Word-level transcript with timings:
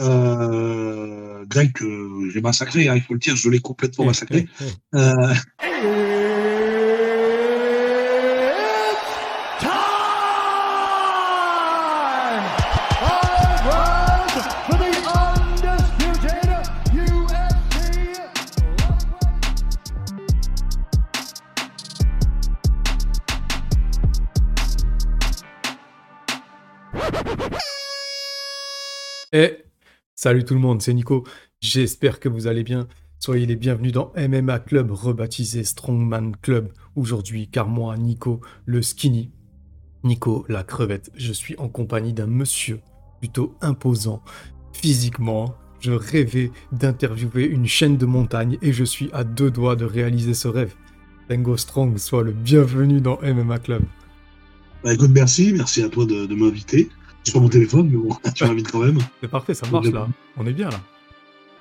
Euh, 0.00 1.44
Greg, 1.46 1.72
que 1.72 2.30
j'ai 2.32 2.40
massacré, 2.40 2.88
hein, 2.88 2.94
il 2.94 3.02
faut 3.02 3.14
le 3.14 3.18
dire, 3.18 3.36
je 3.36 3.48
l'ai 3.48 3.60
complètement 3.60 4.04
massacré. 4.06 4.46
salut 30.18 30.44
tout 30.44 30.54
le 30.54 30.60
monde, 30.60 30.82
c'est 30.82 30.94
Nico. 30.94 31.22
J'espère 31.60 32.18
que 32.18 32.28
vous 32.28 32.48
allez 32.48 32.64
bien. 32.64 32.88
Soyez 33.20 33.46
les 33.46 33.54
bienvenus 33.54 33.92
dans 33.92 34.12
MMA 34.16 34.58
Club, 34.58 34.90
rebaptisé 34.90 35.62
Strongman 35.62 36.32
Club 36.42 36.72
aujourd'hui, 36.96 37.46
car 37.46 37.68
moi, 37.68 37.96
Nico, 37.96 38.40
le 38.66 38.82
skinny, 38.82 39.30
Nico, 40.02 40.44
la 40.48 40.64
crevette, 40.64 41.12
je 41.14 41.32
suis 41.32 41.56
en 41.58 41.68
compagnie 41.68 42.14
d'un 42.14 42.26
monsieur 42.26 42.80
plutôt 43.20 43.54
imposant 43.60 44.20
physiquement. 44.72 45.54
Je 45.78 45.92
rêvais 45.92 46.50
d'interviewer 46.72 47.44
une 47.44 47.66
chaîne 47.66 47.96
de 47.96 48.06
montagne 48.06 48.58
et 48.60 48.72
je 48.72 48.82
suis 48.82 49.10
à 49.12 49.22
deux 49.22 49.52
doigts 49.52 49.76
de 49.76 49.84
réaliser 49.84 50.34
ce 50.34 50.48
rêve. 50.48 50.74
Tango 51.28 51.56
Strong, 51.56 51.96
sois 51.96 52.24
le 52.24 52.32
bienvenu 52.32 53.00
dans 53.00 53.20
MMA 53.22 53.60
Club. 53.60 53.84
Bah 54.82 54.94
écoute, 54.94 55.12
merci, 55.12 55.52
merci 55.52 55.80
à 55.84 55.88
toi 55.88 56.06
de, 56.06 56.26
de 56.26 56.34
m'inviter 56.34 56.88
sur 57.24 57.40
mon 57.40 57.48
téléphone, 57.48 57.88
mais 57.90 57.96
bon, 57.96 58.16
tu 58.34 58.44
m'invites 58.44 58.70
quand 58.70 58.80
même. 58.80 58.98
C'est 59.20 59.30
parfait, 59.30 59.54
ça 59.54 59.66
marche 59.70 59.88
là. 59.88 60.08
On 60.36 60.46
est 60.46 60.52
bien 60.52 60.70
là. 60.70 60.80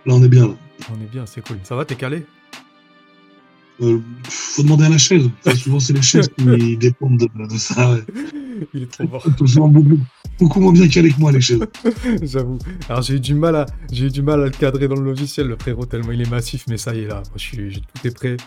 Là, 0.05 0.13
on 0.13 0.23
est 0.23 0.29
bien 0.29 0.47
là. 0.47 0.53
On 0.91 1.01
est 1.01 1.11
bien, 1.11 1.25
c'est 1.25 1.45
cool. 1.45 1.57
Ça 1.63 1.75
va, 1.75 1.85
t'es 1.85 1.95
calé? 1.95 2.25
Euh, 3.81 3.99
Faut 4.23 4.63
demander 4.63 4.85
à 4.85 4.89
la 4.89 4.97
chaise. 4.97 5.29
souvent, 5.55 5.79
c'est 5.79 5.93
les 5.93 6.01
chaises 6.01 6.29
qui 6.29 6.77
dépendent 6.77 7.17
de, 7.19 7.57
ça. 7.57 7.97
Il 8.73 8.83
est 8.83 8.91
trop 8.91 9.07
fort. 9.07 9.27
beaucoup, 9.69 9.99
beaucoup 10.39 10.59
moins 10.59 10.71
bien 10.71 10.87
calé 10.87 11.11
que 11.11 11.19
moi, 11.19 11.31
les 11.31 11.41
chaises. 11.41 11.59
J'avoue. 12.23 12.57
Alors, 12.89 13.01
j'ai 13.01 13.15
eu 13.15 13.19
du 13.19 13.35
mal 13.35 13.55
à, 13.55 13.65
j'ai 13.91 14.05
eu 14.05 14.09
du 14.09 14.21
mal 14.21 14.41
à 14.41 14.45
le 14.45 14.51
cadrer 14.51 14.87
dans 14.87 14.95
le 14.95 15.03
logiciel, 15.03 15.47
le 15.47 15.57
frérot, 15.59 15.85
tellement 15.85 16.11
il 16.11 16.21
est 16.21 16.29
massif, 16.29 16.65
mais 16.69 16.77
ça 16.77 16.95
y 16.95 17.01
est 17.01 17.07
là. 17.07 17.15
Moi, 17.15 17.35
je 17.35 17.43
suis, 17.43 17.81
tout 17.81 18.07
est 18.07 18.15
prêt. 18.15 18.37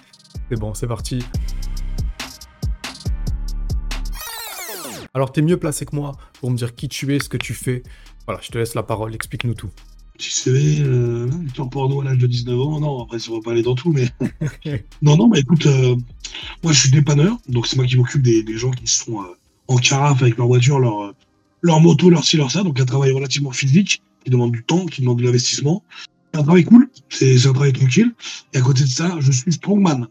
C'est 0.50 0.58
bon, 0.58 0.74
c'est 0.74 0.86
parti. 0.86 1.20
Alors, 5.12 5.33
tu 5.33 5.41
es 5.41 5.42
mieux 5.42 5.56
placé 5.56 5.86
que 5.86 5.97
moi 5.97 6.12
pour 6.41 6.50
me 6.50 6.56
dire 6.56 6.75
qui 6.75 6.89
tu 6.89 7.14
es, 7.14 7.19
ce 7.19 7.28
que 7.28 7.36
tu 7.36 7.53
fais. 7.53 7.83
Voilà, 8.27 8.41
je 8.42 8.50
te 8.50 8.58
laisse 8.58 8.75
la 8.75 8.84
parole, 8.84 9.12
explique-nous 9.12 9.55
tout. 9.55 9.70
Petit 10.14 10.30
CV, 10.30 10.83
euh, 10.83 11.28
porno 11.70 12.00
à 12.00 12.05
l'âge 12.05 12.19
de 12.19 12.28
19 12.28 12.61
ans. 12.61 12.80
Non, 12.80 13.02
après, 13.02 13.19
ça 13.19 13.33
va 13.33 13.41
pas 13.41 13.50
aller 13.50 13.62
dans 13.62 13.75
tout, 13.75 13.92
mais. 13.92 14.08
non, 15.02 15.17
non, 15.17 15.28
mais 15.28 15.41
écoute, 15.41 15.67
euh, 15.67 15.97
moi, 16.62 16.72
je 16.72 16.80
suis 16.80 16.91
dépanneur, 16.91 17.36
donc 17.48 17.67
c'est 17.67 17.77
moi 17.77 17.86
qui 17.86 17.97
m'occupe 17.97 18.22
des, 18.22 18.56
gens 18.56 18.70
qui 18.70 18.86
sont 18.86 19.20
euh, 19.20 19.36
en 19.67 19.77
carafe 19.77 20.22
avec 20.22 20.36
leur 20.36 20.47
voiture, 20.47 20.78
leur, 20.78 21.00
euh, 21.02 21.12
leur 21.62 21.80
moto, 21.80 22.08
leur 22.08 22.24
ci, 22.24 22.36
leur 22.36 22.50
ça. 22.50 22.62
Donc, 22.62 22.78
un 22.78 22.84
travail 22.84 23.11
relativement 23.11 23.50
physique, 23.50 24.02
qui 24.24 24.30
demande 24.30 24.52
du 24.52 24.62
temps, 24.62 24.86
qui 24.86 25.00
demande 25.00 25.19
de 25.19 25.24
l'investissement. 25.24 25.83
Un 26.34 26.45
travail 26.45 26.62
cool, 26.64 26.89
c'est 27.08 27.47
un 27.48 27.52
travail 27.52 27.72
tranquille. 27.72 28.14
Et 28.55 28.58
à 28.58 28.61
côté 28.61 28.84
de 28.84 28.89
ça, 28.89 29.17
je 29.19 29.33
suis 29.33 29.52
strongman. 29.52 30.06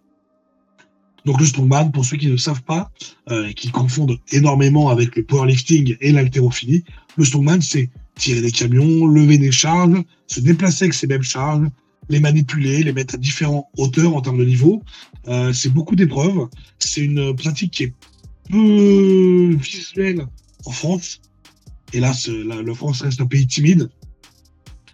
Donc 1.30 1.42
le 1.42 1.46
strongman, 1.46 1.92
pour 1.92 2.06
ceux 2.06 2.18
qui 2.18 2.26
ne 2.26 2.38
savent 2.38 2.64
pas 2.64 2.90
euh, 3.30 3.50
et 3.50 3.54
qui 3.54 3.70
confondent 3.70 4.18
énormément 4.32 4.90
avec 4.90 5.16
le 5.16 5.22
powerlifting 5.22 5.96
et 6.02 6.12
l'haltérophilie, 6.12 6.84
le 7.18 7.24
strongman, 7.24 7.62
c'est 7.62 7.92
tirer 8.16 8.42
des 8.42 8.52
camions, 8.52 9.06
lever 9.06 9.38
des 9.38 9.52
charges, 9.52 10.02
se 10.26 10.40
déplacer 10.40 10.86
avec 10.86 10.96
ces 10.96 11.06
mêmes 11.06 11.22
charges, 11.22 11.68
les 12.10 12.20
manipuler, 12.20 12.82
les 12.82 12.94
mettre 12.94 13.14
à 13.14 13.18
différentes 13.20 13.68
hauteurs 13.78 14.16
en 14.16 14.22
termes 14.22 14.40
de 14.40 14.44
niveau. 14.44 14.82
Euh, 15.28 15.54
c'est 15.54 15.70
beaucoup 15.70 15.96
d'épreuves. 15.96 16.50
C'est 16.80 17.02
une 17.02 17.36
pratique 17.36 17.74
qui 17.74 17.84
est 17.84 17.94
peu 18.50 19.54
visuelle 19.54 20.26
en 20.66 20.72
France. 20.72 21.22
Et 21.94 22.00
là, 22.00 22.12
la, 22.28 22.74
France 22.74 23.04
reste 23.04 23.22
un 23.22 23.28
pays 23.28 23.46
timide. 23.46 23.88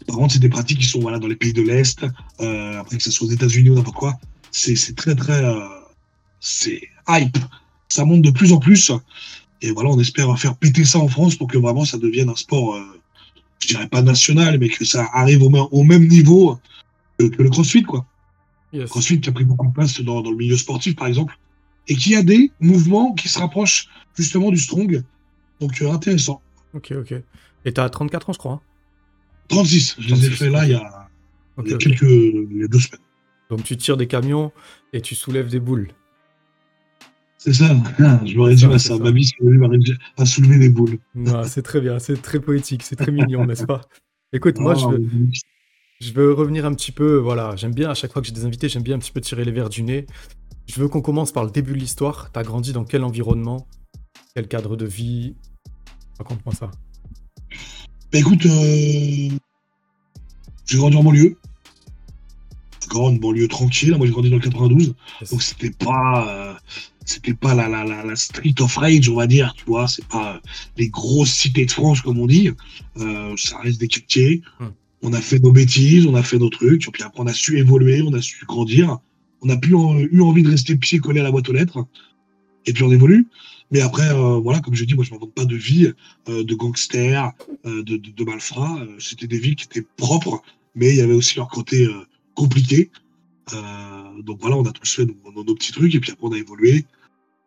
Par 0.06 0.18
contre, 0.18 0.34
c'est 0.34 0.40
des 0.40 0.50
pratiques 0.50 0.80
qui 0.80 0.86
sont 0.86 1.00
voilà, 1.00 1.18
dans 1.18 1.28
les 1.30 1.38
pays 1.38 1.54
de 1.54 1.62
l'Est, 1.62 2.06
euh, 2.42 2.78
après 2.78 2.98
que 2.98 3.04
ce 3.04 3.12
soit 3.12 3.26
aux 3.26 3.32
États-Unis 3.32 3.70
ou 3.70 3.76
n'importe 3.76 3.96
quoi. 3.96 4.20
C'est 4.52 4.96
très, 4.96 5.16
très 5.16 5.42
c'est 6.46 6.82
hype. 7.08 7.38
Ça 7.90 8.06
monte 8.06 8.22
de 8.22 8.30
plus 8.30 8.54
en 8.54 8.60
plus. 8.60 8.92
Et 9.62 9.72
voilà, 9.72 9.90
on 9.90 10.00
espère 10.00 10.38
faire 10.38 10.56
péter 10.56 10.86
ça 10.86 11.00
en 11.00 11.08
France 11.08 11.36
pour 11.36 11.48
que 11.48 11.58
vraiment 11.58 11.86
ça 11.86 11.98
devienne 11.98 12.30
un 12.30 12.36
sport, 12.36 12.76
euh, 12.76 13.02
je 13.60 13.70
dirais 13.70 13.88
pas 13.88 14.04
national, 14.04 14.60
mais 14.60 14.70
que 14.70 14.86
ça 14.86 15.10
arrive 15.14 15.42
au, 15.42 15.84
même 15.84 16.08
niveau 16.08 16.60
que, 17.18 17.42
le 17.42 17.50
CrossFit, 17.50 17.84
quoi. 17.84 18.06
CrossFit 18.88 19.22
qui 19.22 19.30
a 19.30 19.32
pris 19.32 19.46
beaucoup 19.46 19.66
de 19.68 19.74
place 19.74 20.00
dans, 20.02 20.22
le 20.22 20.36
milieu 20.36 20.58
sportif, 20.58 20.96
par 20.96 21.08
exemple, 21.08 21.36
et 21.88 21.96
qui 21.96 22.16
a 22.16 22.22
des 22.22 22.52
mouvements 22.60 23.14
qui 23.14 23.28
se 23.28 23.40
rapprochent 23.40 23.88
justement 24.16 24.52
du 24.52 24.60
strong. 24.60 25.04
Donc 25.60 25.82
euh, 25.82 25.92
intéressant. 25.92 26.42
Ok, 26.76 26.94
ok. 26.96 27.14
Et 27.64 27.74
tu 27.74 27.82
as 27.82 27.90
34 27.90 28.30
ans, 28.30 28.34
je 28.34 28.38
crois. 28.38 28.62
36. 29.48 29.96
Hein. 29.98 30.02
Je 30.02 30.14
les 30.14 30.26
ai 30.28 30.30
fait 30.30 30.50
là 30.50 30.66
il 30.66 30.72
y 30.72 30.76
a, 30.76 31.78
quelques 31.78 32.02
il 32.04 32.58
y 32.60 32.64
a 32.64 32.68
deux 32.68 32.80
semaines. 32.80 33.02
Donc 33.50 33.64
tu 33.64 33.78
tires 33.78 33.98
des 33.98 34.08
camions 34.08 34.52
et 34.94 35.02
tu 35.02 35.16
soulèves 35.16 35.50
des 35.50 35.60
boules. 35.60 35.90
C'est 37.46 37.54
ça, 37.54 37.76
je 38.26 38.36
me 38.36 38.42
résume 38.42 38.72
à 38.72 38.80
ça. 38.80 38.98
Ma 38.98 39.12
vie, 39.12 39.24
c'est 39.24 39.38
à 40.18 40.26
soulever 40.26 40.58
des 40.58 40.70
boules. 40.70 40.98
c'est 41.46 41.62
très 41.62 41.80
bien, 41.80 42.00
c'est 42.00 42.20
très 42.20 42.40
poétique, 42.40 42.82
c'est 42.82 42.96
très 42.96 43.12
mignon, 43.12 43.46
n'est-ce 43.46 43.66
pas? 43.66 43.82
Écoute, 44.34 44.58
moi, 44.58 44.74
je, 44.74 44.88
veux, 44.88 45.08
je 46.02 46.12
veux 46.14 46.34
revenir 46.34 46.66
un 46.66 46.74
petit 46.74 46.92
peu. 46.92 47.18
Voilà, 47.18 47.56
j'aime 47.56 47.76
bien, 47.76 47.92
à 47.92 47.94
chaque 47.94 48.12
fois 48.12 48.24
que 48.24 48.28
j'ai 48.28 48.34
des 48.34 48.46
invités, 48.46 48.68
j'aime 48.68 48.82
bien 48.82 48.96
un 48.96 49.00
petit 49.00 49.12
peu 49.12 49.22
tirer 49.22 49.46
les 49.46 49.52
verres 49.52 49.70
du 49.70 49.84
nez. 49.84 50.08
Je 50.66 50.82
veux 50.82 50.88
qu'on 50.88 51.04
commence 51.04 51.32
par 51.32 51.44
le 51.44 51.52
début 51.52 51.74
de 51.74 51.78
l'histoire. 51.78 52.32
Tu 52.34 52.40
as 52.40 52.42
grandi 52.42 52.74
dans 52.74 52.84
quel 52.84 53.04
environnement? 53.04 53.68
Quel 54.34 54.48
cadre 54.48 54.76
de 54.76 54.88
vie? 54.88 55.36
Raconte-moi 56.18 56.56
ça. 56.56 56.72
Bah 58.12 58.18
écoute, 58.18 58.44
euh, 58.48 59.30
j'ai 60.66 60.78
grandi 60.78 60.98
en 60.98 61.04
banlieue. 61.04 61.38
Grande 62.88 63.20
banlieue 63.20 63.48
tranquille. 63.48 63.96
Moi, 63.96 64.08
j'ai 64.08 64.14
grandi 64.14 64.32
dans 64.32 64.38
le 64.38 64.42
92. 64.42 64.96
Donc, 65.30 65.44
c'était 65.44 65.70
pas. 65.70 66.28
Euh, 66.28 66.54
c'était 67.06 67.36
pas 67.36 67.54
la, 67.54 67.70
la, 67.70 67.84
la, 67.86 68.16
street 68.16 68.56
of 68.60 68.76
rage, 68.76 69.08
on 69.10 69.16
va 69.16 69.28
dire, 69.28 69.54
tu 69.56 69.66
vois, 69.66 69.88
c'est 69.88 70.06
pas 70.08 70.42
les 70.76 70.90
grosses 70.90 71.32
cités 71.32 71.66
de 71.66 71.72
France, 71.72 72.02
comme 72.02 72.20
on 72.20 72.26
dit, 72.26 72.50
euh, 72.98 73.36
ça 73.38 73.60
reste 73.60 73.80
des 73.80 73.88
quartiers. 73.88 74.42
Hmm. 74.60 74.70
On 75.04 75.14
a 75.14 75.22
fait 75.22 75.40
nos 75.40 75.52
bêtises, 75.52 76.08
on 76.08 76.16
a 76.16 76.24
fait 76.24 76.40
nos 76.40 76.50
trucs, 76.50 76.90
puis 76.92 77.04
après 77.04 77.22
on 77.22 77.28
a 77.28 77.34
su 77.34 77.60
évoluer, 77.60 78.02
on 78.02 78.14
a 78.14 78.22
su 78.22 78.44
grandir, 78.46 78.98
on 79.42 79.50
a 79.50 79.56
plus 79.56 79.74
eu 79.74 80.22
envie 80.22 80.42
de 80.42 80.50
rester 80.50 80.76
pieds 80.76 80.98
collés 80.98 81.20
à 81.20 81.24
la 81.24 81.32
boîte 81.32 81.48
aux 81.48 81.54
lettres, 81.54 81.86
et 82.66 82.74
puis 82.74 82.84
on 82.84 82.92
évolue. 82.92 83.28
Mais 83.72 83.82
après, 83.82 84.10
euh, 84.10 84.40
voilà, 84.40 84.60
comme 84.62 84.74
je 84.74 84.84
dis, 84.84 84.96
moi 84.96 85.04
je 85.04 85.12
m'invente 85.12 85.34
pas 85.34 85.46
de 85.46 85.56
vie 85.56 85.92
euh, 86.30 86.44
de 86.44 86.56
gangster, 86.56 87.32
de, 87.66 87.82
de, 87.82 87.98
de 87.98 88.24
malfrats. 88.24 88.80
C'était 89.00 89.28
des 89.28 89.38
villes 89.38 89.56
qui 89.56 89.66
étaient 89.66 89.86
propres, 89.98 90.42
mais 90.76 90.90
il 90.90 90.96
y 90.96 91.02
avait 91.02 91.14
aussi 91.14 91.36
leur 91.36 91.50
côté 91.50 91.88
compliqué. 92.34 92.90
donc 94.24 94.40
voilà, 94.42 94.58
on 94.58 94.66
a 94.66 94.72
tous 94.72 94.96
fait 94.96 95.06
nos, 95.06 95.44
nos, 95.44 95.56
petits 95.56 95.72
trucs, 95.72 95.94
et 95.94 96.00
puis 96.00 96.12
après 96.12 96.26
on 96.26 96.32
a 96.32 96.38
évolué. 96.38 96.86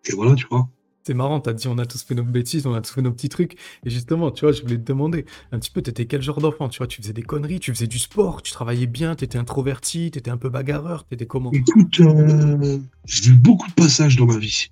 Et 0.06 0.12
voilà, 0.12 0.34
tu 0.34 0.46
vois. 0.50 0.68
C'est 1.08 1.14
marrant, 1.14 1.40
t'as 1.40 1.54
dit 1.54 1.68
on 1.68 1.78
a 1.78 1.86
tous 1.86 2.02
fait 2.02 2.14
nos 2.14 2.22
bêtises, 2.22 2.66
on 2.66 2.74
a 2.74 2.82
tous 2.82 2.92
fait 2.92 3.00
nos 3.00 3.12
petits 3.12 3.30
trucs. 3.30 3.56
Et 3.86 3.88
justement, 3.88 4.30
tu 4.30 4.44
vois, 4.44 4.52
je 4.52 4.60
voulais 4.60 4.76
te 4.76 4.82
demander 4.82 5.24
un 5.52 5.58
petit 5.58 5.70
peu, 5.70 5.80
t'étais 5.80 6.04
quel 6.04 6.20
genre 6.20 6.38
d'enfant 6.38 6.68
Tu 6.68 6.76
vois, 6.76 6.86
tu 6.86 7.00
faisais 7.00 7.14
des 7.14 7.22
conneries, 7.22 7.60
tu 7.60 7.72
faisais 7.72 7.86
du 7.86 7.98
sport, 7.98 8.42
tu 8.42 8.52
travaillais 8.52 8.86
bien, 8.86 9.14
t'étais 9.14 9.38
introverti, 9.38 10.10
t'étais 10.10 10.30
un 10.30 10.36
peu 10.36 10.50
bagarreur, 10.50 11.06
t'étais 11.06 11.24
comment? 11.24 11.50
Écoute, 11.52 12.00
euh, 12.00 12.78
j'ai 13.06 13.30
eu 13.30 13.34
beaucoup 13.34 13.66
de 13.68 13.72
passages 13.72 14.16
dans 14.16 14.26
ma 14.26 14.36
vie. 14.36 14.66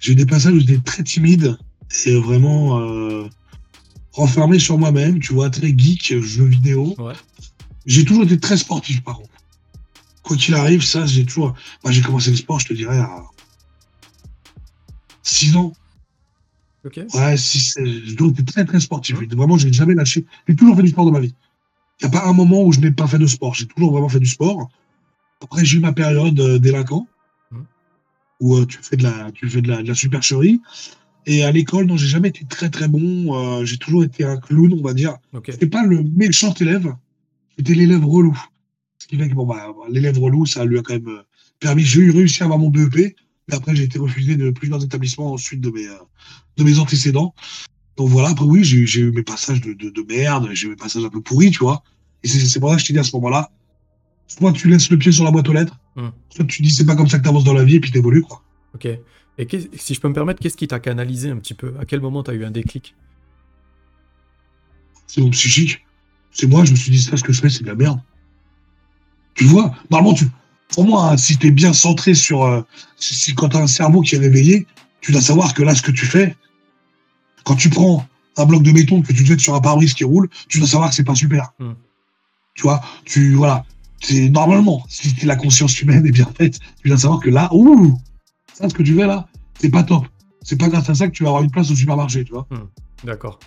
J'ai 0.00 0.12
eu 0.12 0.14
des 0.16 0.26
passages 0.26 0.54
où 0.54 0.58
j'étais 0.58 0.78
très 0.78 1.04
timide 1.04 1.56
et 2.06 2.18
vraiment 2.18 2.80
euh, 2.80 3.28
renfermé 4.10 4.58
sur 4.58 4.78
moi-même, 4.78 5.20
tu 5.20 5.32
vois, 5.32 5.48
très 5.48 5.72
geek, 5.76 6.20
jeux 6.20 6.46
vidéo. 6.46 6.96
J'ai 7.86 8.04
toujours 8.04 8.24
été 8.24 8.40
très 8.40 8.56
sportif, 8.56 9.04
par 9.04 9.18
contre. 9.18 9.30
Quoi 10.24 10.36
qu'il 10.36 10.54
arrive, 10.56 10.82
ça, 10.82 11.06
j'ai 11.06 11.24
toujours. 11.24 11.54
Moi, 11.84 11.92
j'ai 11.92 12.02
commencé 12.02 12.30
le 12.30 12.36
sport, 12.36 12.58
je 12.58 12.66
te 12.66 12.74
dirais, 12.74 12.98
à 12.98 13.22
6 15.28 15.56
ans. 15.56 15.72
Ok. 16.84 16.96
Ouais, 16.96 17.34
dois 18.16 18.28
être 18.28 18.44
très 18.46 18.64
très 18.64 18.80
sportif. 18.80 19.16
Vraiment, 19.16 19.36
Vraiment, 19.36 19.58
j'ai 19.58 19.72
jamais 19.72 19.94
lâché. 19.94 20.24
J'ai 20.46 20.56
toujours 20.56 20.76
fait 20.76 20.82
du 20.82 20.88
sport 20.88 21.04
dans 21.04 21.12
ma 21.12 21.20
vie. 21.20 21.34
Il 22.00 22.08
n'y 22.08 22.16
a 22.16 22.20
pas 22.20 22.26
un 22.26 22.32
moment 22.32 22.62
où 22.62 22.72
je 22.72 22.80
n'ai 22.80 22.92
pas 22.92 23.06
fait 23.06 23.18
de 23.18 23.26
sport. 23.26 23.54
J'ai 23.54 23.66
toujours 23.66 23.92
vraiment 23.92 24.08
fait 24.08 24.20
du 24.20 24.26
sport. 24.26 24.70
Après, 25.42 25.64
j'ai 25.64 25.78
eu 25.78 25.80
ma 25.80 25.92
période 25.92 26.38
euh, 26.40 26.58
délinquant, 26.58 27.06
mmh. 27.50 27.56
où 28.40 28.56
euh, 28.56 28.66
tu 28.66 28.78
fais 28.80 28.96
de 28.96 29.02
la, 29.02 29.30
tu 29.32 29.48
fais 29.48 29.62
de 29.62 29.68
la, 29.68 29.94
supercherie. 29.94 30.60
Et 31.26 31.44
à 31.44 31.52
l'école, 31.52 31.86
non, 31.86 31.96
j'ai 31.96 32.06
jamais 32.06 32.28
été 32.28 32.44
très 32.44 32.70
très 32.70 32.88
bon. 32.88 33.34
Euh, 33.34 33.64
j'ai 33.64 33.76
toujours 33.76 34.04
été 34.04 34.24
un 34.24 34.36
clown, 34.36 34.72
on 34.72 34.82
va 34.82 34.94
dire. 34.94 35.16
Okay. 35.34 35.52
n'étais 35.52 35.66
pas 35.66 35.84
le 35.84 36.02
méchant 36.02 36.54
élève, 36.54 36.92
j'étais 37.56 37.74
l'élève 37.74 38.04
relou. 38.04 38.36
Ce 38.98 39.06
qui 39.06 39.16
fait 39.16 39.28
que 39.28 39.34
bon, 39.34 39.46
bah, 39.46 39.66
l'élève 39.90 40.18
relou, 40.18 40.46
ça 40.46 40.64
lui 40.64 40.78
a 40.78 40.82
quand 40.82 40.94
même 40.94 41.22
permis. 41.60 41.84
J'ai 41.84 42.00
eu 42.00 42.10
réussi 42.10 42.42
à 42.42 42.46
avoir 42.46 42.58
mon 42.58 42.70
BEP. 42.70 43.14
Mais 43.48 43.54
après, 43.54 43.74
j'ai 43.74 43.84
été 43.84 43.98
refusé 43.98 44.36
de 44.36 44.50
plusieurs 44.50 44.82
établissements 44.84 45.32
ensuite 45.32 45.60
de 45.60 45.70
mes, 45.70 45.86
euh, 45.86 45.94
de 46.56 46.64
mes 46.64 46.78
antécédents. 46.78 47.34
Donc 47.96 48.08
voilà, 48.08 48.28
après 48.30 48.44
oui, 48.44 48.62
j'ai 48.64 49.00
eu 49.00 49.10
mes 49.10 49.22
passages 49.22 49.60
de, 49.60 49.72
de, 49.72 50.06
merde, 50.08 50.48
j'ai 50.52 50.66
eu 50.66 50.70
mes 50.70 50.76
passages 50.76 51.04
un 51.04 51.08
peu 51.08 51.20
pourris, 51.20 51.50
tu 51.50 51.60
vois. 51.60 51.82
Et 52.22 52.28
c'est 52.28 52.60
pour 52.60 52.70
ça 52.70 52.76
que 52.76 52.82
je 52.82 52.86
t'ai 52.86 52.92
dit 52.92 52.98
à 52.98 53.04
ce 53.04 53.14
moment-là, 53.16 53.50
soit 54.26 54.52
tu 54.52 54.68
laisses 54.68 54.90
le 54.90 54.98
pied 54.98 55.10
sur 55.10 55.24
la 55.24 55.30
boîte 55.30 55.48
aux 55.48 55.52
lettres, 55.52 55.78
Hmm. 55.98 56.10
soit 56.30 56.44
tu 56.44 56.62
dis 56.62 56.70
c'est 56.70 56.86
pas 56.86 56.94
comme 56.94 57.08
ça 57.08 57.18
que 57.18 57.24
tu 57.24 57.28
avances 57.28 57.42
dans 57.42 57.54
la 57.54 57.64
vie 57.64 57.74
et 57.74 57.80
puis 57.80 57.90
t'évolues, 57.90 58.22
quoi. 58.22 58.44
Ok. 58.72 58.86
Et 58.86 59.48
si 59.76 59.94
je 59.94 60.00
peux 60.00 60.08
me 60.08 60.14
permettre, 60.14 60.40
qu'est-ce 60.40 60.56
qui 60.56 60.68
t'a 60.68 60.78
canalisé 60.78 61.28
un 61.30 61.38
petit 61.38 61.54
peu? 61.54 61.74
À 61.80 61.84
quel 61.84 62.00
moment 62.00 62.22
t'as 62.22 62.34
eu 62.34 62.44
un 62.44 62.52
déclic? 62.52 62.94
C'est 65.08 65.20
mon 65.20 65.30
psychique. 65.30 65.84
C'est 66.30 66.46
moi, 66.46 66.64
je 66.64 66.70
me 66.70 66.76
suis 66.76 66.92
dit, 66.92 67.00
ça, 67.00 67.16
ce 67.16 67.24
que 67.24 67.32
je 67.32 67.40
fais, 67.40 67.48
c'est 67.48 67.62
de 67.62 67.68
la 67.68 67.74
merde. 67.74 68.00
Tu 69.34 69.44
vois, 69.44 69.74
normalement, 69.90 70.14
tu, 70.14 70.26
pour 70.74 70.84
moi, 70.84 71.10
hein, 71.12 71.16
si 71.16 71.36
t'es 71.38 71.50
bien 71.50 71.72
centré 71.72 72.14
sur, 72.14 72.44
euh, 72.44 72.62
si, 72.96 73.14
si- 73.14 73.34
quand 73.34 73.50
t'as 73.50 73.60
un 73.62 73.66
cerveau 73.66 74.00
qui 74.02 74.14
est 74.14 74.18
réveillé, 74.18 74.66
tu 75.00 75.12
dois 75.12 75.20
savoir 75.20 75.54
que 75.54 75.62
là, 75.62 75.74
ce 75.74 75.82
que 75.82 75.90
tu 75.90 76.06
fais, 76.06 76.36
quand 77.44 77.56
tu 77.56 77.70
prends 77.70 78.06
un 78.36 78.44
bloc 78.44 78.62
de 78.62 78.70
béton 78.72 79.02
que 79.02 79.12
tu 79.12 79.22
te 79.22 79.28
jettes 79.28 79.40
sur 79.40 79.54
un 79.54 79.60
pare-brise 79.60 79.94
qui 79.94 80.04
roule, 80.04 80.28
tu 80.48 80.58
dois 80.58 80.68
savoir 80.68 80.90
que 80.90 80.94
c'est 80.94 81.04
pas 81.04 81.14
super. 81.14 81.52
Hmm. 81.58 81.72
Tu 82.54 82.62
vois, 82.62 82.82
tu, 83.04 83.34
voilà. 83.34 83.64
C'est 84.00 84.28
normalement, 84.28 84.84
si 84.88 85.12
la 85.24 85.34
conscience 85.36 85.80
humaine 85.80 86.06
est 86.06 86.12
bien 86.12 86.28
faite, 86.36 86.58
tu 86.82 86.88
dois 86.88 86.98
savoir 86.98 87.20
que 87.20 87.30
là, 87.30 87.48
ouh, 87.52 87.98
ça, 88.54 88.68
ce 88.68 88.74
que 88.74 88.82
tu 88.82 88.94
fais 88.94 89.06
là, 89.06 89.26
c'est 89.58 89.70
pas 89.70 89.82
top. 89.82 90.06
C'est 90.42 90.56
pas 90.58 90.68
grâce 90.68 90.88
à 90.88 90.94
ça 90.94 91.08
que 91.08 91.12
tu 91.12 91.24
vas 91.24 91.30
avoir 91.30 91.42
une 91.42 91.50
place 91.50 91.70
au 91.70 91.74
supermarché, 91.74 92.24
tu 92.24 92.32
vois. 92.32 92.46
D'accord. 93.04 93.38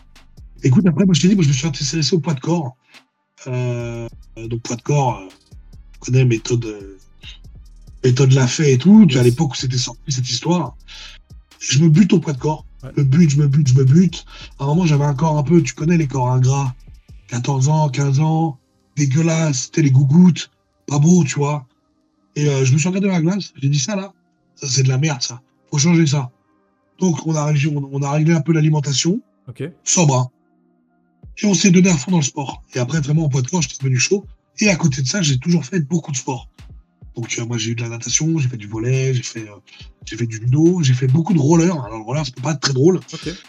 Écoute, 0.64 0.86
après, 0.88 1.06
moi, 1.06 1.14
je 1.14 1.22
t'ai 1.22 1.28
dit, 1.30 1.36
moi, 1.36 1.44
je 1.44 1.50
me 1.50 1.54
suis 1.54 1.68
intéressé 1.68 2.16
au 2.16 2.20
poids 2.20 2.34
de 2.34 2.40
corps. 2.42 2.76
Euh, 3.48 4.08
donc, 4.38 4.62
poids 4.62 4.76
de 4.76 4.82
corps, 4.82 5.20
euh, 5.20 5.28
tu 5.94 6.00
connais 6.12 6.26
méthode, 6.26 6.66
méthode 8.04 8.32
Lafay 8.34 8.74
et 8.74 8.78
tout. 8.78 9.06
Yes. 9.10 9.18
À 9.20 9.24
l'époque 9.24 9.54
où 9.54 9.56
c'était 9.56 9.78
sorti 9.78 10.00
cette 10.12 10.30
histoire, 10.30 10.76
je 11.60 11.80
me 11.80 11.90
bute 11.90 12.14
au 12.14 12.20
poids 12.20 12.34
de 12.34 12.40
corps. 12.40 12.66
Ouais. 12.84 12.90
Je 12.98 13.02
me 13.02 13.06
bute, 13.08 13.30
je 13.30 13.38
me 13.38 13.48
bute, 13.48 13.68
je 13.68 13.74
me 13.76 13.84
bute. 13.84 14.26
À 14.60 14.64
un 14.64 14.68
moment, 14.68 14.86
j'avais 14.86 15.04
un 15.06 15.14
corps 15.14 15.38
un 15.38 15.44
peu, 15.44 15.62
tu 15.62 15.74
connais 15.74 15.98
les 15.98 16.08
corps 16.08 16.30
ingrats. 16.32 16.74
14 17.28 17.70
ans, 17.70 17.90
15 17.90 18.20
ans, 18.20 18.58
dégueulasse, 18.98 19.64
c'était 19.66 19.84
les 19.84 19.92
gougouttes, 19.92 20.52
pas 20.88 21.00
beau, 21.00 21.24
tu 21.24 21.36
vois. 21.36 21.66
Et 22.36 22.48
euh, 22.48 22.66
je 22.66 22.74
me 22.74 22.78
suis 22.78 22.88
regardé 22.90 23.08
dans 23.08 23.14
la 23.14 23.22
glace, 23.22 23.54
j'ai 23.56 23.70
dit 23.70 23.80
ça 23.80 23.96
là, 23.96 24.14
ça 24.56 24.68
c'est 24.68 24.84
de 24.84 24.90
la 24.90 24.98
merde 24.98 25.22
ça, 25.22 25.42
faut 25.70 25.78
changer 25.78 26.08
ça. 26.08 26.30
Donc 27.00 27.26
on 27.26 27.36
a, 27.36 27.46
réglé- 27.52 27.74
on, 27.74 27.90
on 27.92 28.02
a 28.02 28.12
réglé 28.12 28.34
un 28.34 28.42
peu 28.42 28.52
l'alimentation, 28.54 29.22
Ok. 29.48 29.64
sobre. 29.84 30.16
hein. 30.18 30.28
Et 31.42 31.46
on 31.46 31.54
s'est 31.54 31.72
donné 31.72 31.90
à 31.90 31.96
fond 31.98 32.12
dans 32.12 32.18
le 32.18 32.24
sport. 32.24 32.62
Et 32.76 32.80
après, 32.80 33.00
vraiment, 33.00 33.26
en 33.26 33.30
poids 33.30 33.42
de 33.42 33.48
corps, 33.48 33.62
j'étais 33.62 33.78
devenu 33.80 33.98
chaud. 33.98 34.26
Et 34.60 34.70
à 34.70 34.76
côté 34.76 35.02
de 35.02 35.08
ça, 35.08 35.22
j'ai 35.22 35.38
toujours 35.40 35.64
fait 35.66 35.80
beaucoup 35.80 36.12
de 36.12 36.18
sport. 36.18 36.50
Donc, 37.16 37.36
euh, 37.38 37.46
moi, 37.46 37.58
j'ai 37.58 37.72
eu 37.72 37.76
de 37.76 37.82
la 37.82 37.90
natation, 37.90 38.38
j'ai 38.38 38.48
fait 38.48 38.58
du 38.58 38.68
volet, 38.68 39.14
j'ai 39.14 39.24
fait, 39.24 39.50
euh, 39.50 39.56
j'ai 40.06 40.16
fait 40.16 40.26
du 40.26 40.38
judo, 40.38 40.82
j'ai 40.82 40.94
fait 40.94 41.08
beaucoup 41.08 41.34
de 41.34 41.40
roller. 41.40 41.72
Alors, 41.84 41.98
le 41.98 42.04
roller, 42.04 42.24
peut 42.36 42.42
pas 42.42 42.56
très 42.56 42.74
drôle, 42.74 43.00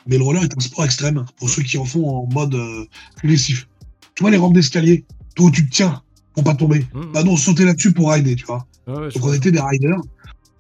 mais 0.07 0.19
le 0.19 0.25
roller 0.25 0.43
est 0.43 0.57
un 0.57 0.61
sport 0.61 0.85
extrême 0.85 1.25
pour 1.37 1.49
ceux 1.49 1.63
qui 1.63 1.79
en 1.79 1.85
font 1.85 2.09
en 2.09 2.27
mode 2.27 2.55
euh, 2.55 2.85
agressif. 3.23 3.69
Tu 4.15 4.23
vois, 4.23 4.31
les 4.31 4.37
rampes 4.37 4.55
d'escalier, 4.55 5.05
toi, 5.37 5.51
tu 5.53 5.67
te 5.69 5.75
tiens 5.75 6.03
pour 6.35 6.45
pas 6.45 6.55
tomber. 6.55 6.87
Hmm. 6.93 7.13
Bah 7.13 7.23
non, 7.23 7.37
sauter 7.37 7.65
là-dessus 7.65 7.93
pour 7.93 8.11
rider, 8.11 8.35
tu 8.37 8.45
vois. 8.47 8.67
Ouais, 8.87 8.95
Donc, 8.95 9.13
on 9.17 9.21
vois. 9.21 9.37
était 9.37 9.53
des 9.53 9.61
riders. 9.61 10.01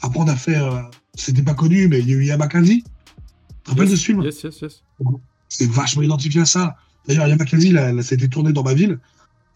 Après, 0.01 0.21
on 0.21 0.29
a 0.29 0.37
fait, 0.37 0.57
euh, 0.57 0.81
c'était 1.15 1.43
pas 1.43 1.55
connu, 1.55 1.89
mais 1.89 2.01
il 2.01 2.09
y 2.09 2.13
a 2.13 2.17
eu 2.17 2.25
Yamakasi. 2.27 2.83
Tu 2.83 2.91
te 3.65 3.71
rappelles 3.71 3.91
de 3.91 3.97
ce 3.97 4.05
film 4.05 4.23
Yes, 4.23 4.43
yes, 4.43 4.61
yes. 4.61 4.83
c'est 5.49 5.71
vachement 5.71 6.03
identifié 6.03 6.41
à 6.41 6.45
ça. 6.45 6.77
D'ailleurs, 7.07 7.27
là, 7.27 7.93
là, 7.93 8.03
ça 8.03 8.13
a 8.13 8.17
été 8.17 8.29
tourné 8.29 8.53
dans 8.53 8.63
ma 8.63 8.75
ville. 8.75 8.99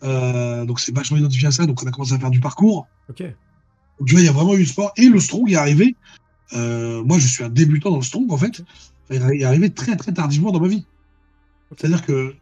Euh, 0.07 0.65
donc, 0.65 0.81
c'est 0.81 0.95
vachement 0.95 1.19
identifié 1.19 1.49
à 1.49 1.51
ça. 1.51 1.67
Donc, 1.67 1.83
on 1.83 1.87
a 1.87 1.91
commencé 1.91 2.13
à 2.13 2.19
faire 2.19 2.31
du 2.31 2.41
parcours. 2.41 2.87
Ok. 3.09 3.23
Donc, 3.23 4.09
tu 4.09 4.15
vois, 4.15 4.21
il 4.21 4.27
y 4.27 4.29
a 4.29 4.33
vraiment 4.33 4.55
eu 4.55 4.61
le 4.61 4.67
sport. 4.67 4.93
Et 4.97 5.09
le 5.09 5.21
strong 5.21 5.51
est 5.51 5.57
arrivé. 5.57 5.97
Euh, 6.53 7.03
moi, 7.05 7.19
je 7.19 7.27
suis 7.27 7.43
un 7.43 7.49
débutant 7.49 7.91
dans 7.91 7.97
le 7.97 8.03
strong, 8.03 8.31
en 8.33 8.39
fait. 8.39 8.63
Il 9.11 9.17
est 9.17 9.45
arrivé 9.45 9.71
très, 9.71 9.97
très 9.97 10.13
tardivement 10.13 10.53
dans 10.53 10.61
ma 10.61 10.69
vie. 10.69 10.85
C'est-à-dire 11.71 12.05
que, 12.05 12.35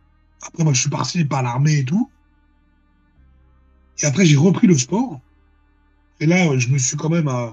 après, 0.42 0.64
moi, 0.64 0.72
je 0.72 0.80
suis 0.80 0.90
parti 0.90 1.24
par 1.24 1.42
l'armée 1.42 1.78
et 1.78 1.84
tout. 1.84 2.10
Et 4.02 4.06
après, 4.06 4.26
j'ai 4.26 4.36
repris 4.36 4.66
le 4.66 4.76
sport. 4.76 5.20
Et 6.20 6.26
là, 6.26 6.58
je 6.58 6.68
me 6.68 6.78
suis 6.78 6.96
quand 6.96 7.08
même 7.08 7.28
euh, 7.28 7.50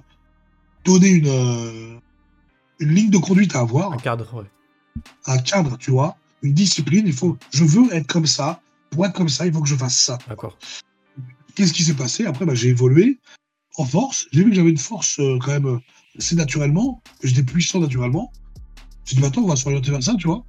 donné 0.83 1.09
une, 1.09 1.27
euh, 1.27 1.97
une 2.79 2.89
ligne 2.89 3.09
de 3.09 3.17
conduite 3.17 3.55
à 3.55 3.59
avoir 3.59 3.93
Un 3.93 3.97
cadre, 3.97 4.33
ouais. 4.33 4.45
un 5.27 5.37
cadre, 5.37 5.77
tu 5.77 5.91
vois, 5.91 6.17
une 6.41 6.53
discipline. 6.53 7.05
Il 7.05 7.13
faut, 7.13 7.37
je 7.53 7.63
veux 7.63 7.93
être 7.93 8.07
comme 8.07 8.25
ça. 8.25 8.61
Pour 8.91 9.05
être 9.05 9.13
comme 9.13 9.29
ça, 9.29 9.45
il 9.47 9.53
faut 9.53 9.61
que 9.61 9.67
je 9.69 9.75
fasse 9.75 9.97
ça. 9.97 10.17
D'accord. 10.27 10.57
Qu'est-ce 11.55 11.73
qui 11.73 11.83
s'est 11.83 11.93
passé 11.95 12.25
Après, 12.25 12.45
bah, 12.45 12.53
j'ai 12.55 12.69
évolué 12.69 13.19
en 13.77 13.85
force. 13.85 14.27
J'ai 14.31 14.43
vu 14.43 14.49
que 14.49 14.55
j'avais 14.55 14.69
une 14.69 14.77
force 14.77 15.19
euh, 15.19 15.37
quand 15.39 15.51
même 15.51 15.79
assez 16.17 16.35
naturellement, 16.35 17.01
que 17.19 17.27
j'étais 17.27 17.43
puissant 17.43 17.79
naturellement. 17.79 18.31
J'ai 19.05 19.15
dit, 19.15 19.25
attends, 19.25 19.41
on 19.41 19.47
va 19.47 19.55
s'orienter 19.55 19.91
vers 19.91 20.03
ça, 20.03 20.15
tu 20.17 20.27
vois. 20.27 20.43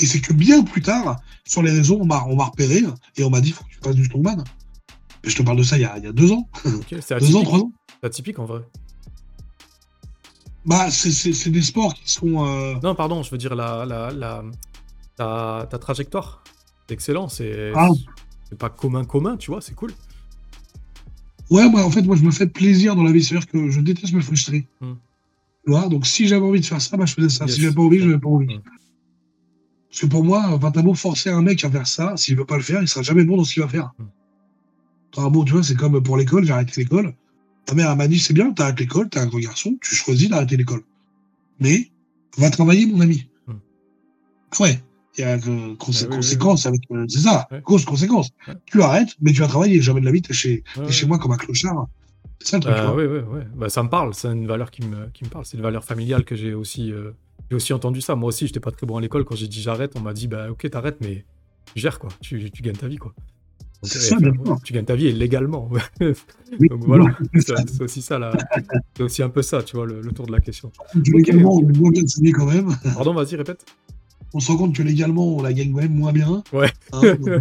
Et 0.00 0.06
c'est 0.06 0.20
que 0.20 0.32
bien 0.32 0.62
plus 0.64 0.82
tard, 0.82 1.20
sur 1.46 1.62
les 1.62 1.70
réseaux, 1.70 1.98
on 2.00 2.06
m'a 2.06 2.18
repéré 2.18 2.82
et 3.16 3.22
on 3.24 3.30
m'a 3.30 3.40
dit, 3.40 3.50
faut 3.52 3.62
que 3.64 3.70
tu 3.70 3.78
fasses 3.82 3.94
du 3.94 4.04
strongman. 4.04 4.42
Et 5.22 5.30
je 5.30 5.36
te 5.36 5.42
parle 5.42 5.56
de 5.58 5.62
ça 5.62 5.76
il 5.76 5.82
y 5.82 5.84
a, 5.84 5.96
il 5.98 6.04
y 6.04 6.06
a 6.06 6.12
deux 6.12 6.32
ans. 6.32 6.48
C'est 7.00 7.18
deux 7.20 7.36
ans, 7.36 7.42
trois 7.42 7.58
ans. 7.60 7.72
C'est 8.00 8.06
atypique 8.06 8.38
en 8.38 8.44
vrai. 8.44 8.60
Bah, 10.64 10.90
c'est- 10.90 11.48
des 11.50 11.62
sports 11.62 11.94
qui 11.94 12.10
sont. 12.10 12.44
euh, 12.46 12.74
Non, 12.82 12.94
pardon, 12.94 13.22
je 13.22 13.30
veux 13.30 13.38
dire 13.38 13.54
la, 13.54 13.84
la, 13.84 14.10
la, 15.18 15.66
ta 15.70 15.78
trajectoire. 15.78 16.42
C'est 16.86 16.94
excellent. 16.94 17.28
C'est 17.28 17.72
Ah. 17.74 17.88
c'est 18.48 18.58
pas 18.58 18.70
commun, 18.70 19.04
commun, 19.04 19.36
tu 19.36 19.50
vois, 19.50 19.60
c'est 19.60 19.74
cool. 19.74 19.92
Ouais, 21.50 21.68
moi, 21.68 21.84
en 21.84 21.90
fait, 21.90 22.02
moi, 22.02 22.16
je 22.16 22.22
me 22.22 22.30
fais 22.30 22.46
plaisir 22.46 22.96
dans 22.96 23.02
la 23.02 23.12
vie. 23.12 23.22
C'est-à-dire 23.22 23.48
que 23.48 23.70
je 23.70 23.80
déteste 23.80 24.12
me 24.12 24.20
frustrer. 24.20 24.66
Hmm. 24.80 24.94
Tu 25.64 25.70
vois 25.70 25.88
Donc, 25.88 26.06
si 26.06 26.26
j'avais 26.26 26.44
envie 26.44 26.60
de 26.60 26.66
faire 26.66 26.80
ça, 26.80 26.96
bah, 26.96 27.06
je 27.06 27.14
faisais 27.14 27.28
ça. 27.28 27.44
Yes. 27.44 27.54
Si 27.54 27.60
j'avais 27.60 27.74
pas 27.74 27.82
envie, 27.82 27.98
je 27.98 28.06
n'avais 28.06 28.18
pas 28.20 28.28
envie. 28.28 28.54
Hmm. 28.54 28.60
Parce 29.88 30.00
que 30.00 30.06
pour 30.06 30.24
moi, 30.24 30.58
beau 30.58 30.94
forcer 30.94 31.30
un 31.30 31.40
mec 31.42 31.64
à 31.64 31.70
faire 31.70 31.86
ça, 31.86 32.16
s'il 32.16 32.36
veut 32.36 32.44
pas 32.44 32.56
le 32.56 32.62
faire, 32.62 32.82
il 32.82 32.88
sera 32.88 33.02
jamais 33.02 33.22
bon 33.22 33.36
dans 33.36 33.44
ce 33.44 33.54
qu'il 33.54 33.62
va 33.62 33.68
faire. 33.68 33.92
T'as 35.12 35.22
un 35.22 35.30
bon, 35.30 35.44
tu 35.44 35.52
vois, 35.52 35.62
c'est 35.62 35.76
comme 35.76 36.02
pour 36.02 36.16
l'école, 36.16 36.44
j'ai 36.44 36.52
arrêté 36.52 36.80
l'école. 36.80 37.14
Ta 37.64 37.74
mère 37.76 37.94
m'a 37.94 38.08
dit, 38.08 38.18
c'est 38.18 38.34
bien, 38.34 38.52
t'arrêtes 38.52 38.80
l'école, 38.80 39.08
t'es 39.08 39.20
un 39.20 39.26
grand 39.26 39.38
garçon, 39.38 39.78
tu 39.80 39.94
choisis 39.94 40.28
d'arrêter 40.28 40.56
l'école. 40.56 40.82
Mais, 41.60 41.92
va 42.36 42.50
travailler, 42.50 42.86
mon 42.86 43.00
ami. 43.00 43.28
Hmm. 43.46 43.52
Ah 44.50 44.62
Ouais. 44.62 44.82
Il 45.16 45.20
y 45.20 45.24
a 45.24 45.36
consé- 45.36 45.46
Ah 45.46 45.76
oui, 45.76 45.76
oui, 45.76 46.16
conséquences 46.16 46.66
avec. 46.66 46.80
euh, 46.90 47.04
c'est 47.08 47.20
ça, 47.20 47.46
Ouais. 47.50 47.60
cause, 47.62 47.84
conséquence. 47.84 48.30
Ouais. 48.48 48.54
Tu 48.66 48.82
arrêtes, 48.82 49.10
mais 49.20 49.32
tu 49.32 49.40
vas 49.40 49.46
travailler. 49.48 49.80
Jamais 49.80 50.00
de 50.00 50.06
la 50.06 50.12
vie, 50.12 50.22
t'es 50.22 50.34
chez, 50.34 50.64
Ouais, 50.76 50.90
chez 50.90 51.06
moi 51.06 51.18
comme 51.18 51.32
un 51.32 51.36
clochard. 51.36 51.86
C'est 52.40 52.48
ça 52.50 52.56
le 52.58 52.62
truc. 52.62 52.74
tu 52.74 52.80
Bah, 52.80 52.86
vois. 52.88 52.96
ouais, 52.96 53.06
ouais, 53.06 53.20
ouais. 53.22 53.46
Bah, 53.54 53.68
ça 53.68 53.82
me 53.82 53.88
parle, 53.88 54.12
c'est 54.14 54.28
une 54.28 54.46
valeur 54.46 54.70
qui 54.70 54.82
me, 54.82 55.06
qui 55.14 55.24
me 55.24 55.28
parle. 55.30 55.44
C'est 55.44 55.56
une 55.56 55.62
valeur 55.62 55.84
familiale 55.84 56.24
que 56.24 56.34
j'ai 56.34 56.52
aussi, 56.52 56.90
euh, 56.92 57.12
j'ai 57.50 57.56
aussi 57.56 57.72
entendu 57.72 58.00
ça. 58.00 58.16
Moi 58.16 58.28
aussi, 58.28 58.46
j'étais 58.46 58.60
pas 58.60 58.70
très 58.72 58.86
bon 58.86 58.96
à 58.96 59.00
l'école. 59.00 59.24
Quand 59.24 59.36
j'ai 59.36 59.48
dit 59.48 59.62
j'arrête, 59.62 59.92
on 59.96 60.00
m'a 60.00 60.12
dit 60.12 60.26
bah 60.26 60.50
ok, 60.50 60.68
t'arrêtes, 60.68 60.98
mais 61.00 61.24
tu 61.74 61.80
gères 61.80 61.98
quoi. 62.00 62.10
Tu, 62.20 62.50
tu 62.50 62.62
gagnes 62.62 62.74
ta 62.76 62.88
vie 62.88 62.96
quoi. 62.96 63.14
Donc, 63.82 63.94
euh, 63.96 63.98
ça, 63.98 64.16
enfin, 64.16 64.56
tu 64.64 64.72
gagnes 64.72 64.84
ta 64.86 64.96
vie 64.96 65.12
légalement. 65.12 65.70
Oui, 66.60 66.68
Donc 66.68 66.84
voilà, 66.84 67.04
c'est 67.34 67.80
aussi 67.82 68.00
ça 68.02 68.18
là. 68.18 68.30
C'est 68.96 69.02
aussi 69.02 69.22
un 69.22 69.28
peu 69.28 69.42
ça, 69.42 69.62
tu 69.62 69.76
vois, 69.76 69.86
le, 69.86 70.00
le 70.00 70.12
tour 70.12 70.26
de 70.26 70.32
la 70.32 70.40
question. 70.40 70.70
Que 70.92 70.98
Ok, 70.98 71.06
légalement, 71.08 71.54
ok. 71.54 71.64
on 71.82 72.32
quand 72.32 72.46
même. 72.46 72.76
Pardon, 72.94 73.12
vas-y, 73.14 73.34
répète. 73.36 73.64
On 74.36 74.40
se 74.40 74.50
rend 74.50 74.58
compte 74.58 74.74
que 74.74 74.82
légalement, 74.82 75.36
on 75.36 75.42
la 75.42 75.52
gagne 75.52 75.70
quand 75.72 75.80
même 75.80 75.94
moins 75.94 76.12
bien. 76.12 76.42
Ouais. 76.52 76.68
Hein, 76.92 77.00
il 77.02 77.08
y 77.08 77.30
a, 77.30 77.40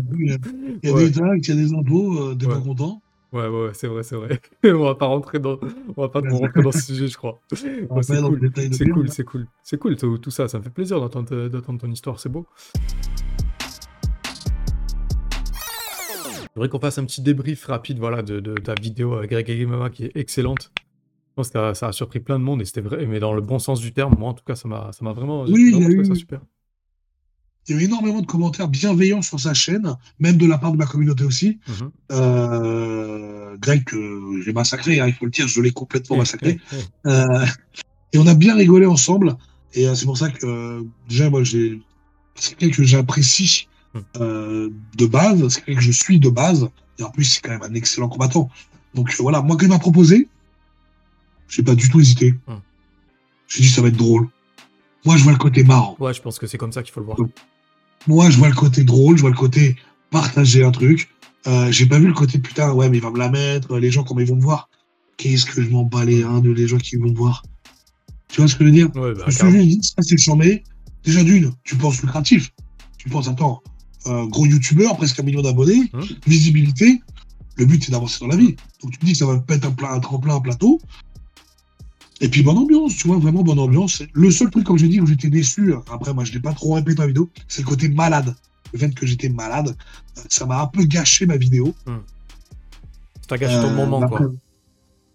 il 0.84 0.90
y 0.90 0.92
a 0.92 0.94
Ouais. 0.94 1.06
des 1.06 1.12
taxes, 1.12 1.48
il 1.48 1.56
y 1.56 1.60
a 1.60 1.62
des 1.66 1.74
impôts, 1.74 2.20
euh, 2.20 2.36
t'es 2.36 2.46
Ouais. 2.46 2.54
pas 2.54 2.60
content. 2.62 3.02
Ouais, 3.32 3.48
ouais, 3.48 3.72
c'est 3.74 3.88
vrai, 3.88 4.04
c'est 4.04 4.16
vrai. 4.16 4.40
on 4.64 4.84
va 4.84 4.94
pas 4.94 5.08
rentrer 5.08 5.40
dans, 5.40 5.58
on 5.98 6.02
va 6.04 6.08
pas 6.10 6.22
rentrer 6.22 6.62
dans 6.62 6.72
ce 6.72 6.82
sujet, 6.82 7.08
je 7.08 7.18
crois. 7.18 7.40
C'est 7.52 7.88
cool, 7.88 8.04
c'est 8.04 8.86
cool, 8.92 9.10
c'est 9.10 9.24
cool, 9.24 9.48
c'est 9.64 9.78
cool 9.80 9.96
tout, 9.96 10.18
tout 10.20 10.30
ça. 10.30 10.48
Ça 10.48 10.60
me 10.60 10.64
fait 10.64 10.70
plaisir 10.70 11.00
d'entendre 11.00 11.48
d'entendre 11.50 11.80
ton 11.82 11.90
histoire, 11.90 12.20
c'est 12.20 12.30
beau. 12.30 12.46
J'aimerais 16.56 16.70
qu'on 16.70 16.80
fasse 16.80 17.00
un 17.00 17.06
petit 17.06 17.22
débrief 17.22 17.66
rapide, 17.66 17.98
voilà, 17.98 18.22
de, 18.22 18.40
de 18.40 18.54
ta 18.54 18.76
vidéo 18.76 19.14
avec 19.16 19.32
Greg 19.32 19.50
et 19.50 19.66
Mama 19.66 19.90
qui 19.90 20.06
est 20.06 20.12
excellente. 20.16 20.72
Je 20.78 21.36
pense 21.38 21.50
que 21.50 21.74
ça, 21.74 21.88
a 21.88 21.92
surpris 21.92 22.20
plein 22.20 22.38
de 22.38 22.44
monde 22.44 22.62
et 22.62 22.66
c'était 22.66 22.82
vrai, 22.82 23.08
mais 23.08 23.20
dans 23.20 23.34
le 23.34 23.42
bon 23.42 23.58
sens 23.58 23.80
du 23.80 23.92
terme. 23.92 24.14
Moi, 24.20 24.30
en 24.30 24.34
tout 24.36 24.44
cas, 24.46 24.54
ça 24.54 24.68
m'a, 24.68 24.92
ça 24.92 25.04
m'a 25.04 25.14
vraiment, 25.14 25.46
Oui, 25.46 25.72
il 25.76 25.82
y 25.82 25.86
a 25.86 25.90
eu- 25.90 26.06
ça 26.06 26.14
super. 26.14 26.42
Il 27.68 27.76
y 27.76 27.80
a 27.80 27.82
eu 27.82 27.86
énormément 27.86 28.22
de 28.22 28.26
commentaires 28.26 28.68
bienveillants 28.68 29.22
sur 29.22 29.40
sa 29.40 29.54
chaîne, 29.54 29.96
même 30.20 30.38
de 30.38 30.46
la 30.46 30.58
part 30.58 30.72
de 30.74 30.78
ma 30.78 30.86
communauté 30.86 31.24
aussi. 31.24 31.60
Euh, 32.12 33.56
Greg, 33.58 33.86
que 33.86 34.42
j'ai 34.44 34.52
massacré, 34.52 35.00
hein, 35.00 35.08
il 35.08 35.14
faut 35.14 35.26
le 35.26 35.32
dire, 35.32 35.48
je 35.48 35.62
l'ai 35.62 35.72
complètement 35.72 36.18
massacré. 36.18 36.60
Euh, 37.06 37.46
et 38.14 38.18
on 38.18 38.28
a 38.28 38.34
bien 38.34 38.56
rigolé 38.56 38.86
ensemble. 38.86 39.36
Et 39.74 39.88
euh, 39.88 39.96
c'est 39.96 40.06
pour 40.06 40.18
ça 40.18 40.30
que, 40.30 40.46
euh, 40.46 40.84
déjà, 41.10 41.30
moi, 41.30 41.44
j'ai, 41.44 41.82
c'est 42.36 42.56
quelqu'un 42.56 42.78
que 42.78 42.84
j'apprécie 42.84 43.68
euh, 44.18 44.70
de 44.98 45.06
base, 45.06 45.48
c'est 45.50 45.64
quelqu'un 45.64 45.80
que 45.80 45.86
je 45.86 45.92
suis 45.92 46.20
de 46.20 46.30
base. 46.30 46.70
Et 47.00 47.04
en 47.04 47.10
plus, 47.10 47.26
c'est 47.26 47.42
quand 47.42 47.52
même 47.52 47.64
un 47.64 47.74
excellent 47.74 48.10
combattant. 48.10 48.50
Donc 48.94 49.10
euh, 49.10 49.16
voilà, 49.20 49.42
moi, 49.42 49.58
quand 49.58 49.66
il 49.66 49.70
m'a 49.70 49.80
proposé, 49.80 50.28
j'ai 51.48 51.64
pas 51.64 51.76
du 51.76 51.90
tout 51.90 52.00
hésité. 52.00 52.36
Hmm. 52.48 52.60
J'ai 53.48 53.62
dit, 53.62 53.70
ça 53.70 53.82
va 53.82 53.88
être 53.90 53.98
drôle. 53.98 54.28
Moi, 55.06 55.18
je 55.18 55.24
vois 55.24 55.34
le 55.34 55.38
côté 55.38 55.64
marrant. 55.64 55.96
Ouais, 56.00 56.14
je 56.14 56.22
pense 56.22 56.40
que 56.40 56.48
c'est 56.48 56.58
comme 56.58 56.72
ça 56.72 56.82
qu'il 56.84 56.94
faut 56.94 57.02
le 57.02 57.08
voir. 57.08 57.18
Moi, 58.08 58.30
je 58.30 58.38
vois 58.38 58.50
le 58.50 58.56
côté 58.56 58.84
drôle, 58.84 59.16
je 59.18 59.22
vois 59.22 59.30
le 59.32 59.36
côté 59.36 59.76
partager 60.12 60.64
un 60.64 60.72
truc. 60.72 61.10
Euh, 61.48 61.72
j'ai 61.72 61.86
pas 61.86 62.00
vu 62.00 62.08
le 62.08 62.14
côté 62.14 62.40
putain, 62.40 62.72
ouais, 62.72 62.90
mais 62.90 62.98
il 62.98 63.04
va 63.04 63.12
me 63.12 63.18
la 63.18 63.30
mettre, 63.30 63.78
les 63.78 63.92
gens, 63.92 64.04
comment 64.04 64.20
ils 64.22 64.28
vont 64.28 64.36
me 64.36 64.42
voir? 64.42 64.70
Qu'est-ce 65.18 65.46
que 65.46 65.62
je 65.62 65.70
m'en 65.70 65.84
bats 65.84 66.06
les 66.06 66.24
reins 66.24 66.40
de 66.42 66.50
les 66.52 66.68
gens 66.68 66.78
qui 66.78 66.96
vont 66.96 67.10
me 67.10 67.16
voir? 67.16 67.44
Tu 68.30 68.40
vois 68.42 68.48
ce 68.48 68.56
que 68.56 68.64
je 68.64 68.70
veux 68.70 68.76
dire? 68.76 68.88
Ouais, 68.96 69.14
bah, 69.14 69.26
Je 69.28 69.46
me 69.46 69.52
suis 69.52 69.68
dit, 69.78 69.80
ça 69.84 70.02
c'est 70.02 70.18
chambé. 70.18 70.64
Déjà 71.04 71.24
d'une, 71.24 71.52
tu 71.64 71.76
penses 71.76 72.02
lucratif. 72.02 72.52
Tu 72.98 73.10
penses, 73.10 73.28
attends, 73.28 73.62
euh, 74.08 74.26
gros 74.26 74.46
youtubeur, 74.46 74.96
presque 74.98 75.20
un 75.20 75.24
million 75.24 75.42
d'abonnés, 75.42 75.90
Hum. 75.94 76.04
visibilité. 76.26 77.02
Le 77.56 77.66
but, 77.66 77.84
c'est 77.84 77.92
d'avancer 77.92 78.18
dans 78.22 78.28
la 78.28 78.36
vie. 78.38 78.56
Donc, 78.82 78.92
tu 78.92 79.00
me 79.02 79.06
dis 79.06 79.12
que 79.12 79.18
ça 79.18 79.26
va 79.28 79.38
peut 79.38 79.54
être 79.54 79.66
un, 79.66 79.76
un 79.94 80.00
tremplin, 80.00 80.36
un 80.36 80.40
plateau. 80.42 80.82
Et 82.24 82.30
puis, 82.30 82.42
bonne 82.42 82.58
ambiance, 82.58 82.96
tu 82.96 83.08
vois, 83.08 83.18
vraiment 83.18 83.44
bonne 83.44 83.60
ambiance. 83.60 84.02
Le 84.14 84.32
seul 84.32 84.50
truc, 84.50 84.64
comme 84.64 84.78
j'ai 84.78 84.88
dit, 84.88 85.02
où 85.02 85.06
j'étais 85.06 85.30
déçu, 85.30 85.74
après, 85.92 86.14
moi, 86.14 86.24
je 86.24 86.32
l'ai 86.32 86.40
pas 86.40 86.54
trop 86.54 86.74
répété 86.74 87.02
la 87.02 87.08
vidéo, 87.08 87.30
c'est 87.50 87.64
le 87.64 87.68
côté 87.68 87.90
malade. 87.90 88.34
Le 88.72 88.80
fait 88.80 88.96
que 88.96 89.06
j'étais 89.06 89.28
malade, 89.28 89.76
ça 90.30 90.46
m'a 90.46 90.62
un 90.62 90.68
peu 90.68 90.86
gâché 90.86 91.26
ma 91.26 91.36
vidéo. 91.36 91.76
T'as 93.28 93.38
gâché 93.38 93.56
ton 93.56 93.72
Euh, 93.72 93.76
moment, 93.76 94.08
quoi. 94.08 94.32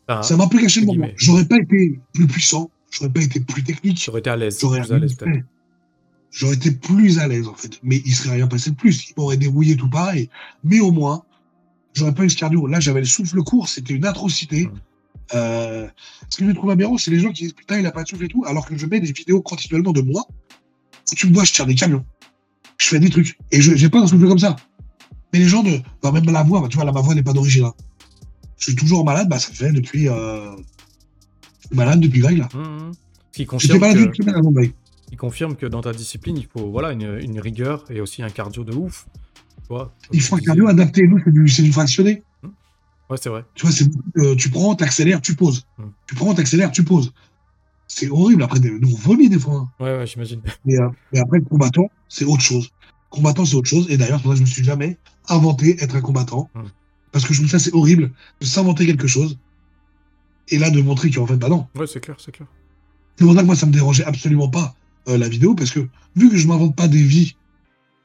Enfin, 0.06 0.22
Ça 0.22 0.36
m'a 0.36 0.44
un 0.44 0.48
peu 0.48 0.60
gâché 0.60 0.80
le 0.80 0.86
moment. 0.86 1.08
J'aurais 1.16 1.46
pas 1.46 1.56
été 1.56 1.98
plus 2.12 2.26
puissant, 2.26 2.70
j'aurais 2.90 3.10
pas 3.10 3.22
été 3.22 3.40
plus 3.40 3.64
technique, 3.64 4.02
J'aurais 4.04 4.20
été 4.20 4.28
à 4.28 4.36
l'aise. 4.36 4.58
j'aurais 4.60 4.82
Plus 4.82 4.92
à 4.92 4.98
l'aise, 4.98 5.14
peut-être. 5.14 5.44
J'aurais 6.30 6.54
été 6.56 6.72
plus 6.72 7.18
à 7.18 7.26
l'aise 7.26 7.48
en 7.48 7.54
fait, 7.54 7.80
mais 7.82 8.02
il 8.04 8.14
serait 8.14 8.34
rien 8.36 8.46
passé 8.48 8.70
de 8.70 8.76
plus. 8.76 9.08
Il 9.08 9.14
m'aurait 9.16 9.38
dérouillé 9.38 9.76
tout 9.76 9.88
pareil. 9.88 10.28
Mais 10.62 10.78
au 10.78 10.92
moins, 10.92 11.22
j'aurais 11.94 12.14
pas 12.14 12.24
eu 12.24 12.28
ce 12.30 12.36
cardio. 12.36 12.66
Là, 12.66 12.80
j'avais 12.80 13.00
le 13.00 13.06
souffle 13.06 13.42
court, 13.42 13.66
c'était 13.68 13.94
une 13.94 14.04
atrocité. 14.04 14.66
Mm. 14.66 14.72
Euh, 15.34 15.86
ce 16.28 16.38
que 16.38 16.46
je 16.48 16.52
trouve 16.52 16.70
aberrant, 16.70 16.96
c'est 16.98 17.10
les 17.10 17.20
gens 17.20 17.30
qui 17.32 17.44
disent 17.44 17.52
putain, 17.52 17.78
il 17.78 17.86
a 17.86 17.92
pas 17.92 18.02
de 18.02 18.08
souffle 18.08 18.24
et 18.24 18.28
tout, 18.28 18.44
alors 18.46 18.66
que 18.66 18.76
je 18.76 18.86
mets 18.86 19.00
des 19.00 19.12
vidéos 19.12 19.42
continuellement 19.42 19.92
de 19.92 20.00
moi 20.02 20.24
tu 21.16 21.26
me 21.28 21.34
vois, 21.34 21.44
je 21.44 21.52
tire 21.52 21.66
des 21.66 21.74
camions, 21.74 22.04
je 22.78 22.86
fais 22.88 22.98
des 23.00 23.10
trucs 23.10 23.38
et 23.50 23.60
je 23.60 23.74
j'ai 23.74 23.88
pas 23.88 24.00
un 24.00 24.06
souffle 24.06 24.28
comme 24.28 24.38
ça. 24.38 24.56
Mais 25.32 25.38
les 25.40 25.46
gens 25.48 25.62
de, 25.62 25.80
bah, 26.02 26.12
même 26.12 26.24
la 26.30 26.42
voix, 26.42 26.60
bah, 26.60 26.68
tu 26.68 26.76
vois, 26.76 26.84
là, 26.84 26.92
ma 26.92 27.00
voix 27.00 27.14
n'est 27.14 27.22
pas 27.22 27.32
d'origine. 27.32 27.64
hein. 27.64 27.74
Je 28.58 28.64
suis 28.64 28.74
toujours 28.76 29.04
malade, 29.04 29.28
bah 29.28 29.38
ça 29.38 29.52
fait 29.52 29.72
depuis, 29.72 30.08
euh... 30.08 30.50
je 31.62 31.68
suis 31.68 31.76
malade 31.76 32.00
depuis 32.00 32.20
Greg 32.20 32.38
là. 32.38 32.48
Qui 33.32 33.42
J'étais 33.42 33.46
confirme, 33.46 33.80
malade 33.80 34.10
que, 34.12 34.30
avant 34.30 34.50
Greg. 34.50 34.72
qui 35.08 35.16
confirme 35.16 35.54
que 35.56 35.66
dans 35.66 35.80
ta 35.80 35.92
discipline, 35.92 36.36
il 36.36 36.46
faut 36.46 36.70
voilà, 36.70 36.92
une, 36.92 37.18
une 37.22 37.40
rigueur 37.40 37.84
et 37.90 38.00
aussi 38.00 38.22
un 38.22 38.30
cardio 38.30 38.64
de 38.64 38.74
ouf. 38.74 39.06
Il 40.12 40.20
faut 40.20 40.36
un 40.36 40.40
cardio 40.40 40.66
adapté. 40.68 41.06
Nous, 41.06 41.20
c'est 41.24 41.30
du, 41.30 41.48
c'est 41.48 41.62
du 41.62 41.72
fractionné. 41.72 42.22
Ouais, 43.10 43.16
c'est 43.20 43.28
vrai. 43.30 43.44
Tu 43.54 43.64
vois, 43.66 43.74
c'est 43.74 43.86
euh, 44.18 44.34
tu 44.36 44.50
prends, 44.50 44.74
t'accélères, 44.74 45.20
tu 45.22 45.34
poses. 45.34 45.66
Mm. 45.78 45.84
Tu 46.06 46.14
prends, 46.14 46.34
t'accélères, 46.34 46.70
tu 46.70 46.84
poses. 46.84 47.12
C'est 47.86 48.10
horrible. 48.10 48.42
Après, 48.42 48.60
des- 48.60 48.70
nous, 48.70 48.92
on 48.92 48.96
vomit 48.96 49.28
des 49.30 49.38
fois. 49.38 49.54
hein. 49.54 49.70
Ouais, 49.80 49.96
ouais, 49.98 50.06
j'imagine. 50.06 50.42
Mais, 50.66 50.78
euh, 50.78 50.88
mais 51.12 51.20
après, 51.20 51.38
le 51.38 51.44
combattant, 51.44 51.90
c'est 52.08 52.24
autre 52.26 52.42
chose. 52.42 52.70
Combattant, 53.10 53.44
c'est 53.46 53.54
autre 53.56 53.68
chose. 53.68 53.86
Et 53.88 53.96
d'ailleurs, 53.96 54.18
c'est 54.18 54.24
pour 54.24 54.32
ça 54.32 54.34
que 54.34 54.44
je 54.44 54.50
me 54.50 54.54
suis 54.54 54.64
jamais 54.64 54.98
inventé 55.28 55.82
être 55.82 55.96
un 55.96 56.00
combattant. 56.02 56.50
Mm. 56.54 56.60
Parce 57.12 57.24
que 57.24 57.32
je 57.32 57.40
me 57.40 57.46
dis, 57.46 57.50
ça, 57.50 57.58
c'est 57.58 57.72
horrible 57.72 58.10
de 58.40 58.46
s'inventer 58.46 58.84
quelque 58.84 59.06
chose. 59.06 59.38
Et 60.50 60.58
là, 60.58 60.70
de 60.70 60.80
montrer 60.82 61.10
qu'en 61.10 61.26
fait, 61.26 61.36
bah 61.36 61.48
non. 61.48 61.66
Ouais, 61.74 61.86
c'est 61.86 62.00
clair, 62.00 62.16
c'est 62.18 62.32
clair. 62.32 62.46
C'est 63.16 63.24
pour 63.24 63.34
ça 63.34 63.40
que 63.40 63.46
moi, 63.46 63.56
ça 63.56 63.66
me 63.66 63.72
dérangeait 63.72 64.04
absolument 64.04 64.48
pas 64.50 64.74
euh, 65.08 65.16
la 65.16 65.28
vidéo. 65.28 65.54
Parce 65.54 65.70
que 65.70 65.88
vu 66.14 66.28
que 66.30 66.36
je 66.36 66.46
m'invente 66.46 66.76
pas 66.76 66.88
des 66.88 67.02
vies 67.02 67.36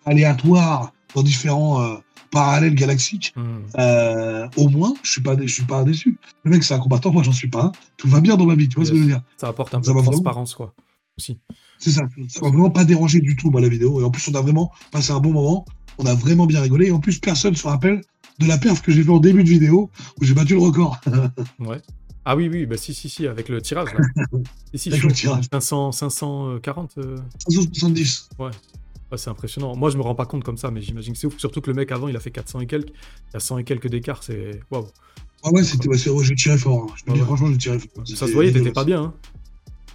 aléatoires 0.06 0.94
dans 1.16 1.24
différents 1.24 1.82
euh, 2.34 2.40
parallèles 2.40 2.76
galaxiques, 2.76 3.34
Hum. 3.38 3.64
euh, 3.78 4.48
au 4.58 4.70
moins, 4.70 4.94
je 5.04 5.12
suis 5.12 5.22
pas, 5.22 5.36
je 5.40 5.52
suis 5.54 5.64
pas 5.64 5.84
déçu. 5.84 6.18
Le 6.44 6.52
mec, 6.52 6.64
c'est 6.64 6.74
un 6.74 6.80
combattant, 6.80 7.12
moi, 7.12 7.24
j'en 7.24 7.32
suis 7.32 7.50
pas 7.50 7.66
un. 7.66 7.72
Tout 7.98 8.08
va 8.08 8.20
bien 8.22 8.36
dans 8.38 8.46
ma 8.46 8.56
vie, 8.56 8.68
tu 8.70 8.76
vois 8.76 8.86
ce 8.86 8.92
que 8.92 8.98
je 8.98 9.02
veux 9.02 9.08
dire 9.08 9.22
Ça 9.38 9.48
apporte 9.48 9.74
un 9.74 9.80
peu 9.80 9.86
Ça 9.86 9.92
de 9.92 9.98
vraiment 9.98 10.12
transparence, 10.12 10.56
quoi. 10.56 10.74
Aussi. 11.18 11.40
C'est 11.80 11.92
ça. 11.92 12.02
Ça 12.30 12.42
m'a 12.42 12.50
vraiment 12.50 12.70
pas 12.72 12.86
dérangé 12.86 13.20
du 13.20 13.36
tout, 13.36 13.52
moi, 13.52 13.62
la 13.62 13.70
vidéo. 13.70 14.02
Et 14.02 14.04
en 14.04 14.10
plus, 14.12 14.28
on 14.30 14.36
a 14.36 14.42
vraiment 14.42 14.72
passé 14.92 15.12
un 15.12 15.20
bon 15.20 15.32
moment. 15.32 15.66
On 16.00 16.06
a 16.06 16.16
vraiment 16.16 16.46
bien 16.48 16.62
rigolé. 16.62 16.88
Et 16.88 16.92
en 16.92 17.00
plus, 17.00 17.20
personne 17.20 17.56
se 17.56 17.68
rappelle 17.68 18.02
de 18.40 18.48
la 18.48 18.58
perf 18.58 18.82
que 18.82 18.92
j'ai 18.92 19.04
fait 19.04 19.12
en 19.12 19.20
début 19.20 19.44
de 19.44 19.50
vidéo 19.50 19.92
où 20.20 20.24
j'ai 20.26 20.34
battu 20.34 20.54
le 20.56 20.62
record. 20.62 21.00
Ouais. 21.60 21.80
Ah 22.26 22.38
oui, 22.38 22.48
oui, 22.50 22.66
bah 22.66 22.78
si, 22.78 22.94
si, 22.94 23.10
si, 23.10 23.28
avec 23.28 23.50
le 23.50 23.62
tirage, 23.62 23.90
là. 23.94 24.00
si, 24.74 24.90
Avec 24.90 25.04
le 25.04 25.12
tirage. 25.12 25.44
500, 25.52 25.92
540, 25.92 26.92
euh, 26.98 27.18
570. 27.50 28.30
ouais, 28.40 28.50
c'est 29.18 29.30
impressionnant. 29.30 29.76
Moi, 29.76 29.90
je 29.90 29.98
me 29.98 30.02
rends 30.04 30.16
pas 30.16 30.26
compte 30.26 30.44
comme 30.44 30.58
ça, 30.58 30.72
mais 30.72 30.82
j'imagine 30.82 31.14
que 31.14 31.20
c'est 31.20 31.28
ouf. 31.28 31.38
Surtout 31.38 31.62
que 31.62 31.70
le 31.70 31.76
mec, 31.76 31.92
avant, 31.92 32.08
il 32.08 32.16
a 32.16 32.20
fait 32.20 32.32
400 32.32 32.60
et 32.62 32.68
quelques. 32.68 32.90
Il 32.90 33.34
y 33.34 33.38
a 33.38 33.40
100 33.40 33.58
et 33.60 33.64
quelques 33.64 33.88
d'écart, 33.88 34.24
c'est... 34.24 34.60
Waouh. 34.72 34.88
Ah 35.44 35.52
ouais, 35.52 35.64
c'était, 35.64 35.90
ouais, 35.90 36.24
j'ai 36.24 36.36
tiré 36.36 36.58
fort. 36.58 36.88
hein. 36.90 36.94
Je 36.96 37.04
me 37.06 37.10
Ouais, 37.10 37.14
dis, 37.16 37.20
ouais. 37.22 37.26
franchement, 37.26 37.48
j'ai 37.52 37.58
tiré 37.58 37.80
fort. 37.80 37.90
Ça 38.08 38.28
se 38.28 38.32
voyait, 38.34 38.52
t'étais 38.52 38.72
pas 38.72 38.86
bien, 38.86 39.02
hein. 39.04 39.14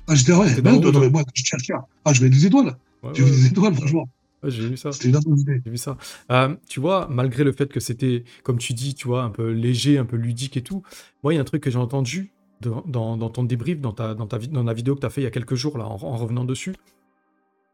Ah, 0.06 0.14
j'étais 0.14 0.32
ouais. 0.32 0.60
Bah, 0.62 0.72
mais 0.72 1.10
moi, 1.10 1.22
je 1.34 1.42
tire 1.42 1.58
cher. 1.58 1.80
Ah, 2.04 2.12
je 2.12 2.22
mets 2.22 2.30
des 2.30 2.46
étoiles. 2.46 2.76
J'ai 3.14 3.22
vu 3.24 3.30
des 3.30 3.46
étoiles, 3.46 3.74
franchement. 3.74 4.08
ouais, 4.42 4.50
j'ai 4.50 4.68
vu 4.68 4.76
ça. 4.76 4.90
C'était 4.92 5.08
une 5.08 5.16
atrocité. 5.16 5.60
J'ai 5.64 5.70
vu 5.70 5.76
ça. 5.76 5.96
Euh, 6.32 6.54
tu 6.68 6.80
vois, 6.80 7.06
malgré 7.10 7.44
le 7.44 7.52
fait 7.52 7.70
que 7.72 7.80
c'était, 7.80 8.24
comme 8.42 8.58
tu 8.58 8.72
dis, 8.72 8.94
tu 8.94 9.06
vois, 9.06 9.22
un 9.22 9.30
peu 9.30 9.50
léger, 9.50 9.98
un 9.98 10.04
peu 10.04 10.16
ludique 10.16 10.56
et 10.56 10.62
tout, 10.62 10.82
moi, 11.22 11.32
il 11.32 11.36
y 11.36 11.38
a 11.38 11.42
un 11.42 11.44
truc 11.44 11.62
que 11.62 11.70
j'ai 11.70 11.78
entendu 11.78 12.32
dans, 12.60 12.82
dans- 12.86 13.16
dans 13.16 13.30
ton 13.30 13.44
débrief, 13.44 13.80
dans, 13.80 13.92
ta, 13.92 14.14
dans, 14.14 14.26
ta, 14.26 14.38
dans 14.38 14.64
la 14.64 14.72
vidéo 14.74 14.94
que 14.96 15.00
tu 15.00 15.06
as 15.06 15.10
fait 15.10 15.20
il 15.20 15.24
y 15.24 15.28
a 15.28 15.30
quelques 15.30 15.54
jours, 15.54 15.78
là, 15.78 15.86
en, 15.86 15.94
en 16.02 16.16
revenant 16.16 16.44
dessus. 16.44 16.74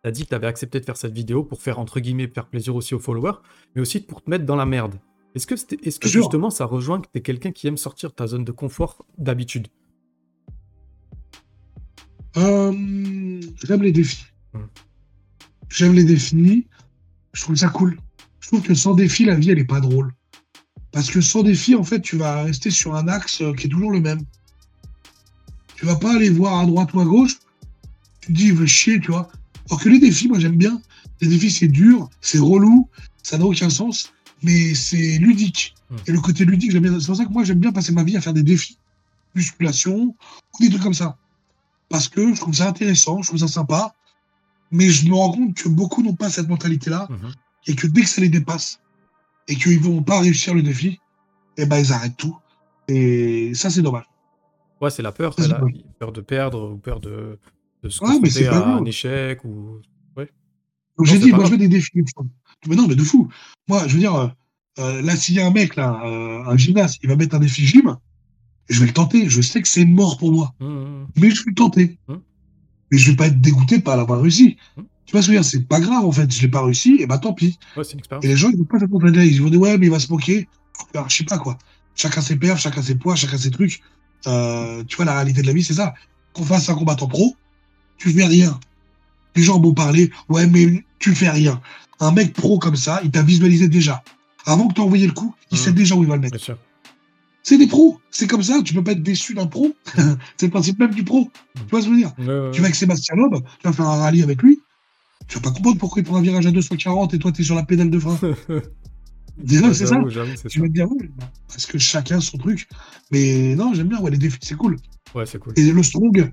Tu 0.04 0.08
as 0.08 0.11
dit 0.11 0.25
que 0.25 0.28
tu 0.28 0.34
avais 0.34 0.46
accepté 0.46 0.80
de 0.80 0.84
faire 0.84 0.99
cette 0.99 1.14
vidéo 1.14 1.44
pour 1.44 1.62
faire, 1.62 1.78
entre 1.78 1.99
guillemets, 1.99 2.28
faire 2.28 2.46
plaisir 2.46 2.76
aussi 2.76 2.94
aux 2.94 2.99
followers, 2.99 3.38
mais 3.75 3.80
aussi 3.80 4.00
pour 4.00 4.23
te 4.23 4.28
mettre 4.28 4.44
dans 4.44 4.54
la 4.54 4.66
merde. 4.66 4.96
Est-ce 5.34 5.46
que, 5.46 6.08
justement 6.08 6.50
ça 6.50 6.66
rejoint 6.66 7.00
que 7.00 7.08
tu 7.11 7.18
es 7.18 7.23
quelqu'un 7.23 7.52
qui 7.52 7.66
aime 7.68 7.78
sortir 7.78 8.11
de 8.11 8.14
ta 8.14 8.26
zone 8.26 8.44
de 8.44 8.52
confort 8.52 9.06
d'habitude? 9.16 9.68
Euh, 12.37 13.40
j'aime 13.64 13.82
les 13.82 13.92
défis. 13.92 14.26
Hmm. 14.52 14.66
J'aime 15.70 15.94
les 15.94 16.04
défis. 16.04 16.66
Je 17.32 17.40
trouve 17.40 17.56
ça 17.56 17.70
cool. 17.70 17.99
Je 18.40 18.49
trouve 18.49 18.61
que 18.61 18.75
sans 18.75 18.92
défi, 18.92 19.25
la 19.25 19.37
vie, 19.37 19.50
elle 19.52 19.58
est 19.58 19.64
pas 19.64 19.80
drôle. 19.80 20.12
Parce 20.92 21.11
que 21.11 21.23
sans 21.23 21.42
défi, 21.42 21.75
en 21.75 21.82
fait, 21.82 22.02
tu 22.02 22.18
vas 22.18 22.42
rester 22.42 22.70
sur 22.70 22.94
un 22.94 23.08
axe 23.08 23.40
euh, 23.40 23.54
qui 23.54 23.68
est 23.68 23.70
toujours 23.70 23.90
le 23.90 24.00
même. 24.00 24.20
Tu 25.76 25.87
vas 25.87 25.96
pas 25.96 26.14
aller 26.14 26.28
voir 26.28 26.61
à 26.61 26.66
droite 26.66 26.92
ou 26.92 27.00
à 27.00 27.06
gauche. 27.06 27.38
Tu 28.20 28.28
te 28.28 28.32
dis, 28.32 28.49
il 28.49 28.54
veut 28.54 28.66
chier, 28.66 29.00
tu 29.00 29.11
vois. 29.11 29.30
Alors 29.68 29.80
que 29.80 29.88
les 29.88 29.99
défis, 29.99 30.28
moi, 30.28 30.38
j'aime 30.38 30.56
bien. 30.56 30.80
Les 31.21 31.28
défis, 31.28 31.50
c'est 31.50 31.68
dur, 31.68 32.09
c'est 32.21 32.38
relou, 32.38 32.88
ça 33.23 33.38
n'a 33.38 33.44
aucun 33.47 33.71
sens, 33.71 34.12
mais 34.42 34.75
c'est 34.75 35.18
ludique. 35.18 35.75
Hmm. 35.90 35.97
Et 36.06 36.12
le 36.12 36.21
côté 36.21 36.44
ludique, 36.44 36.71
j'aime 36.71 36.83
bien. 36.83 36.99
C'est 37.00 37.06
pour 37.06 37.16
ça 37.16 37.25
que 37.25 37.33
moi, 37.33 37.44
j'aime 37.44 37.61
bien 37.61 37.73
passer 37.73 37.92
ma 37.92 38.04
vie 38.04 38.16
à 38.16 38.21
faire 38.21 38.35
des 38.35 38.42
défis. 38.42 38.78
Musculation, 39.35 40.14
ou 40.14 40.59
des 40.61 40.68
trucs 40.68 40.83
comme 40.83 40.94
ça 40.94 41.16
parce 41.88 42.09
que 42.09 42.35
je 42.35 42.40
trouve 42.40 42.54
ça 42.54 42.68
intéressant, 42.68 43.23
je 43.23 43.28
trouve 43.28 43.38
ça 43.38 43.47
sympa, 43.47 43.94
mais 44.73 44.88
je 44.90 45.09
me 45.09 45.14
rends 45.14 45.30
compte 45.30 45.54
que 45.54 45.68
beaucoup 45.68 46.02
n'ont 46.02 46.14
pas 46.14 46.28
cette 46.30 46.49
mentalité-là, 46.49 47.06
Mhm. 47.09 47.33
et 47.68 47.75
que 47.76 47.87
dès 47.87 48.00
que 48.02 48.09
ça 48.09 48.21
les 48.21 48.28
dépasse, 48.28 48.80
et 49.47 49.54
qu'ils 49.54 49.78
vont 49.80 50.02
pas 50.02 50.18
réussir 50.21 50.54
le 50.54 50.62
défi, 50.62 50.99
eh 51.56 51.66
ben 51.66 51.78
ils 51.78 51.92
arrêtent 51.92 52.16
tout. 52.16 52.37
Et 52.88 53.52
ça, 53.54 53.71
c'est 53.71 53.83
dommage. 53.83 54.06
Ouais, 54.80 54.90
c'est 54.90 55.02
la 55.02 55.12
peur, 55.12 55.35
c'est 55.38 55.47
la 55.47 55.61
peur 55.99 56.11
de 56.12 56.21
perdre 56.21 56.73
ou 56.73 56.78
peur 56.78 56.99
de, 56.99 57.38
de 57.84 57.92
se 57.92 58.02
Ouais, 58.02 58.08
mais 58.10 58.14
confronter 58.14 58.30
c'est 58.30 58.48
pas 58.48 58.58
à 58.58 58.76
un 58.76 58.84
échec 58.84 59.44
ou. 59.44 59.80
Donc 60.16 60.28
Non, 60.98 61.04
j'ai 61.12 61.18
dit, 61.18 61.32
moi, 61.32 61.44
je 61.44 61.50
veux 61.50 61.58
des 61.58 61.68
défis. 61.68 61.90
Mais 62.68 62.76
non, 62.76 62.86
mais 62.86 62.94
de 62.94 63.02
fou. 63.02 63.28
Moi, 63.68 63.82
je 63.88 63.94
veux 63.94 63.98
dire, 63.98 64.14
euh, 64.14 64.28
euh, 64.78 65.02
là, 65.02 65.16
s'il 65.16 65.34
y 65.34 65.40
a 65.40 65.46
un 65.46 65.50
mec, 65.50 65.74
là, 65.74 66.00
euh, 66.04 66.44
un 66.46 66.56
gymnaste, 66.56 67.00
il 67.02 67.08
va 67.08 67.16
mettre 67.16 67.34
un 67.34 67.40
défi 67.40 67.66
gym, 67.66 67.96
je 68.68 68.80
vais 68.80 68.86
le 68.86 68.92
tenter. 68.92 69.28
Je 69.28 69.40
sais 69.40 69.60
que 69.60 69.66
c'est 69.68 69.84
mort 69.84 70.18
pour 70.18 70.32
moi, 70.32 70.54
Hum, 70.60 70.68
hum, 70.68 71.06
mais 71.16 71.30
je 71.30 71.40
vais 71.40 71.50
le 71.50 71.54
tenter. 71.54 71.98
Mais 72.90 72.98
je 72.98 73.10
vais 73.10 73.16
pas 73.16 73.26
être 73.26 73.40
dégoûté 73.40 73.80
pas 73.80 73.96
l'avoir 73.96 74.20
réussi. 74.20 74.56
Tu 75.04 75.12
vois 75.12 75.20
ce 75.20 75.26
que 75.26 75.32
je 75.32 75.38
veux 75.38 75.42
dire? 75.42 75.44
C'est 75.44 75.66
pas 75.66 75.80
grave, 75.80 76.04
en 76.04 76.12
fait. 76.12 76.32
Je 76.32 76.40
l'ai 76.42 76.48
pas 76.48 76.62
réussi, 76.64 76.98
et 77.00 77.06
bah 77.06 77.18
tant 77.18 77.32
pis. 77.32 77.58
Ouais, 77.76 77.82
c'est 77.82 77.94
une 77.94 77.98
expérience. 77.98 78.24
Et 78.24 78.28
les 78.28 78.36
gens, 78.36 78.50
ils 78.50 78.56
vont 78.56 78.64
pas 78.64 78.78
cette 78.78 78.90
mentalité. 78.90 79.26
Ils 79.26 79.42
vont 79.42 79.50
dire, 79.50 79.60
ouais, 79.60 79.76
mais 79.78 79.86
il 79.86 79.92
va 79.92 79.98
se 79.98 80.10
moquer. 80.12 80.48
Alors, 80.94 81.10
je 81.10 81.16
sais 81.16 81.24
pas, 81.24 81.38
quoi. 81.38 81.58
Chacun 81.96 82.20
ses 82.20 82.36
perfs, 82.36 82.60
chacun 82.60 82.82
ses 82.82 82.94
poids, 82.94 83.16
chacun 83.16 83.36
ses 83.36 83.50
trucs. 83.50 83.80
Euh, 84.26 84.84
tu 84.84 84.96
vois, 84.96 85.04
la 85.04 85.14
réalité 85.14 85.42
de 85.42 85.46
la 85.46 85.52
vie, 85.52 85.64
c'est 85.64 85.74
ça. 85.74 85.94
Qu'on 86.32 86.44
fasse 86.44 86.68
un 86.68 86.74
combattant 86.74 87.06
pro, 87.08 87.36
tu 87.98 88.10
fais 88.10 88.26
rien. 88.26 88.58
Les 89.36 89.42
gens 89.42 89.60
vont 89.60 89.74
parler, 89.74 90.10
ouais, 90.28 90.46
mais 90.46 90.84
tu 90.98 91.14
fais 91.14 91.30
rien. 91.30 91.60
Un 92.00 92.12
mec 92.12 92.32
pro 92.32 92.58
comme 92.58 92.76
ça, 92.76 93.00
il 93.04 93.10
t'a 93.10 93.22
visualisé 93.22 93.68
déjà. 93.68 94.02
Avant 94.46 94.68
que 94.68 94.74
tu 94.74 94.80
envoyé 94.80 95.06
le 95.06 95.12
coup, 95.12 95.34
il 95.50 95.58
sait 95.58 95.72
déjà 95.72 95.94
où 95.94 96.02
il 96.02 96.08
va 96.08 96.16
le 96.16 96.22
mettre. 96.22 96.38
C'est 97.42 97.58
des 97.58 97.66
pros. 97.66 98.00
C'est 98.10 98.26
comme 98.26 98.42
ça. 98.42 98.60
Tu 98.64 98.72
peux 98.72 98.82
pas 98.82 98.92
être 98.92 99.02
déçu 99.02 99.34
d'un 99.34 99.46
pro. 99.46 99.74
c'est 100.36 100.46
le 100.46 100.50
principe 100.50 100.78
même 100.78 100.94
du 100.94 101.04
pro. 101.04 101.30
Tu 101.54 101.62
vois 101.70 101.82
ce 101.82 101.86
que 101.86 101.90
je 101.90 101.94
veux 101.94 102.00
dire? 102.00 102.12
Ouais, 102.18 102.26
ouais, 102.26 102.50
Tu 102.52 102.60
vas 102.60 102.66
avec 102.66 102.74
Sébastien 102.74 103.16
Loeb, 103.16 103.34
tu 103.34 103.66
vas 103.66 103.72
faire 103.72 103.86
un 103.86 103.98
rallye 103.98 104.22
avec 104.22 104.42
lui. 104.42 104.60
Tu 105.28 105.36
vas 105.36 105.42
pas 105.42 105.50
comprendre 105.50 105.78
pourquoi 105.78 106.00
il 106.00 106.04
prend 106.04 106.16
un 106.16 106.22
virage 106.22 106.46
à 106.46 106.50
240 106.50 107.14
et 107.14 107.18
toi, 107.18 107.32
tu 107.32 107.42
es 107.42 107.44
sur 107.44 107.54
la 107.54 107.62
pédale 107.62 107.90
de 107.90 107.98
frein. 107.98 108.18
Déjà, 109.36 109.74
c'est 109.74 109.86
ça. 109.86 110.00
Tu 110.04 110.12
ça. 110.12 110.24
vas 110.24 110.68
te 110.68 110.72
dire, 110.72 110.90
ouais, 110.90 111.10
parce 111.48 111.66
que 111.66 111.78
chacun 111.78 112.20
son 112.20 112.38
truc. 112.38 112.68
Mais 113.10 113.54
non, 113.56 113.74
j'aime 113.74 113.88
bien, 113.88 114.00
ouais, 114.00 114.10
les 114.10 114.18
défis, 114.18 114.38
c'est 114.42 114.56
cool. 114.56 114.76
Ouais, 115.14 115.26
c'est 115.26 115.38
cool. 115.38 115.52
Et 115.56 115.70
le 115.70 115.82
strong, 115.82 116.30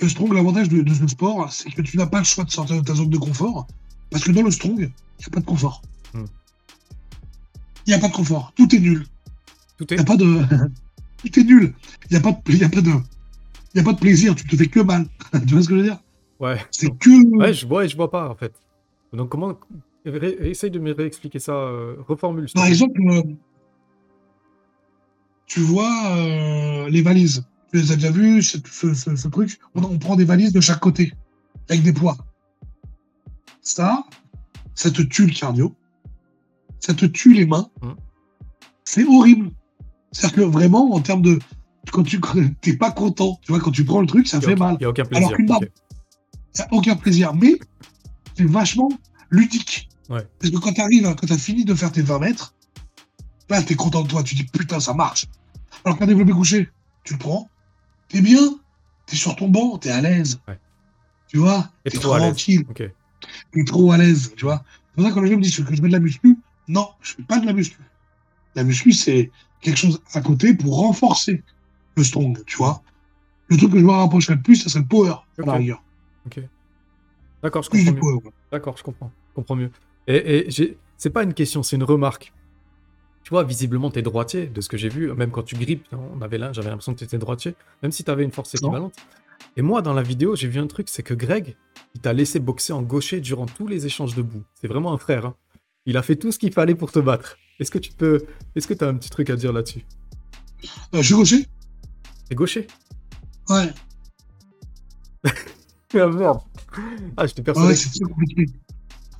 le 0.00 0.08
strong, 0.08 0.32
l'avantage 0.32 0.68
de, 0.68 0.82
de 0.82 0.94
ce 0.94 1.06
sport, 1.08 1.52
c'est 1.52 1.70
que 1.70 1.82
tu 1.82 1.96
n'as 1.96 2.06
pas 2.06 2.18
le 2.18 2.24
choix 2.24 2.44
de 2.44 2.50
sortir 2.50 2.76
de 2.76 2.82
ta 2.84 2.94
zone 2.94 3.10
de 3.10 3.18
confort. 3.18 3.66
Parce 4.10 4.24
que 4.24 4.30
dans 4.32 4.42
le 4.42 4.50
strong, 4.50 4.76
il 4.78 4.86
n'y 4.86 5.26
a 5.26 5.30
pas 5.30 5.40
de 5.40 5.44
confort. 5.46 5.82
Il 6.14 6.20
Hmm. 6.20 6.26
n'y 7.86 7.94
a 7.94 7.98
pas 7.98 8.08
de 8.08 8.12
confort. 8.14 8.52
Tout 8.56 8.74
est 8.74 8.78
nul. 8.80 9.06
Tout 9.76 9.86
Il 9.90 9.94
est. 9.94 9.96
n'y 9.96 10.02
a 10.02 10.04
pas 10.04 10.16
de. 10.16 10.40
Tout 11.18 11.40
est 11.40 11.44
nul. 11.44 11.74
Il 12.10 12.12
n'y 12.12 12.16
a, 12.16 12.20
pas 12.20 12.30
de... 12.32 12.38
il 12.48 12.58
y 12.58 12.64
a, 12.64 12.68
pas 12.68 12.80
de... 12.80 12.90
il 13.74 13.78
y 13.78 13.80
a 13.80 13.82
pas 13.84 13.92
de 13.92 13.98
plaisir. 13.98 14.34
Tu 14.36 14.44
te 14.46 14.56
fais 14.56 14.68
que 14.68 14.80
mal. 14.80 15.06
tu 15.46 15.52
vois 15.54 15.62
ce 15.62 15.68
que 15.68 15.74
je 15.74 15.80
veux 15.80 15.86
dire? 15.86 15.98
Ouais. 16.38 16.58
C'est 16.70 16.96
que. 16.96 17.36
Ouais, 17.36 17.52
je 17.52 17.66
vois 17.66 17.84
et 17.84 17.88
je 17.88 17.96
vois 17.96 18.10
pas 18.10 18.28
en 18.30 18.34
fait. 18.36 18.52
Donc 19.12 19.28
comment 19.30 19.58
essaye 20.04 20.70
de 20.70 20.78
me 20.78 20.92
réexpliquer 20.92 21.38
ça, 21.40 21.52
euh, 21.52 21.96
reformule. 22.06 22.46
Par 22.54 22.66
exemple, 22.66 23.00
euh, 23.10 23.22
tu 25.46 25.60
vois 25.60 25.90
euh, 26.16 26.88
les 26.88 27.02
valises. 27.02 27.47
Tu 27.72 27.80
les 27.80 27.92
as 27.92 27.96
déjà 27.96 28.10
vues, 28.10 28.42
ce, 28.42 28.58
ce- 28.70 28.94
ce- 28.94 29.16
ce 29.16 29.28
truc 29.28 29.58
on, 29.74 29.82
on 29.82 29.98
prend 29.98 30.16
des 30.16 30.24
valises 30.24 30.52
de 30.52 30.60
chaque 30.60 30.80
côté, 30.80 31.12
avec 31.68 31.82
des 31.82 31.92
poids. 31.92 32.16
Ça, 33.62 34.04
ça 34.74 34.90
te 34.90 35.02
tue 35.02 35.26
le 35.26 35.32
cardio. 35.34 35.74
ça 36.80 36.94
te 36.94 37.04
tue 37.06 37.34
les 37.34 37.44
mains. 37.46 37.68
Hum. 37.82 37.96
C'est 38.84 39.04
horrible. 39.04 39.50
C'est-à-dire 40.12 40.36
que 40.36 40.42
vraiment, 40.42 40.92
en 40.94 41.00
termes 41.00 41.22
de. 41.22 41.38
Quand 41.92 42.02
tu 42.02 42.20
t'es 42.60 42.76
pas 42.76 42.90
content, 42.92 43.38
tu 43.42 43.52
vois, 43.52 43.60
quand 43.60 43.70
tu 43.70 43.84
prends 43.84 44.00
le 44.00 44.06
truc, 44.06 44.26
ça 44.28 44.38
Il 44.38 44.44
fait 44.44 44.54
mal. 44.56 44.76
n'y 44.78 44.84
a 44.84 44.90
aucun 44.90 45.04
plaisir. 45.04 45.26
Alors 45.26 45.36
qu'une 45.36 45.48
y 46.56 46.60
a 46.62 46.68
aucun 46.70 46.96
plaisir. 46.96 47.34
Mais 47.34 47.58
c'est 48.36 48.44
vachement 48.44 48.88
ludique. 49.30 49.88
Ouais. 50.08 50.26
Parce 50.38 50.52
que 50.52 50.58
quand 50.58 50.72
tu 50.72 50.80
arrives, 50.80 51.02
quand 51.14 51.26
tu 51.26 51.32
as 51.32 51.38
fini 51.38 51.64
de 51.64 51.74
faire 51.74 51.90
tes 51.92 52.02
20 52.02 52.18
mètres, 52.20 52.54
là, 53.50 53.62
tu 53.62 53.72
es 53.72 53.76
content 53.76 54.02
de 54.02 54.08
toi. 54.08 54.22
Tu 54.22 54.34
dis 54.34 54.44
putain, 54.44 54.80
ça 54.80 54.94
marche. 54.94 55.26
Alors 55.84 55.98
qu'un 55.98 56.06
développé 56.06 56.32
couché, 56.32 56.68
tu 57.04 57.14
le 57.14 57.18
prends, 57.18 57.48
t'es 58.08 58.20
bien, 58.20 58.58
t'es 59.06 59.16
sur 59.16 59.36
ton 59.36 59.48
banc, 59.48 59.78
t'es 59.78 59.90
à 59.90 60.00
l'aise. 60.00 60.40
Ouais. 60.48 60.58
Tu 61.28 61.38
vois, 61.38 61.70
T'es 61.84 61.90
trop 61.90 62.12
à 62.14 62.18
l'aise. 62.18 62.28
tranquille, 62.28 62.64
t'es 63.52 63.64
trop 63.64 63.92
à 63.92 63.98
l'aise. 63.98 64.32
Tu 64.36 64.44
vois, 64.44 64.62
c'est 64.70 64.94
pour 64.94 65.04
ça 65.04 65.10
que 65.10 65.14
quand 65.14 65.20
les 65.22 65.30
gens 65.30 65.36
me 65.36 65.42
disent 65.42 65.56
que 65.56 65.62
je 65.62 65.68
fais 65.82 65.88
de 65.88 65.92
la 65.92 66.00
muscu, 66.00 66.36
non, 66.68 66.88
je 67.00 67.14
fais 67.14 67.22
pas 67.22 67.38
de 67.38 67.46
la 67.46 67.52
muscu. 67.52 67.78
La 68.54 68.64
muscu, 68.64 68.92
c'est 68.92 69.30
quelque 69.60 69.76
chose 69.76 70.00
à 70.14 70.20
côté 70.20 70.54
pour 70.54 70.76
renforcer 70.78 71.42
le 71.96 72.04
strong, 72.04 72.42
tu 72.46 72.56
vois. 72.56 72.82
Le 73.48 73.56
truc 73.56 73.72
que 73.72 73.78
je 73.78 73.84
me 73.84 73.90
rapprocherais 73.90 74.34
le 74.36 74.42
plus, 74.42 74.56
ça 74.56 74.68
serait 74.68 74.80
le 74.82 74.88
power, 74.88 75.10
à 75.10 75.42
la 75.46 75.52
Ok. 75.52 75.58
rigueur. 75.58 75.82
D'accord, 77.42 77.62
je 77.62 77.70
comprends 77.70 77.92
mieux. 77.92 78.30
D'accord, 78.50 78.76
je 78.76 78.82
comprends. 78.82 79.12
Je 79.28 79.34
comprends 79.34 79.56
mieux. 79.56 79.70
Et, 80.06 80.46
et 80.48 80.50
j'ai... 80.50 80.76
c'est 80.96 81.10
pas 81.10 81.22
une 81.22 81.34
question, 81.34 81.62
c'est 81.62 81.76
une 81.76 81.84
remarque. 81.84 82.32
Tu 83.28 83.34
vois, 83.34 83.44
visiblement, 83.44 83.90
t'es 83.90 84.00
droitier, 84.00 84.46
de 84.46 84.62
ce 84.62 84.70
que 84.70 84.78
j'ai 84.78 84.88
vu. 84.88 85.12
Même 85.12 85.30
quand 85.30 85.42
tu 85.42 85.54
grippes, 85.54 85.84
on 85.92 86.22
avait 86.22 86.38
là, 86.38 86.50
j'avais 86.54 86.70
l'impression 86.70 86.94
que 86.94 87.00
t'étais 87.00 87.18
droitier, 87.18 87.54
même 87.82 87.92
si 87.92 88.02
t'avais 88.02 88.24
une 88.24 88.30
force 88.32 88.54
Non. 88.54 88.68
équivalente. 88.70 88.94
Et 89.58 89.60
moi, 89.60 89.82
dans 89.82 89.92
la 89.92 90.00
vidéo, 90.00 90.34
j'ai 90.34 90.48
vu 90.48 90.58
un 90.60 90.66
truc, 90.66 90.88
c'est 90.88 91.02
que 91.02 91.12
Greg, 91.12 91.54
il 91.94 92.00
t'a 92.00 92.14
laissé 92.14 92.38
boxer 92.38 92.72
en 92.72 92.80
gaucher 92.80 93.20
durant 93.20 93.44
tous 93.44 93.66
les 93.66 93.84
échanges 93.84 94.14
debout. 94.14 94.44
C'est 94.58 94.66
vraiment 94.66 94.94
un 94.94 94.96
frère. 94.96 95.26
hein. 95.26 95.34
Il 95.84 95.98
a 95.98 96.02
fait 96.02 96.16
tout 96.16 96.32
ce 96.32 96.38
qu'il 96.38 96.52
fallait 96.54 96.74
pour 96.74 96.90
te 96.90 97.00
battre. 97.00 97.36
Est-ce 97.60 97.70
que 97.70 97.76
tu 97.78 97.92
peux... 97.92 98.24
Est-ce 98.56 98.66
que 98.66 98.72
t'as 98.72 98.88
un 98.88 98.94
petit 98.94 99.10
truc 99.10 99.28
à 99.28 99.36
dire 99.36 99.52
là-dessus? 99.52 99.84
Euh, 100.94 101.02
je 101.02 101.02
suis 101.02 101.14
gaucher 101.14 101.46
T'es 102.30 102.34
gaucher? 102.34 102.66
Ouais. 103.50 103.74
Ah 105.94 106.06
merde 106.06 106.40
Ah, 107.18 107.24
Ouais, 107.24 107.28
c'est 107.76 107.90
très 107.90 108.10
compliqué. 108.10 108.46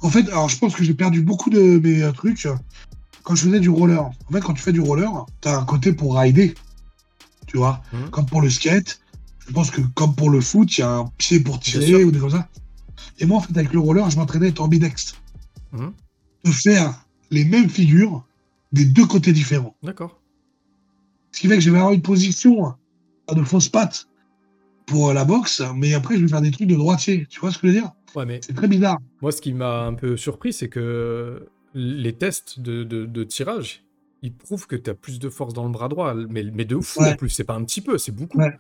En 0.01 0.09
fait, 0.09 0.27
alors 0.31 0.49
je 0.49 0.57
pense 0.59 0.75
que 0.75 0.83
j'ai 0.83 0.95
perdu 0.95 1.21
beaucoup 1.21 1.51
de 1.51 1.61
mes 1.79 2.03
euh, 2.03 2.13
trucs 2.13 2.49
quand 3.23 3.35
je 3.35 3.45
faisais 3.47 3.61
du 3.61 3.69
roller. 3.71 4.01
En 4.03 4.33
fait, 4.33 4.41
quand 4.41 4.55
tu 4.55 4.63
fais 4.63 4.73
du 4.73 4.81
roller, 4.81 5.11
t'as 5.41 5.59
un 5.59 5.65
côté 5.65 5.93
pour 5.93 6.17
rider. 6.17 6.55
Tu 7.47 7.57
vois, 7.57 7.83
Mhm. 7.93 8.11
comme 8.11 8.27
pour 8.27 8.43
le 8.43 8.51
skate. 8.51 9.01
Je 9.47 9.53
pense 9.53 9.71
que 9.71 9.81
comme 9.95 10.15
pour 10.15 10.29
le 10.31 10.41
foot, 10.41 10.77
il 10.77 10.81
y 10.83 10.85
a 10.85 10.91
un 10.91 11.07
pied 11.17 11.41
pour 11.41 11.59
tirer 11.61 12.05
ou 12.05 12.11
des 12.11 12.19
comme 12.19 12.31
ça. 12.31 12.49
Et 13.19 13.27
moi, 13.27 13.39
en 13.39 13.41
fait, 13.41 13.57
avec 13.57 13.73
le 13.73 13.81
roller, 13.81 14.09
je 14.11 14.17
m'entraînais 14.17 14.47
à 14.47 14.49
être 14.51 14.61
ambidextre. 14.61 15.15
Mhm. 15.73 15.93
De 16.45 16.51
faire 16.51 16.95
les 17.31 17.45
mêmes 17.45 17.69
figures 17.71 18.25
des 18.73 18.85
deux 18.85 19.07
côtés 19.07 19.33
différents. 19.33 19.75
D'accord. 19.83 20.21
Ce 21.33 21.41
qui 21.41 21.49
fait 21.49 21.55
que 21.57 21.61
je 21.63 21.71
vais 21.71 21.79
avoir 21.79 21.93
une 21.93 22.03
position 22.03 22.75
de 23.35 23.43
fausse 23.45 23.69
patte 23.69 24.09
pour 24.87 25.13
la 25.13 25.25
boxe, 25.25 25.63
mais 25.75 25.95
après, 25.95 26.17
je 26.17 26.23
vais 26.23 26.29
faire 26.29 26.41
des 26.41 26.51
trucs 26.51 26.69
de 26.69 26.75
droitier. 26.75 27.27
Tu 27.31 27.41
vois 27.41 27.51
ce 27.51 27.59
que 27.59 27.67
je 27.69 27.73
veux 27.73 27.79
dire? 27.81 27.93
Ouais, 28.15 28.25
mais 28.27 28.41
C'est 28.43 28.55
très 28.55 28.69
bizarre. 28.69 28.99
Moi, 29.23 29.33
ce 29.33 29.41
qui 29.43 29.53
m'a 29.53 29.85
un 29.85 29.95
peu 29.95 30.17
surpris, 30.17 30.53
c'est 30.53 30.69
que 30.69 31.49
les 31.79 32.13
tests 32.13 32.61
de, 32.61 32.85
de- 32.85 33.07
de 33.07 33.25
tirage, 33.25 33.85
ils 34.23 34.35
prouvent 34.35 34.67
que 34.67 34.77
tu 34.77 34.91
as 34.91 34.95
plus 34.95 35.19
de 35.19 35.29
force 35.29 35.55
dans 35.55 35.65
le 35.65 35.71
bras 35.71 35.89
droit, 35.89 36.13
mais, 36.15 36.43
mais 36.53 36.65
de 36.65 36.79
fou 36.81 37.01
Ouais. 37.01 37.13
en 37.13 37.17
plus. 37.17 37.31
C'est 37.31 37.45
pas 37.45 37.55
un 37.55 37.65
petit 37.65 37.81
peu, 37.81 37.99
c'est 37.99 38.13
beaucoup. 38.13 38.39
Ouais. 38.39 38.59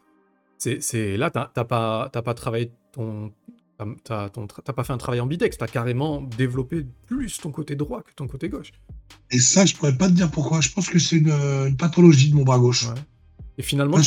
C'est, 0.59 1.17
là, 1.17 1.31
t'as 1.31 1.47
pas, 1.65 2.09
pas 2.11 2.35
travaillé 2.35 2.73
ton, 2.93 3.33
t'as- 4.05 4.29
pas 4.29 4.85
fait 4.85 4.93
un 4.93 4.99
travail 4.99 5.21
ambidex, 5.21 5.57
t'as 5.59 5.67
carrément 5.69 6.21
développé 6.23 6.85
plus 7.07 7.39
ton 7.39 7.51
côté 7.53 7.77
droit 7.77 8.03
que 8.03 8.13
ton 8.15 8.27
côté 8.27 8.49
gauche. 8.49 8.73
Et 9.31 9.39
ça, 9.39 9.67
je 9.67 9.75
pourrais 9.75 9.97
pas 9.97 10.09
te 10.09 10.15
dire 10.15 10.31
pourquoi. 10.31 10.61
Je 10.61 10.71
pense 10.71 10.89
que 10.89 10.99
c'est 10.99 11.17
une, 11.17 11.31
une 11.31 11.77
pathologie 11.77 12.31
de 12.31 12.37
mon 12.37 12.45
bras 12.45 12.59
gauche. 12.59 12.87
Ouais. 12.89 12.95
Et 13.57 13.63
finalement, 13.63 13.97
ouais. 13.97 14.03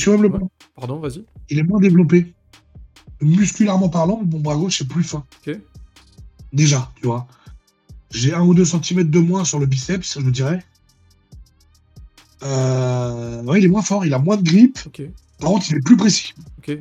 pardon, 0.75 0.99
vas-y. 0.99 1.25
il 1.49 1.59
est 1.59 1.63
moins 1.63 1.79
développé. 1.79 2.33
Musculairement 3.21 3.89
parlant, 3.89 4.21
mon 4.25 4.39
bras 4.39 4.55
gauche 4.55 4.81
est 4.81 4.87
plus 4.87 5.03
fin. 5.03 5.25
Ok. 5.45 5.57
Déjà, 6.53 6.91
tu 6.95 7.05
vois. 7.07 7.27
J'ai 8.11 8.33
un 8.33 8.41
ou 8.43 8.53
deux 8.53 8.65
centimètres 8.65 9.09
de 9.11 9.19
moins 9.19 9.43
sur 9.45 9.59
le 9.59 9.65
biceps, 9.65 10.19
je 10.19 10.29
dirais. 10.29 10.63
Euh, 12.43 13.43
ouais, 13.43 13.59
il 13.59 13.65
est 13.65 13.69
moins 13.69 13.81
fort, 13.81 14.05
il 14.05 14.13
a 14.13 14.19
moins 14.19 14.37
de 14.37 14.43
grippe. 14.43 14.77
Par 15.39 15.49
contre, 15.51 15.65
il 15.71 15.77
est 15.77 15.81
plus 15.85 15.97
précis. 15.97 16.33
Ok. 16.57 16.77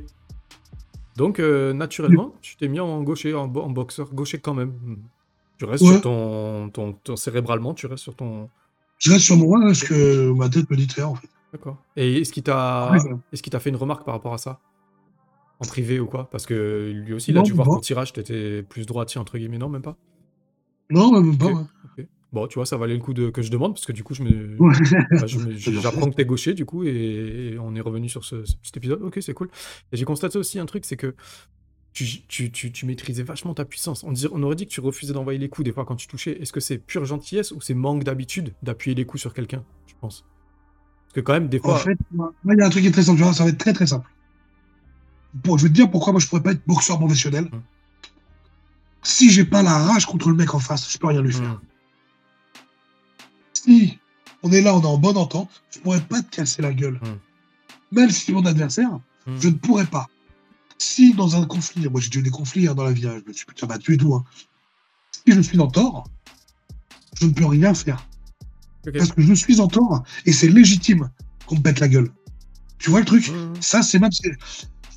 Donc, 1.16 1.38
euh, 1.38 1.72
naturellement, 1.72 2.34
tu 2.40 2.56
t'es 2.56 2.68
mis 2.68 2.80
en 2.80 3.02
gaucher, 3.02 3.34
en, 3.34 3.46
bo- 3.46 3.62
en 3.62 3.70
boxeur 3.70 4.12
gaucher 4.14 4.38
quand 4.38 4.54
même. 4.54 4.72
Tu 5.58 5.66
restes 5.66 5.84
Ouais. 5.84 5.92
sur 5.92 6.00
ton, 6.02 6.70
ton, 6.70 6.92
ton- 6.94 7.16
cérébralement, 7.16 7.74
tu 7.74 7.86
restes 7.86 8.02
sur 8.02 8.14
ton. 8.16 8.48
Je 8.98 9.10
reste 9.12 9.24
sur 9.24 9.36
moi 9.36 9.60
parce 9.62 9.82
que 9.84 10.30
ma 10.32 10.48
tête 10.48 10.70
me 10.70 10.76
dit 10.76 10.88
faire, 10.88 11.10
en 11.10 11.14
fait. 11.14 11.28
D'accord. 11.52 11.76
Et 11.96 12.20
est-ce 12.20 12.32
qu'il 12.32 12.42
t'a 12.42 12.90
Ouais, 12.92 12.98
ça- 13.00 13.08
est-ce 13.32 13.42
qu'il 13.42 13.50
t'a 13.50 13.60
fait 13.60 13.70
une 13.70 13.76
remarque 13.76 14.04
par 14.04 14.14
rapport 14.14 14.32
à 14.32 14.38
ça? 14.38 14.60
En 15.58 15.66
privé 15.66 16.00
ou 16.00 16.06
quoi? 16.06 16.30
Parce 16.30 16.46
que 16.46 16.90
lui 17.04 17.12
aussi, 17.12 17.32
il 17.32 17.36
a 17.36 17.40
Non, 17.40 17.44
dû 17.44 17.52
voir 17.52 17.66
qu'au 17.68 17.80
tirage, 17.80 18.14
t'étais 18.14 18.62
plus 18.62 18.86
droitier, 18.86 19.20
entre 19.20 19.36
guillemets, 19.36 19.58
non, 19.58 19.68
même 19.68 19.82
pas? 19.82 19.96
Non, 20.90 21.12
même 21.20 21.36
pas. 21.36 21.50
Bon, 22.32 22.46
tu 22.46 22.54
vois, 22.56 22.66
ça 22.66 22.76
valait 22.76 22.94
le 22.94 23.00
coup 23.00 23.12
de... 23.12 23.30
que 23.30 23.42
je 23.42 23.50
demande, 23.50 23.74
parce 23.74 23.86
que 23.86 23.90
du 23.92 24.04
coup, 24.04 24.14
je 24.14 24.22
me... 24.22 24.56
Bah, 24.56 25.26
me- 25.36 25.56
j'apprends 25.80 26.08
que 26.08 26.14
t'es 26.14 26.24
gaucher, 26.24 26.54
du 26.54 26.64
coup, 26.64 26.84
et, 26.84 26.90
et 27.54 27.58
on 27.58 27.74
est 27.74 27.80
revenu 27.80 28.08
sur 28.08 28.24
ce, 28.24 28.44
ce 28.44 28.54
petit 28.56 28.72
épisode. 28.76 29.02
Ok, 29.02 29.18
c'est 29.20 29.34
cool. 29.34 29.48
Et 29.90 29.96
j'ai 29.96 30.04
constaté 30.04 30.38
aussi 30.38 30.60
un 30.60 30.66
truc, 30.66 30.84
c'est 30.84 30.96
que 30.96 31.16
tu, 31.92 32.06
tu, 32.28 32.52
tu, 32.52 32.70
tu 32.70 32.86
maîtrisais 32.86 33.24
vachement 33.24 33.52
ta 33.52 33.64
puissance. 33.64 34.04
On, 34.04 34.12
dirait- 34.12 34.32
on 34.32 34.42
aurait 34.44 34.54
dit 34.54 34.66
que 34.66 34.70
tu 34.72 34.80
refusais 34.80 35.12
d'envoyer 35.12 35.40
les 35.40 35.48
coups 35.48 35.64
des 35.64 35.72
fois 35.72 35.84
quand 35.84 35.96
tu 35.96 36.06
touchais. 36.06 36.40
Est-ce 36.40 36.52
que 36.52 36.60
c'est 36.60 36.78
pure 36.78 37.04
gentillesse 37.04 37.50
ou 37.50 37.60
c'est 37.60 37.74
manque 37.74 38.04
d'habitude 38.04 38.54
d'appuyer 38.62 38.94
les 38.94 39.04
coups 39.04 39.20
sur 39.22 39.34
quelqu'un, 39.34 39.64
je 39.88 39.94
pense? 40.00 40.24
Parce 41.06 41.14
que 41.14 41.20
quand 41.22 41.32
même, 41.32 41.48
des 41.48 41.58
En 41.58 41.62
fois... 41.62 41.78
fait, 41.78 41.98
moi, 42.12 42.32
il 42.44 42.58
y 42.58 42.62
a 42.62 42.66
un 42.66 42.70
truc 42.70 42.82
qui 42.82 42.88
est 42.88 42.92
très 42.92 43.02
simple. 43.02 43.18
tu 43.18 43.24
vois, 43.24 43.32
Ça 43.34 43.42
va 43.42 43.50
être 43.50 43.58
très 43.58 43.72
très 43.72 43.88
simple. 43.88 44.08
Bon, 45.34 45.56
je 45.56 45.64
vais 45.64 45.68
te 45.68 45.74
dire 45.74 45.90
pourquoi 45.90 46.12
moi 46.12 46.20
je 46.20 46.28
pourrais 46.28 46.42
pas 46.42 46.52
être 46.52 46.62
boxeur 46.66 46.98
professionnel. 46.98 47.48
Hum. 47.52 47.62
Si 49.02 49.30
j'ai 49.30 49.44
pas 49.44 49.62
la 49.62 49.76
rage 49.78 50.06
contre 50.06 50.28
le 50.28 50.34
mec 50.36 50.54
en 50.54 50.58
face, 50.58 50.90
je 50.92 50.98
peux 50.98 51.06
rien 51.08 51.22
lui 51.22 51.32
faire. 51.32 51.54
Hmm, 51.54 51.60
Si 53.52 53.98
on 54.42 54.52
est 54.52 54.60
là, 54.62 54.74
on 54.74 54.82
est 54.82 54.86
en 54.86 54.98
bonne 54.98 55.16
entente, 55.16 55.62
je 55.70 55.78
pourrais 55.80 56.00
pas 56.00 56.22
te 56.22 56.30
casser 56.34 56.62
la 56.62 56.72
gueule. 56.72 56.98
Hum. 57.02 57.18
Même 57.92 58.10
si 58.10 58.26
c'est 58.26 58.32
mon 58.32 58.44
adversaire, 58.46 58.90
hmm. 59.26 59.36
je 59.40 59.48
ne 59.48 59.54
pourrais 59.54 59.86
pas. 59.86 60.06
Si 60.78 61.12
dans 61.14 61.36
un 61.36 61.44
conflit, 61.46 61.86
moi 61.88 62.00
j'ai 62.00 62.08
déjà 62.08 62.20
eu 62.20 62.22
des 62.22 62.30
conflits 62.30 62.68
hein, 62.68 62.74
dans 62.74 62.84
la 62.84 62.92
vie, 62.92 63.06
hein, 63.06 63.20
je 63.22 63.28
me 63.28 63.32
suis 63.34 63.44
putain 63.46 63.66
battu 63.66 63.94
et 63.94 63.96
tout. 63.96 64.14
hein. 64.14 64.24
Si 65.12 65.32
je 65.34 65.40
suis 65.40 65.58
en 65.60 65.66
tort, 65.68 66.04
je 67.20 67.26
ne 67.26 67.32
peux 67.32 67.44
rien 67.46 67.74
faire. 67.74 68.06
Parce 68.96 69.12
que 69.12 69.20
je 69.20 69.34
suis 69.34 69.60
en 69.60 69.68
tort 69.68 70.02
et 70.24 70.32
c'est 70.32 70.48
légitime 70.48 71.10
qu'on 71.46 71.56
me 71.56 71.60
pète 71.60 71.80
la 71.80 71.88
gueule. 71.88 72.10
Tu 72.78 72.88
vois 72.88 73.00
le 73.00 73.04
truc? 73.04 73.28
Hmm, 73.28 73.54
Ça, 73.60 73.82
c'est 73.82 73.98
même. 73.98 74.12
c'est- 74.12 74.32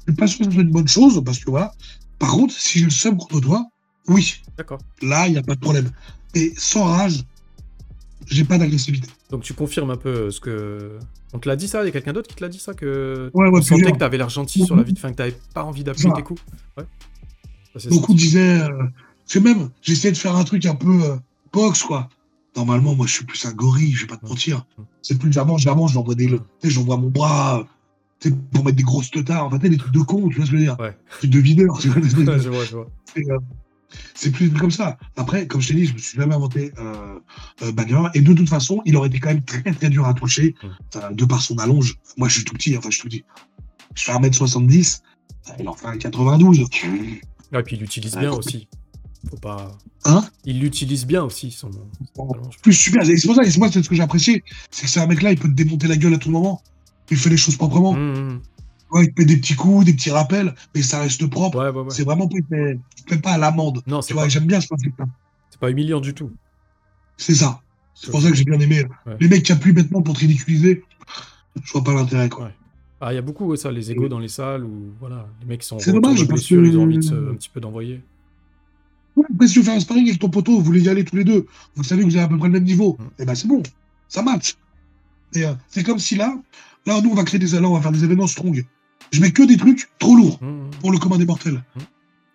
Je 0.08 0.12
suis 0.12 0.16
pas 0.18 0.28
sûr 0.28 0.40
que 0.40 0.46
ce 0.46 0.52
soit 0.52 0.62
une 0.62 0.72
bonne 0.72 0.88
chose 0.88 1.22
parce 1.26 1.40
que 1.40 1.50
voilà. 1.50 1.74
Par 2.20 2.32
contre, 2.32 2.54
si 2.54 2.80
j'ai 2.80 2.86
le 2.86 2.92
seum 2.92 3.18
contre 3.18 3.42
toi, 3.42 3.68
oui, 4.08 4.42
D'accord. 4.58 4.80
là, 5.02 5.28
il 5.28 5.32
n'y 5.34 5.38
a 5.38 5.44
pas 5.44 5.56
de 5.56 5.60
problème. 5.60 5.90
Et 6.36 6.54
sans 6.58 6.84
rage, 6.86 7.24
j'ai 8.28 8.44
pas 8.44 8.58
d'agressivité. 8.58 9.08
Donc 9.30 9.44
tu 9.44 9.54
confirmes 9.54 9.90
un 9.92 9.98
peu 9.98 10.32
ce 10.32 10.40
que. 10.40 10.98
On 11.34 11.40
te 11.40 11.50
l'a 11.50 11.56
dit 11.56 11.68
ça? 11.68 11.82
Il 11.82 11.86
y 11.86 11.90
a 11.90 11.92
quelqu'un 11.92 12.14
d'autre 12.14 12.28
qui 12.30 12.36
te 12.36 12.44
l'a 12.44 12.50
dit 12.50 12.60
ça 12.60 12.74
Que 12.74 13.32
Ouais, 13.34 13.50
ouais, 13.50 13.62
sentait 13.62 13.76
plusieurs. 13.76 13.94
que 13.94 13.98
t'avais 13.98 14.18
l'air 14.18 14.30
gentil 14.30 14.64
sur 14.66 14.76
la 14.76 14.84
vie 14.84 14.94
de 14.94 15.00
fin, 15.00 15.10
que 15.12 15.16
t'avais 15.16 15.36
pas 15.54 15.64
envie 15.64 15.84
d'appuyer 15.84 16.12
tes 16.14 16.22
coups? 16.22 16.42
Ouais. 16.78 16.86
Ça, 17.74 17.80
c'est 17.80 17.90
Beaucoup 17.90 18.14
disaient. 18.14 18.62
euh, 18.62 18.84
que 19.28 19.40
même, 19.40 19.70
j'essayais 19.82 20.12
de 20.12 20.18
faire 20.18 20.36
un 20.36 20.44
truc 20.44 20.66
un 20.68 20.76
peu 20.76 21.04
euh, 21.04 21.16
box, 21.52 21.82
quoi. 21.84 22.08
Normalement, 22.56 22.94
moi, 22.94 23.08
je 23.08 23.14
suis 23.14 23.26
plus 23.26 23.44
un 23.48 23.52
gorille, 23.54 23.94
je 23.94 24.02
vais 24.02 24.08
pas 24.08 24.18
te 24.18 24.26
Mm. 24.26 24.30
mentir. 24.30 24.66
Mm. 24.78 24.82
C'est 25.02 25.18
plus 25.18 25.34
j'avance, 25.34 25.62
j'avance, 25.62 25.94
j'envoie 25.94 26.14
des. 26.14 26.28
Mm. 26.28 26.38
Tu 26.62 26.68
sais, 26.68 26.70
j'envoie 26.70 26.98
mon 26.98 27.10
bras. 27.10 27.60
euh, 27.62 27.64
tu 28.20 28.30
sais, 28.30 28.36
pour 28.52 28.64
mettre 28.64 28.78
des 28.78 28.84
grosses 28.84 29.10
teutards, 29.10 29.46
enfin, 29.46 29.58
tu 29.58 29.70
des 29.70 29.78
trucs 29.78 29.92
de 29.94 30.02
con, 30.02 30.30
tu 30.30 30.36
vois 30.38 30.46
ce 30.46 30.52
que 30.52 30.58
je 30.58 30.62
veux 30.62 30.64
dire? 30.66 30.80
Ouais. 30.80 30.92
Des 30.92 31.18
trucs 31.18 31.32
de 31.32 31.40
videur, 31.40 31.78
tu 31.80 31.90
vois 31.90 32.02
je 32.38 32.50
vois, 32.50 32.64
je 32.66 32.76
vois. 32.76 32.88
c'est, 33.12 33.22
euh, 33.32 33.38
c'est 34.16 34.32
plus 34.32 34.52
comme 34.52 34.72
ça. 34.72 34.98
Après, 35.16 35.48
comme 35.48 35.62
je 35.62 35.70
t'ai 35.70 35.74
dit, 35.74 35.86
je 35.86 35.94
me 35.94 35.98
suis 35.98 36.18
jamais 36.18 36.36
inventé 36.36 36.72
euh, 36.78 37.20
euh, 37.62 37.72
bagarre. 37.72 38.12
Et 38.14 38.22
de 38.22 38.34
toute 38.34 38.50
façon, 38.50 38.82
il 38.86 38.96
aurait 38.96 39.10
été 39.10 39.20
quand 39.20 39.30
même 39.30 39.44
très 39.44 39.62
très 39.62 39.90
dur 39.90 40.06
à 40.06 40.14
toucher, 40.14 40.56
euh, 40.96 41.10
de 41.12 41.26
par 41.26 41.42
son 41.42 41.58
allonge. 41.58 41.98
Moi, 42.18 42.28
je 42.30 42.36
suis 42.36 42.44
tout 42.44 42.54
petit, 42.54 42.78
enfin, 42.78 42.90
je 42.90 42.98
suis 42.98 43.02
tout 43.02 43.10
petit. 43.10 43.24
Je 43.96 44.04
fais 44.04 44.12
1m70, 44.14 45.02
il 45.60 45.70
en 45.70 45.74
fait 45.74 45.88
un 45.88 45.98
92. 45.98 46.66
Ah, 47.52 47.60
et 47.60 47.64
puis 47.64 47.76
il 47.76 47.80
l'utilise 47.82 48.16
bien 48.16 48.32
aussi. 48.32 48.68
Faut 49.30 49.38
pas. 49.38 49.78
Hein? 50.06 50.26
Il 50.44 50.60
l'utilise 50.60 51.06
bien 51.06 51.24
aussi, 51.24 51.52
son. 51.52 51.70
allonge. 52.18 52.58
Plus 52.62 52.74
super. 52.74 53.08
Et 53.08 53.18
c'est 53.18 53.28
pour 53.28 53.36
ça, 53.36 53.44
et 53.44 53.52
c'est 53.52 53.60
moi, 53.60 53.72
c'est 53.72 53.84
ce 53.84 53.90
que 53.90 53.96
j'ai 53.96 54.04
apprécié. 54.04 54.44
C'est 54.72 54.86
que 54.86 54.90
c'est 54.90 55.00
un 55.00 55.08
mec 55.08 55.22
là, 55.22 55.32
il 55.32 55.40
peut 55.40 55.48
te 55.48 55.54
démonter 55.54 55.88
la 55.88 55.96
gueule 55.96 56.14
à 56.14 56.18
tout 56.18 56.32
moment. 56.32 56.62
Il 57.10 57.18
fait 57.18 57.30
les 57.30 57.38
choses 57.38 57.56
proprement. 57.56 57.92
Hum, 57.92 58.16
hum. 58.18 58.42
Ouais, 58.94 59.06
il 59.06 59.14
te 59.14 59.22
met 59.22 59.26
des 59.26 59.38
petits 59.38 59.56
coups, 59.56 59.86
des 59.86 59.94
petits 59.94 60.12
rappels, 60.12 60.54
mais 60.76 60.82
ça 60.84 61.00
reste 61.02 61.26
propre. 61.28 61.58
Ouais, 61.60 61.70
ouais, 61.70 61.82
ouais. 61.82 61.90
C'est 61.90 62.04
vraiment 62.04 62.28
pas, 62.28 62.38
il 62.38 62.44
te 62.46 62.54
met- 62.54 63.18
pas 63.22 63.32
à 63.32 63.38
l'amende. 63.38 63.82
Non, 63.88 64.02
Tu 64.02 64.14
vois, 64.14 64.24
pas, 64.24 64.30
j'aime 64.30 64.46
bien 64.46 64.62
ce 64.62 64.68
principe-là. 64.68 65.06
c'est 65.50 65.60
pas 65.60 65.70
humiliant 65.72 66.00
du 66.00 66.14
tout. 66.14 66.32
C'est 67.18 67.36
ça. 67.36 67.62
C'est 67.96 68.10
pour 68.12 68.22
ça 68.22 68.30
que 68.30 68.36
j'ai 68.36 68.44
bien 68.46 68.60
aimé. 68.60 68.86
Les 69.20 69.28
mecs 69.28 69.44
qui 69.44 69.52
appuient 69.52 69.72
bêtement 69.74 70.02
pour 70.02 70.14
te 70.16 70.20
ridiculiser, 70.22 70.84
je 71.64 71.72
vois 71.74 71.84
pas 71.84 71.94
l'intérêt, 71.94 72.30
quoi. 72.30 72.52
Ah, 73.02 73.12
il 73.12 73.16
y 73.16 73.20
a 73.20 73.22
beaucoup 73.22 73.56
ça, 73.58 73.72
les 73.72 73.92
égos 73.92 74.08
dans 74.08 74.20
les 74.20 74.30
salles 74.30 74.64
où 74.64 74.94
voilà, 75.00 75.28
les 75.42 75.48
mecs 75.48 75.62
qui 75.62 75.68
sont 75.68 75.78
C'est 75.80 75.92
dommage, 75.92 76.26
parce 76.28 76.48
que- 76.48 76.56
ils 76.56 76.78
ont 76.78 76.84
envie 76.84 76.98
de 76.98 77.02
se, 77.04 77.14
un 77.14 77.36
petit 77.36 77.50
peu 77.50 77.60
d'envoyer. 77.60 78.02
après, 79.34 79.48
si 79.48 79.54
tu 79.56 79.64
fais 79.64 79.72
un 79.72 79.80
sparring 79.80 80.08
avec 80.08 80.20
ton 80.20 80.30
poteau, 80.30 80.54
vous 80.58 80.64
voulez 80.64 80.82
y 80.82 80.90
aller 80.90 81.04
tous 81.04 81.16
les 81.16 81.24
deux, 81.24 81.46
vous 81.76 81.84
savez 81.84 82.02
que 82.04 82.08
vous 82.08 82.16
avez 82.16 82.26
à 82.26 82.28
peu 82.28 82.38
près 82.38 82.48
le 82.48 82.54
même 82.54 82.64
niveau, 82.64 82.98
Mm. 83.00 83.22
et 83.22 83.26
ben 83.26 83.36
c'est 83.36 83.48
bon, 83.48 83.62
ça 84.08 84.22
match. 84.22 84.56
Et 85.36 85.46
euh, 85.46 85.54
c'est 85.68 85.84
comme 85.84 86.00
si 86.00 86.16
là, 86.16 86.36
là, 86.86 87.02
nous, 87.02 87.10
on 87.12 87.16
va 87.16 87.24
créer 87.24 87.40
des 87.40 87.48
là, 87.60 87.62
on 87.68 87.74
va 87.74 87.82
faire 87.82 87.92
des 87.92 88.04
événements 88.04 88.28
strong. 88.28 88.66
Je 89.14 89.22
mets 89.22 89.32
que 89.32 89.44
des 89.44 89.56
trucs 89.58 89.90
trop 90.00 90.16
lourds 90.16 90.40
Mmh. 90.42 90.70
pour 90.82 90.92
le 90.92 90.98
commun 90.98 91.18
des 91.18 91.26
mortels. 91.26 91.64
Mm. 91.76 91.80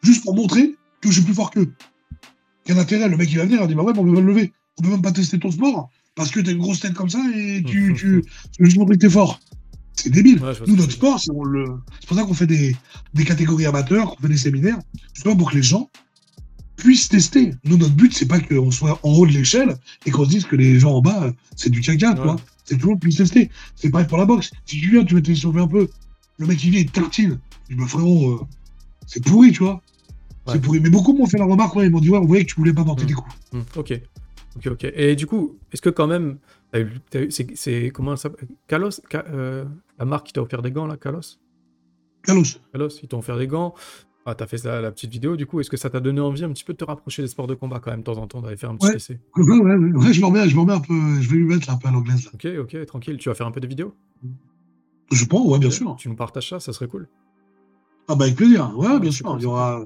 Juste 0.04 0.22
pour 0.24 0.34
montrer 0.34 0.76
que 1.02 1.08
je 1.10 1.14
suis 1.14 1.22
plus 1.22 1.34
fort 1.34 1.50
qu'eux. 1.50 1.70
Quel 2.64 2.78
intérêt 2.78 3.08
Le 3.08 3.16
mec, 3.16 3.30
il 3.30 3.36
va 3.38 3.44
venir, 3.44 3.56
il 3.58 3.60
va 3.60 3.66
dire 3.66 3.76
Bah 3.76 3.82
ouais, 3.82 3.92
on 3.96 4.04
peut 4.04 4.14
pas 4.14 4.20
le 4.20 4.26
lever. 4.26 4.52
On 4.78 4.82
peut 4.82 4.88
même 4.90 5.02
pas 5.02 5.12
tester 5.12 5.38
ton 5.38 5.50
sport 5.50 5.90
parce 6.14 6.30
que 6.30 6.40
t'as 6.40 6.52
une 6.52 6.58
grosse 6.58 6.80
tête 6.80 6.94
comme 6.94 7.10
ça 7.10 7.20
et 7.34 7.62
tu, 7.66 7.92
Mm. 7.92 7.94
tu, 7.96 8.22
tu 8.52 8.60
veux 8.60 8.64
juste 8.66 8.78
montrer 8.78 8.94
que 8.96 9.00
t'es 9.00 9.10
fort. 9.10 9.40
C'est 9.94 10.10
débile. 10.10 10.40
Ouais, 10.40 10.54
je 10.54 10.64
Nous, 10.70 10.76
notre 10.76 10.92
sport, 10.92 11.18
c'est 11.18 11.32
le- 11.32 11.64
pour 12.06 12.16
ça 12.16 12.22
qu'on 12.22 12.34
fait 12.34 12.46
des, 12.46 12.76
des 13.14 13.24
catégories 13.24 13.66
amateurs, 13.66 14.14
qu'on 14.14 14.22
fait 14.22 14.28
des 14.28 14.36
séminaires, 14.36 14.78
justement 15.12 15.34
pour 15.36 15.50
que 15.50 15.56
les 15.56 15.62
gens 15.64 15.90
puissent 16.76 17.08
tester. 17.08 17.54
Nous, 17.64 17.76
notre 17.76 17.94
but, 17.94 18.14
c'est 18.14 18.26
pas 18.28 18.38
qu'on 18.38 18.70
soit 18.70 19.00
en 19.02 19.10
haut 19.10 19.26
de 19.26 19.32
l'échelle 19.32 19.76
et 20.06 20.12
qu'on 20.12 20.24
se 20.24 20.30
dise 20.30 20.44
que 20.44 20.54
les 20.54 20.78
gens 20.78 20.92
en 20.92 21.00
bas, 21.02 21.32
c'est 21.56 21.70
du 21.70 21.80
caca, 21.80 22.12
tu 22.14 22.20
Ouais. 22.20 22.24
vois. 22.26 22.36
C'est 22.64 22.76
que 22.76 22.80
tout 22.82 22.86
le 22.86 22.92
monde 22.92 23.00
puisse 23.00 23.16
tester. 23.16 23.50
C'est 23.74 23.90
pareil 23.90 24.06
pour 24.06 24.18
la 24.18 24.26
boxe. 24.26 24.50
Si 24.66 24.78
tu 24.80 24.90
viens, 24.92 25.04
tu 25.04 25.14
veux 25.16 25.22
te 25.22 25.34
sauver 25.34 25.60
un 25.60 25.66
peu. 25.66 25.88
Le 26.38 26.46
mec, 26.46 26.62
il 26.64 26.70
vient, 26.70 26.80
il 26.80 26.90
tartine. 26.90 27.38
Je 27.68 27.74
dis, 27.74 27.80
bah, 27.80 27.86
frérot, 27.86 28.30
euh, 28.30 28.40
c'est 29.06 29.22
pourri, 29.24 29.52
tu 29.52 29.62
vois. 29.64 29.74
Ouais. 30.46 30.54
C'est 30.54 30.60
pourri. 30.60 30.80
Mais 30.80 30.90
beaucoup 30.90 31.12
m'ont 31.16 31.26
fait 31.26 31.38
la 31.38 31.44
remarque, 31.44 31.74
ouais, 31.76 31.86
ils 31.86 31.90
m'ont 31.90 32.00
dit, 32.00 32.10
ouais, 32.10 32.18
on 32.18 32.24
voyait 32.26 32.44
que 32.44 32.50
tu 32.50 32.56
voulais 32.56 32.72
pas 32.72 32.84
porter 32.84 33.04
Mm. 33.04 33.06
des 33.08 33.14
coups. 33.14 33.34
Hmm, 33.52 33.60
ok. 33.76 34.00
Ok, 34.56 34.66
ok. 34.66 34.84
Et 34.94 35.14
du 35.16 35.26
coup, 35.26 35.58
est-ce 35.72 35.82
que 35.82 35.90
quand 35.90 36.06
même. 36.06 36.38
c'est, 37.54 37.90
comment 37.94 38.16
ça 38.16 38.30
Kalos 38.66 39.00
Ka- 39.08 39.24
euh, 39.30 39.64
La 39.98 40.04
marque 40.04 40.26
qui 40.26 40.32
t'a 40.32 40.42
offert 40.42 40.62
des 40.62 40.70
gants, 40.70 40.86
là, 40.86 40.96
Kalos? 40.96 41.38
Carlos. 42.22 42.42
Kalos, 42.72 42.88
ils 43.02 43.08
t'ont 43.08 43.18
offert 43.18 43.38
des 43.38 43.46
gants. 43.46 43.74
Ah, 44.26 44.34
t'as 44.34 44.46
fait 44.46 44.58
ça, 44.58 44.80
la 44.82 44.90
petite 44.92 45.10
vidéo, 45.10 45.36
du 45.36 45.46
coup, 45.46 45.58
est-ce 45.60 45.70
que 45.70 45.76
ça 45.78 45.88
t'a 45.88 46.00
donné 46.00 46.20
envie 46.20 46.44
un 46.44 46.50
petit 46.52 46.64
peu 46.64 46.74
de 46.74 46.78
te 46.78 46.84
rapprocher 46.84 47.22
des 47.22 47.28
sports 47.28 47.46
de 47.46 47.54
combat 47.54 47.80
quand 47.80 47.90
même, 47.90 48.00
de 48.00 48.04
temps 48.04 48.18
en 48.18 48.26
temps, 48.26 48.42
d'aller 48.42 48.58
faire 48.58 48.68
un 48.70 48.76
petit 48.76 48.88
Ouais. 48.88 48.96
essai? 48.96 49.18
Ouais, 49.36 49.42
ouais, 49.44 49.58
ouais, 49.76 49.92
ouais, 49.92 50.12
je 50.12 50.20
m'en 50.20 50.30
m'en 50.30 50.36
remets 50.62 50.72
un 50.74 50.80
peu, 50.80 51.20
je 51.22 51.30
vais 51.30 51.36
lui 51.36 51.44
mettre 51.46 51.66
là, 51.68 51.74
un 51.74 51.76
peu 51.78 51.88
à 51.88 51.90
l'anglaise. 51.92 52.28
Ok, 52.34 52.46
ok, 52.60 52.84
tranquille. 52.86 53.16
Tu 53.16 53.28
vas 53.30 53.34
faire 53.34 53.46
un 53.46 53.50
peu 53.52 53.60
de 53.60 53.66
vidéos 53.66 53.94
Je 55.10 55.24
pense, 55.24 55.46
ouais, 55.48 55.58
bien 55.58 55.70
sûr. 55.70 55.96
Tu 55.96 56.08
nous 56.08 56.16
partages 56.16 56.48
ça, 56.50 56.60
ça 56.60 56.72
serait 56.72 56.88
cool. 56.88 57.08
Ah, 58.08 58.14
bah, 58.14 58.24
avec 58.26 58.36
plaisir. 58.36 58.72
Ouais, 58.76 58.88
Ouais, 58.88 59.00
bien 59.00 59.10
sûr. 59.10 59.34
Il 59.38 59.42
y 59.42 59.46
aura. 59.46 59.82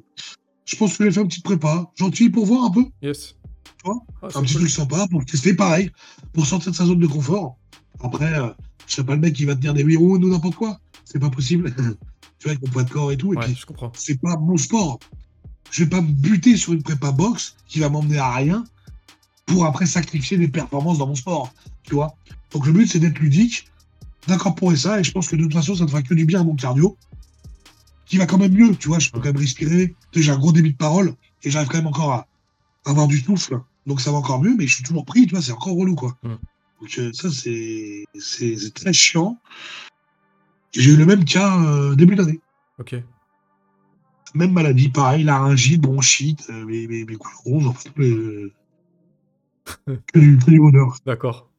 Je 0.65 0.77
pense 0.77 0.97
que 0.97 1.05
je 1.05 1.09
vais 1.09 1.13
faire 1.13 1.23
une 1.23 1.29
petite 1.29 1.45
prépa. 1.45 1.91
Gentil 1.97 2.31
pour 2.31 2.47
voir 2.47 2.65
un 2.65 2.71
peu. 2.71 2.85
Yes. 3.03 3.35
Tu 3.65 3.73
vois 3.85 3.99
Ah, 4.23 4.27
un 4.27 4.43
petit 4.43 4.55
cool. 4.55 4.63
truc 4.63 4.71
sympa 4.71 5.07
pour 5.11 5.25
tester 5.25 5.55
pareil, 5.55 5.91
pour 6.33 6.47
sortir 6.47 6.71
de 6.73 6.77
sa 6.77 6.87
zone 6.87 6.99
de 7.01 7.07
confort. 7.07 7.57
Après, 8.01 8.33
euh, 8.39 8.49
je 8.87 8.95
serai 8.95 9.07
pas 9.07 9.15
le 9.15 9.21
mec 9.21 9.35
qui 9.35 9.45
va 9.45 9.55
tenir 9.55 9.75
des 9.75 9.83
8 9.83 9.97
rounds 9.97 10.25
ou 10.25 10.31
n'importe 10.31 10.55
quoi. 10.57 10.79
C'est 11.05 11.19
pas 11.19 11.31
possible. 11.31 11.75
tu 12.39 12.45
vois, 12.49 12.53
avec 12.53 12.63
mon 12.63 12.69
poids 12.71 12.85
de 12.85 12.91
corps 12.91 13.13
et 13.13 13.17
tout. 13.17 13.33
Et 13.35 13.37
Ouais, 13.37 13.45
puis, 13.45 13.55
je 13.55 13.67
comprends. 13.67 13.93
c'est 13.97 14.21
pas 14.21 14.37
mon 14.37 14.57
sport. 14.57 14.99
Je 15.71 15.85
vais 15.85 15.91
pas 15.91 16.01
me 16.01 16.09
buter 16.13 16.57
sur 16.57 16.73
une 16.73 16.83
prépa 16.83 17.13
boxe 17.13 17.57
qui 17.67 17.81
va 17.81 17.89
m'emmener 17.89 18.19
à 18.19 18.33
rien 18.35 18.65
pour 19.47 19.65
après 19.67 19.87
sacrifier 19.87 20.37
des 20.37 20.49
performances 20.49 20.99
dans 20.99 21.07
mon 21.07 21.15
sport. 21.15 21.53
Tu 21.85 21.95
vois? 21.95 22.15
Donc 22.53 22.67
le 22.67 22.73
but, 22.73 22.87
c'est 22.87 22.99
d'être 22.99 23.19
ludique, 23.19 23.67
d'incorporer 24.27 24.77
ça. 24.77 25.01
Et 25.01 25.05
je 25.05 25.13
pense 25.13 25.29
que 25.29 25.37
de 25.37 25.43
toute 25.43 25.53
façon, 25.55 25.75
ça 25.75 25.85
ne 25.85 25.89
fera 25.89 26.03
que 26.03 26.15
du 26.15 26.25
bien 26.25 26.41
à 26.41 26.45
mon 26.45 26.55
cardio, 26.57 26.97
qui 28.07 28.19
va 28.19 28.27
quand 28.27 28.39
même 28.39 28.53
mieux. 28.53 28.75
Tu 28.77 28.89
vois, 28.89 28.99
je 28.99 29.11
peux 29.11 29.19
quand 29.19 29.27
même 29.33 29.37
respirer. 29.37 29.95
J'ai 30.15 30.31
un 30.31 30.39
gros 30.39 30.53
débit 30.53 30.73
de 30.73 30.77
parole 30.77 31.15
et 31.43 31.51
j'arrive 31.51 31.69
quand 31.69 31.79
même 31.79 31.87
encore 31.87 32.13
à 32.13 32.27
avoir 32.85 33.09
du 33.09 33.19
souffle. 33.19 33.61
Donc 33.87 34.01
ça 34.01 34.11
va 34.13 34.19
encore 34.19 34.41
mieux, 34.43 34.55
mais 34.57 34.67
je 34.67 34.75
suis 34.77 34.85
toujours 34.85 35.05
pris. 35.05 35.27
Tu 35.27 35.35
vois, 35.35 35.43
c'est 35.43 35.53
encore 35.53 35.77
relou, 35.77 35.95
quoi. 35.95 36.17
Mm. 36.23 36.35
Donc 36.81 36.99
euh, 36.99 37.13
ça, 37.13 37.29
c'est 37.31 38.05
très 38.75 38.93
chiant. 38.93 39.39
J'ai 40.75 40.93
eu 40.93 40.97
le 40.97 41.05
même 41.07 41.25
cas 41.25 41.63
euh, 41.65 41.95
début 41.95 42.17
d'année 42.17 42.41
Ok. 42.79 42.95
même 44.35 44.53
maladie, 44.53 44.89
pareil, 44.89 45.23
laryngite, 45.23 45.81
bronchite, 45.83 46.47
euh, 46.51 46.65
mes, 46.65 46.87
mes, 46.87 47.05
mes 47.05 47.17
coups 47.17 47.37
rouges, 47.45 47.71
les- 47.99 48.53
que, 49.87 50.19
du, 50.19 50.39
que 50.39 50.51
du 50.51 50.59
bonheur. 50.59 50.97
D'accord. 51.05 51.51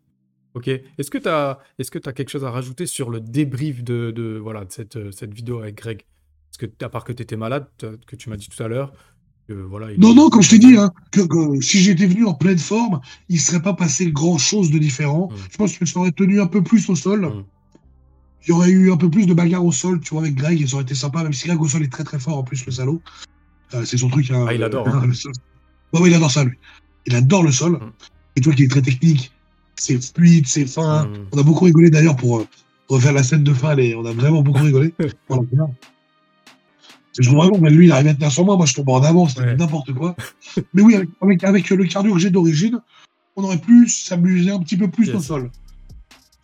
Ok. 0.55 0.67
Est-ce 0.67 1.09
que 1.09 1.17
tu 1.17 1.27
as, 1.27 1.59
est-ce 1.79 1.89
que 1.91 1.99
as 2.07 2.13
quelque 2.13 2.29
chose 2.29 2.45
à 2.45 2.51
rajouter 2.51 2.85
sur 2.85 3.09
le 3.09 3.19
débrief 3.19 3.83
de, 3.83 4.11
de, 4.15 4.37
voilà, 4.41 4.65
de 4.65 4.71
cette, 4.71 4.95
euh, 4.97 5.11
cette 5.11 5.33
vidéo 5.33 5.59
avec 5.59 5.75
Greg? 5.75 6.03
Parce 6.51 6.57
que, 6.71 6.83
à 6.85 6.89
part 6.89 7.03
que 7.03 7.11
tu 7.13 7.23
étais 7.23 7.35
malade, 7.37 7.67
que 8.05 8.15
tu 8.15 8.29
m'as 8.29 8.37
dit 8.37 8.47
tout 8.47 8.61
à 8.61 8.67
l'heure, 8.67 8.93
que, 9.47 9.53
voilà, 9.53 9.91
il- 9.91 9.99
Non, 9.99 10.13
non, 10.13 10.29
comme 10.29 10.43
je 10.43 10.51
t'ai 10.51 10.59
dit, 10.59 10.77
hein, 10.77 10.91
que, 11.11 11.21
que 11.21 11.61
si 11.61 11.79
j'étais 11.79 12.05
venu 12.05 12.25
en 12.25 12.35
pleine 12.35 12.59
forme, 12.59 13.01
il 13.29 13.35
ne 13.35 13.39
serait 13.41 13.61
pas 13.63 13.73
passé 13.73 14.11
grand 14.11 14.37
chose 14.37 14.69
de 14.69 14.77
différent. 14.77 15.29
Mm. 15.31 15.35
Je 15.51 15.57
pense 15.57 15.77
que 15.77 15.85
ça 15.85 15.99
aurait 15.99 16.11
tenu 16.11 16.39
un 16.39 16.47
peu 16.47 16.61
plus 16.61 16.87
au 16.89 16.95
sol. 16.95 17.21
Mm. 17.25 17.43
Il 18.45 18.49
y 18.49 18.51
aurait 18.51 18.69
eu 18.69 18.91
un 18.91 18.97
peu 18.97 19.09
plus 19.09 19.25
de 19.25 19.33
bagarre 19.33 19.65
au 19.65 19.71
sol, 19.71 19.99
tu 20.01 20.11
vois, 20.13 20.21
avec 20.23 20.35
Greg, 20.35 20.61
et 20.61 20.67
ça 20.67 20.75
aurait 20.75 20.83
été 20.83 20.95
sympa, 20.95 21.23
même 21.23 21.33
si 21.33 21.47
Greg 21.47 21.59
au 21.61 21.67
sol 21.67 21.81
est 21.83 21.91
très 21.91 22.03
très 22.03 22.19
fort 22.19 22.37
en 22.37 22.43
plus, 22.43 22.63
le 22.65 22.71
salaud. 22.71 23.01
Euh, 23.73 23.83
c'est 23.85 23.97
son 23.97 24.09
truc. 24.09 24.29
hein, 24.31 24.45
Ah, 24.47 24.53
il 24.53 24.61
euh, 24.61 24.67
adore, 24.67 24.87
hein. 24.95 25.03
le 25.05 25.13
sol. 25.13 25.33
Ouais, 25.93 26.01
ouais, 26.01 26.09
il 26.09 26.13
adore 26.13 26.29
ça, 26.31 26.43
lui. 26.43 26.57
Il 27.07 27.15
adore 27.15 27.41
le 27.43 27.51
sol. 27.51 27.73
Mm. 27.73 27.91
Et 28.35 28.41
toi 28.41 28.53
qui 28.53 28.63
es 28.63 28.67
très 28.67 28.81
technique, 28.83 29.32
c'est 29.75 30.01
fluide, 30.13 30.47
c'est 30.47 30.65
fin. 30.65 31.05
Mm. 31.05 31.27
On 31.33 31.37
a 31.39 31.43
beaucoup 31.43 31.65
rigolé 31.65 31.89
d'ailleurs 31.89 32.15
pour 32.15 32.39
euh, 32.39 32.47
refaire 32.89 33.13
la 33.13 33.23
scène 33.23 33.43
de 33.43 33.53
fin, 33.53 33.75
et 33.77 33.95
on 33.95 34.05
a 34.05 34.11
vraiment 34.13 34.41
beaucoup 34.41 34.63
rigolé. 34.63 34.93
Je 37.19 37.27
trouve 37.27 37.37
vraiment, 37.37 37.59
mais 37.59 37.69
lui, 37.69 37.85
il 37.85 37.91
arrive 37.91 38.07
à 38.07 38.13
tenir 38.15 38.31
sur 38.31 38.43
moi, 38.43 38.57
moi 38.57 38.65
je 38.65 38.73
tombe 38.73 38.89
en 38.89 39.03
avant, 39.03 39.27
c'était 39.27 39.41
Ouais. 39.41 39.55
n'importe 39.55 39.93
quoi. 39.93 40.15
mais 40.73 40.81
oui, 40.81 40.95
avec, 40.95 41.09
avec, 41.21 41.43
avec 41.43 41.69
le 41.69 41.85
cardio 41.85 42.13
que 42.13 42.19
j'ai 42.19 42.31
d'origine, 42.31 42.79
on 43.35 43.43
aurait 43.43 43.59
pu 43.59 43.87
s'amuser 43.87 44.49
un 44.49 44.59
petit 44.59 44.77
peu 44.77 44.87
plus 44.87 45.07
Yes. 45.07 45.15
au 45.15 45.19
sol. 45.19 45.51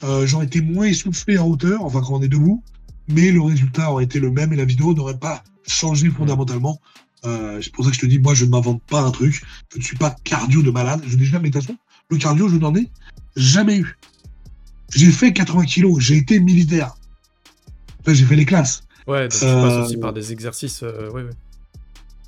Euh, 0.04 0.28
J'aurais 0.28 0.46
été 0.46 0.62
moins 0.62 0.86
essoufflé 0.86 1.38
en 1.40 1.48
hauteur, 1.48 1.84
enfin 1.84 2.02
quand 2.02 2.14
on 2.14 2.22
est 2.22 2.28
debout, 2.28 2.64
mais 3.08 3.32
le 3.32 3.42
résultat 3.42 3.92
aurait 3.92 4.04
été 4.04 4.20
le 4.20 4.30
même 4.32 4.54
et 4.54 4.56
la 4.56 4.66
vidéo 4.66 4.94
n'aurait 4.94 5.18
pas 5.18 5.44
changé 5.68 6.10
fondamentalement. 6.10 6.80
Euh, 7.26 7.60
c'est 7.62 7.74
pour 7.74 7.84
ça 7.84 7.90
que 7.90 7.96
je 7.96 8.02
te 8.02 8.06
dis, 8.06 8.20
moi 8.20 8.34
je 8.36 8.46
ne 8.46 8.52
m'invente 8.52 8.82
pas 8.84 9.02
un 9.02 9.12
truc, 9.12 9.42
je 9.74 9.80
ne 9.80 9.84
suis 9.84 9.98
pas 9.98 10.16
cardio 10.24 10.62
de 10.62 10.70
malade, 10.72 11.02
je 11.08 11.18
n'ai 11.18 11.26
jamais, 11.26 11.50
de 11.50 11.60
le 12.12 12.18
cardio, 12.18 12.48
je 12.48 12.58
n'en 12.58 12.76
ai 12.76 12.90
jamais 13.36 13.78
eu. 13.80 13.98
J'ai 14.94 15.12
fait 15.12 15.34
80 15.34 15.66
kilos, 15.66 16.00
j'ai 16.00 16.18
été 16.18 16.40
militaire. 16.40 16.96
Enfin, 18.02 18.14
j'ai 18.14 18.26
fait 18.26 18.36
les 18.36 18.46
classes. 18.46 18.84
Ouais, 19.08 19.28
donc 19.28 19.40
tu 19.40 19.46
Euh, 19.46 19.62
passes 19.62 19.86
aussi 19.88 19.98
par 19.98 20.14
des 20.14 20.32
exercices. 20.32 20.82
euh, 20.84 21.10
ouais, 21.12 21.24
ouais. 21.24 21.30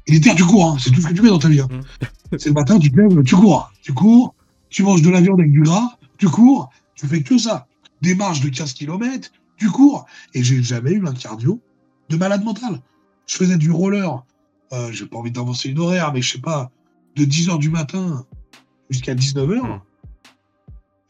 Militaire, 0.07 0.35
tu 0.35 0.43
cours, 0.45 0.65
hein. 0.71 0.77
c'est 0.79 0.91
tout 0.91 1.01
ce 1.01 1.07
que 1.07 1.13
tu 1.13 1.21
fais 1.21 1.27
dans 1.29 1.39
ta 1.39 1.47
vie. 1.49 1.59
hein. 1.61 1.67
c'est 2.37 2.47
le 2.47 2.53
matin, 2.53 2.77
tu 2.79 2.91
te 2.91 2.97
lèves, 2.99 3.23
tu 3.23 3.35
cours. 3.35 3.71
Tu 3.81 3.93
cours, 3.93 4.35
tu 4.69 4.83
manges 4.83 5.01
de 5.01 5.09
la 5.09 5.21
viande 5.21 5.39
avec 5.39 5.51
du 5.51 5.61
gras, 5.61 5.97
tu 6.17 6.27
cours, 6.29 6.69
tu 6.95 7.07
fais 7.07 7.21
que 7.23 7.37
ça. 7.37 7.67
Des 8.01 8.15
marches 8.15 8.41
de 8.41 8.49
15 8.49 8.73
km, 8.73 9.31
tu 9.57 9.69
cours. 9.69 10.05
Et 10.33 10.43
j'ai 10.43 10.61
jamais 10.63 10.91
eu 10.91 11.05
un 11.07 11.13
cardio 11.13 11.59
de 12.09 12.17
malade 12.17 12.43
mental. 12.43 12.81
Je 13.27 13.35
faisais 13.35 13.57
du 13.57 13.71
roller, 13.71 14.23
euh, 14.73 14.91
j'ai 14.91 15.05
pas 15.05 15.17
envie 15.17 15.31
d'avancer 15.31 15.69
une 15.69 15.79
horaire, 15.79 16.11
mais 16.13 16.21
je 16.21 16.33
sais 16.33 16.39
pas, 16.41 16.71
de 17.15 17.25
10h 17.25 17.57
du 17.59 17.69
matin 17.69 18.25
jusqu'à 18.89 19.13
19h. 19.15 19.61
Mm. 19.61 19.81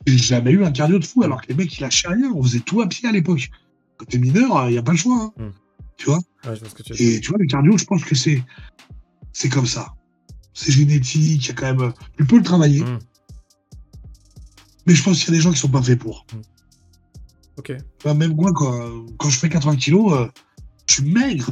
J'ai 0.08 0.18
jamais 0.18 0.52
eu 0.52 0.64
un 0.66 0.72
cardio 0.72 0.98
de 1.00 1.06
fou, 1.06 1.24
alors 1.24 1.42
que 1.42 1.48
les 1.50 1.54
mecs, 1.56 1.78
ils 1.78 1.82
lâchaient 1.82 2.08
rien. 2.08 2.32
On 2.34 2.42
faisait 2.44 2.60
tout 2.62 2.82
à 2.82 2.88
pied 2.88 3.08
à 3.08 3.12
l'époque. 3.12 3.50
Quand 3.98 4.06
t'es 4.06 4.18
mineur, 4.18 4.68
il 4.68 4.72
n'y 4.74 4.78
a 4.78 4.84
pas 4.84 4.92
le 4.94 4.98
choix. 4.98 5.16
hein. 5.38 5.44
Mm. 5.44 5.50
Tu 5.98 6.06
vois? 6.08 6.20
Ouais, 6.46 6.56
je 6.56 6.62
que 6.74 6.82
tu 6.84 6.94
et 7.04 7.20
tu 7.22 7.30
vois, 7.30 7.38
le 7.40 7.46
cardio, 7.46 7.78
je 7.78 7.86
pense 7.86 8.04
que 8.04 8.16
c'est 8.16 8.44
c'est 9.34 9.50
comme 9.50 9.68
ça. 9.68 9.94
C'est 10.54 10.72
génétique, 10.72 11.46
il 11.46 11.48
y 11.48 11.52
a 11.52 11.54
quand 11.54 11.74
même. 11.76 11.94
Tu 12.18 12.26
peux 12.26 12.38
le 12.38 12.44
travailler, 12.44 12.82
Mm. 12.84 13.00
mais 14.88 14.96
je 14.96 15.04
pense 15.04 15.20
qu'il 15.20 15.28
y 15.28 15.36
a 15.36 15.38
des 15.38 15.42
gens 15.42 15.52
qui 15.52 15.60
sont 15.60 15.70
pas 15.70 15.82
faits 15.84 16.00
pour. 16.00 16.26
Ok. 17.58 17.74
Même 18.06 18.34
moi, 18.36 18.52
quand, 18.54 19.06
quand 19.18 19.30
je 19.30 19.38
fais 19.38 19.50
80 19.50 19.76
kilos, 19.76 20.14
euh, 20.14 20.28
je 20.88 20.96
suis 20.96 21.04
maigre. 21.04 21.52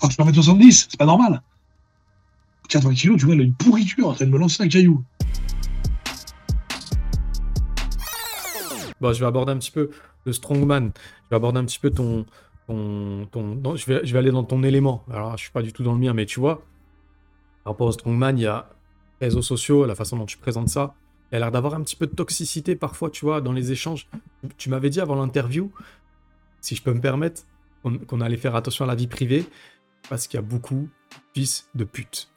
Alors 0.00 0.10
je 0.10 0.16
peux 0.16 0.22
en 0.22 0.26
mettre 0.26 0.36
70, 0.42 0.88
c'est 0.90 0.96
pas 0.98 1.04
normal. 1.06 1.42
80 2.68 2.94
kilos, 2.94 3.18
tu 3.18 3.26
vois, 3.26 3.34
là, 3.36 3.42
une 3.42 3.54
pourriture 3.54 4.08
en 4.08 4.14
train 4.14 4.24
de 4.24 4.30
me 4.30 4.38
lancer 4.38 4.62
un 4.62 4.68
caillou. 4.68 5.04
Bon, 9.02 9.12
je 9.12 9.18
vais 9.20 9.26
aborder 9.26 9.52
un 9.52 9.58
petit 9.58 9.72
peu 9.72 9.90
le 10.24 10.32
strongman. 10.32 10.92
Je 11.24 11.30
vais 11.30 11.36
aborder 11.36 11.58
un 11.58 11.64
petit 11.64 11.80
peu 11.80 11.90
ton. 11.90 12.24
ton, 12.68 13.26
ton 13.32 13.42
non, 13.56 13.74
je, 13.76 13.84
vais, 13.86 14.06
je 14.06 14.12
vais 14.12 14.18
aller 14.20 14.30
dans 14.30 14.44
ton 14.44 14.62
élément. 14.62 15.04
Alors, 15.10 15.36
je 15.36 15.42
suis 15.42 15.50
pas 15.50 15.62
du 15.62 15.72
tout 15.72 15.82
dans 15.82 15.92
le 15.92 15.98
mien, 15.98 16.14
mais 16.14 16.24
tu 16.24 16.38
vois, 16.38 16.62
par 17.64 17.72
rapport 17.72 17.88
au 17.88 17.92
strongman, 17.92 18.38
il 18.38 18.42
y 18.42 18.46
a 18.46 18.70
réseaux 19.20 19.42
sociaux, 19.42 19.86
la 19.86 19.96
façon 19.96 20.16
dont 20.16 20.26
tu 20.26 20.38
présentes 20.38 20.68
ça. 20.68 20.94
Il 21.30 21.34
y 21.34 21.36
a 21.36 21.40
l'air 21.40 21.50
d'avoir 21.50 21.74
un 21.74 21.82
petit 21.82 21.96
peu 21.96 22.06
de 22.06 22.14
toxicité 22.14 22.76
parfois, 22.76 23.10
tu 23.10 23.24
vois, 23.24 23.40
dans 23.40 23.52
les 23.52 23.72
échanges. 23.72 24.08
Tu 24.56 24.70
m'avais 24.70 24.88
dit 24.90 25.00
avant 25.00 25.16
l'interview, 25.16 25.72
si 26.60 26.76
je 26.76 26.82
peux 26.82 26.92
me 26.92 27.00
permettre, 27.00 27.42
qu'on 28.06 28.20
allait 28.20 28.36
faire 28.36 28.54
attention 28.54 28.84
à 28.84 28.88
la 28.88 28.94
vie 28.94 29.08
privée, 29.08 29.44
parce 30.08 30.28
qu'il 30.28 30.38
y 30.38 30.42
a 30.42 30.46
beaucoup 30.46 30.88
de 31.10 31.16
fils 31.34 31.68
de 31.74 31.84
pute. 31.84 32.30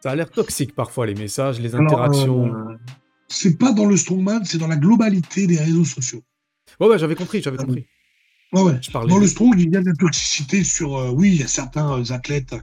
Ça 0.00 0.10
a 0.10 0.14
l'air 0.14 0.30
toxique 0.30 0.74
parfois, 0.74 1.06
les 1.06 1.14
messages, 1.14 1.58
les 1.60 1.74
interactions. 1.74 2.54
euh, 2.54 2.76
c'est 3.28 3.58
pas 3.58 3.72
dans 3.72 3.86
le 3.86 3.96
strongman, 3.96 4.44
c'est 4.44 4.58
dans 4.58 4.68
la 4.68 4.76
globalité 4.76 5.46
des 5.46 5.58
réseaux 5.58 5.84
sociaux. 5.84 6.22
Ouais, 6.80 6.88
ouais, 6.88 6.98
j'avais 6.98 7.14
compris, 7.14 7.42
j'avais 7.42 7.56
Ah, 7.60 7.64
compris. 7.64 7.86
Ouais, 8.52 8.62
ouais. 8.62 8.78
Je 8.80 8.90
parlais 8.90 9.08
Dans 9.08 9.16
de- 9.16 9.22
le 9.22 9.26
strong, 9.26 9.54
il 9.58 9.70
y 9.72 9.76
a 9.76 9.80
de 9.80 9.86
la 9.86 9.94
toxicité 9.94 10.62
sur. 10.64 10.96
euh, 10.96 11.10
oui, 11.10 11.30
il 11.30 11.40
y 11.40 11.42
a 11.42 11.48
certains 11.48 11.90
euh, 11.98 12.12
athlètes 12.12 12.54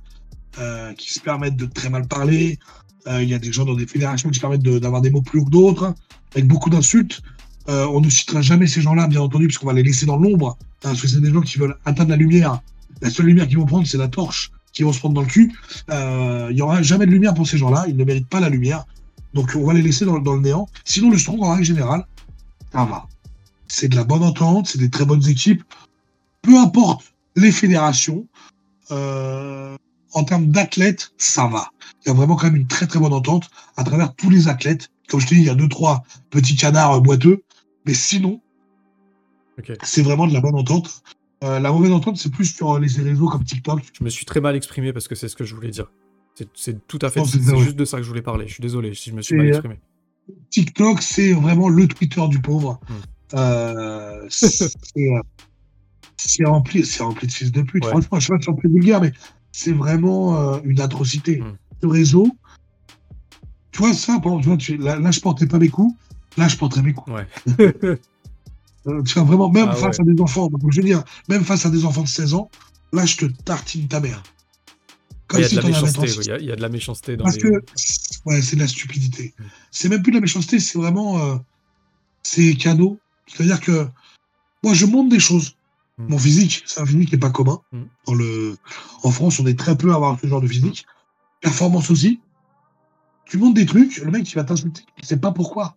euh, 0.60 0.94
qui 0.94 1.14
se 1.14 1.20
permettent 1.20 1.56
de 1.58 1.66
très 1.66 1.90
mal 1.90 2.08
parler. 2.08 2.60
Euh, 3.08 3.22
il 3.24 3.30
y 3.30 3.34
a 3.34 3.40
des 3.40 3.52
gens 3.52 3.66
dans 3.66 3.74
des 3.74 3.88
fédérations 3.88 4.30
qui 4.30 4.36
se 4.36 4.42
permettent 4.42 4.62
de- 4.64 4.80
d'avoir 4.80 5.02
des 5.02 5.10
mots 5.10 5.22
plus 5.22 5.40
lourds 5.40 5.46
que 5.48 5.52
d'autres, 5.52 5.84
hein, 5.86 5.96
avec 6.34 6.48
beaucoup 6.48 6.70
d'insultes. 6.70 7.22
On 7.68 8.02
ne 8.02 8.10
citera 8.10 8.42
jamais 8.42 8.68
ces 8.68 8.82
gens-là, 8.82 9.08
bien 9.08 9.22
entendu, 9.22 9.46
puisqu'on 9.48 9.68
va 9.68 9.74
les 9.74 9.84
laisser 9.84 10.06
dans 10.06 10.18
l'ombre. 10.18 10.58
hein, 10.60 10.66
parce 10.82 11.02
que 11.02 11.08
c'est 11.08 11.22
des 11.22 11.32
gens 11.32 11.42
qui 11.42 11.58
veulent 11.58 11.78
atteindre 11.86 12.10
la 12.10 12.16
lumière. 12.18 12.60
La 13.02 13.10
seule 13.10 13.28
lumière 13.28 13.48
qu'ils 13.48 13.58
vont 13.60 13.66
prendre, 13.66 13.86
c'est 13.88 13.98
la 13.98 14.08
torche. 14.10 14.52
qui 14.74 14.84
vont 14.84 14.94
se 14.94 15.00
prendre 15.00 15.16
dans 15.16 15.22
le 15.22 15.28
cul. 15.28 15.52
Il 15.90 16.56
y 16.58 16.62
aura 16.62 16.82
jamais 16.82 17.06
de 17.06 17.12
lumière 17.12 17.34
pour 17.34 17.46
ces 17.48 17.58
gens-là. 17.58 17.86
Ils 17.90 17.96
ne 17.98 18.04
méritent 18.06 18.30
pas 18.30 18.40
la 18.40 18.48
lumière. 18.50 18.86
Donc 19.34 19.52
on 19.56 19.66
va 19.66 19.74
les 19.74 19.82
laisser 19.82 20.06
dans, 20.06 20.20
dans 20.20 20.36
le 20.36 20.42
néant. 20.42 20.68
Sinon, 20.86 21.10
le 21.10 21.18
Strong, 21.18 21.42
en 21.42 21.52
règle 21.52 21.64
générale, 21.64 22.06
ça 22.72 22.86
va. 22.86 23.08
C'est 23.68 23.88
de 23.88 23.96
la 23.96 24.04
bonne 24.04 24.24
entente, 24.24 24.68
c'est 24.68 24.78
des 24.80 24.90
très 24.90 25.06
bonnes 25.06 25.28
équipes. 25.28 25.64
Peu 26.42 26.58
importe 26.58 27.14
les 27.36 27.52
fédérations, 27.52 28.28
euh, 28.92 29.76
en 30.14 30.24
termes 30.24 30.48
d'athlètes, 30.48 31.14
ça 31.18 31.48
va. 31.48 31.72
Il 32.04 32.10
y 32.10 32.12
a 32.12 32.14
vraiment 32.14 32.36
quand 32.36 32.48
même 32.48 32.58
une 32.58 32.68
très 32.68 32.88
très 32.88 33.00
bonne 33.00 33.14
entente 33.14 33.50
à 33.78 33.84
travers 33.84 34.14
tous 34.16 34.30
les 34.30 34.48
athlètes. 34.48 34.90
Comme 35.08 35.20
je 35.20 35.28
te 35.28 35.34
dis, 35.34 35.42
il 35.42 35.46
y 35.46 35.50
a 35.50 35.56
deux, 35.56 35.70
trois 35.70 36.04
petits 36.30 36.56
canards 36.56 36.94
euh, 36.94 37.00
boiteux. 37.00 37.44
Mais 37.86 37.94
sinon, 37.94 38.42
c'est 39.84 40.02
vraiment 40.02 40.28
de 40.28 40.34
la 40.34 40.42
bonne 40.42 40.56
entente. 40.56 41.04
Euh, 41.44 41.60
la 41.60 41.72
mauvaise 41.72 41.92
entente, 41.92 42.18
c'est 42.18 42.32
plus 42.32 42.46
sur 42.46 42.78
les 42.78 42.88
réseaux 42.88 43.28
comme 43.28 43.44
TikTok. 43.44 43.82
Je 43.98 44.04
me 44.04 44.10
suis 44.10 44.26
très 44.26 44.42
mal 44.42 44.56
exprimé 44.56 44.94
parce 44.94 45.08
que 45.08 45.16
c'est 45.16 45.28
ce 45.28 45.36
que 45.36 45.44
je 45.44 45.56
voulais 45.56 45.72
dire. 45.72 45.88
C'est- 46.56 46.88
tout 46.88 47.00
à 47.02 47.10
fait. 47.10 47.24
C'est 47.26 47.58
juste 47.58 47.76
de 47.76 47.86
ça 47.86 47.98
que 47.98 48.04
je 48.04 48.08
voulais 48.10 48.22
parler. 48.22 48.48
Je 48.48 48.54
suis 48.54 48.62
désolé 48.62 48.94
si 48.96 49.10
je 49.10 49.16
me 49.16 49.22
suis 49.22 49.36
mal 49.36 49.46
euh, 49.48 49.50
exprimé. 49.50 49.80
TikTok, 50.50 51.02
c'est 51.02 51.34
vraiment 51.34 51.70
le 51.70 51.88
Twitter 51.88 52.22
du 52.30 52.40
pauvre. 52.40 52.80
Hmm. 52.90 53.38
Euh, 53.38 54.26
c'est 54.30 54.70
rempli, 56.46 56.82
de 56.82 56.86
fils 57.32 57.52
de 57.52 57.62
pute. 57.62 57.84
Ouais. 57.86 57.92
Franchement, 57.92 58.20
je 58.20 58.26
sais 58.26 58.34
pas 58.34 58.40
si 58.40 58.46
c'est 58.46 58.52
un 58.52 58.56
peu 58.56 58.68
vulgaire, 58.68 59.02
mais 59.02 59.12
c'est 59.52 59.74
vraiment 59.74 60.38
euh, 60.38 60.60
une 60.64 60.80
atrocité. 60.80 61.42
Hmm. 61.42 61.58
Le 61.82 61.88
réseau, 61.88 62.28
tu 63.72 63.80
vois 63.80 63.94
ça, 63.94 64.20
par 64.20 64.38
exemple, 64.38 64.58
tu 64.58 64.78
vois, 64.78 64.96
là, 64.96 65.00
là, 65.00 65.12
je 65.12 65.20
portais 65.20 65.48
pas 65.48 65.58
mes 65.58 65.70
coups, 65.70 65.96
là, 66.38 66.48
je 66.48 66.58
porterais 66.58 66.84
mes 66.84 66.94
coups. 66.94 67.16
Ouais. 67.16 67.28
Euh, 68.88 69.04
tu 69.04 69.14
vois, 69.14 69.24
vraiment, 69.24 69.50
même 69.50 69.68
Ah 69.70 69.76
face 69.76 70.00
à 70.00 70.04
des 70.04 70.20
enfants, 70.20 70.48
donc, 70.48 70.72
je 70.72 70.82
veux 70.82 70.88
dire, 70.88 71.04
même 71.30 71.44
face 71.44 71.66
à 71.66 71.70
des 71.70 71.86
enfants 71.86 72.02
de 72.02 72.08
16 72.08 72.34
ans, 72.34 72.50
là, 72.94 73.06
je 73.06 73.18
te 73.18 73.26
tartine 73.26 73.88
ta 73.88 74.00
mère. 74.00 74.24
Il 75.38 75.42
y 75.42 75.46
a 75.46 75.50
de 75.50 75.56
la 75.56 75.62
méchanceté. 75.64 75.98
36. 76.08 76.18
oui, 76.18 76.24
Il 76.26 76.28
y 76.28 76.32
a- 76.32 76.40
il 76.40 76.46
y, 76.46 76.52
a 76.52 76.56
de 76.56 76.62
la 76.62 76.70
méchanceté 76.70 77.18
dans 77.18 77.24
Parce 77.24 77.36
les. 77.38 77.42
que, 77.44 77.64
ouais, 78.26 78.42
c'est 78.42 78.56
de 78.56 78.62
la 78.62 78.68
stupidité. 78.68 79.34
Mm. 79.38 79.44
C'est 79.72 79.90
même 79.90 80.02
plus 80.04 80.12
de 80.12 80.18
la 80.18 80.22
méchanceté, 80.22 80.60
c'est 80.60 80.78
vraiment. 80.78 81.20
euh, 81.20 81.36
c'est 82.24 82.54
cadeau. 82.56 83.00
C'est-à-dire 83.28 83.60
que 83.60 83.88
moi, 84.64 84.74
je 84.74 84.86
montre 84.86 85.10
des 85.10 85.20
choses. 85.20 85.56
Mm. 85.98 86.06
Mon 86.10 86.18
physique, 86.20 86.64
c'est 86.66 86.82
un 86.82 86.86
physique 86.86 87.10
qui 87.10 87.16
n'est 87.16 87.20
pas 87.20 87.30
commun. 87.32 87.60
Mm. 87.72 87.82
Dans 88.08 88.14
le... 88.14 88.58
En 89.04 89.12
France, 89.12 89.40
on 89.40 89.46
est 89.48 89.58
très 89.58 89.78
peu 89.78 89.92
à 89.92 89.96
avoir 89.96 90.20
ce 90.20 90.28
genre 90.28 90.42
de 90.42 90.48
physique. 90.48 90.86
Performance 91.42 91.90
aussi. 91.90 92.20
Tu 93.26 93.38
montres 93.38 93.54
des 93.56 93.66
trucs, 93.66 93.98
le 93.98 94.12
mec, 94.12 94.30
il 94.30 94.36
va 94.36 94.44
t'insulter. 94.44 94.84
Il 94.98 95.06
sait 95.06 95.18
pas 95.18 95.32
pourquoi. 95.32 95.76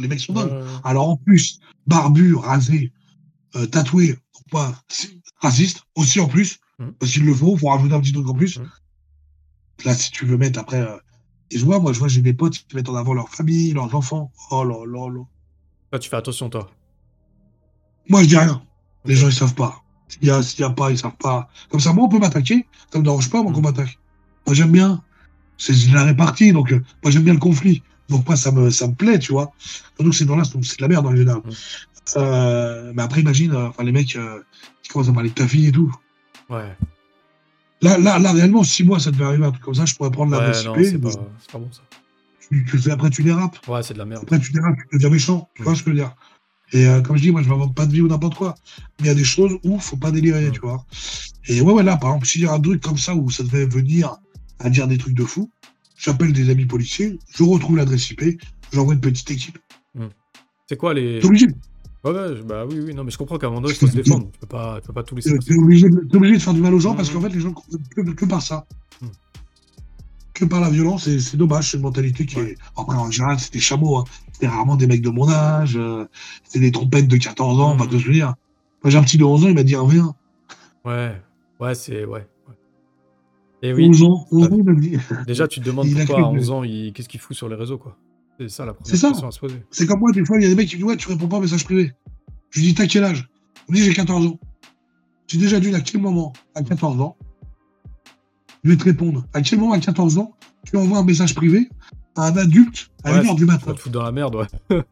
Les 0.00 0.08
mecs 0.08 0.20
sont 0.20 0.32
dingues. 0.32 0.50
Euh, 0.50 0.66
Alors 0.84 1.08
en 1.10 1.16
plus, 1.16 1.60
barbu, 1.86 2.34
rasé, 2.34 2.92
euh, 3.56 3.66
tatoué, 3.66 4.16
quoi, 4.50 4.74
raciste 5.40 5.82
aussi 5.94 6.18
en 6.18 6.28
plus, 6.28 6.58
Mm. 6.78 6.90
parce 6.98 7.12
qu'il 7.12 7.24
le 7.24 7.34
faut, 7.34 7.56
faut 7.56 7.68
rajouter 7.68 7.94
un 7.94 8.00
petit 8.00 8.12
truc 8.12 8.28
en 8.28 8.34
plus. 8.34 8.58
Mm. 8.58 8.68
Là, 9.84 9.94
si 9.94 10.10
tu 10.10 10.26
veux 10.26 10.36
mettre 10.36 10.58
après, 10.58 10.80
euh, 10.80 10.96
je 11.54 11.64
vois, 11.64 11.78
moi, 11.80 11.92
je 11.92 11.98
vois, 11.98 12.08
j'ai 12.08 12.22
des 12.22 12.34
potes 12.34 12.54
qui 12.54 12.76
mettent 12.76 12.88
en 12.88 12.96
avant 12.96 13.14
leur 13.14 13.28
famille, 13.28 13.72
leurs 13.72 13.94
enfants. 13.94 14.32
Oh 14.50 14.64
là 14.64 14.76
là 14.86 15.08
là. 15.12 15.22
Là, 15.92 15.98
tu 15.98 16.08
fais 16.10 16.16
attention, 16.16 16.50
toi. 16.50 16.70
Moi, 18.08 18.22
je 18.22 18.28
dis 18.28 18.36
rien. 18.36 18.62
Les 19.04 19.14
gens, 19.14 19.28
ils 19.28 19.34
savent 19.34 19.54
pas. 19.54 19.82
S'il 20.08 20.24
y 20.24 20.30
a, 20.30 20.42
s'il 20.42 20.60
y 20.60 20.64
a 20.64 20.70
pas, 20.70 20.90
ils 20.90 20.98
savent 20.98 21.16
pas. 21.16 21.48
Comme 21.70 21.80
ça, 21.80 21.92
moi, 21.92 22.04
on 22.04 22.08
peut 22.08 22.18
m'attaquer. 22.18 22.66
Ça 22.92 22.98
me 22.98 23.04
dérange 23.04 23.30
pas, 23.30 23.42
moi, 23.42 23.52
qu'on 23.52 23.60
Mm. 23.60 23.64
m'attaque. 23.64 23.98
Moi, 24.46 24.54
j'aime 24.54 24.72
bien. 24.72 25.02
C'est 25.58 25.72
la 25.92 26.04
répartie, 26.04 26.52
donc 26.52 26.70
euh, 26.72 26.82
moi, 27.02 27.10
j'aime 27.10 27.22
bien 27.22 27.32
le 27.32 27.38
conflit. 27.40 27.82
Donc, 28.08 28.26
moi, 28.26 28.36
ça 28.36 28.52
me, 28.52 28.70
ça 28.70 28.86
me 28.86 28.94
plaît, 28.94 29.18
tu 29.18 29.32
vois. 29.32 29.52
Surtout 29.58 30.10
que 30.10 30.16
ces 30.16 30.26
gens-là, 30.26 30.44
c'est 30.44 30.62
c'est 30.64 30.76
de 30.78 30.82
la 30.82 30.88
merde, 30.88 31.06
en 31.06 31.16
général. 31.16 31.40
Mm. 31.44 31.50
Euh, 32.18 32.92
mais 32.94 33.02
après, 33.02 33.20
imagine, 33.20 33.52
euh, 33.52 33.68
enfin, 33.68 33.82
les 33.84 33.92
mecs 33.92 34.14
euh, 34.16 34.42
qui 34.82 34.90
commencent 34.90 35.08
à 35.08 35.12
parler 35.12 35.30
de 35.30 35.34
ta 35.34 35.48
fille 35.48 35.66
et 35.66 35.72
tout. 35.72 35.92
Ouais. 36.48 36.76
Là, 37.82 37.98
là, 37.98 38.18
là, 38.18 38.32
réellement, 38.32 38.64
si 38.64 38.84
moi, 38.84 38.98
ça 38.98 39.10
devait 39.10 39.24
arriver 39.24 39.44
un 39.44 39.50
truc 39.50 39.62
comme 39.62 39.74
ça, 39.74 39.84
je 39.84 39.94
pourrais 39.94 40.10
prendre 40.10 40.32
la 40.32 40.48
Ouais, 40.48 40.54
c'est 40.54 40.98
pas, 40.98 41.58
bon 41.58 41.70
ça. 41.70 41.82
tu, 42.48 42.64
tu 42.64 42.78
fais, 42.78 42.90
après, 42.90 43.10
tu 43.10 43.22
dérapes. 43.22 43.58
Ouais, 43.68 43.82
c'est 43.82 43.94
de 43.94 43.98
la 43.98 44.06
merde. 44.06 44.22
Après, 44.22 44.40
tu 44.40 44.52
dérapes, 44.52 44.76
tu 44.90 44.96
deviens 44.96 45.10
méchant. 45.10 45.48
Tu 45.54 45.62
vois 45.62 45.74
ce 45.74 45.82
que 45.82 45.90
je 45.90 45.96
veux 45.96 46.00
dire 46.00 46.14
Et 46.72 46.86
euh, 46.86 47.02
comme 47.02 47.16
je 47.16 47.22
dis, 47.22 47.30
moi, 47.30 47.42
je 47.42 47.48
m'invente 47.48 47.74
pas 47.74 47.86
de 47.86 47.92
vie 47.92 48.00
ou 48.00 48.08
n'importe 48.08 48.36
quoi. 48.36 48.54
Mais 48.98 49.04
il 49.04 49.06
y 49.06 49.10
a 49.10 49.14
des 49.14 49.24
choses 49.24 49.58
où 49.64 49.78
faut 49.78 49.96
pas 49.96 50.10
délirer, 50.10 50.50
tu 50.52 50.60
vois. 50.60 50.84
Et 51.48 51.60
ouais, 51.60 51.72
ouais, 51.72 51.82
là, 51.82 51.96
par 51.96 52.10
exemple, 52.10 52.26
s'il 52.26 52.42
y 52.42 52.46
a 52.46 52.52
un 52.52 52.60
truc 52.60 52.82
comme 52.82 52.98
ça 52.98 53.14
où 53.14 53.30
ça 53.30 53.42
devait 53.42 53.66
venir 53.66 54.16
à 54.58 54.70
dire 54.70 54.88
des 54.88 54.96
trucs 54.96 55.14
de 55.14 55.24
fou, 55.24 55.50
j'appelle 55.98 56.32
des 56.32 56.48
amis 56.48 56.66
policiers, 56.66 57.18
je 57.34 57.42
retrouve 57.42 57.76
l'adresse 57.76 58.10
IP, 58.10 58.40
j'envoie 58.72 58.94
une 58.94 59.00
petite 59.00 59.30
équipe. 59.30 59.58
C'est 60.68 60.76
quoi 60.76 60.94
les. 60.94 61.20
Ouais, 62.06 62.42
bah 62.44 62.64
oui, 62.68 62.78
oui, 62.86 62.94
non, 62.94 63.04
mais 63.04 63.10
je 63.10 63.18
comprends 63.18 63.36
qu'à 63.38 63.46
un 63.46 63.50
moment 63.50 63.62
donné, 63.62 63.74
il 63.74 63.78
faut 63.78 63.86
se 63.86 63.96
défendre. 63.96 64.28
Tu 64.32 64.38
peux 64.40 64.46
pas, 64.46 64.80
tu 64.80 64.86
peux 64.86 64.92
pas 64.92 65.02
tout 65.02 65.14
laisser 65.16 65.30
t'es 65.30 65.36
passer. 65.36 65.54
t'es 65.54 65.58
obligé, 65.60 65.88
de- 65.88 66.16
obligé 66.16 66.34
de 66.36 66.42
faire 66.42 66.54
du 66.54 66.60
mal 66.60 66.72
aux 66.74 66.78
gens 66.78 66.94
parce 66.94 67.10
qu'en 67.10 67.20
fait, 67.20 67.28
les 67.30 67.40
gens 67.40 67.52
comprennent 67.52 68.14
que, 68.14 68.24
par 68.24 68.42
ça. 68.42 68.66
Mm. 69.02 69.06
Que 70.34 70.44
par 70.44 70.60
la 70.60 70.70
violence, 70.70 71.06
et 71.08 71.18
c'est 71.18 71.36
dommage, 71.36 71.70
c'est 71.70 71.76
une 71.78 71.82
mentalité 71.82 72.26
qui 72.26 72.36
Ouais. 72.36 72.50
est. 72.52 72.56
Après, 72.76 72.96
en 72.96 73.10
général, 73.10 73.38
c'était 73.40 73.58
chameaux, 73.58 73.96
hein. 73.98 74.04
C'était 74.32 74.46
rarement 74.48 74.76
des 74.76 74.86
mecs 74.86 75.00
de 75.02 75.08
mon 75.10 75.28
âge, 75.28 75.76
euh, 75.76 76.04
c'était 76.44 76.60
des 76.60 76.72
trompettes 76.72 77.08
de 77.08 77.16
14 77.16 77.58
ans, 77.58 77.74
Mm. 77.74 77.78
pas 77.78 77.86
de 77.86 77.96
dire. 77.96 78.34
Moi, 78.84 78.90
j'ai 78.90 78.98
un 78.98 79.02
petit 79.02 79.16
de 79.18 79.24
11 79.24 79.44
ans, 79.44 79.48
il 79.48 79.54
m'a 79.54 79.62
dit 79.62 79.74
un 79.74 79.84
V1. 79.86 80.14
Ouais, 80.84 81.20
ouais, 81.60 81.74
c'est. 81.74 82.04
Ouais. 82.04 82.26
Et 83.62 83.72
oui, 83.72 83.88
11 83.88 84.02
ans, 84.02 84.26
11 84.30 84.46
ans, 84.46 84.56
il 84.58 84.64
m'a 84.64 84.74
dit. 84.74 84.98
déjà, 85.26 85.48
tu 85.48 85.60
te 85.60 85.64
demandes 85.64 85.86
Il 85.86 85.96
pourquoi 85.96 86.16
à 86.16 86.20
cru 86.22 86.30
que- 86.32 86.38
11 86.38 86.50
ans, 86.50 86.62
il... 86.62 86.92
qu'est-ce 86.92 87.08
qu'il 87.08 87.18
fout 87.18 87.34
sur 87.34 87.48
les 87.48 87.56
réseaux, 87.56 87.78
quoi. 87.78 87.96
C'est 88.38 88.48
ça 88.48 88.64
la 88.66 88.72
C'est 88.84 88.98
première 88.98 89.00
ça. 89.00 89.08
question 89.10 89.28
à 89.28 89.30
se 89.32 89.38
poser. 89.40 89.62
C'est 89.70 89.86
comme 89.86 90.00
moi, 90.00 90.12
des 90.12 90.24
fois, 90.24 90.36
il 90.38 90.42
y 90.42 90.46
a 90.46 90.48
des 90.48 90.54
mecs 90.54 90.68
qui 90.68 90.76
me 90.76 90.80
disent 90.80 90.88
Ouais, 90.88 90.96
tu 90.96 91.08
réponds 91.08 91.28
pas 91.28 91.38
aux 91.38 91.40
messages 91.40 91.64
privés. 91.64 91.92
Je 92.50 92.60
lui 92.60 92.66
dis 92.68 92.74
T'as 92.74 92.86
quel 92.86 93.04
âge? 93.04 93.28
Il 93.68 93.72
me 93.72 93.76
dit 93.78 93.84
J'ai 93.84 93.94
14 93.94 94.26
ans. 94.26 94.38
J'ai 95.26 95.38
déjà 95.38 95.58
dû 95.60 95.74
à 95.74 95.80
quel 95.80 96.00
moment, 96.00 96.32
à 96.54 96.62
14 96.62 97.00
ans, 97.00 97.16
je 98.64 98.70
vais 98.70 98.76
te 98.76 98.84
répondre. 98.84 99.24
À 99.32 99.42
quel 99.42 99.58
moment, 99.58 99.72
à 99.72 99.78
14 99.80 100.18
ans, 100.18 100.34
tu 100.64 100.76
envoies 100.76 100.98
un 100.98 101.04
message 101.04 101.34
privé 101.34 101.68
à 102.14 102.26
un 102.28 102.36
adulte 102.36 102.90
à 103.04 103.12
Ouais, 103.12 103.20
1h 103.22 103.30
du 103.34 103.40
Tu 103.40 103.44
matin 103.46 103.72
te 103.72 103.80
foutre 103.80 103.92
dans 103.92 104.02
la 104.02 104.12
merde, 104.12 104.36
ouais. 104.36 104.82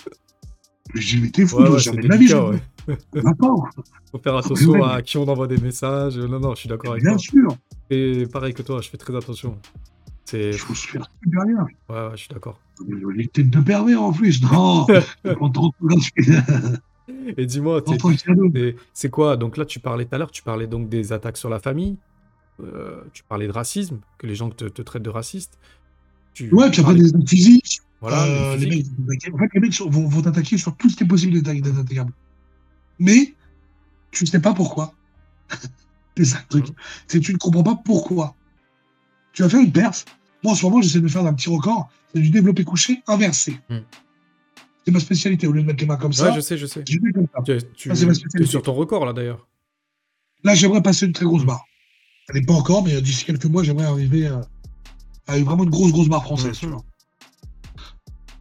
Dis 0.95 1.21
Mais 1.21 1.31
t'es 1.31 1.47
fou, 1.47 1.59
Ouais, 1.63 1.79
jamais 1.79 2.03
de 2.03 2.09
la 2.09 2.17
vie, 2.17 2.33
ouais. 2.35 2.63
Faut 4.11 4.19
faire 4.23 4.37
attention 4.37 4.83
à 4.85 5.03
qui 5.03 5.17
on 5.19 5.27
envoie 5.29 5.47
des 5.47 5.57
messages. 5.59 6.19
Non, 6.19 6.39
non, 6.41 6.55
je 6.55 6.61
suis 6.61 6.69
d'accord 6.69 6.93
avec 6.93 7.03
Bien 7.05 7.13
toi. 7.13 7.19
sûr, 7.19 7.57
Et 7.91 8.27
pareil 8.27 8.55
que 8.55 8.63
toi, 8.63 8.81
je 8.81 8.89
fais 8.91 8.97
très 8.99 9.15
attention. 9.17 9.57
C'est. 10.25 10.51
il 10.51 10.59
faut 10.59 10.75
se 10.75 10.89
faire 10.89 11.09
super 11.23 11.45
bien. 11.47 11.67
Ouais, 11.89 11.97
ouais, 12.07 12.11
je 12.13 12.17
suis 12.17 12.29
d'accord. 12.29 12.59
Les 13.15 13.29
têtes 13.29 13.51
de 13.51 13.61
pervers 13.61 14.03
en 14.03 14.13
plus. 14.13 14.43
Non. 14.43 14.87
Et 17.37 17.47
dis-moi, 17.47 17.83
c'est 18.95 19.11
quoi? 19.11 19.37
Donc 19.37 19.57
là, 19.57 19.65
tu 19.67 19.79
parlais 19.81 20.05
tout 20.07 20.15
à 20.15 20.19
l'heure, 20.19 20.31
tu 20.31 20.43
parlais 20.43 20.67
donc 20.67 20.89
des 20.89 21.13
attaques 21.13 21.37
sur 21.37 21.51
la 21.51 21.59
famille. 21.59 21.97
euh, 22.63 23.03
tu 23.13 23.23
parlais 23.25 23.47
de 23.49 23.53
racisme, 23.53 23.99
que 24.17 24.27
les 24.29 24.35
gens 24.37 24.49
te, 24.49 24.65
te 24.67 24.81
traitent 24.81 25.03
de 25.03 25.11
raciste. 25.11 25.59
Tu 26.35 26.45
Ouais, 26.55 26.71
puis 26.71 26.81
après 26.81 26.95
parlais- 26.95 27.11
des 27.13 27.27
physiques. 27.27 27.81
Voilà, 28.01 28.25
Euh, 28.25 28.57
le 28.57 28.65
les 28.65 28.85
mecs, 29.07 29.29
en 29.35 29.39
fait, 29.39 29.49
les 29.55 29.61
mecs 29.61 29.75
sont- 29.75 29.91
vont, 29.91 30.07
vont 30.09 30.23
t'attaquer 30.23 30.57
sur 30.59 30.75
tout 30.77 30.89
ce 30.89 30.97
qui 30.97 31.03
est 31.05 31.07
possible 31.07 31.33
d'être 31.43 31.63
d'être 31.63 31.79
attaquable. 31.79 32.13
Mais 33.01 33.35
tu 34.13 34.23
ne 34.25 34.29
sais 34.29 34.41
pas 34.41 34.55
pourquoi. 34.55 34.95
c'est 36.17 36.25
ça 36.25 36.39
le 36.43 36.49
truc. 36.49 36.69
Mhm. 36.69 36.75
C'est 37.09 37.21
tu 37.21 37.33
ne 37.33 37.39
comprends 37.39 37.63
pas 37.65 37.77
pourquoi. 37.85 38.35
Tu 39.35 39.43
vas 39.43 39.49
faire 39.49 39.61
une 39.61 39.73
perf. 39.73 40.05
Moi, 40.43 40.53
en 40.53 40.57
ce 40.57 40.65
moment, 40.65 40.81
j'essaie 40.83 41.01
de 41.01 41.09
faire 41.09 41.25
un 41.27 41.35
petit 41.35 41.49
record. 41.51 41.89
C'est 42.15 42.21
du 42.21 42.31
développé 42.31 42.65
couché 42.65 43.03
inversé. 43.07 43.59
Mhm. 43.69 43.83
C'est 44.85 44.93
ma 44.93 45.01
spécialité. 45.01 45.47
Au 45.47 45.53
lieu 45.53 45.63
de 45.63 45.67
mettre 45.67 45.81
les 45.81 45.87
mains 45.87 45.97
comme 45.97 46.13
ça, 46.13 46.29
Ouais, 46.31 46.35
je 46.37 46.41
sais, 46.41 46.57
je 46.59 46.67
sais. 46.67 46.85
je 46.87 46.99
comme 47.13 47.27
ça. 47.35 47.43
Tu, 47.75 47.89
Ça, 47.89 47.95
spécialité. 47.97 48.47
sur 48.47 48.63
ton 48.63 48.75
record 48.75 49.05
là 49.07 49.13
d'ailleurs. 49.13 49.47
Là, 50.45 50.55
j'aimerais 50.55 50.83
passer 50.83 51.07
une 51.07 51.13
très 51.13 51.25
grosse 51.25 51.45
barre. 51.45 51.65
Elle 52.29 52.37
n'est 52.41 52.47
pas 52.47 52.53
encore, 52.55 52.85
mais 52.85 52.95
euh, 52.95 53.01
d'ici 53.01 53.25
quelques 53.25 53.47
mois, 53.47 53.63
j'aimerais 53.63 53.87
arriver 53.87 54.27
à, 54.27 54.43
à 55.27 55.39
une- 55.39 55.45
vraiment 55.45 55.65
une 55.65 55.71
grosse, 55.71 55.91
grosse 55.93 56.09
barre 56.09 56.23
française. 56.25 56.49
Mhm. 56.51 56.55
tu 56.55 56.67
vois. 56.67 56.85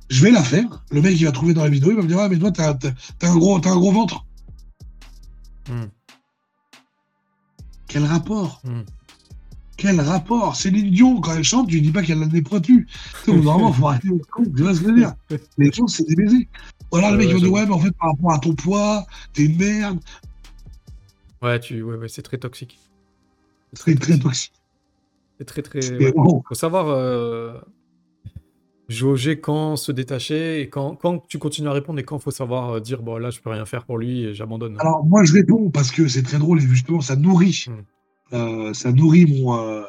Je 0.10 0.21
vais 0.23 0.32
la 0.32 0.43
faire. 0.43 0.84
Le 0.91 1.01
mec, 1.01 1.19
il 1.19 1.25
va 1.25 1.32
trouver 1.32 1.53
dans 1.53 1.63
la 1.63 1.69
vidéo, 1.69 1.91
il 1.91 1.95
va 1.95 2.03
me 2.03 2.08
dire 2.08 2.19
Ah, 2.19 2.27
mais 2.29 2.38
toi, 2.38 2.51
t'as 2.51 2.73
t'as 2.75 2.91
un, 3.29 3.36
gros- 3.38 3.60
t'as 3.60 3.71
un 3.71 3.77
gros 3.77 3.91
ventre. 3.93 4.25
Mhm. 5.69 5.89
Quel 7.88 8.06
rapport? 8.06 8.62
Mhm. 8.65 8.86
Quel 9.77 9.99
rapport? 9.99 10.55
Céline 10.55 10.91
Dion, 10.91 11.19
quand 11.19 11.33
elle 11.36 11.43
chante, 11.43 11.69
je 11.69 11.79
dis 11.79 11.91
pas 11.91 12.03
qu'elle 12.03 12.21
a 12.21 12.25
le 12.25 12.31
nez 12.31 12.41
pointu. 12.41 12.88
Tu 13.25 13.31
Normalement, 13.33 13.73
faut 13.73 13.88
arrêter 13.88 14.09
le 14.09 14.19
con, 14.31 14.43
tu 14.43 14.62
vois 14.62 14.73
ce 14.73 14.81
que 14.81 14.88
je 14.88 14.91
veux 14.91 14.97
dire? 14.97 15.13
Les 15.57 15.71
gens, 15.71 15.88
c'est 15.88 16.07
des 16.07 16.15
baisers. 16.15 16.47
Voilà, 16.91 17.12
le 17.12 17.17
mec, 17.17 17.27
il 17.27 17.33
va 17.33 17.33
ouais, 17.33 17.39
dire 17.39 17.45
j'avoue. 17.45 17.55
Ouais, 17.55 17.65
mais 17.65 17.73
en 17.73 17.79
fait, 17.79 17.91
par 17.99 18.12
rapport 18.12 18.33
à 18.33 18.39
ton 18.39 18.53
poids, 18.53 19.05
t'es 19.33 19.45
une 19.45 19.57
merde. 19.57 19.99
Ouais, 21.41 21.59
tu, 21.59 21.81
ouais, 21.81 21.97
ouais, 21.97 22.07
c'est 22.07 22.21
très 22.21 22.38
toxique. 22.38 22.79
C'est 23.73 23.99
très 23.99 24.17
toxique. 24.19 24.53
C'est 25.39 25.45
très 25.45 25.62
très. 25.62 25.81
C'est- 25.81 25.97
ouais. 25.97 26.13
Faut 26.15 26.55
savoir 26.55 26.88
euh, 26.89 27.57
jauger 28.88 29.39
quand 29.39 29.75
se 29.75 29.91
détacher 29.91 30.62
et 30.62 30.69
quand, 30.69 30.95
quand 30.95 31.27
tu 31.27 31.39
continues 31.39 31.69
à 31.69 31.73
répondre 31.73 31.99
et 31.99 32.03
quand 32.03 32.19
faut 32.19 32.31
savoir 32.31 32.75
euh, 32.75 32.79
dire 32.79 33.01
bon 33.01 33.17
là 33.17 33.29
je 33.29 33.39
peux 33.39 33.49
rien 33.49 33.65
faire 33.65 33.86
pour 33.86 33.97
lui 33.97 34.23
et 34.23 34.33
j'abandonne. 34.33 34.77
Alors, 34.79 35.05
moi, 35.05 35.23
je 35.23 35.33
réponds 35.33 35.69
parce 35.69 35.91
que 35.91 36.07
c'est 36.07 36.23
très 36.23 36.38
drôle 36.38 36.59
et 36.59 36.67
justement, 36.67 37.01
ça 37.01 37.15
nourrit. 37.15 37.65
Mm. 37.67 37.73
Euh, 38.33 38.73
ça 38.73 38.91
nourrit 38.91 39.25
mon, 39.25 39.57
euh, 39.57 39.83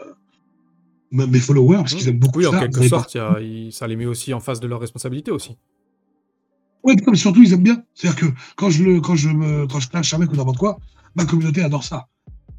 mes 1.11 1.38
followers 1.40 1.78
parce 1.78 1.94
qu'ils 1.94 2.09
aiment 2.09 2.18
beaucoup 2.18 2.40
oui, 2.40 2.46
en 2.46 2.52
ça. 2.52 2.61
quelque 2.61 2.74
Vous 2.74 2.80
avez 2.80 2.88
sorte, 2.88 3.16
a- 3.16 3.40
il- 3.40 3.72
ça 3.72 3.87
les 3.87 3.96
met 3.96 4.07
aussi 4.07 4.35
en 4.35 4.40
face 4.40 4.61
de 4.61 4.66
leurs 4.66 4.80
responsabilités 4.80 5.30
aussi. 5.30 5.57
putain, 6.87 7.11
mais 7.11 7.16
surtout, 7.16 7.42
ils 7.42 7.52
aiment 7.52 7.62
bien. 7.62 7.83
C'est-à-dire 7.94 8.20
que 8.20 8.26
quand 8.57 8.70
je, 8.70 8.83
le, 8.85 9.00
quand, 9.00 9.16
je 9.16 9.28
me, 9.30 9.66
quand 9.66 9.80
je 9.80 9.88
clash 9.88 10.12
un 10.14 10.18
mec 10.18 10.33
ou 10.33 10.37
n'importe 10.37 10.59
quoi, 10.59 10.78
ma 11.14 11.24
communauté 11.24 11.62
adore 11.62 11.85
ça. 11.85 12.09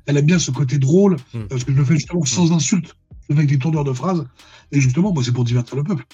elle 0.07 0.17
aime 0.17 0.25
bien 0.25 0.39
ce 0.39 0.51
côté 0.51 0.77
drôle, 0.77 1.17
parce 1.49 1.63
que 1.63 1.71
je 1.71 1.77
le 1.77 1.83
fais 1.85 1.95
justement 1.95 2.23
sans 2.25 2.51
insulte, 2.51 2.95
je 3.11 3.25
le 3.29 3.35
fais 3.35 3.39
avec 3.41 3.49
des 3.49 3.57
tourneurs 3.59 3.83
de 3.83 3.91
phrases, 3.93 4.25
et 4.71 4.79
justement, 4.79 5.11
moi, 5.13 5.23
c'est 5.23 5.31
pour 5.31 5.43
divertir 5.43 5.75
le 5.75 5.83
peuple. 5.83 6.05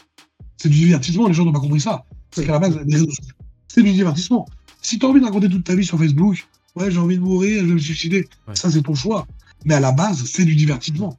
C'est 0.58 0.70
du 0.70 0.78
divertissement, 0.78 1.28
les 1.28 1.34
gens 1.34 1.44
n'ont 1.46 1.52
pas 1.52 1.60
compris 1.60 1.82
ça. 1.82 2.06
C'est 2.32 2.42
Oui. 2.42 2.48
qu'à 2.48 2.54
la 2.54 2.60
base, 2.60 2.80
c'est 3.68 3.84
du 3.84 3.92
divertissement. 3.92 4.46
Si 4.82 4.98
tu 4.98 5.06
as 5.06 5.10
envie 5.10 5.20
de 5.20 5.26
raconter 5.26 5.50
toute 5.50 5.64
ta 5.66 5.76
vie 5.76 5.84
sur 5.86 5.98
Facebook, 6.00 6.48
ouais, 6.78 6.90
j'ai 6.90 6.98
envie 7.00 7.18
de 7.18 7.22
mourir, 7.22 7.62
je 7.64 7.68
vais 7.68 7.74
me 7.74 7.80
suicider, 7.80 8.28
Ouais. 8.48 8.56
ça, 8.56 8.72
c'est 8.72 8.82
ton 8.82 8.96
choix. 8.96 9.28
Mais 9.66 9.76
à 9.76 9.80
la 9.80 9.92
base, 9.92 10.24
c'est 10.26 10.46
du 10.46 10.56
divertissement. 10.56 11.18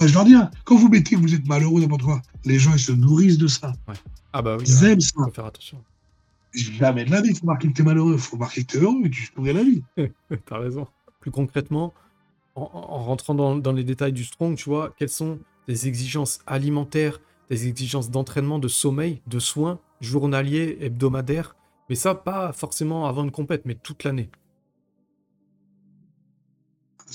Je 0.00 0.12
leur 0.12 0.24
dis, 0.24 0.34
hein, 0.34 0.50
quand 0.64 0.76
vous 0.76 0.88
mettez 0.88 1.14
que 1.16 1.20
vous 1.20 1.34
êtes 1.34 1.46
malheureux, 1.46 1.80
n'importe 1.80 2.02
quoi, 2.02 2.22
les 2.44 2.58
gens, 2.58 2.72
ils 2.72 2.80
se 2.80 2.92
nourrissent 2.92 3.38
de 3.38 3.46
ça. 3.46 3.72
Ah 4.32 4.42
bah 4.42 4.56
oui, 4.58 4.64
Ils 4.66 4.78
il 4.82 4.84
aiment 4.88 5.00
ça. 5.00 5.12
faut 5.24 5.30
faire 5.30 5.46
attention. 5.46 5.78
Jamais 6.54 7.04
de 7.04 7.10
la 7.10 7.20
vie, 7.20 7.30
il 7.30 7.36
faut 7.36 7.46
marquer 7.46 7.68
que 7.68 7.72
t'es 7.74 7.82
malheureux, 7.82 8.14
il 8.14 8.18
faut 8.20 8.36
marquer 8.36 8.64
que 8.64 8.72
t'es 8.72 8.78
heureux, 8.78 9.00
et 9.04 9.10
tu 9.10 9.26
souris 9.26 9.52
la 9.52 9.62
vie. 9.62 9.82
T'as 10.46 10.58
raison. 10.58 10.86
Plus 11.20 11.30
concrètement, 11.30 11.94
en, 12.56 12.62
en 12.72 12.98
rentrant 13.04 13.34
dans, 13.34 13.56
dans 13.56 13.72
les 13.72 13.84
détails 13.84 14.12
du 14.12 14.24
strong, 14.24 14.56
tu 14.56 14.68
vois, 14.68 14.92
quelles 14.98 15.08
sont 15.08 15.38
tes 15.66 15.86
exigences 15.86 16.40
alimentaires, 16.46 17.20
tes 17.48 17.66
exigences 17.66 18.10
d'entraînement, 18.10 18.58
de 18.58 18.68
sommeil, 18.68 19.20
de 19.28 19.38
soins, 19.38 19.78
journaliers, 20.00 20.78
hebdomadaires, 20.80 21.54
mais 21.88 21.94
ça, 21.94 22.14
pas 22.14 22.52
forcément 22.52 23.06
avant 23.06 23.24
une 23.24 23.30
compète, 23.30 23.62
mais 23.66 23.74
toute 23.76 24.04
l'année. 24.04 24.30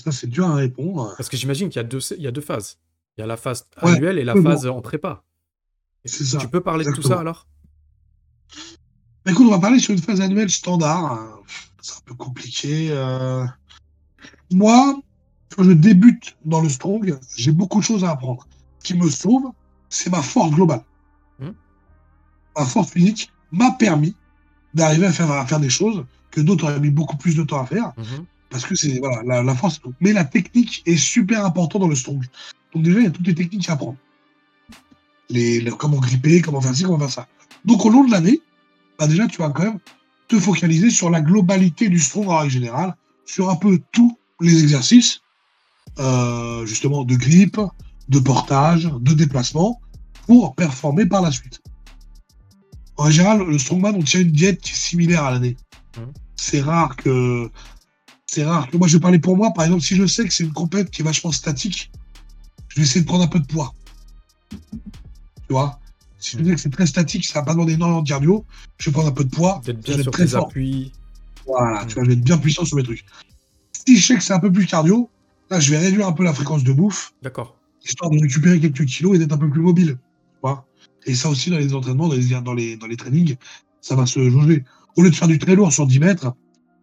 Ça, 0.03 0.12
c'est 0.12 0.27
dur 0.27 0.45
à 0.47 0.55
répondre. 0.55 1.13
Parce 1.17 1.27
que 1.29 1.36
j'imagine 1.38 1.69
qu'il 1.69 1.77
y, 1.77 1.86
a 1.86 1.88
deux- 1.88 1.99
il 2.17 2.21
y 2.23 2.27
a 2.27 2.31
deux 2.31 2.41
phases. 2.41 2.77
Il 3.17 3.21
y 3.21 3.23
a 3.23 3.27
la 3.27 3.38
phase 3.38 3.65
Ouais, 3.81 3.93
annuelle 3.93 4.19
et 4.19 4.23
la 4.23 4.36
phase 4.41 4.65
en 4.67 4.79
prépa. 4.81 5.23
C'est 6.05 6.23
ça. 6.23 6.38
Tu 6.38 6.47
peux 6.47 6.62
parler 6.62 6.86
de 6.86 6.91
tout 6.91 7.01
ça 7.01 7.19
alors? 7.19 7.47
Bah, 9.25 9.31
écoute, 9.31 9.45
on 9.47 9.51
va 9.51 9.60
parler 9.60 9.79
sur 9.79 9.93
une 9.93 10.01
phase 10.01 10.21
annuelle 10.21 10.49
standard. 10.49 11.12
hein. 11.12 11.39
C'est 11.81 11.97
un 11.97 12.01
peu 12.05 12.13
compliqué. 12.15 12.89
euh. 12.91 13.45
Moi, 14.51 14.99
quand 15.55 15.63
je 15.63 15.71
débute 15.71 16.38
dans 16.45 16.62
le 16.62 16.69
strong, 16.69 17.17
j'ai 17.36 17.51
beaucoup 17.51 17.79
de 17.79 17.83
choses 17.86 18.03
à 18.03 18.12
apprendre. 18.12 18.45
Ce 18.79 18.86
qui 18.86 18.93
me 18.93 19.10
sauve, 19.10 19.51
c'est 19.89 20.10
ma 20.10 20.21
force 20.21 20.51
globale. 20.51 20.83
Hmm. 21.39 21.51
Ma 22.57 22.65
force 22.65 22.91
physique 22.91 23.31
m'a 23.51 23.71
permis 23.71 24.15
d'arriver 24.73 25.07
à 25.07 25.12
faire, 25.12 25.31
à 25.31 25.45
faire 25.45 25.60
des 25.60 25.69
choses 25.69 26.05
que 26.31 26.41
d'autres 26.41 26.65
auraient 26.65 26.79
mis 26.79 26.89
beaucoup 26.91 27.17
plus 27.17 27.36
de 27.36 27.43
temps 27.43 27.62
à 27.62 27.65
faire. 27.65 27.93
Mhm. 27.97 28.25
Parce 28.49 28.65
que 28.65 28.75
c'est 28.75 28.99
voilà, 28.99 29.21
la, 29.23 29.43
la 29.43 29.55
force. 29.55 29.79
tout. 29.81 29.93
Mais 29.99 30.13
la 30.13 30.23
technique 30.23 30.81
est 30.86 30.97
super 30.97 31.45
importante 31.45 31.81
dans 31.81 31.88
le 31.88 31.95
strong. 31.95 32.23
Donc 32.73 32.83
déjà, 32.83 32.99
il 32.99 33.03
y 33.03 33.07
a 33.07 33.12
toutes 33.12 33.27
les 33.27 33.36
techniques 33.36 33.69
à 33.69 33.73
apprendre. 33.73 33.97
Les, 35.29 35.60
les- 35.62 35.71
comment 35.71 35.97
gripper, 35.99 36.41
comment 36.41 36.62
faire 36.62 36.75
ci, 36.75 36.83
comment 36.83 36.99
faire 36.99 37.12
ça. 37.12 37.27
Donc 37.65 37.86
au 37.86 37.89
long 37.89 38.03
de 38.05 38.12
l'année, 38.12 38.41
bah 38.97 39.07
déjà, 39.07 39.27
tu 39.27 39.38
vas 39.39 39.49
quand 39.49 39.63
même 39.63 39.79
te 40.27 40.39
focaliser 40.39 40.89
sur 40.89 41.10
la 41.10 41.21
globalité 41.21 41.89
du 41.89 41.99
strong 41.99 42.27
en 42.29 42.38
règle 42.38 42.51
générale, 42.53 42.95
sur 43.25 43.49
un 43.49 43.55
peu 43.55 43.79
tous 43.91 44.17
les 44.41 44.62
exercices, 44.62 45.21
euh, 45.99 46.65
justement 46.65 47.03
de 47.03 47.15
grippe, 47.15 47.60
de 48.10 48.19
portage, 48.19 48.89
de 49.01 49.13
déplacement, 49.13 49.81
pour 50.25 50.55
performer 50.55 51.05
par 51.05 51.21
la 51.21 51.31
suite. 51.31 51.62
En 52.97 53.10
général, 53.10 53.43
le 53.45 53.57
strongman, 53.60 53.95
on 53.95 54.01
tient 54.03 54.21
une 54.21 54.31
diète 54.31 54.62
qui 54.62 54.71
est 54.71 54.75
similaire 54.75 55.23
à 55.23 55.31
l'année. 55.31 55.55
Mhm. 55.97 56.12
C'est 56.36 56.62
rare 56.62 56.95
que 56.95 57.49
c'est 58.30 58.44
rare 58.44 58.68
moi 58.74 58.88
je 58.88 58.98
vais 58.98 59.02
parler 59.02 59.20
pour 59.20 59.38
moi 59.38 59.52
par 59.54 59.66
exemple 59.66 59.82
si 59.84 59.96
je 59.96 60.06
sais 60.06 60.26
que 60.28 60.34
c'est 60.34 60.44
une 60.44 60.54
compète 60.54 60.90
qui 60.92 61.02
est 61.02 61.06
vachement 61.06 61.32
statique 61.32 61.92
je 62.70 62.76
vais 62.78 62.82
essayer 62.84 63.02
de 63.02 63.06
prendre 63.06 63.24
un 63.24 63.28
peu 63.28 63.40
de 63.40 63.46
poids 63.48 63.74
tu 64.52 64.58
vois? 65.54 65.80
Si 66.20 66.38
je 66.38 66.44
sais 66.44 66.52
que 66.56 66.58
c'est 66.60 66.70
très 66.70 66.88
statique 66.88 67.26
ça 67.26 67.40
va 67.40 67.46
pas 67.46 67.54
demander 67.54 67.74
énormément 67.74 68.02
de 68.02 68.08
cardio 68.10 68.46
je 68.80 68.90
vais 68.90 68.94
prendre 68.94 69.08
un 69.10 69.12
peu 69.13 69.24
de 69.24 69.30
poids 69.30 69.62
D'être 69.66 69.82
bien 69.84 70.02
sur 70.02 70.12
très 70.12 70.28
fort 70.28 70.48
appuis. 70.48 70.92
voilà 71.46 71.84
Mm. 71.84 71.88
tu 71.88 71.94
vois 71.96 72.04
je 72.04 72.08
vais 72.10 72.13
être 72.16 72.24
bien 72.24 72.38
puissant 72.38 72.66
sur 72.66 72.76
mes 72.78 72.84
trucs 72.84 73.06
si 73.86 73.98
je 73.98 74.06
sais 74.06 74.16
que 74.16 74.24
c'est 74.24 74.34
un 74.34 74.40
peu 74.40 74.52
plus 74.52 74.66
cardio 74.66 75.10
là 75.50 75.60
je 75.60 75.72
vais 75.72 75.78
réduire 75.78 76.08
un 76.08 76.12
peu 76.13 76.24
la 76.24 76.34
fréquence 76.34 76.63
de 76.63 76.74
bouffe 76.74 77.13
D'accord. 77.22 77.56
histoire 77.86 78.10
de 78.12 78.20
récupérer 78.20 78.60
quelques 78.60 78.86
kilos 78.86 79.16
et 79.16 79.20
d'être 79.20 79.32
un 79.34 79.38
peu 79.38 79.50
plus 79.50 79.62
mobile. 79.62 79.98
tu 79.98 80.40
vois. 80.42 80.66
Et 81.06 81.16
ça 81.16 81.30
aussi, 81.30 81.50
dans 81.50 81.58
les 81.58 81.74
entraînements, 81.74 82.10
dans 82.10 82.16
les, 82.16 82.42
dans 82.42 82.54
les, 82.54 82.76
dans 82.76 82.88
les 82.88 82.98
trainings, 82.98 83.38
ça 83.80 83.96
va 83.96 84.06
se 84.06 84.30
jauger. 84.30 84.66
Au 84.98 85.04
lieu 85.04 85.10
de 85.10 85.16
faire 85.16 85.30
du 85.30 85.40
très 85.40 85.56
lourd 85.56 85.72
sur 85.72 85.88
10 85.88 86.00
mètres, 86.00 86.34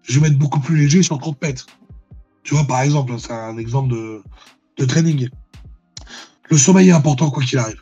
je 0.05 0.19
vais 0.21 0.29
mettre 0.29 0.39
beaucoup 0.39 0.61
plus 0.61 0.77
léger 0.77 1.03
sur 1.03 1.19
30 1.19 1.41
mètres. 1.43 1.67
Tu 2.43 2.55
vois, 2.55 2.65
par 2.65 2.83
exemple, 2.83 3.15
c'est 3.19 3.33
un 3.33 3.57
exemple 3.59 3.93
de, 3.95 4.23
de 4.79 4.85
training. 4.85 5.29
Le 6.51 6.59
sommeil 6.59 6.89
est 6.89 6.93
important, 6.93 7.31
quoi 7.31 7.43
qu'il 7.43 7.59
arrive. 7.59 7.81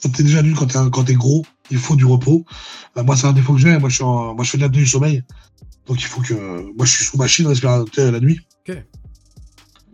T'es 0.00 0.22
déjà 0.22 0.42
nul, 0.42 0.54
quand 0.54 0.66
t'es, 0.66 0.78
quand 0.92 1.04
t'es 1.04 1.14
gros, 1.14 1.44
il 1.70 1.78
faut 1.78 1.96
du 1.96 2.04
repos. 2.04 2.44
Euh, 2.96 3.02
moi, 3.04 3.16
c'est 3.16 3.26
un 3.26 3.32
défaut 3.32 3.54
que 3.54 3.60
j'ai. 3.60 3.78
Moi, 3.78 3.88
je, 3.88 3.94
suis 3.96 4.04
en- 4.04 4.34
moi, 4.34 4.44
je 4.44 4.50
fais 4.50 4.58
de 4.58 4.62
l'apnée 4.62 4.78
du 4.78 4.86
sommeil. 4.86 5.22
Donc, 5.86 6.00
il 6.00 6.06
faut 6.06 6.20
que. 6.20 6.34
Moi, 6.76 6.84
je 6.84 6.90
suis 6.90 7.04
sous 7.04 7.16
machine 7.16 7.46
respiratoire 7.46 8.12
la 8.12 8.20
nuit. 8.20 8.38
Ok. 8.68 8.76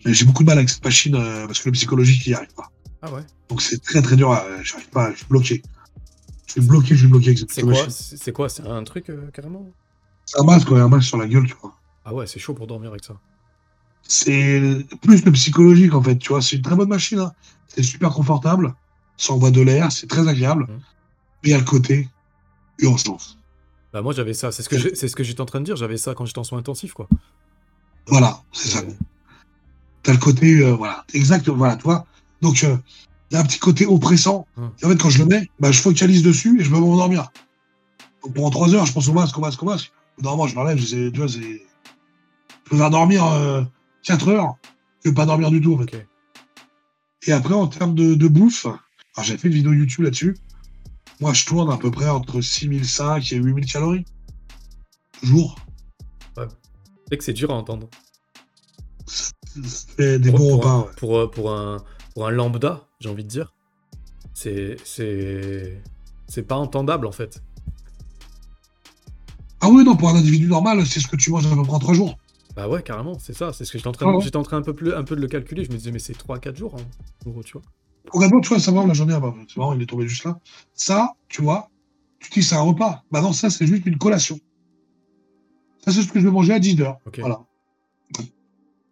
Mais 0.04 0.14
j'ai 0.14 0.24
beaucoup 0.24 0.42
de 0.42 0.48
mal 0.48 0.58
avec 0.58 0.68
cette 0.70 0.84
machine 0.84 1.14
euh, 1.14 1.46
parce 1.46 1.60
que 1.60 1.68
le 1.68 1.72
psychologique 1.72 2.26
n'y 2.26 2.34
arrive 2.34 2.52
pas. 2.54 2.70
Ah 3.02 3.12
ouais. 3.12 3.22
Donc 3.48 3.60
c'est 3.62 3.80
très 3.82 4.02
très 4.02 4.16
dur. 4.16 4.32
à- 4.32 4.44
J'arrive 4.62 4.88
pas, 4.88 5.12
je 5.12 5.16
suis 5.18 5.26
bloqué. 5.26 5.62
Je 6.46 6.52
suis 6.52 6.60
bloqué, 6.62 6.88
je 6.94 7.00
suis 7.00 7.06
bloqué 7.06 7.26
avec 7.28 7.38
cette 7.38 7.52
C'est 7.52 7.62
machine. 7.62 7.84
quoi 7.84 7.92
C'est 7.92 8.16
c'est 8.16 8.32
quoi 8.32 8.48
C'est 8.48 8.66
un 8.66 8.82
truc 8.84 9.10
euh, 9.10 9.30
carrément? 9.32 9.66
C'est 10.32 10.38
un 10.40 10.44
masque, 10.44 10.70
ouais, 10.70 10.80
un 10.80 10.88
masque 10.88 11.08
sur 11.08 11.16
la 11.18 11.26
gueule, 11.26 11.44
tu 11.48 11.54
vois. 11.60 11.74
Ah 12.04 12.14
ouais, 12.14 12.24
c'est 12.28 12.38
chaud 12.38 12.54
pour 12.54 12.68
dormir 12.68 12.90
avec 12.90 13.02
ça. 13.04 13.14
C'est 14.02 14.86
plus 15.02 15.24
le 15.24 15.32
psychologique 15.32 15.92
en 15.92 16.00
fait, 16.02 16.16
tu 16.18 16.28
vois. 16.28 16.40
C'est 16.40 16.54
une 16.56 16.62
très 16.62 16.76
bonne 16.76 16.88
machine. 16.88 17.18
hein. 17.18 17.32
C'est 17.66 17.82
super 17.82 18.10
confortable. 18.10 18.74
Ça 19.16 19.32
envoie 19.32 19.50
de 19.50 19.60
l'air, 19.60 19.90
c'est 19.90 20.06
très 20.06 20.28
agréable. 20.28 20.66
Mhm. 20.68 20.78
Mais 21.42 21.48
il 21.48 21.50
y 21.50 21.54
a 21.54 21.58
le 21.58 21.64
côté 21.64 22.08
urgence. 22.78 23.38
Bah 23.92 24.02
moi 24.02 24.12
j'avais 24.12 24.34
ça. 24.34 24.52
C'est 24.52 24.62
ce 24.62 24.68
que 24.68 24.78
j'ai- 24.78 24.94
c'est 24.94 25.08
ce 25.08 25.16
que 25.16 25.24
j'étais 25.24 25.40
en 25.40 25.46
train 25.46 25.58
de 25.60 25.64
dire. 25.64 25.74
J'avais 25.76 25.96
ça 25.96 26.14
quand 26.14 26.24
j'étais 26.26 26.38
en 26.38 26.44
soins 26.44 26.60
intensifs 26.60 26.92
quoi. 26.92 27.08
Voilà, 28.06 28.40
c'est 28.52 28.68
ça. 28.68 28.82
T'as 30.04 30.12
le 30.12 30.18
côté, 30.18 30.60
euh, 30.62 30.72
voilà, 30.74 31.04
exact, 31.12 31.48
voilà, 31.48 31.74
tu 31.76 31.82
vois. 31.82 32.06
Donc 32.40 32.62
euh, 32.62 32.76
il 33.30 33.34
y 33.34 33.36
a 33.36 33.40
un 33.40 33.44
petit 33.44 33.58
côté 33.58 33.84
oppressant. 33.84 34.46
Et 34.80 34.86
en 34.86 34.88
fait, 34.90 34.96
quand 34.96 35.10
je 35.10 35.18
le 35.18 35.26
mets, 35.26 35.50
bah, 35.58 35.72
je 35.72 35.80
focalise 35.80 36.22
dessus 36.22 36.60
et 36.60 36.64
je 36.64 36.70
me 36.70 36.76
mets 36.78 36.86
à 36.86 36.88
m'endormir. 36.88 37.30
Donc 38.22 38.34
pendant 38.34 38.50
trois 38.50 38.72
heures, 38.74 38.86
je 38.86 38.92
pense 38.92 39.08
au 39.08 39.12
masque, 39.12 39.36
au 39.36 39.40
masque, 39.40 39.62
au 39.62 39.66
masque. 39.66 39.92
Normalement, 40.18 40.46
je 40.46 40.54
l'enlève, 40.54 40.78
je 40.78 40.84
sais- 40.86 41.10
tu 41.12 41.18
vois, 41.18 41.28
c'est. 41.28 41.40
Je 41.40 42.68
préfère 42.76 42.90
dormir 42.90 43.24
euh, 43.24 43.62
4 44.02 44.28
heures 44.28 44.54
que 45.04 45.10
pas 45.10 45.26
dormir 45.26 45.50
du 45.50 45.60
tout, 45.60 45.74
en 45.74 45.78
fait. 45.78 46.06
Et 47.26 47.32
après, 47.32 47.54
en 47.54 47.66
termes 47.66 47.94
de, 47.94 48.14
de 48.14 48.28
bouffe, 48.28 48.66
alors 48.66 49.24
j'ai 49.24 49.36
fait 49.36 49.48
une 49.48 49.54
vidéo 49.54 49.72
YouTube 49.72 50.04
là-dessus. 50.04 50.36
Moi, 51.20 51.32
je 51.34 51.44
tourne 51.44 51.70
à 51.70 51.76
peu 51.76 51.90
près 51.90 52.08
entre 52.08 52.40
6005 52.40 53.32
et 53.32 53.36
8000 53.36 53.66
calories. 53.66 54.04
Jour. 55.22 55.56
C'est 57.10 57.16
que 57.18 57.24
c'est 57.24 57.32
dur 57.32 57.50
à 57.50 57.54
entendre. 57.54 57.88
Fait 59.96 60.18
des 60.18 60.30
Pour, 60.30 60.38
bons 60.38 60.58
pour 60.60 60.66
un, 60.70 60.78
repas, 60.78 60.86
ouais. 60.88 60.94
pour, 60.96 61.18
euh, 61.18 61.30
pour 61.30 61.52
un, 61.52 61.76
pour 62.14 62.26
un 62.26 62.30
lambda, 62.30 62.86
j'ai 63.00 63.08
envie 63.08 63.24
de 63.24 63.28
dire. 63.28 63.52
C'est 64.32 64.76
c'est 64.84 65.82
c'est 66.28 66.44
pas 66.44 66.54
entendable 66.56 67.06
en 67.06 67.12
fait. 67.12 67.42
Ah 69.60 69.68
oui, 69.70 69.84
non, 69.84 69.96
pour 69.96 70.08
un 70.08 70.14
individu 70.16 70.46
normal, 70.46 70.86
c'est 70.86 71.00
ce 71.00 71.06
que 71.08 71.16
tu 71.16 71.30
manges 71.30 71.46
à 71.46 71.54
peu 71.54 71.62
près 71.62 71.72
en 71.74 71.78
3 71.78 71.94
jours. 71.94 72.16
Bah 72.56 72.68
ouais, 72.68 72.82
carrément, 72.82 73.18
c'est 73.18 73.34
ça. 73.36 73.52
C'est 73.52 73.64
ce 73.64 73.72
que 73.72 73.78
j'étais 73.78 73.88
en 73.88 73.92
train, 73.92 74.06
Ah 74.08 74.12
de- 74.12 74.16
ouais. 74.16 74.22
j'étais 74.24 74.36
en 74.36 74.42
train 74.42 74.56
un 74.56 74.62
peu, 74.62 74.74
plus, 74.74 74.92
un 74.94 75.04
peu 75.04 75.14
de 75.16 75.20
le 75.20 75.28
calculer. 75.28 75.64
Je 75.64 75.70
me 75.70 75.76
disais, 75.76 75.92
mais 75.92 75.98
c'est 75.98 76.14
3-4 76.16 76.56
jours 76.56 76.74
en 77.26 77.30
gros, 77.30 77.42
tu 77.42 77.52
vois. 77.52 77.62
Concrètement, 78.10 78.40
tu 78.40 78.48
vois, 78.48 78.58
ça 78.58 78.72
va, 78.72 78.84
la 78.86 78.94
journée, 78.94 79.14
ah 79.14 79.20
bah, 79.20 79.34
c'est 79.48 79.56
marrant, 79.58 79.74
il 79.74 79.82
est 79.82 79.86
tombé 79.86 80.08
juste 80.08 80.24
là. 80.24 80.38
Ça, 80.74 81.12
tu 81.28 81.42
vois, 81.42 81.68
tu 82.18 82.30
dis 82.30 82.42
c'est 82.42 82.56
un 82.56 82.62
repas. 82.62 83.04
Bah 83.10 83.20
non, 83.20 83.32
ça, 83.32 83.50
c'est 83.50 83.66
juste 83.66 83.86
une 83.86 83.98
collation. 83.98 84.38
Ça, 85.84 85.92
c'est 85.92 86.02
ce 86.02 86.08
que 86.12 86.18
je 86.20 86.26
vais 86.26 86.32
manger 86.32 86.54
à 86.54 86.58
10 86.58 86.80
heures. 86.80 86.98
Ok. 87.06 87.20
Voilà. 87.20 87.40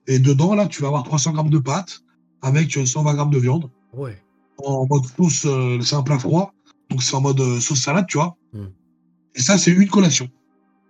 Et 0.06 0.18
dedans, 0.18 0.54
là, 0.54 0.66
tu 0.66 0.80
vas 0.82 0.88
avoir 0.88 1.02
300 1.02 1.32
grammes 1.32 1.50
de 1.50 1.58
pâtes 1.58 2.00
avec 2.40 2.74
euh, 2.76 2.86
120 2.86 3.14
grammes 3.14 3.30
de 3.30 3.38
viande. 3.38 3.70
Ouais. 3.92 4.16
En 4.64 4.86
mode 4.88 5.04
sauce, 5.16 5.44
euh, 5.46 5.80
c'est 5.82 5.96
un 5.96 6.02
plat 6.02 6.18
froid. 6.18 6.54
Donc, 6.90 7.02
c'est 7.02 7.14
en 7.14 7.20
mode 7.20 7.40
euh, 7.40 7.60
sauce 7.60 7.80
salade, 7.82 8.06
tu 8.08 8.16
vois. 8.18 8.36
Hmm. 8.54 8.68
Et 9.34 9.40
ça, 9.40 9.58
c'est 9.58 9.70
une 9.70 9.88
collation. 9.88 10.28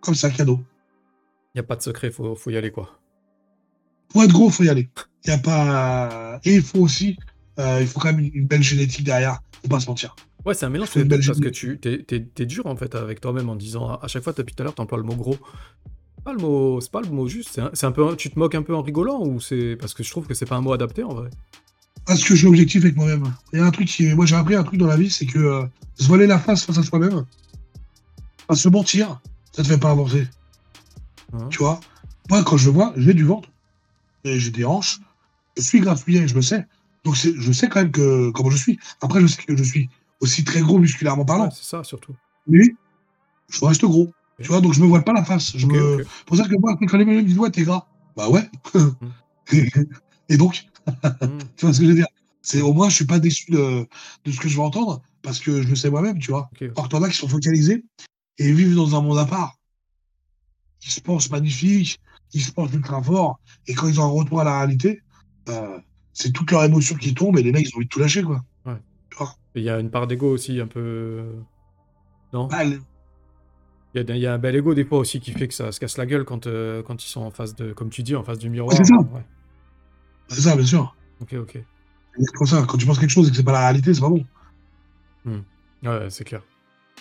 Comme 0.01 0.15
ça, 0.15 0.31
cadeau. 0.31 0.61
Y 1.55 1.61
a 1.61 1.63
pas 1.63 1.77
de 1.77 1.83
secret, 1.83 2.11
faut, 2.11 2.35
faut 2.35 2.51
y 2.51 2.57
aller 2.57 2.71
quoi. 2.71 2.99
Pour 4.09 4.23
être 4.23 4.33
gros, 4.33 4.51
faut 4.51 4.65
y 4.65 4.69
aller. 4.69 4.89
Y 5.27 5.31
a 5.31 5.39
pas... 5.39 6.41
Et 6.45 6.57
il 6.57 6.63
faut 6.63 6.81
aussi, 6.81 7.17
euh, 7.59 7.79
il 7.81 7.87
faut 7.87 8.01
quand 8.01 8.13
même 8.13 8.31
une, 8.33 8.47
belle 8.47 8.63
génétique 8.63 9.05
derrière. 9.05 9.41
Faut 9.63 9.69
pas 9.69 9.81
se 9.81 9.87
mentir. 9.87 10.15
Ouais, 10.45 10.55
c'est 10.55 10.67
un 10.67 10.71
mélange 10.71 10.89
une 10.95 11.05
belle 11.05 11.21
parce 11.25 11.41
que 11.41 11.49
tu 11.49 11.79
t'es 11.79 12.47
dur 12.47 12.67
en 12.67 12.77
fait 12.77 12.95
avec 12.95 13.21
toi-même 13.21 13.49
en 13.49 13.57
disant 13.57 13.97
à 13.97 14.07
chaque 14.07 14.23
fois 14.23 14.33
depuis 14.33 14.55
tout 14.55 14.63
à 14.63 14.65
l'heure 14.65 14.75
t'emploies 14.75 14.99
le 14.99 15.05
mot 15.05 15.17
gros. 15.17 15.37
Pas 16.25 16.33
le 16.33 16.39
mot, 16.39 16.81
c'est 16.81 16.91
pas 16.91 17.01
le 17.01 17.09
mot 17.09 17.29
juste. 17.29 17.51
C'est 17.53 17.61
un, 17.61 17.71
c'est 17.73 17.87
un 17.87 17.93
peu, 17.93 18.17
tu 18.17 18.31
te 18.31 18.39
moques 18.39 18.55
un 18.55 18.63
peu 18.63 18.75
en 18.75 18.83
rigolant 18.83 19.25
ou 19.25 19.41
c'est 19.41 19.77
parce 19.77 19.95
que 19.95 20.03
je 20.03 20.11
trouve 20.11 20.27
que 20.27 20.35
c'est 20.35 20.47
pas 20.47 20.57
un 20.57 20.61
mot 20.61 20.73
adapté 20.73 21.03
en 21.03 21.15
vrai? 21.15 21.31
Parce 22.07 22.23
que 22.23 22.35
je 22.35 22.39
suis 22.39 22.47
objectif 22.47 22.85
avec 22.85 22.97
moi-même. 22.97 23.25
Il 23.53 23.59
y 23.59 23.63
a 23.63 23.67
un 23.67 23.71
truc 23.71 23.89
qui. 23.89 24.07
Moi, 24.15 24.25
j'ai 24.25 24.37
appris 24.37 24.55
un 24.55 24.63
truc 24.63 24.79
dans 24.79 24.87
la 24.87 24.97
vie, 24.97 25.11
c'est 25.11 25.27
que 25.27 25.39
euh, 25.39 25.65
se 25.99 26.07
voiler 26.07 26.27
la 26.27 26.39
face 26.39 26.65
face 26.65 26.79
à 26.79 26.83
soi-même, 26.83 27.27
pas 28.47 28.55
se 28.55 28.69
mentir, 28.69 29.21
ça 29.59 29.65
te 29.65 29.69
fait 29.71 29.79
pas 29.79 29.91
avancer. 29.91 30.25
Hein. 31.33 31.49
Tu 31.51 31.59
vois? 31.59 31.81
Moi, 32.31 32.45
quand 32.45 32.57
je 32.57 32.71
vois, 32.71 32.93
j'ai 32.97 33.13
du 33.13 33.25
ventre, 33.25 33.49
et 34.23 34.39
j'ai 34.39 34.53
des 34.53 34.65
hanches, 34.65 35.01
je 35.57 35.63
suis 35.63 35.81
grassouillet, 35.81 36.29
je 36.29 36.35
le 36.37 36.43
sais. 36.43 36.65
Donc, 37.05 37.17
c'est- 37.17 37.35
je 37.37 37.51
sais 37.51 37.69
quand 37.69 37.81
même 37.81 37.91
que 37.91 38.31
comment 38.31 38.51
je 38.51 38.57
suis. 38.57 38.79
Après, 39.01 39.21
je 39.21 39.27
sais 39.27 39.43
que 39.43 39.57
je 39.57 39.65
suis 39.65 39.91
aussi 40.21 40.45
très 40.45 40.61
gros 40.61 40.79
musculairement 40.79 41.25
parlant, 41.25 41.47
Ouais, 41.47 41.51
c'est 41.53 41.65
ça 41.65 41.83
surtout. 41.83 42.15
mais 42.47 42.61
je 43.51 43.65
reste 43.65 43.85
gros. 43.85 44.13
Tu 44.41 44.47
vois, 44.47 44.61
donc 44.61 44.75
je 44.75 44.81
me 44.81 44.87
voile 44.87 45.03
pas 45.03 45.13
la 45.13 45.25
face. 45.25 45.57
Je 45.57 45.67
Ok, 45.67 45.73
me... 45.73 45.95
ok. 45.97 46.07
C'est 46.07 46.25
pour 46.27 46.37
ça 46.37 46.45
que 46.45 46.55
moi, 46.57 46.77
quand 46.89 46.97
les 46.97 47.05
mecs 47.05 47.17
me 47.17 47.23
disent, 47.25 47.39
ouais, 47.39 47.51
t'es 47.51 47.65
gras. 47.65 47.85
Bah 48.17 48.29
ouais. 48.29 48.49
Et 50.29 50.37
donc, 50.37 50.67
Hmm. 51.21 51.39
tu 51.57 51.67
vois 51.67 51.75
ce 51.75 51.81
que 51.81 51.85
je 51.85 51.91
veux 51.91 51.97
dire? 51.97 52.07
C'est 52.43 52.61
au 52.61 52.73
moins, 52.73 52.89
je 52.89 52.95
suis 52.95 53.07
pas 53.07 53.19
déçu 53.19 53.51
de, 53.51 53.87
de 54.25 54.33
ce 54.33 54.39
que 54.39 54.49
je 54.49 54.57
vais 54.57 54.63
entendre 54.63 55.03
parce 55.23 55.41
que 55.41 55.63
je 55.63 55.69
le 55.69 55.75
sais 55.75 55.91
moi-même, 55.91 56.21
tu 56.21 56.31
vois. 56.31 56.49
Ok, 56.53 56.63
ok. 56.63 56.71
Alors 56.77 56.85
que 56.85 56.89
t'en 56.91 57.03
as 57.03 57.09
qui 57.11 57.17
sont 57.17 57.29
focalisés 57.29 57.85
et 58.39 58.53
vivent 58.53 58.75
dans 58.77 58.95
un 58.97 59.01
monde 59.03 59.19
à 59.19 59.25
part. 59.25 59.55
Ils 60.85 60.91
se 60.91 61.01
pensent 61.01 61.31
magnifiques, 61.31 62.01
ils 62.33 62.41
se 62.43 62.53
pensent 62.53 62.73
ultra 62.73 63.03
forts 63.03 63.41
et 63.67 63.75
quand 63.75 63.89
ils 63.89 64.01
ont 64.01 64.05
un 64.05 64.09
retour 64.11 64.41
à 64.41 64.45
la 64.45 64.59
réalité, 64.59 65.03
euh, 65.49 65.79
c'est 66.13 66.33
toute 66.33 66.51
leur 66.51 66.65
émotion 66.65 66.97
qui 66.97 67.15
tombe 67.15 67.39
et 67.39 67.43
les 67.43 67.53
mecs, 67.53 67.69
ils 67.69 67.75
ont 67.75 67.79
envie 67.79 67.87
de 67.87 67.91
tout 67.91 68.01
lâcher, 68.01 68.23
quoi. 68.23 68.43
Il 69.55 69.63
y 69.65 69.71
a 69.71 69.81
une 69.81 69.91
part 69.91 70.07
d'ego 70.07 70.31
aussi, 70.31 70.61
un 70.61 70.69
peu. 70.69 71.35
Non 72.33 72.49
Ah, 72.53 72.63
le- 72.65 72.81
Il 73.95 74.09
y, 74.09 74.19
y 74.21 74.27
a 74.27 74.35
un 74.35 74.39
bel 74.39 74.55
ego 74.55 74.75
des 74.75 74.85
fois 74.85 74.99
aussi 74.99 75.19
qui 75.19 75.33
fait 75.33 75.49
que 75.49 75.55
ça 75.55 75.73
se 75.73 75.81
casse 75.81 75.97
la 75.99 76.07
gueule 76.07 76.25
quand, 76.25 76.47
euh, 76.47 76.83
quand 76.85 77.03
ils 77.05 77.09
sont 77.09 77.23
en 77.23 77.31
face 77.33 77.57
de, 77.57 77.73
comme 77.73 77.91
tu 77.91 78.05
dis, 78.05 78.15
en 78.15 78.23
face 78.23 78.39
du 78.39 78.51
miroir. 78.51 78.77
c'est 78.77 78.85
ça. 78.85 78.95
Ouais. 78.99 79.25
c'est 80.29 80.43
ça, 80.43 80.55
bien 80.55 80.65
sûr. 80.67 80.95
Ok, 81.21 81.33
ok. 81.33 81.59
C'est 82.21 82.33
comme 82.35 82.47
ça, 82.47 82.65
quand 82.69 82.77
tu 82.79 82.87
penses 82.87 82.99
quelque 83.01 83.11
chose 83.11 83.27
et 83.27 83.31
que 83.31 83.37
c'est 83.37 83.43
pas 83.43 83.53
la 83.53 83.61
réalité, 83.61 83.93
c'est 83.95 84.01
pas 84.01 84.11
bon. 84.11 84.25
Ouais, 85.27 86.11
c'est 86.11 86.25
clair. 86.25 86.43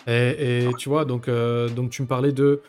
Et, 0.06 0.66
et 0.66 0.70
tu 0.78 0.89
vois, 0.89 1.06
donc, 1.06 1.28
euh, 1.28 1.70
donc 1.70 1.89
tu 1.89 2.02
me 2.02 2.08
parlais 2.08 2.32
de 2.32 2.62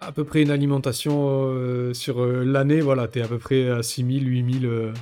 à 0.00 0.12
peu 0.12 0.24
près 0.24 0.42
une 0.42 0.50
alimentation 0.50 1.26
euh, 1.28 1.94
sur 1.94 2.22
euh, 2.22 2.44
l'année, 2.44 2.80
voilà, 2.80 3.08
t'es 3.08 3.22
à 3.22 3.28
peu 3.28 3.38
près 3.38 3.68
à 3.70 3.82
6000, 3.82 4.28
8000 4.28 4.66
euh, 4.66 4.92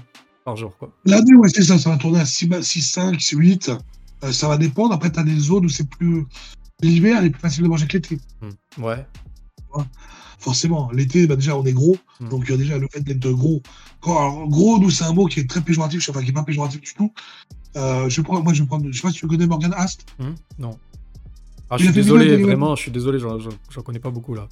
par 0.45 0.57
jour, 0.57 0.77
quoi. 0.79 0.93
L'année, 1.05 1.35
ouais, 1.35 1.49
c'est 1.49 1.63
ça, 1.63 1.79
ça 1.79 1.91
va 1.91 1.97
tourner 1.97 2.21
à 2.21 2.25
6, 2.25 2.49
6 2.63 2.83
5, 2.83 3.21
8. 3.21 3.71
Euh, 4.25 4.33
ça 4.33 4.49
va 4.49 4.57
dépendre. 4.57 4.95
Après, 4.95 5.11
tu 5.11 5.19
as 5.19 5.25
des 5.25 5.39
zones 5.39 5.67
où 5.67 5.69
c'est 5.69 5.89
plus. 5.89 6.27
L'hiver, 6.81 7.19
il 7.21 7.27
est 7.27 7.31
plus 7.31 7.41
facile 7.41 7.65
de 7.65 7.69
manger 7.69 7.87
que 7.87 7.95
l'été. 7.95 8.19
Hmm. 8.41 8.83
Ouais. 8.83 9.07
Forcément. 10.39 10.91
L'été, 10.93 11.27
bah, 11.27 11.37
déjà, 11.37 11.57
on 11.57 11.65
est 11.65 11.73
gros. 11.73 11.97
Mm. 12.21 12.29
Donc, 12.29 12.51
euh, 12.51 12.57
déjà, 12.57 12.77
le 12.77 12.87
fait 12.93 13.01
d'être 13.01 13.31
gros. 13.31 13.63
Quand, 14.01 14.19
alors, 14.19 14.49
gros, 14.49 14.79
nous, 14.79 14.91
c'est 14.91 15.05
un 15.05 15.13
mot 15.13 15.27
qui 15.27 15.41
est 15.41 15.49
très 15.49 15.63
péjoratif. 15.63 16.13
Pas, 16.13 16.23
qui 16.23 16.31
est 16.31 16.35
pas 16.35 16.43
péjoratif 16.43 16.81
du 16.81 16.95
tout. 16.95 17.13
Euh, 17.77 18.09
je 18.09 18.20
prends, 18.22 18.43
moi, 18.43 18.53
je 18.53 18.62
prends. 18.64 18.81
Je 18.85 18.93
sais 18.97 19.03
pas 19.03 19.11
si 19.11 19.18
tu 19.18 19.27
connais 19.27 19.47
Morgan 19.47 19.75
Ast. 19.77 20.05
Hmm 20.18 20.35
non. 20.59 20.79
Ah, 21.70 21.77
je 21.79 21.85
suis 21.85 21.93
désolé, 21.93 22.37
vraiment, 22.37 22.77
je 22.77 22.83
suis 22.83 22.91
désolé, 22.91 23.18
j'en- 23.18 23.39
j'en 23.39 23.83
connais 23.83 23.99
pas 23.99 24.11
beaucoup 24.11 24.35
là. 24.35 24.47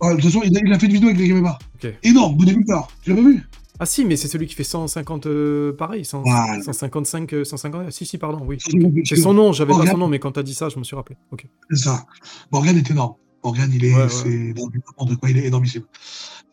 Ah, 0.00 0.10
de 0.10 0.14
toute 0.20 0.26
façon, 0.26 0.42
il 0.44 0.56
a, 0.56 0.60
il 0.64 0.72
a 0.72 0.78
fait 0.78 0.86
une 0.86 0.92
vidéo 0.92 1.08
avec 1.08 1.18
les 1.20 1.28
Gameba. 1.28 1.58
Ok. 1.74 1.92
Énorme, 2.04 2.36
bodybuilder. 2.36 2.80
Tu 3.02 3.10
l'as 3.10 3.16
pas 3.16 3.22
vu? 3.22 3.42
Ah 3.80 3.86
si, 3.86 4.04
mais 4.04 4.16
c'est 4.16 4.28
celui 4.28 4.46
qui 4.46 4.54
fait 4.54 4.64
150, 4.64 5.26
euh, 5.26 5.72
pareil, 5.72 6.04
100 6.04 6.22
Voilà. 6.22 6.60
155, 6.62 7.32
euh, 7.32 7.44
150, 7.44 7.82
ah, 7.86 7.90
si, 7.90 8.04
si, 8.06 8.18
pardon, 8.18 8.44
oui. 8.46 8.58
C'est 9.04 9.16
son- 9.16 9.32
nom, 9.34 9.52
j'avais 9.52 9.72
pas 9.72 9.86
son 9.86 9.96
nom, 9.98 10.08
mais 10.08 10.18
quand 10.18 10.32
t'as 10.32 10.42
dit 10.42 10.54
ça, 10.54 10.68
je 10.68 10.78
me 10.78 10.84
suis 10.84 10.94
rappelé. 10.94 11.16
Ok. 11.32 11.46
C'est 11.70 11.84
ça. 11.84 12.04
Morgan 12.52 12.76
est 12.76 12.90
énorme. 12.90 13.14
Morgan, 13.42 13.70
il 13.72 13.84
est, 13.84 13.94
Ouais, 13.94 14.02
ouais. 14.24 15.16
quoi, 15.20 15.30
il 15.30 15.38
est 15.38 15.46
énormissime. 15.46 15.82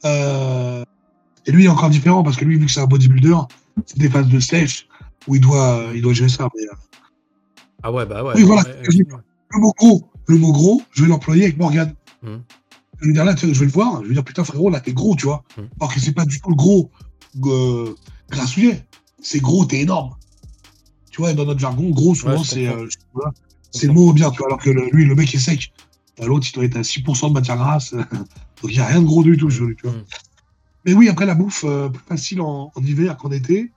Euh, 0.06 0.84
et 1.46 1.52
lui, 1.52 1.64
il 1.64 1.66
est 1.66 1.70
encore 1.70 1.90
différent 1.90 2.24
parce 2.24 2.38
que 2.38 2.46
lui, 2.46 2.58
vu 2.58 2.66
que 2.68 2.72
c'est 2.72 2.80
un 2.82 2.86
bodybuilder, 2.86 3.36
c'est 3.86 3.98
des 3.98 4.10
phases 4.10 4.28
de 4.28 4.40
sèche 4.40 4.88
où 5.28 5.36
il 5.36 5.42
doit, 5.42 5.86
il 5.94 6.02
doit 6.02 6.14
gérer 6.14 6.30
ça. 6.30 6.50
Mais, 6.56 6.64
euh, 6.64 6.76
Ah 7.84 7.92
ouais, 7.92 8.06
bah 8.06 8.24
ouais. 8.24 8.34
Oui, 8.36 8.44
voilà, 8.44 8.64
ouais, 8.64 8.76
le 9.52 9.60
mot 9.60 9.74
gros, 9.78 10.10
le 10.28 10.38
mot 10.38 10.52
gros, 10.52 10.82
je 10.92 11.04
vais 11.04 11.10
l'employer 11.10 11.44
avec 11.46 11.58
Morgan. 11.58 11.94
Mhm. 12.24 12.42
Je 13.02 13.08
vais 13.08 13.14
dire 13.14 13.26
là, 13.26 13.36
je 13.36 13.46
vais 13.48 13.66
le 13.66 13.72
voir, 13.72 14.02
je 14.04 14.08
vais 14.08 14.14
dire 14.14 14.24
putain 14.24 14.44
frérot, 14.44 14.70
là 14.70 14.80
t'es 14.80 14.94
gros, 14.94 15.16
tu 15.16 15.26
vois. 15.26 15.44
Mhm. 15.58 15.70
Alors 15.80 15.94
que 15.94 16.00
c'est 16.00 16.14
pas 16.14 16.26
du 16.26 16.40
tout 16.40 16.50
le 16.50 16.56
gros 16.56 16.90
euh, 17.46 17.94
grassouillet. 18.30 18.86
C'est 19.22 19.40
gros, 19.40 19.66
t'es 19.66 19.82
énorme. 19.82 20.12
Tu 21.12 21.22
vois, 21.22 21.34
dans 21.34 21.46
notre 21.46 21.60
jargon, 21.60 21.90
gros, 21.90 22.14
souvent, 22.16 22.38
Ouais, 22.38 22.44
c'est 22.44 22.68
euh, 22.68 22.88
c'est 23.72 23.88
le 23.88 23.94
mot 23.94 24.12
bien, 24.14 24.32
tu 24.32 24.38
vois. 24.40 24.48
Alors 24.48 24.60
que 24.60 24.70
le- 24.70 24.90
lui, 24.92 25.06
le 25.06 25.16
mec 25.16 25.34
est 25.34 25.40
sec. 25.40 25.72
Euh, 26.22 26.28
L'autre, 26.28 26.48
il 26.50 26.54
doit 26.54 26.64
être 26.66 26.78
à 26.78 26.82
6% 26.84 27.30
de 27.30 27.34
matière 27.34 27.58
grasse. 27.58 27.92
Donc 28.62 28.72
il 28.72 28.72
n'y 28.72 28.80
a 28.80 28.86
rien 28.86 29.02
de 29.02 29.06
gros 29.06 29.24
du 29.24 29.36
tout, 29.38 29.50
je 29.50 29.66
tu 29.66 29.76
vois. 29.84 29.92
Mhm. 29.92 30.04
Mais 30.86 30.94
oui, 30.94 31.10
après 31.10 31.26
la 31.26 31.36
bouffe, 31.36 31.64
euh, 31.68 31.90
plus 31.90 32.04
facile 32.08 32.42
en, 32.42 32.72
en 32.76 32.82
hiver 32.84 33.18
qu'en 33.18 33.32
été. 33.32 33.72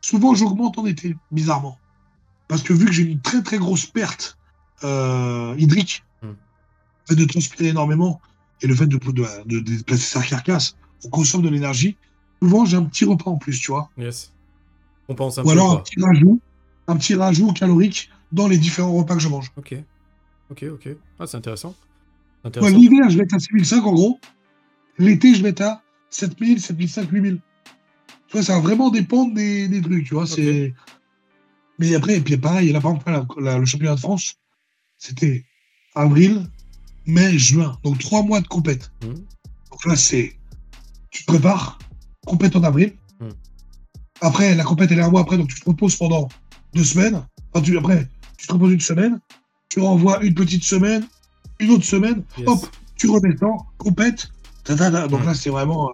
Souvent, 0.00 0.34
j'augmente 0.34 0.78
en 0.78 0.86
été, 0.86 1.16
bizarrement. 1.32 1.78
Parce 2.46 2.62
que 2.62 2.72
vu 2.72 2.86
que 2.86 2.92
j'ai 2.92 3.02
une 3.02 3.20
très 3.20 3.42
très 3.42 3.58
grosse 3.58 3.86
perte 3.86 4.38
euh, 4.84 5.54
hydrique, 5.58 6.04
Mm. 6.22 6.26
le 6.28 6.34
fait 7.08 7.14
de 7.16 7.24
transpirer 7.24 7.68
énormément 7.68 8.20
et 8.62 8.66
le 8.66 8.74
fait 8.74 8.86
de, 8.86 8.96
de, 8.96 9.10
de- 9.12 9.60
de 9.60 9.76
déplacer 9.76 10.18
sa 10.18 10.22
carcasse, 10.22 10.76
on 11.04 11.08
consomme 11.10 11.42
de 11.42 11.48
l'énergie. 11.48 11.96
Souvent, 12.42 12.64
j'ai 12.64 12.76
un 12.76 12.84
petit 12.84 13.04
repas 13.04 13.30
en 13.30 13.36
plus, 13.38 13.58
tu 13.60 13.70
vois. 13.70 13.90
Yes. 13.98 14.32
On 15.08 15.14
pense 15.14 15.38
un 15.38 15.42
Ou 15.42 15.46
peu. 15.46 15.50
alors 15.52 15.72
un 15.72 15.76
petit 15.78 16.00
rajout, 16.00 16.40
un 16.88 16.96
petit 16.96 17.14
rajout 17.14 17.52
calorique 17.52 18.10
dans 18.32 18.46
les 18.48 18.58
différents 18.58 18.92
repas 18.92 19.14
que 19.14 19.20
je 19.20 19.28
mange. 19.28 19.50
Ok. 19.56 19.74
Ok, 20.50 20.64
ok. 20.72 20.88
Ah, 21.18 21.26
c'est 21.26 21.36
intéressant. 21.36 21.74
L'hiver, 22.44 23.10
je 23.10 23.16
vais 23.18 23.24
être 23.24 23.34
à 23.34 23.38
6005 23.38 23.84
en 23.84 23.92
gros. 23.92 24.20
L'été, 24.98 25.34
je 25.34 25.42
vais 25.42 25.50
être 25.50 25.60
à 25.62 25.82
7000, 26.10 26.60
7005, 26.60 27.10
8000. 27.10 27.40
Tu 28.28 28.32
vois, 28.34 28.42
ça 28.42 28.54
va 28.54 28.60
vraiment 28.60 28.90
dépendre 28.90 29.34
des, 29.34 29.68
des 29.68 29.80
trucs, 29.80 30.06
tu 30.06 30.14
vois. 30.14 30.26
c'est 30.26 30.74
Mais 31.78 31.94
après, 31.94 32.16
et 32.16 32.20
puis 32.20 32.36
pareil, 32.36 32.72
là, 32.72 32.80
par 32.80 32.92
exemple, 32.92 33.10
la- 33.10 33.26
la- 33.52 33.58
le 33.58 33.64
championnat 33.66 33.94
de 33.94 34.00
France, 34.00 34.34
c'était 34.98 35.44
avril, 35.94 36.46
mai, 37.06 37.38
juin. 37.38 37.78
Donc 37.84 37.98
trois 37.98 38.22
mois 38.22 38.40
de 38.40 38.48
compète. 38.48 38.90
Mhm. 39.02 39.14
Donc 39.70 39.84
là, 39.86 39.96
c'est. 39.96 40.34
Tu 41.10 41.24
te 41.24 41.32
prépares, 41.32 41.78
compète 42.26 42.54
en 42.56 42.62
avril. 42.64 42.94
Mhm. 43.20 43.32
Après, 44.20 44.54
la 44.54 44.64
compète, 44.64 44.90
elle 44.92 44.98
est 44.98 45.02
un 45.02 45.10
mois 45.10 45.22
après, 45.22 45.38
donc 45.38 45.48
tu 45.48 45.60
te 45.60 45.64
reposes 45.64 45.96
pendant 45.96 46.28
deux 46.74 46.84
semaines. 46.84 47.24
Enfin, 47.52 47.64
tu, 47.64 47.78
après, 47.78 48.08
tu 48.36 48.46
te 48.46 48.52
reposes 48.52 48.72
une 48.72 48.80
semaine. 48.80 49.20
Tu 49.70 49.80
renvoies 49.80 50.22
une 50.24 50.34
petite 50.34 50.64
semaine, 50.64 51.06
une 51.60 51.70
autre 51.70 51.84
semaine. 51.84 52.24
Yes. 52.36 52.48
Hop, 52.48 52.66
tu 52.96 53.08
redescends, 53.08 53.66
compète. 53.78 54.28
ta, 54.64 54.76
ta, 54.76 54.90
ta. 54.90 55.06
Donc 55.08 55.20
Mhm. 55.20 55.26
là, 55.26 55.34
c'est 55.34 55.50
vraiment. 55.50 55.90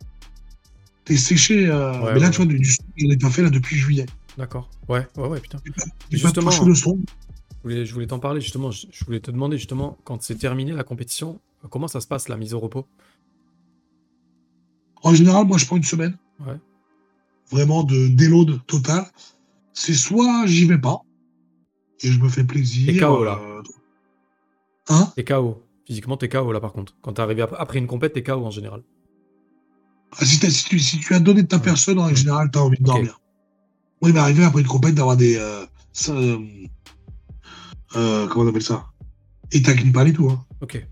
Euh, 1.05 1.07
T'es 1.07 1.17
séché. 1.17 1.67
euh, 1.69 1.93
Ouais, 2.03 2.15
mais 2.15 2.21
là, 2.21 2.27
ouais, 2.27 2.31
tu 2.33 2.37
vois, 2.39 2.47
du, 2.47 2.59
du 2.59 2.77
j'en 2.97 3.11
ai 3.11 3.17
pas 3.17 3.31
fait 3.31 3.43
là 3.43 3.51
depuis 3.51 3.77
juillet. 3.77 4.07
D'accord. 4.39 4.69
Ouais, 4.89 5.07
ouais, 5.17 5.29
ouais, 5.29 5.41
putain. 5.41 5.59
Pas- 5.59 5.85
pas 5.85 5.91
justement- 6.11 6.51
touché 6.51 6.65
le 6.65 6.75
son. 6.75 6.99
Je 7.65 7.69
voulais, 7.71 7.87
je 7.87 7.95
voulais 7.95 8.07
t'en 8.07 8.19
parler 8.19 8.41
justement. 8.41 8.71
Je, 8.71 8.87
je 8.91 9.05
voulais 9.05 9.21
te 9.21 9.31
demander 9.31 9.57
justement, 9.59 9.97
quand 10.05 10.23
c'est 10.23 10.35
terminé 10.37 10.73
la 10.73 10.85
compétition, 10.85 11.41
comment 11.71 11.89
ça 11.89 12.01
se 12.01 12.07
passe 12.07 12.29
la 12.29 12.37
mise 12.37 12.53
au 12.55 12.61
repos? 12.61 12.87
En 15.03 15.15
général, 15.15 15.47
moi, 15.47 15.59
je 15.59 15.67
prends 15.67 15.77
une 15.77 15.83
semaine. 15.85 16.17
Ouais. 16.47 16.57
Vraiment 17.51 17.85
de 17.85 18.09
déload 18.09 18.61
total. 18.67 19.05
C'est 19.73 19.95
soit 19.95 20.47
j'y 20.47 20.67
vais 20.67 20.79
pas 20.79 21.01
et 22.03 22.11
je 22.11 22.19
me 22.21 22.29
fais 22.29 22.45
plaisir. 22.45 22.89
Et 22.89 22.97
KO, 22.99 23.25
là. 23.25 23.39
euh, 23.43 23.63
Hein? 24.89 25.13
T'es 25.17 25.25
KO. 25.25 25.63
Physiquement, 25.87 26.17
t'es 26.17 26.29
KO 26.29 26.51
là 26.53 26.61
par 26.61 26.73
contre. 26.73 26.95
Quand 27.03 27.15
t'es 27.15 27.23
arrivé 27.23 27.43
ap- 27.43 27.55
après 27.59 27.79
une 27.79 27.87
compète, 27.87 28.13
t'es 28.15 28.23
KO 28.23 28.45
en 28.45 28.51
général. 28.51 28.83
Ah, 30.19 30.25
si, 30.25 30.39
t'as- 30.39 30.51
si 30.51 30.65
tu, 30.65 30.79
si 30.79 30.99
tu 31.01 31.15
as 31.15 31.21
donné 31.21 31.43
de 31.43 31.49
ta 31.49 31.59
personne, 31.59 31.99
en 31.99 32.15
général, 32.15 32.51
tu 32.53 32.59
as 32.59 32.63
envie 32.63 32.79
de 32.79 32.85
dormir. 32.85 33.21
Moi, 34.01 34.11
il 34.11 34.15
m'est 34.15 34.21
arrivé 34.21 34.45
après 34.45 34.61
une 34.61 34.67
compète 34.67 34.95
d'avoir 34.95 35.17
des. 35.17 35.37
Euh, 35.37 35.65
ça, 35.93 36.13
euh, 36.13 36.39
euh, 37.97 38.27
comment 38.29 38.45
on 38.45 38.49
appelle 38.49 38.63
ça? 38.63 38.87
État 39.53 39.73
pas 39.93 40.07
et 40.07 40.13
tout. 40.13 40.29
Hein. 40.31 40.45
Ok. 40.61 40.87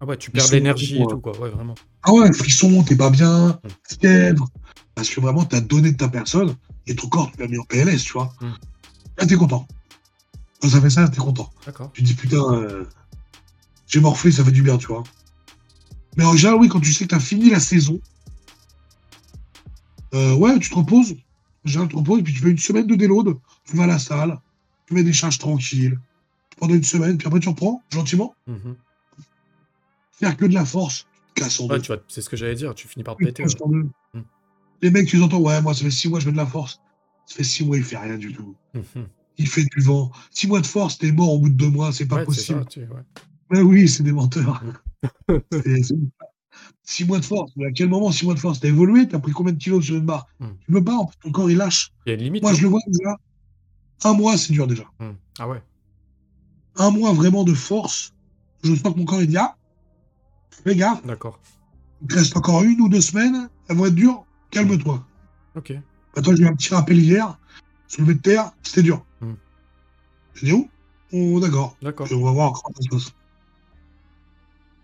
Ah 0.00 0.06
ouais, 0.06 0.16
tu 0.16 0.30
perds 0.30 0.48
l'énergie 0.50 0.96
et 1.02 1.06
tout 1.06 1.18
quoi. 1.18 1.38
Ouais, 1.38 1.50
vraiment. 1.50 1.74
Ah 2.02 2.12
ouais, 2.12 2.32
frisson, 2.32 2.82
t'es 2.82 2.96
pas 2.96 3.10
bien, 3.10 3.48
Mm. 3.48 3.68
fièvre. 4.00 4.48
Parce 4.94 5.08
que 5.10 5.20
vraiment, 5.20 5.44
tu 5.44 5.56
as 5.56 5.60
donné 5.60 5.92
de 5.92 5.96
ta 5.96 6.08
personne 6.08 6.56
et 6.86 6.94
ton 6.94 7.08
corps, 7.08 7.30
tu 7.32 7.40
l'as 7.40 7.48
mis 7.48 7.58
en 7.58 7.64
PLS, 7.64 8.02
tu 8.02 8.12
vois. 8.14 8.32
Mm. 8.40 8.46
Là, 9.18 9.26
t'es 9.26 9.36
content. 9.36 9.66
Quand 10.62 10.68
ça 10.68 10.80
fait 10.80 10.90
ça, 10.90 11.08
t'es 11.08 11.18
content. 11.18 11.50
D'accord. 11.66 11.90
Tu 11.92 12.02
te 12.02 12.06
dis, 12.06 12.14
putain, 12.14 12.42
euh, 12.54 12.84
j'ai 13.86 14.00
morflé, 14.00 14.30
ça 14.32 14.44
fait 14.44 14.50
du 14.52 14.62
bien, 14.62 14.76
tu 14.78 14.86
vois. 14.86 15.02
Mais 16.16 16.24
en 16.24 16.34
général, 16.36 16.58
oui, 16.60 16.68
quand 16.68 16.80
tu 16.80 16.92
sais 16.92 17.04
que 17.04 17.10
tu 17.10 17.14
as 17.14 17.20
fini 17.20 17.50
la 17.50 17.60
saison, 17.60 17.98
euh, 20.14 20.34
ouais, 20.34 20.58
tu 20.58 20.70
te 20.70 20.74
reposes. 20.74 21.16
Je 21.64 21.80
te 21.80 21.96
repose, 21.96 22.22
puis 22.22 22.32
tu 22.32 22.40
fais 22.40 22.50
une 22.50 22.58
semaine 22.58 22.86
de 22.86 22.94
déload. 22.94 23.36
Tu 23.64 23.76
vas 23.76 23.84
à 23.84 23.86
la 23.86 23.98
salle, 23.98 24.40
tu 24.86 24.94
mets 24.94 25.04
des 25.04 25.12
charges 25.12 25.38
tranquilles 25.38 25.98
pendant 26.58 26.74
une 26.74 26.84
semaine, 26.84 27.18
puis 27.18 27.26
après 27.26 27.40
tu 27.40 27.48
reprends 27.48 27.82
gentiment. 27.90 28.34
Mhm. 28.46 28.76
Faire 30.12 30.36
que 30.36 30.46
de 30.46 30.54
la 30.54 30.64
force, 30.64 31.06
tu 31.28 31.34
te 31.34 31.40
casses 31.40 31.60
en 31.60 31.68
ouais, 31.68 31.78
c'est 32.08 32.20
ce 32.20 32.28
que 32.28 32.36
j'allais 32.36 32.54
dire, 32.54 32.74
tu 32.74 32.88
finis 32.88 33.04
par 33.04 33.16
te 33.16 33.24
péter. 33.24 33.44
Mhm. 33.44 33.90
Les 34.82 34.90
mecs, 34.90 35.06
tu 35.06 35.16
les 35.16 35.22
entends, 35.22 35.40
ouais, 35.40 35.60
moi 35.60 35.74
ça 35.74 35.84
fait 35.84 35.90
six 35.90 36.08
mois, 36.08 36.20
je 36.20 36.26
fais 36.26 36.32
de 36.32 36.36
la 36.36 36.46
force. 36.46 36.80
Ça 37.26 37.36
fait 37.36 37.44
six 37.44 37.64
mois, 37.64 37.76
il 37.76 37.84
fait 37.84 37.98
rien 37.98 38.16
du 38.16 38.32
tout. 38.32 38.54
Mhm. 38.74 39.06
Il 39.36 39.48
fait 39.48 39.64
du 39.64 39.82
vent. 39.82 40.10
Six 40.30 40.48
mois 40.48 40.60
de 40.60 40.66
force, 40.66 40.98
t'es 40.98 41.12
mort 41.12 41.34
au 41.34 41.38
bout 41.40 41.48
de 41.50 41.54
deux 41.54 41.70
mois, 41.70 41.92
c'est 41.92 42.06
pas 42.06 42.24
possible. 42.24 42.64
Ben 43.50 43.62
oui, 43.62 43.88
c'est 43.88 44.02
des 44.02 44.12
menteurs. 44.12 44.62
6 46.84 47.04
mois 47.04 47.18
de 47.18 47.24
force. 47.24 47.52
À 47.64 47.70
quel 47.70 47.88
moment, 47.88 48.10
6 48.10 48.24
mois 48.24 48.34
de 48.34 48.40
force? 48.40 48.60
T'as 48.60 48.68
évolué 48.68 49.06
T'as 49.08 49.18
pris 49.18 49.32
combien 49.32 49.52
de 49.52 49.58
kilos 49.58 49.84
sur 49.84 49.96
une 49.96 50.04
barre? 50.04 50.26
Hmm. 50.40 50.48
Tu 50.66 50.72
peux 50.72 50.84
pas, 50.84 50.96
en 50.96 51.06
fait, 51.06 51.16
ton 51.22 51.30
corps 51.30 51.50
il 51.50 51.56
lâche. 51.56 51.92
Il 52.06 52.10
y 52.10 52.12
a 52.12 52.14
une 52.14 52.24
limite. 52.24 52.42
Moi, 52.42 52.52
je 52.52 52.62
le 52.62 52.68
vois 52.68 52.80
déjà. 52.86 53.16
Un 54.04 54.14
mois, 54.14 54.36
c'est 54.36 54.52
dur 54.52 54.66
déjà. 54.66 54.84
Hmm. 54.98 55.12
Ah 55.38 55.48
ouais 55.48 55.62
Un 56.76 56.90
mois 56.90 57.12
vraiment 57.12 57.44
de 57.44 57.54
force. 57.54 58.12
Je 58.62 58.74
sens 58.74 58.92
que 58.92 58.98
mon 58.98 59.04
corps 59.04 59.22
il 59.22 59.28
dit 59.28 59.36
Ah, 59.36 59.56
fais 60.50 60.74
gaffe. 60.74 61.04
D'accord. 61.06 61.38
Il 62.02 62.14
reste 62.14 62.36
encore 62.36 62.62
une 62.62 62.80
ou 62.80 62.88
deux 62.88 63.00
semaines. 63.00 63.48
Ça 63.68 63.74
va 63.74 63.88
être 63.88 63.94
dur. 63.94 64.24
Calme-toi. 64.50 65.06
Ok. 65.54 65.72
Toi, 66.22 66.34
j'ai 66.34 66.42
eu 66.42 66.46
un 66.46 66.54
petit 66.54 66.74
rappel 66.74 66.98
hier. 66.98 67.38
Soulevé 67.88 68.14
de 68.14 68.20
terre, 68.20 68.52
c'était 68.62 68.82
dur. 68.82 69.04
Hmm. 69.20 69.34
J'ai 70.34 70.46
dit 70.46 70.52
où? 70.52 70.68
Oh, 71.12 71.40
D'accord. 71.40 71.76
D'accord. 71.82 72.08
On 72.12 72.24
va 72.24 72.32
voir 72.32 72.52
comment 72.52 72.74
ça 72.76 72.82
se 72.82 72.88
passe. 72.88 73.14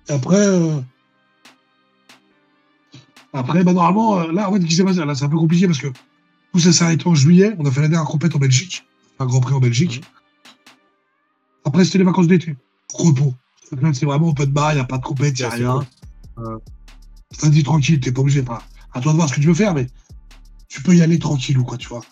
Et 0.09 0.13
après. 0.13 0.47
Euh, 0.47 0.81
après, 3.37 3.63
bah, 3.65 3.75
normalement, 3.75 4.19
euh, 4.19 4.33
là, 4.33 4.49
en 4.49 4.55
fait, 4.55 4.63
ce 4.63 4.67
qui 4.67 4.75
s'est 4.75 4.85
passé, 4.85 5.05
là, 5.05 5.15
c'est 5.15 5.25
un 5.25 5.29
peu 5.29 5.37
compliqué 5.37 5.67
parce 5.67 5.79
que 5.79 5.89
tout 6.53 6.59
ça 6.59 6.73
s'est 6.73 6.85
arrêté 6.85 7.07
en 7.07 7.15
juillet. 7.15 7.55
On 7.59 7.67
a 7.67 7.71
fait 7.71 7.83
la 7.83 7.89
dernière 7.89 8.09
compète 8.09 8.35
en 8.35 8.39
Belgique, 8.39 8.87
un 9.19 9.27
Grand 9.27 9.41
Prix 9.41 9.55
en 9.55 9.61
Belgique. 9.61 10.03
Après, 11.65 11.85
c'était 11.85 11.99
les 11.99 12.05
vacances 12.05 12.29
d'été. 12.29 12.57
Repos. 12.95 13.35
C'est 13.93 14.05
vraiment 14.05 14.29
open 14.29 14.51
bar, 14.51 14.73
il 14.73 14.77
n'y 14.77 14.81
a 14.81 14.85
pas 14.85 14.99
de 14.99 15.03
compète, 15.03 15.39
il 15.39 15.43
n'y 15.43 15.47
a 15.47 15.51
rien. 15.51 15.87
Euh, 16.39 16.59
ça 17.33 17.49
dit 17.51 17.63
tranquille, 17.63 18.01
t'es 18.01 18.13
pas 18.13 18.21
obligé. 18.23 18.41
Enfin, 18.41 18.61
à 18.95 19.01
toi 19.01 19.13
de 19.13 19.17
voir 19.17 19.29
ce 19.29 19.35
que 19.35 19.41
tu 19.41 19.49
veux 19.49 19.55
faire, 19.55 19.75
mais 19.75 19.87
tu 20.69 20.81
peux 20.83 20.95
y 20.97 21.03
aller 21.03 21.19
tranquille 21.19 21.59
ou 21.59 21.65
quoi, 21.65 21.77
tu 21.77 21.89
vois. 21.89 22.03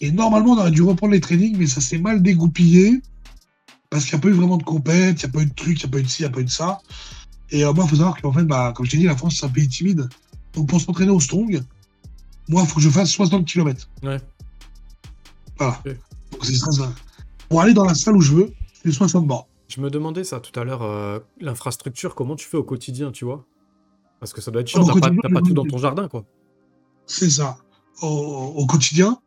Et 0.00 0.10
normalement, 0.10 0.52
on 0.52 0.58
aurait 0.58 0.70
dû 0.70 0.82
reprendre 0.82 1.12
les 1.12 1.20
trainings, 1.20 1.56
mais 1.56 1.66
ça 1.66 1.80
s'est 1.80 1.98
mal 1.98 2.22
dégoupillé. 2.22 3.00
Parce 3.88 4.04
qu'il 4.04 4.14
n'y 4.14 4.18
a 4.18 4.22
pas 4.22 4.28
eu 4.28 4.32
vraiment 4.32 4.56
de 4.56 4.64
compète, 4.64 5.22
il 5.22 5.26
n'y 5.26 5.30
a 5.30 5.32
pas 5.32 5.42
eu 5.42 5.46
de 5.46 5.54
truc, 5.54 5.80
il 5.80 5.84
n'y 5.86 5.88
a 5.88 5.92
pas 5.92 5.98
eu 6.00 6.02
de 6.02 6.08
ci, 6.08 6.22
il 6.22 6.26
n'y 6.26 6.32
a 6.32 6.34
pas 6.34 6.40
eu 6.40 6.44
de 6.44 6.50
ça. 6.50 6.80
Et 7.50 7.64
euh, 7.64 7.72
moi, 7.72 7.84
il 7.84 7.90
faut 7.90 7.96
savoir 7.96 8.20
qu'en 8.20 8.32
fait, 8.32 8.44
bah, 8.44 8.72
comme 8.74 8.84
je 8.84 8.90
t'ai 8.90 8.96
dit, 8.96 9.04
la 9.04 9.16
France, 9.16 9.36
c'est 9.38 9.46
un 9.46 9.50
pays 9.50 9.68
timide. 9.68 10.08
Donc 10.54 10.68
pour 10.68 10.80
s'entraîner 10.80 11.10
au 11.10 11.20
strong, 11.20 11.62
moi, 12.48 12.62
il 12.62 12.68
faut 12.68 12.76
que 12.76 12.80
je 12.80 12.90
fasse 12.90 13.10
60 13.10 13.46
km. 13.46 13.88
Ouais. 14.02 14.18
Voilà. 15.58 15.80
Donc 16.32 16.44
c'est 16.44 16.54
ça, 16.56 16.70
ça. 16.72 16.92
Pour 17.48 17.60
aller 17.60 17.74
dans 17.74 17.84
la 17.84 17.94
salle 17.94 18.16
où 18.16 18.20
je 18.20 18.32
veux, 18.32 18.52
c'est 18.82 18.90
60 18.92 19.26
bords. 19.26 19.48
Je 19.68 19.80
me 19.80 19.90
demandais 19.90 20.24
ça 20.24 20.40
tout 20.40 20.58
à 20.58 20.64
l'heure, 20.64 20.82
euh, 20.82 21.18
l'infrastructure, 21.40 22.14
comment 22.14 22.36
tu 22.36 22.46
fais 22.46 22.56
au 22.56 22.62
quotidien, 22.64 23.10
tu 23.12 23.24
vois? 23.24 23.44
Parce 24.20 24.32
que 24.32 24.40
ça 24.40 24.50
doit 24.50 24.60
être 24.62 24.68
chiant, 24.68 24.82
Ah, 24.82 24.92
t'as 25.00 25.00
pas, 25.10 25.14
je- 25.40 25.48
tout 25.48 25.54
dans 25.54 25.64
ton 25.64 25.78
jardin, 25.78 26.08
quoi. 26.08 26.24
C'est 27.06 27.30
ça. 27.30 27.56
Au, 28.02 28.06
au 28.08 28.66
quotidien, 28.66 29.18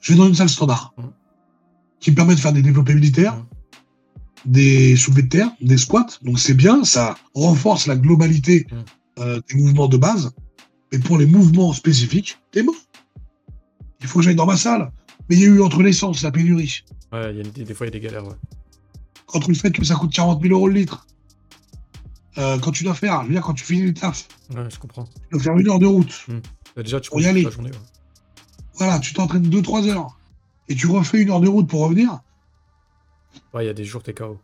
je 0.00 0.12
vais 0.12 0.18
dans 0.18 0.26
une 0.28 0.34
salle 0.34 0.48
standard 0.48 0.94
Mhm. 0.98 1.10
qui 2.00 2.10
me 2.10 2.16
permet 2.16 2.34
de 2.34 2.40
faire 2.40 2.52
des 2.52 2.62
développés 2.62 2.94
militaires, 2.94 3.34
Mhm. 3.36 3.44
des 4.46 4.96
soulevés 4.96 5.22
de 5.22 5.28
terre, 5.28 5.50
des 5.60 5.76
squats. 5.78 6.06
Donc 6.22 6.38
c'est 6.38 6.54
bien, 6.54 6.84
ça 6.84 7.16
renforce 7.34 7.86
la 7.86 7.96
globalité 7.96 8.66
Mhm. 8.70 8.84
euh, 9.20 9.40
des 9.48 9.56
mouvements 9.60 9.88
de 9.88 9.96
base. 9.96 10.32
Mais 10.92 10.98
pour 10.98 11.18
les 11.18 11.26
mouvements 11.26 11.72
spécifiques, 11.72 12.38
t'es 12.50 12.62
mort. 12.62 12.74
Il 14.00 14.06
faut 14.06 14.18
que 14.20 14.24
j'aille 14.24 14.34
dans 14.36 14.46
ma 14.46 14.56
salle. 14.56 14.90
Mais 15.28 15.36
il 15.36 15.42
y 15.42 15.44
a 15.44 15.48
eu 15.48 15.60
entre 15.62 15.82
l'essence, 15.82 16.22
la 16.22 16.30
pénurie, 16.30 16.84
Ouais, 17.12 17.34
y 17.34 17.40
a 17.40 17.42
des, 17.42 17.64
des 17.64 17.74
fois, 17.74 17.86
il 17.86 17.88
y 17.88 17.96
a 17.96 17.98
des 17.98 18.04
galères, 18.06 18.26
ouais. 18.26 18.34
entre 19.34 19.48
le 19.48 19.54
fait 19.54 19.70
que 19.70 19.82
ça 19.84 19.94
coûte 19.94 20.12
40 20.12 20.42
000 20.42 20.54
euros 20.54 20.68
le 20.68 20.74
litre. 20.74 21.06
Euh, 22.36 22.58
quand 22.58 22.70
tu 22.70 22.84
dois 22.84 22.94
faire, 22.94 23.22
je 23.22 23.26
veux 23.28 23.32
dire, 23.32 23.42
quand 23.42 23.54
tu 23.54 23.64
finis 23.64 23.82
le 23.82 23.94
taf, 23.94 24.28
Ouais, 24.54 24.68
je 24.70 24.78
comprends. 24.78 25.04
tu 25.04 25.12
dois 25.32 25.40
faire 25.40 25.56
une 25.58 25.68
heure 25.68 25.78
de 25.78 25.86
route. 25.86 26.26
Bah, 26.76 26.82
déjà, 26.82 27.00
tu 27.00 27.08
Faut 27.10 27.18
y 27.18 27.26
aller. 27.26 27.42
la 27.42 27.50
journée, 27.50 27.70
ouais. 27.70 27.76
Voilà, 28.74 28.98
tu 29.00 29.12
t'entraînes 29.14 29.48
2-3 29.48 29.88
heures. 29.88 30.18
Et 30.68 30.74
tu 30.74 30.86
refais 30.86 31.20
une 31.22 31.30
heure 31.30 31.40
de 31.40 31.48
route 31.48 31.66
pour 31.68 31.80
revenir. 31.80 32.20
Ouais, 33.54 33.64
il 33.64 33.66
y 33.66 33.70
a 33.70 33.74
des 33.74 33.84
jours, 33.84 34.02
t'es 34.02 34.12
KO. 34.14 34.38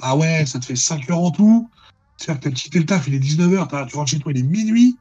Ah 0.00 0.16
ouais, 0.16 0.44
ça 0.46 0.58
te 0.58 0.64
fait 0.64 0.76
5 0.76 1.08
heures 1.10 1.18
en 1.20 1.30
tout. 1.30 1.68
C'est-à-dire 2.16 2.40
que 2.40 2.48
t'as 2.48 2.54
quitté 2.54 2.78
le 2.78 2.86
taf, 2.86 3.06
il 3.08 3.14
est 3.14 3.18
19h, 3.20 3.86
tu 3.88 3.96
rentres 3.96 4.10
chez 4.10 4.18
toi, 4.18 4.32
il 4.32 4.38
est 4.38 4.42
minuit. 4.42 4.96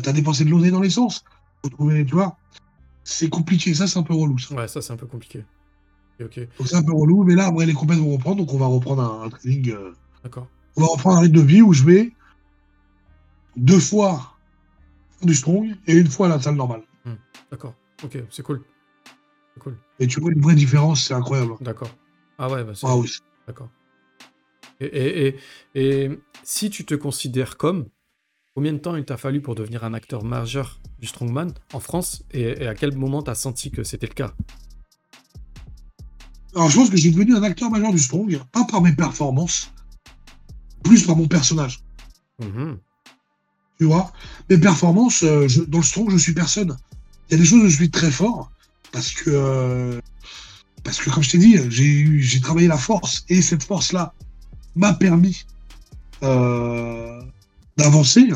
T'as 0.00 0.12
dépensé 0.12 0.44
de 0.44 0.50
l'oseille 0.50 0.70
dans 0.70 0.80
l'essence. 0.80 1.24
Faut 1.62 1.70
trouver, 1.70 2.04
tu 2.04 2.14
vois. 2.14 2.36
C'est 3.04 3.28
compliqué, 3.28 3.74
ça 3.74 3.86
c'est 3.86 3.98
un 3.98 4.02
peu 4.02 4.14
relou. 4.14 4.38
Ça. 4.38 4.54
Ouais, 4.54 4.68
ça, 4.68 4.80
c'est 4.82 4.92
un 4.92 4.96
peu 4.96 5.06
compliqué. 5.06 5.44
Ok, 6.20 6.26
ok, 6.26 6.48
Donc 6.58 6.68
c'est 6.68 6.76
un 6.76 6.82
peu 6.82 6.92
relou, 6.92 7.24
mais 7.24 7.34
là, 7.34 7.46
après, 7.46 7.66
les 7.66 7.72
compètes 7.74 7.98
vont 7.98 8.12
reprendre, 8.12 8.36
donc 8.38 8.54
on 8.54 8.58
va 8.58 8.66
reprendre 8.66 9.02
un, 9.02 9.26
un 9.26 9.30
training. 9.30 9.70
euh, 9.72 9.92
d'accord. 10.22 10.46
on 10.76 10.82
va 10.82 10.86
reprendre 10.88 11.18
un 11.18 11.20
rythme 11.20 11.36
de 11.36 11.42
vie 11.42 11.62
où 11.62 11.72
je 11.72 11.84
vais 11.84 12.12
deux 13.56 13.80
fois 13.80 14.32
du 15.22 15.34
strong 15.34 15.74
et 15.86 15.94
une 15.94 16.06
fois 16.08 16.26
à 16.26 16.30
la 16.30 16.40
salle 16.40 16.56
normale. 16.56 16.82
D'accord. 17.50 17.74
Ok, 18.02 18.18
c'est 18.30 18.42
cool. 18.42 18.62
C'est 19.54 19.60
cool. 19.62 19.76
Et 20.00 20.06
tu 20.06 20.20
vois 20.20 20.32
une 20.32 20.40
vraie 20.40 20.54
différence, 20.56 21.04
c'est 21.06 21.14
incroyable. 21.14 21.52
D'accord. 21.60 21.90
Ah 22.38 22.50
ouais, 22.50 22.64
bah 22.64 22.72
c'est 22.74 22.86
Ah 22.86 22.96
oui. 22.96 23.10
D'accord. 23.46 23.68
Et, 24.80 24.86
et, 24.86 25.28
et, 25.74 26.04
et 26.04 26.20
si 26.42 26.68
tu 26.70 26.84
te 26.84 26.94
considères 26.94 27.56
comme, 27.56 27.86
combien 28.54 28.72
de 28.72 28.78
temps 28.78 28.96
il 28.96 29.04
t'a 29.04 29.16
fallu 29.16 29.40
pour 29.40 29.54
devenir 29.54 29.84
un 29.84 29.94
acteur 29.94 30.24
majeur 30.24 30.80
du 31.00 31.06
strongman 31.08 31.52
en 31.72 31.80
France 31.80 32.22
et, 32.30 32.42
et 32.42 32.66
à 32.68 32.74
quel 32.74 32.96
moment 32.96 33.22
t'as 33.22 33.34
senti 33.34 33.70
que 33.70 33.82
c'était 33.82 34.06
le 34.06 34.14
cas? 34.14 34.32
Alors 36.54 36.70
je 36.70 36.76
pense 36.76 36.90
que 36.90 36.96
j'ai 36.96 37.10
devenu 37.10 37.34
un 37.34 37.42
acteur 37.42 37.70
majeur 37.70 37.90
du 37.92 37.98
strong, 37.98 38.40
pas 38.52 38.64
par 38.64 38.80
mes 38.80 38.92
performances, 38.92 39.72
plus 40.84 41.04
par 41.04 41.16
mon 41.16 41.26
personnage. 41.26 41.80
Mhm. 42.40 42.78
Tu 43.80 43.86
vois, 43.86 44.12
mes 44.48 44.58
performances, 44.58 45.24
euh, 45.24 45.48
je- 45.48 45.62
dans 45.62 45.78
le 45.78 45.84
strong, 45.84 46.08
je 46.10 46.16
suis 46.16 46.32
personne. 46.32 46.76
Il 47.28 47.32
y 47.32 47.34
a 47.34 47.38
des 47.38 47.44
choses 47.44 47.64
où 47.64 47.68
je 47.68 47.74
suis 47.74 47.90
très 47.90 48.10
fort 48.12 48.52
parce 48.92 49.10
que, 49.10 49.30
euh, 49.30 50.00
parce 50.84 50.98
que 51.00 51.10
comme 51.10 51.24
je 51.24 51.30
t'ai 51.30 51.38
dit, 51.38 51.58
j'ai 51.70 52.40
travaillé 52.40 52.68
la 52.68 52.78
force 52.78 53.24
et 53.28 53.42
cette 53.42 53.64
force-là 53.64 54.14
m'a 54.76 54.94
permis 54.94 55.44
euh, 56.22 57.20
d'avancer. 57.76 58.28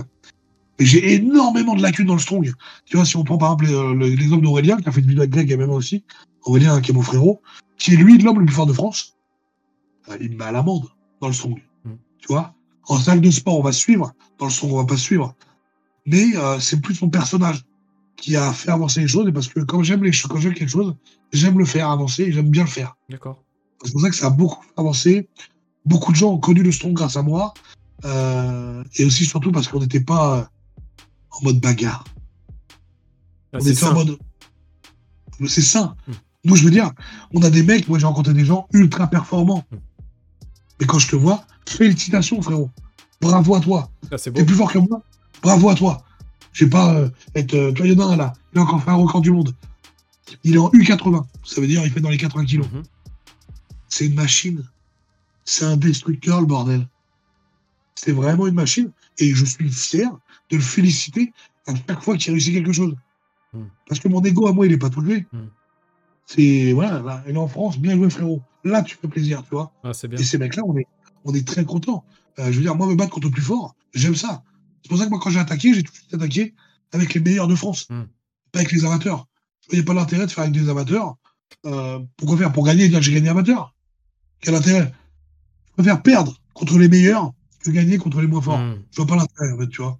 Et 0.81 0.87
j'ai 0.87 1.15
énormément 1.15 1.75
de 1.75 1.83
lacunes 1.83 2.07
dans 2.07 2.15
le 2.15 2.21
strong. 2.21 2.53
Tu 2.85 2.97
vois, 2.97 3.05
si 3.05 3.17
on 3.17 3.25
prend 3.25 3.39
par 3.39 3.53
exemple 3.53 3.75
euh, 3.75 3.95
le- 3.95 4.15
l'exemple 4.15 4.43
d'Aurélien, 4.45 4.77
qui 4.77 4.89
a 4.89 4.93
fait 4.93 5.01
une 5.01 5.09
vidéo 5.09 5.23
avec 5.23 5.31
Greg 5.33 5.51
et 5.51 5.57
même 5.57 5.71
aussi, 5.71 6.05
Aurélien, 6.45 6.81
qui 6.81 6.93
est 6.93 6.95
mon 6.95 7.03
frérot, 7.03 7.41
qui 7.79 7.95
est 7.95 7.97
lui 7.97 8.19
l'homme 8.19 8.39
le 8.41 8.47
plus 8.47 8.55
fort 8.55 8.67
de 8.67 8.73
France, 8.73 9.17
euh, 10.09 10.17
il 10.21 10.31
me 10.31 10.37
met 10.37 10.45
à 10.45 10.53
l'amende 10.53 10.85
dans 11.21 11.27
le 11.29 11.35
strong. 11.35 11.61
Mm. 11.85 11.91
Tu 12.19 12.29
vois, 12.29 12.55
en 12.87 12.99
salle 12.99 13.21
de 13.21 13.31
sport, 13.31 13.59
on 13.59 13.63
va 13.63 13.73
suivre, 13.73 14.13
dans 14.39 14.47
le 14.47 14.53
strong, 14.53 14.73
on 14.73 14.77
va 14.77 14.85
pas 14.85 14.97
suivre. 14.97 15.35
Mais 16.07 16.37
euh, 16.37 16.61
c'est 16.61 16.81
plus 16.81 16.95
son 16.95 17.11
personnage 17.11 17.65
qui 18.17 18.37
a 18.37 18.53
fait 18.53 18.71
avancer 18.71 19.01
les 19.01 19.09
choses, 19.09 19.29
et 19.29 19.33
parce 19.33 19.49
que 19.49 19.61
quand 19.61 19.83
j'aime 19.83 20.03
les 20.05 20.13
choses, 20.13 20.31
quand 20.31 20.39
j'aime 20.41 20.55
quelque 20.55 20.71
chose, 20.71 20.95
j'aime 21.33 21.59
le 21.59 21.65
faire 21.65 21.91
avancer 21.91 22.23
et 22.25 22.33
j'aime 22.33 22.51
bien 22.51 22.63
le 22.63 22.69
faire. 22.71 22.97
D'accord. 23.09 23.43
C'est 23.85 23.93
pour 23.93 24.01
ça 24.01 24.11
que 24.11 24.17
ça 24.17 24.27
a 24.27 24.31
beaucoup 24.31 24.65
avancé. 24.77 25.29
Beaucoup 25.85 26.13
de 26.13 26.17
gens 26.17 26.33
ont 26.33 26.39
connu 26.39 26.63
le 26.63 26.73
strong 26.73 26.93
grâce 26.95 27.17
à 27.17 27.23
moi. 27.23 27.55
Euh, 28.05 28.85
et 28.97 29.05
aussi, 29.05 29.25
surtout, 29.25 29.53
parce 29.53 29.69
qu'on 29.69 29.81
n'était 29.81 30.01
pas 30.01 30.51
en 31.31 31.45
mode 31.45 31.61
bagarre. 31.61 32.05
Ah, 33.53 33.59
on 33.61 33.67
était 33.67 33.85
en 33.85 33.89
ça. 33.89 33.93
mode. 33.93 34.19
C'est 35.47 35.63
sain. 35.63 35.97
Mm. 36.07 36.13
Moi, 36.45 36.57
je 36.57 36.65
veux 36.65 36.71
dire, 36.71 36.91
on 37.33 37.43
a 37.43 37.51
des 37.51 37.63
mecs, 37.63 37.89
moi 37.89 37.99
j'ai 37.99 38.07
rencontré 38.07 38.35
des 38.35 38.45
gens 38.45 38.69
ultra 38.73 39.07
performants. 39.07 39.65
Mm. 39.71 39.77
Mais 40.81 40.87
quand 40.87 40.99
je 40.99 41.09
te 41.09 41.17
vois, 41.17 41.45
félicitations, 41.67 42.41
frérot. 42.41 42.71
Bravo 43.21 43.55
à 43.55 43.61
toi. 43.61 43.91
Ah. 44.11 44.17
T'es 44.17 44.45
plus 44.45 44.55
fort 44.55 44.73
que 44.73 44.79
moi. 44.79 45.03
Bravo 45.43 45.71
à 45.71 45.75
toi. 45.75 46.05
Je 46.53 46.65
vais 46.65 46.71
pas 46.71 46.95
euh, 46.95 47.09
être. 47.35 47.55
Euh, 47.55 47.73
toi, 47.73 47.87
il 47.87 47.93
y 47.93 47.97
en 47.97 48.09
a 48.09 48.13
un 48.13 48.17
là. 48.17 48.33
Il 48.53 48.59
a 48.59 48.63
encore 48.63 48.83
fait 48.83 48.91
un 48.91 48.95
record 48.95 49.21
du 49.21 49.31
monde. 49.31 49.55
Il 50.45 50.55
est 50.55 50.59
en 50.59 50.71
U80. 50.71 51.25
Ça 51.45 51.61
veut 51.61 51.67
dire 51.67 51.85
il 51.85 51.91
fait 51.91 52.01
dans 52.01 52.11
les 52.11 52.17
80 52.17 52.45
kilos. 52.45 52.67
Mhm. 52.73 52.83
C'est 53.89 54.07
une 54.07 54.15
machine. 54.15 54.65
C'est 55.45 55.65
un 55.65 55.77
destructeur, 55.77 56.41
le 56.41 56.47
bordel. 56.47 56.87
C'est 58.01 58.13
vraiment 58.13 58.47
une 58.47 58.55
machine. 58.55 58.91
Et 59.19 59.35
je 59.35 59.45
suis 59.45 59.71
fier 59.71 60.09
de 60.51 60.57
le 60.57 60.63
féliciter 60.63 61.33
à 61.67 61.75
chaque 61.75 62.01
fois 62.01 62.17
qu'il 62.17 62.33
réussit 62.33 62.55
quelque 62.55 62.73
chose. 62.73 62.95
Mm. 63.53 63.65
Parce 63.89 64.01
que 64.01 64.09
mon 64.09 64.23
ego 64.23 64.47
à 64.47 64.53
moi, 64.53 64.67
il 64.67 64.73
est 64.73 64.79
pas 64.79 64.91
touché. 64.91 65.27
Mm. 65.33 65.39
C'est. 66.27 66.73
Voilà, 66.73 67.01
là, 67.01 67.25
il 67.29 67.35
est 67.35 67.39
en 67.39 67.49
France, 67.49 67.79
bien 67.79 67.97
joué, 67.97 68.09
frérot. 68.09 68.41
Là, 68.65 68.83
tu 68.83 68.97
fais 68.97 69.09
plaisir, 69.09 69.43
tu 69.43 69.51
vois. 69.51 69.73
Ah, 69.83 69.93
c'est 69.93 70.07
bien. 70.09 70.19
Et 70.19 70.23
ces 70.23 70.39
mecs-là, 70.39 70.63
on 70.65 70.77
est, 70.77 70.87
on 71.25 71.35
est 71.35 71.47
très 71.47 71.65
contents. 71.65 72.05
Euh, 72.39 72.53
je 72.53 72.57
veux 72.57 72.63
dire, 72.63 72.77
moi, 72.77 72.87
me 72.87 72.95
battre 72.95 73.11
contre 73.11 73.27
le 73.27 73.33
plus 73.33 73.43
fort, 73.43 73.75
j'aime 73.95 74.15
ça. 74.15 74.43
C'est 74.83 74.89
pour 74.89 74.99
ça 74.99 75.05
que 75.05 75.11
moi, 75.11 75.19
quand 75.21 75.31
j'ai 75.31 75.41
attaqué, 75.41 75.75
j'ai 75.75 75.83
tout 75.83 75.91
de 75.91 75.97
suite 75.97 76.15
attaqué 76.15 76.55
avec 76.93 77.15
les 77.15 77.21
meilleurs 77.21 77.49
de 77.49 77.55
France, 77.57 77.89
Mm. 77.91 78.03
pas 78.53 78.61
avec 78.61 78.71
les 78.73 78.85
amateurs. 78.85 79.27
Je 79.63 79.71
voyais 79.71 79.85
pas 79.85 79.95
l'intérêt 79.95 80.27
de 80.27 80.31
faire 80.31 80.45
avec 80.45 80.55
des 80.55 80.69
amateurs. 80.69 81.17
Euh, 81.67 81.99
pourquoi 82.17 82.37
faire? 82.39 82.53
Pour 82.53 82.65
gagner 82.65 82.85
et 82.85 82.89
dire 82.89 82.99
que 83.01 83.05
j'ai 83.05 83.13
gagné 83.13 83.29
amateur 83.29 83.75
Quel 84.41 84.55
intérêt? 84.55 84.93
Je 85.67 85.73
préfère 85.73 86.01
perdre 86.03 86.39
contre 86.55 86.79
les 86.79 86.89
meilleurs 86.89 87.33
gagner 87.73 87.99
contre 87.99 88.21
les 88.21 88.27
moins 88.27 88.41
forts. 88.41 88.59
Mhm. 88.59 88.83
Je 88.91 88.97
vois 88.97 89.07
pas 89.07 89.17
l'intérêt, 89.17 89.53
en 89.53 89.59
fait, 89.59 89.69
tu 89.69 89.83
vois. 89.83 89.99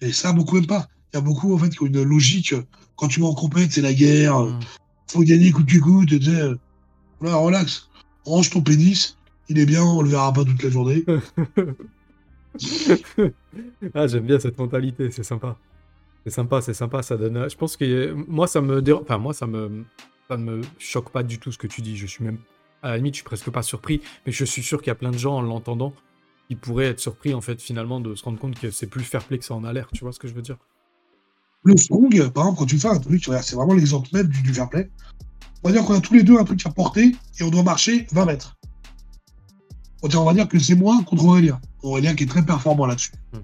Et 0.00 0.12
ça, 0.12 0.32
beaucoup 0.32 0.56
même 0.56 0.66
pas. 0.66 0.86
Il 1.12 1.16
y 1.16 1.18
a 1.18 1.22
beaucoup, 1.22 1.54
en 1.54 1.58
fait, 1.58 1.70
qui 1.70 1.82
ont 1.82 1.86
une 1.86 2.02
logique. 2.02 2.52
euh, 2.52 2.62
Quand 2.96 3.08
tu 3.08 3.20
vas 3.20 3.26
en 3.26 3.34
compète, 3.34 3.72
c'est 3.72 3.82
la 3.82 3.94
guerre. 3.94 4.38
Mhm. 4.38 4.60
faut 5.08 5.22
gagner 5.22 5.50
coûte 5.52 5.66
que 5.66 5.78
coûte. 5.78 6.08
Tu 6.08 6.22
sais, 6.22 6.40
euh, 6.40 6.54
voilà, 7.20 7.36
relax. 7.36 7.88
Range 8.24 8.50
ton 8.50 8.62
pénis. 8.62 9.16
Il 9.48 9.58
est 9.58 9.66
bien, 9.66 9.82
on 9.82 10.02
le 10.02 10.08
verra 10.08 10.32
pas 10.32 10.44
toute 10.44 10.62
la 10.62 10.70
journée. 10.70 11.04
ah, 13.94 14.06
j'aime 14.06 14.26
bien 14.26 14.38
cette 14.38 14.58
mentalité, 14.58 15.10
c'est 15.10 15.24
sympa. 15.24 15.56
C'est 16.24 16.30
sympa, 16.30 16.60
c'est 16.60 16.74
sympa, 16.74 17.02
ça 17.02 17.16
donne. 17.16 17.48
Je 17.48 17.56
pense 17.56 17.76
que 17.76 18.12
moi, 18.28 18.46
ça 18.46 18.60
me 18.60 18.80
dérange. 18.80 19.02
Enfin, 19.02 19.18
moi, 19.18 19.34
ça 19.34 19.46
me. 19.46 19.84
Ça 20.28 20.36
ne 20.36 20.44
me 20.44 20.60
choque 20.78 21.10
pas 21.10 21.24
du 21.24 21.38
tout 21.38 21.52
ce 21.52 21.58
que 21.58 21.66
tu 21.66 21.82
dis. 21.82 21.96
Je 21.96 22.06
suis 22.06 22.24
même. 22.24 22.38
À 22.82 22.90
la 22.90 22.96
limite, 22.96 23.14
je 23.14 23.18
suis 23.18 23.24
presque 23.24 23.50
pas 23.50 23.62
surpris, 23.62 24.00
mais 24.24 24.32
je 24.32 24.44
suis 24.44 24.62
sûr 24.62 24.80
qu'il 24.80 24.88
y 24.88 24.90
a 24.90 24.94
plein 24.96 25.10
de 25.10 25.18
gens 25.18 25.36
en 25.36 25.42
l'entendant 25.42 25.92
qui 26.48 26.56
pourraient 26.56 26.86
être 26.86 27.00
surpris, 27.00 27.34
en 27.34 27.40
fait, 27.40 27.60
finalement, 27.60 28.00
de 28.00 28.14
se 28.14 28.24
rendre 28.24 28.38
compte 28.38 28.58
que 28.58 28.70
c'est 28.70 28.86
plus 28.86 29.04
fair 29.04 29.24
play 29.24 29.38
que 29.38 29.44
ça 29.44 29.54
en 29.54 29.64
a 29.64 29.72
l'air. 29.72 29.88
Tu 29.92 30.04
vois 30.04 30.12
ce 30.12 30.18
que 30.18 30.28
je 30.28 30.34
veux 30.34 30.42
dire? 30.42 30.58
Le 31.64 31.76
strong, 31.76 32.10
par 32.30 32.44
exemple, 32.44 32.58
quand 32.58 32.66
tu 32.66 32.78
fais 32.78 32.88
un 32.88 32.98
truc, 32.98 33.24
c'est 33.24 33.54
vraiment 33.54 33.74
l'exemple 33.74 34.08
même 34.12 34.26
du, 34.26 34.42
du 34.42 34.52
fair 34.52 34.68
play. 34.68 34.90
On 35.62 35.68
va 35.68 35.72
dire 35.72 35.84
qu'on 35.84 35.94
a 35.94 36.00
tous 36.00 36.14
les 36.14 36.22
deux 36.22 36.38
un 36.38 36.44
truc 36.44 36.64
à 36.66 36.70
porter 36.70 37.14
et 37.38 37.44
on 37.44 37.50
doit 37.50 37.62
marcher 37.62 38.06
20 38.10 38.24
mètres. 38.24 38.56
On 40.02 40.08
va 40.08 40.10
dire, 40.10 40.22
on 40.22 40.24
va 40.24 40.34
dire 40.34 40.48
que 40.48 40.58
c'est 40.58 40.74
moi 40.74 41.00
contre 41.06 41.24
Aurélien. 41.24 41.60
Aurélien 41.82 42.14
qui 42.14 42.24
est 42.24 42.26
très 42.26 42.44
performant 42.44 42.86
là-dessus. 42.86 43.12
Hmm. 43.32 43.38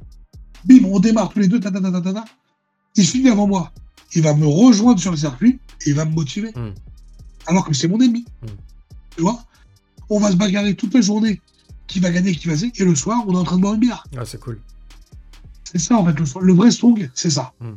Bim, 0.64 0.84
on 0.86 0.98
démarre 0.98 1.28
tous 1.28 1.38
les 1.38 1.46
deux, 1.46 1.60
ta, 1.60 1.70
ta, 1.70 1.80
ta, 1.80 1.92
ta, 1.92 2.00
ta, 2.00 2.12
ta. 2.12 2.24
Il 2.96 3.06
finit 3.06 3.28
avant 3.28 3.46
moi. 3.46 3.72
Il 4.14 4.22
va 4.22 4.34
me 4.34 4.46
rejoindre 4.46 4.98
sur 4.98 5.12
le 5.12 5.16
circuit 5.16 5.60
et 5.86 5.90
il 5.90 5.94
va 5.94 6.04
me 6.04 6.12
motiver. 6.12 6.50
Hmm. 6.56 6.74
Alors 7.46 7.64
que 7.64 7.72
c'est 7.72 7.86
mon 7.86 8.00
ennemi. 8.00 8.24
Hmm. 8.42 8.46
Tu 9.14 9.22
vois? 9.22 9.44
On 10.10 10.18
va 10.18 10.32
se 10.32 10.36
bagarrer 10.36 10.74
toute 10.74 10.94
la 10.94 11.00
journée. 11.00 11.40
Qui 11.88 11.98
va 11.98 12.10
gagner, 12.10 12.32
qui 12.36 12.46
va 12.46 12.54
gagner. 12.54 12.72
Et 12.76 12.84
le 12.84 12.94
soir, 12.94 13.24
on 13.26 13.32
est 13.32 13.36
en 13.36 13.44
train 13.44 13.56
de 13.56 13.62
boire 13.62 13.74
une 13.74 13.80
bière. 13.80 14.04
Ah, 14.16 14.24
c'est 14.24 14.38
cool. 14.38 14.60
C'est 15.64 15.78
ça, 15.78 15.96
en 15.96 16.04
fait. 16.06 16.12
Le, 16.18 16.26
le 16.46 16.52
vrai 16.52 16.70
strong, 16.70 17.10
c'est 17.14 17.30
ça. 17.30 17.52
Hmm. 17.60 17.74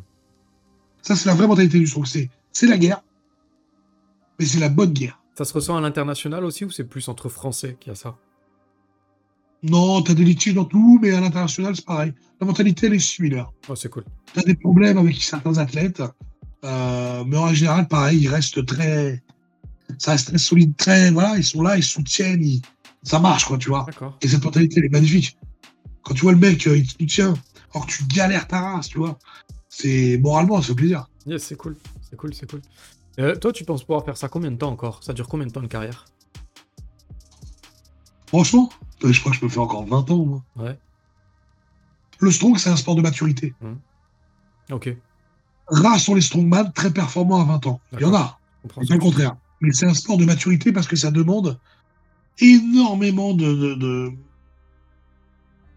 Ça, 1.01 1.15
c'est 1.15 1.27
la 1.27 1.33
vraie 1.35 1.47
mentalité 1.47 1.79
du 1.79 1.87
strong. 1.87 2.05
C'est 2.05 2.29
c'est 2.51 2.67
la 2.67 2.77
guerre, 2.77 3.01
mais 4.37 4.45
c'est 4.45 4.59
la 4.59 4.69
bonne 4.69 4.91
guerre. 4.93 5.19
Ça 5.35 5.45
se 5.45 5.53
ressent 5.53 5.75
à 5.77 5.81
l'international 5.81 6.43
aussi 6.45 6.65
ou 6.65 6.69
c'est 6.69 6.83
plus 6.83 7.07
entre 7.07 7.29
Français 7.29 7.77
qu'il 7.79 7.89
y 7.89 7.93
a 7.93 7.95
ça? 7.95 8.17
Non, 9.63 10.01
t'as 10.01 10.13
des 10.13 10.23
litiges 10.25 10.53
dans 10.55 10.65
tout, 10.65 10.99
mais 11.01 11.11
à 11.11 11.21
l'international, 11.21 11.75
c'est 11.75 11.85
pareil. 11.85 12.13
La 12.39 12.47
mentalité, 12.47 12.87
elle 12.87 12.95
est 12.95 12.99
similaire. 12.99 13.51
Oh, 13.69 13.75
c'est 13.75 13.89
cool. 13.89 14.03
T'as 14.33 14.41
des 14.41 14.55
problèmes 14.55 14.97
avec 14.97 15.21
certains 15.21 15.57
athlètes, 15.57 16.01
euh, 16.65 17.23
mais 17.25 17.37
en 17.37 17.53
général, 17.53 17.87
pareil, 17.87 18.19
ils 18.19 18.27
restent 18.27 18.65
très. 18.65 19.23
Ça 19.97 20.11
reste 20.11 20.27
très 20.29 20.37
solide, 20.37 20.75
très. 20.75 21.11
Voilà, 21.11 21.37
ils 21.37 21.43
sont 21.43 21.61
là, 21.61 21.77
ils 21.77 21.83
soutiennent, 21.83 22.43
ils- 22.43 22.61
ça 23.03 23.19
marche, 23.19 23.45
quoi, 23.45 23.57
tu 23.57 23.69
vois. 23.69 23.85
Et 24.21 24.27
cette 24.27 24.43
mentalité, 24.43 24.79
elle 24.79 24.85
est 24.85 24.89
magnifique. 24.89 25.37
Quand 26.03 26.13
tu 26.13 26.21
vois 26.21 26.31
le 26.31 26.37
mec, 26.37 26.65
euh, 26.67 26.77
il 26.77 26.85
te 26.85 26.91
soutient, 26.91 27.33
alors 27.73 27.85
que 27.85 27.91
tu 27.91 28.03
galères 28.05 28.47
ta 28.47 28.59
race, 28.59 28.87
tu 28.87 28.97
vois. 28.97 29.17
C'est 29.69 30.19
moralement, 30.21 30.61
fait 30.61 30.75
plaisir. 30.75 31.07
Yes, 31.25 31.43
c'est 31.43 31.55
cool. 31.55 31.77
C'est 32.01 32.15
cool, 32.15 32.33
c'est 32.33 32.49
cool. 32.49 32.61
Euh, 33.19 33.35
toi, 33.35 33.51
tu 33.53 33.63
penses 33.63 33.83
pouvoir 33.83 34.03
faire 34.05 34.17
ça 34.17 34.27
combien 34.27 34.51
de 34.51 34.57
temps 34.57 34.69
encore? 34.69 35.03
Ça 35.03 35.13
dure 35.13 35.27
combien 35.27 35.47
de 35.47 35.51
temps 35.51 35.61
de 35.61 35.67
carrière? 35.67 36.05
Franchement, 38.27 38.69
euh, 39.03 39.11
je 39.11 39.19
crois 39.19 39.31
que 39.31 39.35
je 39.35 39.41
peux 39.41 39.49
faire 39.49 39.63
encore 39.63 39.85
20 39.85 40.11
ans, 40.11 40.25
moi. 40.25 40.43
Ouais. 40.55 40.77
Le 42.19 42.31
strong, 42.31 42.57
c'est 42.57 42.69
un 42.69 42.75
sport 42.75 42.95
de 42.95 43.01
maturité. 43.01 43.53
Ok. 44.71 44.95
Rares 45.67 45.99
sont 45.99 46.15
les 46.15 46.21
strongman 46.21 46.71
très 46.73 46.91
performants 46.91 47.41
à 47.41 47.45
20 47.45 47.67
ans. 47.67 47.81
Il 47.93 48.01
y 48.01 48.05
en 48.05 48.13
a, 48.13 48.39
c'est 48.83 48.93
le 48.93 48.99
contraire. 48.99 49.35
Mais 49.59 49.71
c'est 49.73 49.85
un 49.85 49.93
sport 49.93 50.17
de 50.17 50.25
maturité 50.25 50.71
parce 50.71 50.87
que 50.87 50.95
ça 50.95 51.11
demande 51.11 51.59
énormément 52.39 53.33
de. 53.33 53.53
de- 53.53 53.73
de- 53.75 54.11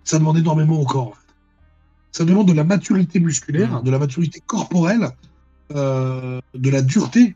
Ça 0.04 0.18
demande 0.18 0.36
énormément 0.38 0.80
au 0.80 0.84
corps. 0.84 1.08
en 1.08 1.12
fait. 1.12 1.20
Ça 2.12 2.24
demande 2.24 2.46
de 2.48 2.52
la 2.52 2.64
maturité 2.64 3.18
musculaire, 3.20 3.78
Mhm. 3.78 3.82
de 3.84 3.90
la 3.90 3.98
maturité 3.98 4.40
corporelle, 4.46 5.08
euh, 5.74 6.40
de 6.54 6.70
la 6.70 6.82
dureté. 6.82 7.34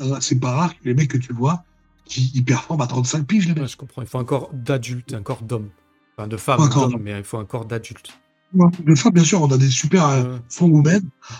Euh, 0.00 0.16
C'est 0.20 0.38
pas 0.38 0.52
rare 0.52 0.74
que 0.78 0.84
les 0.84 0.94
mecs 0.94 1.10
que 1.10 1.18
tu 1.18 1.32
vois 1.32 1.64
qui 2.04 2.30
ils 2.34 2.44
performent 2.44 2.80
à 2.82 2.86
35 2.86 3.26
piges, 3.26 3.46
les 3.48 3.52
mecs. 3.54 3.62
Ouais, 3.64 3.68
je 3.68 3.76
comprends. 3.76 4.00
Il 4.02 4.08
faut 4.08 4.18
un 4.18 4.24
corps 4.24 4.48
d'adulte, 4.54 5.12
un 5.12 5.22
corps 5.22 5.42
d'homme. 5.42 5.68
Enfin, 6.16 6.26
de 6.28 6.36
femme, 6.36 6.68
d'homme, 6.70 6.98
mais 7.02 7.18
il 7.18 7.24
faut 7.24 7.36
un 7.38 7.44
corps 7.44 7.64
d'adulte. 7.66 8.18
Ouais. 8.54 8.70
De 8.84 8.94
femmes, 8.94 9.12
bien 9.12 9.24
sûr, 9.24 9.42
on 9.42 9.48
a 9.52 9.58
des 9.58 9.68
super 9.68 10.06
euh, 10.06 10.38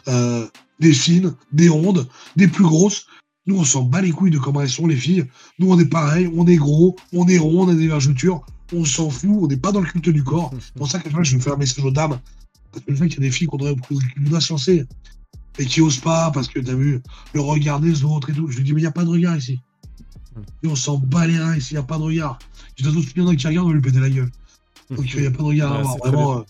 euh, 0.09 0.47
des 0.79 0.93
fines, 0.93 1.35
des 1.53 1.69
rondes, 1.71 2.07
des 2.37 2.49
plus 2.49 2.65
grosses. 2.65 3.07
Nous, 3.49 3.59
on 3.59 3.65
s'en 3.65 3.83
bat 3.83 4.03
les 4.03 4.11
couilles 4.11 4.31
de 4.31 4.39
comment 4.39 4.61
elles 4.61 4.69
sont, 4.69 4.87
les 4.87 4.95
filles. 4.95 5.25
Nous, 5.59 5.73
on 5.73 5.79
est 5.81 5.87
pareil, 5.87 6.31
on 6.37 6.47
est 6.47 6.57
gros, 6.57 6.97
on 7.15 7.27
est 7.27 7.39
rond, 7.39 7.65
on 7.65 7.69
a 7.69 7.75
des 7.75 7.89
vergetures, 7.89 8.45
on 8.75 8.85
s'en 8.85 9.09
fout, 9.09 9.31
on 9.41 9.47
n'est 9.47 9.57
pas 9.57 9.73
dans 9.73 9.81
le 9.81 9.87
culte 9.87 10.11
du 10.11 10.23
corps. 10.23 10.53
C'est 10.61 10.75
pour 10.75 10.87
ça 10.87 10.99
que 10.99 11.09
je 11.11 11.35
veux 11.35 11.41
faire 11.41 11.55
un 11.55 11.57
message 11.57 11.83
aux 11.83 11.91
dames. 11.91 12.21
Parce 12.71 12.85
que 12.85 12.91
le 12.91 12.97
fait 12.99 13.09
qu'il 13.09 13.23
y 13.23 13.27
a 13.27 13.29
des 13.29 13.31
filles 13.31 13.49
qui 13.49 13.97
voudraient 14.23 14.41
se 14.43 14.53
lancer 14.53 14.85
et 15.59 15.65
qui 15.65 15.81
osent 15.81 15.97
pas 15.97 16.31
parce 16.31 16.47
que 16.47 16.61
tu 16.61 16.71
as 16.71 16.75
vu 16.75 17.01
le 17.33 17.41
regard 17.41 17.81
des 17.81 18.05
autres 18.05 18.29
et 18.29 18.35
tout. 18.35 18.49
Je 18.51 18.59
lui 18.59 18.65
dis, 18.65 18.75
mais 18.75 18.83
il 18.83 18.85
n'y 18.85 18.89
a 18.89 18.93
pas 18.93 19.05
de 19.05 19.09
regard 19.09 19.35
ici. 19.35 19.59
Et 20.63 20.69
on 20.69 20.77
s'en 20.77 20.99
bat 20.99 21.27
les 21.27 21.39
reins 21.39 21.57
ici, 21.57 21.69
il 21.71 21.75
n'y 21.75 21.81
a 21.81 21.85
pas 21.85 21.97
de 21.97 22.03
regard. 22.03 22.39
Je 22.77 22.87
dis, 22.89 23.09
il 23.17 23.23
y 23.23 23.25
en 23.25 23.29
a 23.29 23.35
qui 23.35 23.47
regardent, 23.47 23.67
on 23.67 23.71
va 23.71 23.75
lui 23.77 23.83
péter 23.83 23.99
la 23.99 24.11
gueule. 24.11 24.31
Donc 24.91 25.13
il 25.15 25.21
n'y 25.23 25.27
a 25.27 25.31
pas 25.31 25.39
de 25.39 25.43
regard 25.43 25.73
à 25.73 25.79
avoir, 25.79 25.97
vraiment. 25.97 26.39
euh. 26.39 26.43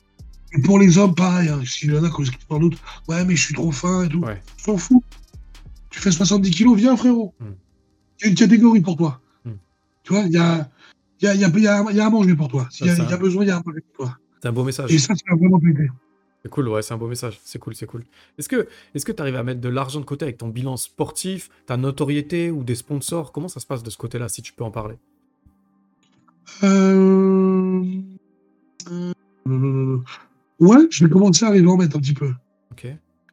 Et 0.53 0.62
pour 0.62 0.78
les 0.80 0.99
hommes, 0.99 1.14
pareil, 1.14 1.49
hein, 1.49 1.61
s'il 1.64 1.92
y 1.92 1.96
en 1.96 2.03
a 2.03 2.11
qui 2.11 2.24
sans 2.51 2.59
doute, 2.59 2.76
ouais, 3.07 3.24
mais 3.24 3.36
je 3.36 3.42
suis 3.44 3.55
trop 3.55 3.70
fin 3.70 4.05
et 4.05 4.09
tout. 4.09 4.20
Ouais. 4.20 4.42
Je 4.57 4.64
t'en 4.64 4.78
fous. 4.78 5.05
Tu 5.99 6.05
fais 6.05 6.12
70 6.12 6.51
kilos, 6.53 6.76
viens, 6.78 6.96
frérot. 6.96 7.34
Mm. 7.40 7.44
Il 8.20 8.22
y 8.22 8.26
a 8.26 8.30
une 8.30 8.36
catégorie 8.36 8.80
pour 8.80 8.96
toi. 8.96 9.20
Mm. 9.44 9.51
Tu 10.05 10.12
vois, 10.12 10.22
il 10.22 10.30
y 10.32 10.36
a, 10.36 10.70
y, 11.20 11.26
a, 11.26 11.34
y, 11.34 11.44
a, 11.44 11.49
y, 11.59 11.66
a, 12.01 12.07
à 12.07 12.11
manger 12.11 12.36
pour 12.36 12.46
toi. 12.46 12.68
S'il 12.70 12.86
y, 12.86 12.90
a- 12.90 12.94
Ça, 12.94 13.03
il 13.03 13.07
y 13.07 13.09
a 13.09 13.11
ça- 13.11 13.16
besoin, 13.16 13.42
il 13.42 13.49
y 13.49 13.51
a 13.51 13.57
à 13.57 13.62
manger 13.66 13.80
pour 13.80 14.07
toi. 14.07 14.16
C'est 14.40 14.49
un 14.49 14.53
beau 14.53 14.62
message. 14.62 14.92
Et 14.92 14.99
ça, 14.99 15.12
c'est 15.16 15.36
vraiment 15.36 15.59
plaisir. 15.59 15.92
C'est 16.44 16.49
cool, 16.51 16.68
ouais, 16.68 16.82
c'est 16.82 16.94
un 16.94 16.99
beau 16.99 17.09
message. 17.09 17.40
C'est 17.42 17.59
cool, 17.59 17.74
c'est 17.74 17.86
cool. 17.86 18.05
Est-ce 18.38 18.49
que 18.49 18.68
est-ce 18.94 19.05
que 19.05 19.11
tu 19.11 19.20
arrives 19.20 19.34
à 19.34 19.42
mettre 19.42 19.61
de 19.61 19.68
l'argent 19.68 19.99
de 19.99 20.05
côté 20.05 20.24
avec 20.24 20.38
ton 20.38 20.46
bilan 20.46 20.76
sportif, 20.76 21.51
ta 21.66 21.76
notoriété 21.76 22.53
ou 22.53 22.62
des 22.62 22.76
sponsors? 22.76 23.32
Comment 23.32 23.49
ça 23.49 23.59
se 23.59 23.66
passe 23.66 23.82
de 23.82 23.90
ce 23.90 23.96
côté-là, 23.99 24.28
si 24.28 24.40
tu 24.40 24.53
peux 24.53 24.62
en 24.62 24.70
parler? 24.70 24.94
Euh... 26.62 27.82
euh, 29.49 29.99
Ouais, 30.61 30.78
je 30.90 31.05
vais 31.05 31.11
commencer 31.11 31.44
à 31.44 31.49
arriver 31.49 31.66
à 31.68 31.70
en 31.72 31.76
mettre 31.76 31.96
un 31.96 32.01
petit 32.01 32.14
peu. 32.14 32.32
Ok. 32.70 32.86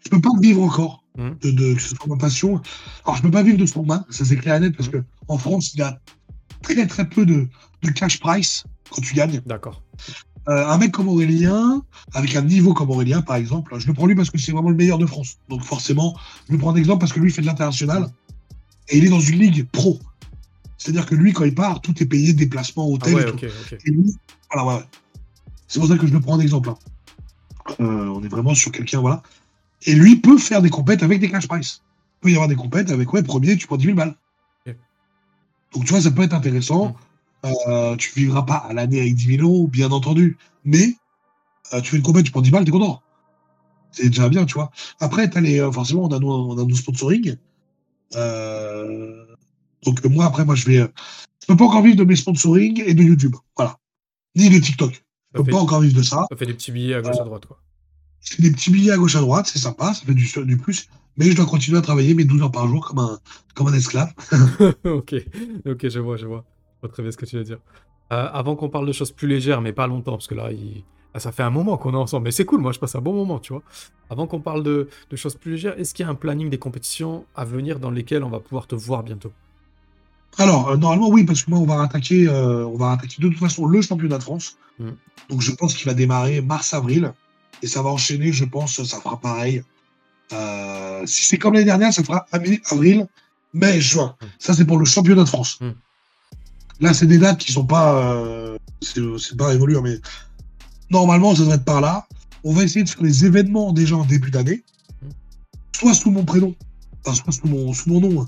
Je 0.05 0.09
peux 0.11 0.21
pas 0.21 0.29
vivre 0.39 0.61
encore 0.63 1.01
Mhm. 1.17 1.37
de, 1.41 1.51
de 1.51 1.73
que 1.75 1.81
ce 1.81 1.95
soit 1.95 2.07
ma 2.07 2.17
passion. 2.17 2.61
Alors 3.05 3.15
je 3.15 3.21
peux 3.21 3.31
pas 3.31 3.41
vivre 3.41 3.57
de 3.57 3.65
strongman, 3.65 4.03
ça 4.09 4.25
c'est 4.25 4.35
clair 4.35 4.55
et 4.55 4.59
net 4.59 4.75
parce 4.75 4.89
que 4.89 5.01
en 5.29 5.37
France 5.37 5.73
il 5.73 5.79
y 5.79 5.81
a 5.81 5.97
très 6.61 6.85
très 6.87 7.07
peu 7.07 7.25
de, 7.25 7.47
de 7.83 7.89
cash 7.91 8.19
price 8.19 8.65
quand 8.89 9.01
tu 9.01 9.13
gagnes. 9.13 9.41
D'accord. 9.45 9.81
Euh, 10.49 10.67
un 10.67 10.77
mec 10.77 10.91
comme 10.91 11.07
Aurélien, 11.07 11.81
avec 12.13 12.35
un 12.35 12.41
niveau 12.41 12.73
comme 12.73 12.91
Aurélien 12.91 13.21
par 13.21 13.37
exemple, 13.37 13.73
je 13.79 13.87
le 13.87 13.93
prends 13.93 14.05
lui 14.07 14.13
parce 14.15 14.29
que 14.29 14.37
c'est 14.37 14.51
vraiment 14.51 14.69
le 14.69 14.75
meilleur 14.75 14.97
de 14.97 15.05
France. 15.05 15.37
Donc 15.49 15.63
forcément, 15.63 16.17
je 16.47 16.51
le 16.53 16.59
prends 16.59 16.71
en 16.71 16.75
exemple 16.75 16.99
parce 16.99 17.13
que 17.13 17.19
lui 17.21 17.29
il 17.29 17.33
fait 17.33 17.41
de 17.41 17.47
l'international 17.47 18.09
et 18.89 18.97
il 18.97 19.05
est 19.05 19.09
dans 19.09 19.21
une 19.21 19.39
ligue 19.39 19.65
pro. 19.71 19.99
C'est-à-dire 20.77 21.05
que 21.05 21.15
lui 21.15 21.31
quand 21.31 21.45
il 21.45 21.55
part, 21.55 21.79
tout 21.81 21.95
est 22.03 22.05
payé, 22.05 22.33
déplacement, 22.33 22.83
Ah 22.87 22.93
hôtel 22.93 23.15
ouais, 23.15 23.21
et 23.21 23.25
tout. 23.25 23.35
ok, 23.37 23.45
ok. 23.71 23.77
Et 23.85 23.91
lui, 23.91 24.13
voilà, 24.51 24.67
ouais, 24.69 24.75
ouais. 24.81 24.85
C'est 25.69 25.79
pour 25.79 25.87
ça 25.87 25.97
que 25.97 26.05
je 26.05 26.11
le 26.13 26.19
prends 26.19 26.33
en 26.33 26.39
exemple. 26.41 26.69
hein. 26.69 26.77
Euh, 27.79 28.07
on 28.09 28.21
est 28.21 28.27
vraiment 28.27 28.53
sur 28.53 28.71
quelqu'un, 28.73 28.99
voilà. 28.99 29.23
Et 29.85 29.93
lui 29.93 30.15
peut 30.15 30.37
faire 30.37 30.61
des 30.61 30.69
compètes 30.69 31.03
avec 31.03 31.19
des 31.19 31.29
cash 31.29 31.47
price. 31.47 31.81
Il 32.17 32.21
peut 32.21 32.29
y 32.29 32.33
avoir 32.33 32.47
des 32.47 32.55
compètes 32.55 32.89
avec, 32.89 33.11
ouais, 33.13 33.23
premier, 33.23 33.55
tu 33.57 33.67
prends 33.67 33.77
10 33.77 33.85
000 33.85 33.95
balles. 33.95 34.15
Donc, 35.73 35.83
tu 35.83 35.91
vois, 35.91 36.01
ça 36.01 36.11
peut 36.11 36.23
être 36.23 36.33
intéressant. 36.33 36.95
Euh, 37.45 37.95
tu 37.97 38.11
vivras 38.15 38.43
pas 38.43 38.55
à 38.55 38.73
l'année 38.73 39.01
avec 39.01 39.15
10 39.15 39.37
000 39.37 39.43
euros, 39.43 39.67
bien 39.67 39.91
entendu. 39.91 40.37
Mais 40.63 40.95
euh, 41.73 41.81
tu 41.81 41.91
fais 41.91 41.97
une 41.97 42.03
compète, 42.03 42.25
tu 42.25 42.31
prends 42.31 42.41
10 42.41 42.51
balles, 42.51 42.65
t'es 42.65 42.71
content. 42.71 43.01
C'est 43.91 44.09
déjà 44.09 44.29
bien, 44.29 44.45
tu 44.45 44.55
vois. 44.55 44.71
Après, 44.99 45.29
t'as 45.29 45.41
les, 45.41 45.59
euh, 45.59 45.71
forcément, 45.71 46.03
on 46.03 46.11
a 46.11 46.19
nos, 46.19 46.31
on 46.31 46.57
a 46.57 46.65
nos 46.65 46.75
sponsoring. 46.75 47.35
Euh, 48.15 49.25
donc, 49.83 50.03
moi, 50.05 50.25
après, 50.25 50.45
moi, 50.45 50.55
je 50.55 50.65
vais. 50.65 50.77
je 50.77 51.47
peux 51.47 51.57
pas 51.57 51.65
encore 51.65 51.81
vivre 51.81 51.97
de 51.97 52.03
mes 52.03 52.15
sponsoring 52.15 52.81
et 52.85 52.93
de 52.93 53.03
YouTube. 53.03 53.35
Voilà. 53.55 53.77
Ni 54.35 54.49
de 54.49 54.59
TikTok. 54.59 55.03
Je 55.33 55.41
peux 55.41 55.51
pas 55.51 55.59
encore 55.59 55.81
vivre 55.81 55.97
de 55.97 56.03
ça. 56.03 56.25
ça 56.29 56.37
fait 56.37 56.45
des 56.45 56.53
petits 56.53 56.71
billets 56.71 56.95
à 56.95 57.01
gauche 57.01 57.19
à 57.19 57.23
droite, 57.25 57.45
quoi. 57.45 57.59
C'est 58.25 58.41
des 58.41 58.51
petits 58.51 58.71
billets 58.71 58.91
à 58.91 58.97
gauche 58.97 59.15
à 59.15 59.21
droite, 59.21 59.45
c'est 59.47 59.59
sympa, 59.59 59.93
ça 59.93 60.05
fait 60.05 60.13
du, 60.13 60.27
du 60.45 60.57
plus. 60.57 60.87
Mais 61.17 61.31
je 61.31 61.35
dois 61.35 61.45
continuer 61.45 61.77
à 61.77 61.81
travailler 61.81 62.13
mes 62.13 62.25
12 62.25 62.41
heures 62.41 62.51
par 62.51 62.67
jour 62.67 62.85
comme 62.85 62.99
un, 62.99 63.19
comme 63.53 63.67
un 63.67 63.73
esclave. 63.73 64.11
ok, 64.83 65.15
ok, 65.65 65.87
je 65.87 65.99
vois, 65.99 66.17
je 66.17 66.25
vois. 66.25 66.43
Je 66.75 66.87
vois 66.87 66.89
très 66.91 67.03
bien 67.03 67.11
ce 67.11 67.17
que 67.17 67.25
tu 67.25 67.37
veux 67.37 67.43
dire. 67.43 67.59
Euh, 68.11 68.27
avant 68.33 68.55
qu'on 68.55 68.69
parle 68.69 68.85
de 68.87 68.91
choses 68.91 69.11
plus 69.11 69.27
légères, 69.27 69.61
mais 69.61 69.71
pas 69.71 69.87
longtemps, 69.87 70.13
parce 70.13 70.27
que 70.27 70.35
là, 70.35 70.51
il- 70.51 70.83
là, 71.13 71.19
ça 71.19 71.31
fait 71.31 71.43
un 71.43 71.49
moment 71.51 71.77
qu'on 71.77 71.93
est 71.93 71.97
ensemble. 71.97 72.25
Mais 72.25 72.31
c'est 72.31 72.45
cool, 72.45 72.59
moi, 72.59 72.71
je 72.73 72.79
passe 72.79 72.95
un 72.95 73.01
bon 73.01 73.13
moment, 73.13 73.39
tu 73.39 73.53
vois. 73.53 73.63
Avant 74.09 74.27
qu'on 74.27 74.41
parle 74.41 74.63
de, 74.63 74.89
de 75.09 75.15
choses 75.15 75.35
plus 75.35 75.51
légères, 75.51 75.79
est-ce 75.79 75.93
qu'il 75.93 76.03
y 76.03 76.07
a 76.07 76.11
un 76.11 76.15
planning 76.15 76.49
des 76.49 76.57
compétitions 76.59 77.25
à 77.35 77.45
venir 77.45 77.79
dans 77.79 77.91
lesquelles 77.91 78.23
on 78.23 78.29
va 78.29 78.39
pouvoir 78.39 78.67
te 78.67 78.75
voir 78.75 79.03
bientôt? 79.03 79.31
Alors, 80.37 80.69
euh, 80.69 80.77
normalement, 80.77 81.09
oui, 81.09 81.23
parce 81.23 81.43
que 81.43 81.49
moi, 81.51 81.59
on 81.59 81.65
va 81.65 81.81
attaquer, 81.81 82.27
euh, 82.27 82.65
on 82.67 82.75
va 82.77 82.91
attaquer 82.91 83.21
de 83.21 83.29
toute 83.29 83.39
façon 83.39 83.65
le 83.67 83.81
championnat 83.81 84.17
de 84.17 84.23
France. 84.23 84.57
Mm. 84.79 84.89
Donc, 85.29 85.41
je 85.41 85.51
pense 85.53 85.73
qu'il 85.75 85.85
va 85.85 85.93
démarrer 85.93 86.41
mars-avril. 86.41 87.13
Et 87.65 87.67
ça 87.67 87.81
va 87.81 87.89
enchaîner, 87.89 88.31
je 88.31 88.45
pense, 88.45 88.83
ça 88.83 88.99
fera 89.01 89.19
pareil. 89.19 89.63
Euh, 90.33 91.03
si 91.07 91.25
c'est 91.25 91.39
comme 91.39 91.53
l'année 91.55 91.65
dernière, 91.65 91.91
ça 91.91 92.03
fera 92.03 92.27
avril, 92.31 93.07
mai, 93.55 93.81
juin. 93.81 94.15
Mm. 94.21 94.25
Ça, 94.37 94.53
c'est 94.53 94.65
pour 94.65 94.77
le 94.77 94.85
championnat 94.85 95.23
de 95.23 95.27
France. 95.27 95.57
Mm. 95.61 95.71
Là, 96.81 96.93
c'est 96.93 97.07
des 97.07 97.17
dates 97.17 97.39
qui 97.39 97.51
sont 97.51 97.65
pas. 97.65 97.87
euh, 98.03 98.57
c'est 98.83 99.35
pas 99.35 99.51
évolué, 99.55 99.81
mais 99.81 99.97
normalement, 100.91 101.33
ça 101.33 101.41
devrait 101.41 101.55
être 101.55 101.65
par 101.65 101.81
là. 101.81 102.07
On 102.43 102.53
va 102.53 102.63
essayer 102.63 102.83
de 102.83 102.89
faire 102.89 103.01
des 103.01 103.25
événements 103.25 103.73
déjà 103.73 103.95
en 103.95 104.05
début 104.05 104.29
d'année, 104.29 104.63
Mm. 105.01 105.09
soit 105.75 105.93
sous 105.95 106.11
mon 106.11 106.23
prénom, 106.23 106.53
enfin, 107.03 107.15
soit 107.15 107.33
sous 107.33 107.47
mon, 107.47 107.73
sous 107.73 107.89
mon 107.89 107.99
nom, 107.99 108.21
hein. 108.21 108.27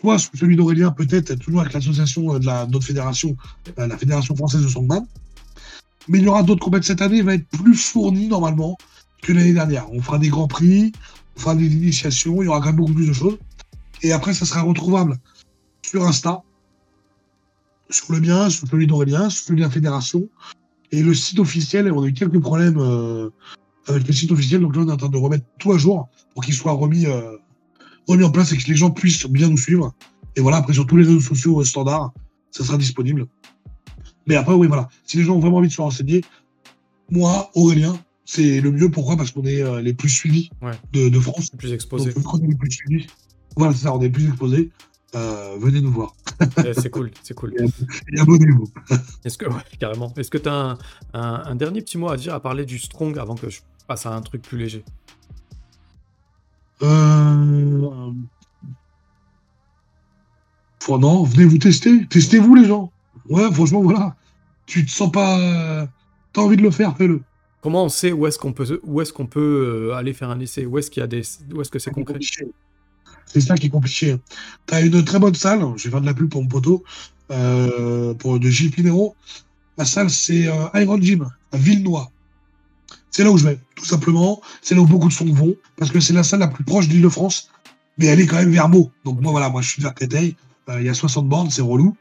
soit 0.00 0.16
sous 0.20 0.36
celui 0.36 0.54
d'Aurélien, 0.54 0.92
peut-être, 0.92 1.34
toujours 1.40 1.60
avec 1.62 1.72
l'association 1.72 2.22
euh, 2.34 2.38
de 2.38 2.46
la, 2.46 2.66
notre 2.66 2.86
fédération, 2.86 3.36
euh, 3.80 3.88
la 3.88 3.98
Fédération 3.98 4.36
française 4.36 4.62
de 4.62 4.68
Songman. 4.68 5.04
Mais 6.08 6.18
il 6.18 6.24
y 6.24 6.28
aura 6.28 6.42
d'autres 6.42 6.64
compètes 6.64 6.84
cette 6.84 7.02
année, 7.02 7.18
il 7.18 7.24
va 7.24 7.34
être 7.34 7.48
plus 7.48 7.74
fourni 7.74 8.28
normalement 8.28 8.76
que 9.22 9.32
l'année 9.32 9.52
dernière. 9.52 9.92
On 9.92 10.00
fera 10.00 10.18
des 10.18 10.28
grands 10.28 10.48
prix, 10.48 10.92
on 11.36 11.40
fera 11.40 11.54
des 11.54 11.66
initiations, 11.66 12.42
il 12.42 12.46
y 12.46 12.48
aura 12.48 12.60
quand 12.60 12.66
même 12.66 12.76
beaucoup 12.76 12.94
plus 12.94 13.08
de 13.08 13.12
choses. 13.12 13.38
Et 14.02 14.12
après, 14.12 14.34
ça 14.34 14.46
sera 14.46 14.62
retrouvable 14.62 15.18
sur 15.82 16.06
Insta, 16.06 16.42
sur 17.90 18.12
le 18.12 18.20
mien, 18.20 18.48
sur 18.50 18.66
celui 18.66 18.86
d'Aurélien, 18.86 19.28
sur 19.30 19.44
celui 19.44 19.60
de 19.60 19.64
la 19.64 19.70
fédération. 19.70 20.28
Et 20.92 21.02
le 21.02 21.14
site 21.14 21.38
officiel, 21.38 21.90
on 21.92 22.02
a 22.02 22.06
eu 22.06 22.12
quelques 22.12 22.40
problèmes 22.40 22.78
euh, 22.78 23.30
avec 23.86 24.06
le 24.06 24.12
site 24.12 24.32
officiel, 24.32 24.60
donc 24.60 24.74
là 24.76 24.82
on 24.82 24.88
est 24.88 24.92
en 24.92 24.96
train 24.96 25.08
de 25.08 25.16
remettre 25.16 25.44
tout 25.58 25.72
à 25.72 25.78
jour 25.78 26.08
pour 26.34 26.44
qu'il 26.44 26.54
soit 26.54 26.72
remis, 26.72 27.06
euh, 27.06 27.36
remis 28.08 28.24
en 28.24 28.30
place 28.30 28.52
et 28.52 28.56
que 28.56 28.66
les 28.68 28.76
gens 28.76 28.90
puissent 28.90 29.26
bien 29.26 29.48
nous 29.48 29.56
suivre. 29.56 29.92
Et 30.36 30.40
voilà, 30.40 30.58
après 30.58 30.72
sur 30.72 30.86
tous 30.86 30.96
les 30.96 31.04
réseaux 31.04 31.20
sociaux 31.20 31.60
euh, 31.60 31.64
standards, 31.64 32.12
ça 32.50 32.64
sera 32.64 32.78
disponible. 32.78 33.26
Mais 34.30 34.36
après, 34.36 34.54
oui, 34.54 34.66
voilà. 34.68 34.88
Si 35.04 35.16
les 35.18 35.24
gens 35.24 35.34
ont 35.34 35.40
vraiment 35.40 35.56
envie 35.58 35.68
de 35.68 35.72
se 35.72 35.82
renseigner, 35.82 36.22
moi, 37.10 37.50
Aurélien, 37.54 37.98
c'est 38.24 38.60
le 38.60 38.70
mieux. 38.70 38.88
Pourquoi? 38.90 39.16
Parce 39.16 39.32
qu'on 39.32 39.44
est 39.44 39.60
euh, 39.62 39.80
les 39.82 39.92
plus 39.92 40.08
suivis 40.08 40.50
Ouais. 40.62 40.72
de, 40.92 41.08
de 41.08 41.18
France. 41.20 41.50
Plus 41.50 41.68
Donc, 41.68 41.74
exposé. 41.74 42.10
vu 42.10 42.22
qu'on 42.22 42.38
est 42.38 42.46
les 42.46 42.54
plus 42.54 42.70
suivis, 42.70 43.06
voilà, 43.56 43.74
c'est 43.74 43.82
ça, 43.84 43.94
on 43.94 44.00
est 44.00 44.04
les 44.04 44.10
plus 44.10 44.28
exposés. 44.28 44.70
euh, 45.16 45.56
venez 45.58 45.80
nous 45.80 45.90
voir. 45.90 46.14
Eh, 46.64 46.72
c'est 46.74 46.90
cool, 46.90 47.10
c'est 47.24 47.34
cool. 47.34 47.52
Et 48.14 48.20
abonnez-vous. 48.20 48.68
Est-ce 49.24 49.36
que, 49.36 49.46
ouais, 49.46 49.60
carrément. 49.80 50.12
Est-ce 50.16 50.30
que 50.30 50.38
tu 50.38 50.48
as 50.48 50.54
un, 50.54 50.78
un- 51.14 51.42
un 51.46 51.54
dernier 51.56 51.82
petit 51.82 51.98
mot 51.98 52.08
à 52.08 52.16
dire 52.16 52.32
à 52.34 52.40
parler 52.40 52.64
du 52.64 52.78
strong 52.78 53.18
avant 53.18 53.34
que 53.34 53.50
je 53.50 53.60
passe 53.88 54.06
à 54.06 54.14
un 54.14 54.20
truc 54.22 54.42
plus 54.42 54.56
léger? 54.58 54.84
Euh... 56.82 58.12
Faut- 60.80 60.98
non, 60.98 61.24
venez 61.24 61.44
vous 61.44 61.58
tester. 61.58 62.06
Testez-vous, 62.06 62.54
les 62.54 62.64
gens. 62.66 62.90
Ouais, 63.28 63.52
franchement, 63.52 63.82
voilà. 63.82 64.16
Tu 64.70 64.84
te 64.86 64.90
sens 64.90 65.10
pas. 65.10 65.38
euh, 65.40 65.86
T'as 66.32 66.42
envie 66.42 66.56
de 66.56 66.62
le 66.62 66.70
faire, 66.70 66.96
fais-le. 66.96 67.22
Comment 67.60 67.84
on 67.84 67.88
sait 67.88 68.12
où 68.12 68.26
est-ce 68.26 68.38
qu'on 68.38 68.52
peut, 68.52 68.80
où 68.84 69.00
est-ce 69.00 69.12
qu'on 69.12 69.26
peut 69.26 69.90
euh, 69.90 69.94
aller 69.96 70.12
faire 70.14 70.30
un 70.30 70.40
essai? 70.40 70.64
Où 70.66 70.78
est-ce 70.78 70.90
qu'il 70.90 71.00
y 71.00 71.04
a 71.04 71.08
des, 71.08 71.22
où 71.52 71.60
est-ce 71.60 71.70
que 71.70 71.78
c'est 71.80 71.90
concret? 71.90 72.18
C'est 73.26 73.40
ça 73.40 73.56
qui 73.56 73.66
est 73.66 73.70
compliqué. 73.70 74.16
Tu 74.66 74.74
as 74.74 74.80
une 74.80 75.04
très 75.04 75.18
bonne 75.18 75.34
salle. 75.34 75.60
Je 75.76 75.84
vais 75.84 75.90
faire 75.90 76.00
de 76.00 76.06
la 76.06 76.14
pub 76.14 76.30
pour 76.30 76.42
mon 76.42 76.48
poteau. 76.48 76.84
euh, 77.32 78.14
pour 78.14 78.38
de 78.40 78.48
Gilles 78.48 78.70
Pinero. 78.72 79.14
La 79.78 79.84
salle, 79.84 80.10
c'est 80.10 80.48
euh, 80.48 80.66
Iron 80.74 81.00
Gym, 81.00 81.28
à 81.52 81.56
Villenois. 81.56 82.10
C'est 83.10 83.24
là 83.24 83.30
où 83.30 83.38
je 83.38 83.44
vais, 83.44 83.58
tout 83.76 83.84
simplement. 83.84 84.40
C'est 84.62 84.74
là 84.74 84.80
où 84.82 84.86
beaucoup 84.86 85.08
de 85.08 85.12
sons 85.12 85.26
vont. 85.32 85.54
Parce 85.76 85.90
que 85.90 86.00
c'est 86.00 86.12
la 86.12 86.22
salle 86.24 86.40
la 86.40 86.48
plus 86.48 86.64
proche 86.64 86.88
d'Île-de-France. 86.88 87.50
Mais 87.98 88.06
elle 88.06 88.20
est 88.20 88.26
quand 88.26 88.36
même 88.36 88.50
vers 88.52 88.68
Meaux. 88.68 88.90
Donc, 89.04 89.20
moi, 89.20 89.32
voilà, 89.32 89.48
moi, 89.48 89.62
je 89.62 89.68
suis 89.70 89.82
vers 89.82 89.94
Créteil. 89.94 90.36
Euh, 90.68 90.80
Il 90.80 90.86
y 90.86 90.88
a 90.88 90.94
60 90.94 91.28
bornes, 91.28 91.50
c'est 91.50 91.62
relou. 91.62 91.96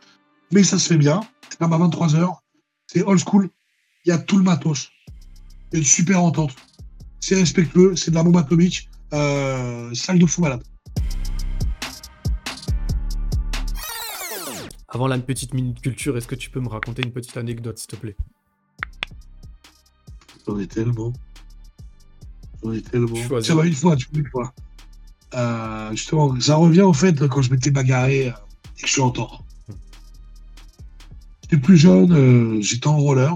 Mais 0.52 0.64
ça 0.64 0.80
se 0.80 0.88
fait 0.88 0.98
bien. 0.98 1.22
C'est 1.50 1.62
à 1.62 1.68
23h. 1.68 2.38
C'est 2.92 3.04
old 3.04 3.20
school. 3.20 3.48
Il 4.04 4.10
y 4.10 4.12
a 4.12 4.18
tout 4.18 4.36
le 4.36 4.44
matos. 4.44 4.90
Il 5.72 5.74
y 5.74 5.76
a 5.76 5.80
une 5.80 5.86
super 5.86 6.24
entente. 6.24 6.56
C'est 7.20 7.36
respectueux. 7.36 7.96
C'est 7.96 8.10
de 8.10 8.16
la 8.16 8.24
bombe 8.24 8.38
atomique. 8.38 8.90
Euh, 9.14 9.94
salle 9.94 10.18
de 10.18 10.26
fou 10.26 10.42
malade. 10.42 10.64
Avant 14.88 15.06
la 15.06 15.20
petite 15.20 15.54
minute 15.54 15.80
culture, 15.82 16.18
est-ce 16.18 16.26
que 16.26 16.34
tu 16.34 16.50
peux 16.50 16.60
me 16.60 16.68
raconter 16.68 17.04
une 17.04 17.12
petite 17.12 17.38
anecdote, 17.38 17.78
s'il 17.78 17.90
te 17.90 17.96
plaît? 17.96 18.16
J'en 20.48 20.58
ai 20.58 20.66
tellement. 20.66 21.14
J'en 22.64 22.72
ai 22.72 22.82
tellement. 22.82 23.40
Tiens, 23.40 23.56
bah, 23.56 23.68
une 23.68 23.76
fois, 23.76 23.96
tu 23.98 24.08
vois, 24.12 24.20
une 24.20 24.30
fois. 24.32 24.54
Euh, 25.36 25.92
justement, 25.92 26.40
ça 26.40 26.56
revient 26.56 26.82
au 26.82 26.94
fait 26.94 27.28
quand 27.28 27.44
je 27.44 27.52
m'étais 27.52 27.70
bagarré 27.70 28.30
euh, 28.30 28.32
et 28.80 28.82
que 28.82 28.88
je 28.88 28.94
suis 28.94 29.02
en 29.02 29.12
tort. 29.12 29.46
J'étais 31.50 31.62
plus 31.62 31.78
jeune, 31.78 32.12
euh, 32.12 32.62
j'étais 32.62 32.88
en 32.88 32.98
roller. 32.98 33.36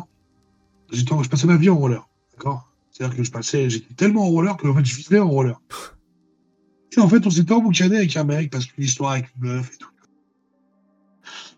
J'étais 0.92 1.14
en- 1.14 1.24
je 1.24 1.30
passais 1.30 1.48
ma 1.48 1.58
vie 1.58 1.70
en 1.70 1.78
roller. 1.78 2.08
D'accord? 2.34 2.70
C'est-à-dire 2.92 3.18
que 3.18 3.24
je 3.24 3.32
passais, 3.32 3.70
j'étais 3.72 3.94
tellement 3.96 4.24
en 4.28 4.30
roller 4.30 4.56
que 4.56 4.68
en 4.68 4.76
fait, 4.76 4.86
je 4.86 4.96
vivais 4.96 5.20
en 5.20 5.30
roller. 5.30 5.60
Et 6.96 7.00
en 7.00 7.10
fait, 7.10 7.26
on 7.26 7.32
s'était 7.32 7.54
emboucané 7.54 7.98
avec 7.98 8.16
un 8.16 8.24
mec 8.24 8.52
parce 8.52 8.66
qu'une 8.66 8.84
histoire 8.84 9.14
avec 9.14 9.32
une 9.36 9.48
meuf 9.48 9.72
et 9.74 9.78
tout. 9.78 9.90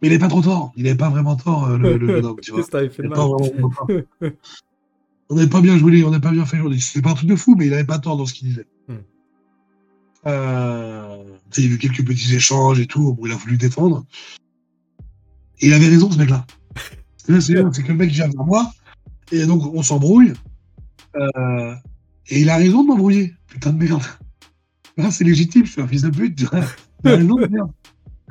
Mais 0.01 0.07
il 0.07 0.11
n'est 0.11 0.19
pas 0.19 0.29
trop 0.29 0.41
tort. 0.41 0.71
Il 0.77 0.83
n'avait 0.83 0.95
pas 0.95 1.09
vraiment 1.09 1.35
tort, 1.35 1.65
euh, 1.65 1.77
le, 1.77 1.97
le 1.97 2.07
jeune 2.07 2.25
homme, 2.25 2.39
tu 2.41 2.51
vois. 2.51 2.59
Qu'est-ce 2.61 2.67
que 2.67 2.71
t'avais 2.71 2.89
fait 2.89 3.03
Il 3.03 3.09
de 3.09 3.13
est 3.13 3.15
pas 3.15 3.27
mal 3.27 3.49
vraiment 3.49 3.69
tort. 3.69 3.87
On 5.29 5.35
n'avait 5.35 5.49
pas 5.49 5.59
bien 5.61 5.75
joué, 5.77 6.03
on 6.03 6.11
n'a 6.11 6.19
pas 6.19 6.29
bien 6.29 6.45
fait 6.45 6.57
jouer. 6.57 6.77
C'était 6.79 7.01
pas 7.01 7.09
un 7.09 7.15
truc 7.15 7.27
de 7.27 7.35
fou, 7.35 7.55
mais 7.57 7.65
il 7.65 7.71
n'avait 7.71 7.83
pas 7.83 7.97
tort 7.97 8.15
dans 8.15 8.27
ce 8.27 8.33
qu'il 8.35 8.47
disait. 8.47 8.67
Hmm. 8.87 8.97
Euh, 10.27 11.23
il 11.57 11.63
y 11.65 11.67
a 11.67 11.71
eu 11.71 11.77
quelques 11.79 12.05
petits 12.05 12.35
échanges 12.35 12.79
et 12.79 12.85
tout, 12.85 13.17
il 13.25 13.31
a 13.31 13.35
voulu 13.35 13.57
défendre. 13.57 14.05
Et 15.61 15.67
il 15.67 15.73
avait 15.73 15.87
raison, 15.87 16.11
ce 16.11 16.17
mec-là. 16.17 16.45
C'est 17.17 17.53
que 17.83 17.87
le 17.87 17.95
mec 17.95 18.11
vient 18.11 18.27
vers 18.27 18.43
moi, 18.45 18.71
et 19.31 19.45
donc 19.45 19.73
on 19.73 19.81
s'embrouille. 19.81 20.33
Euh, 21.15 21.73
et 22.27 22.41
il 22.41 22.49
a 22.49 22.57
raison 22.57 22.83
de 22.83 22.87
m'embrouiller. 22.89 23.33
Putain 23.47 23.71
de 23.71 23.83
merde. 23.83 24.03
Là, 24.97 25.11
c'est 25.11 25.23
légitime, 25.23 25.65
je 25.65 25.71
suis 25.71 25.81
un 25.81 25.87
fils 25.87 26.01
de 26.03 26.09
pute. 26.09 26.35
tu 26.37 26.45
vois. 26.45 26.61
Il 27.03 27.09
a 27.11 27.15
raison 27.17 27.35
de 27.35 27.47
merde. 27.47 27.71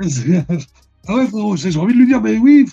Ah 1.07 1.16
ouais, 1.16 1.27
frérot, 1.27 1.55
j'ai 1.57 1.77
envie 1.79 1.93
de 1.93 1.99
lui 1.99 2.07
dire, 2.07 2.22
mais 2.22 2.39
oui, 2.39 2.66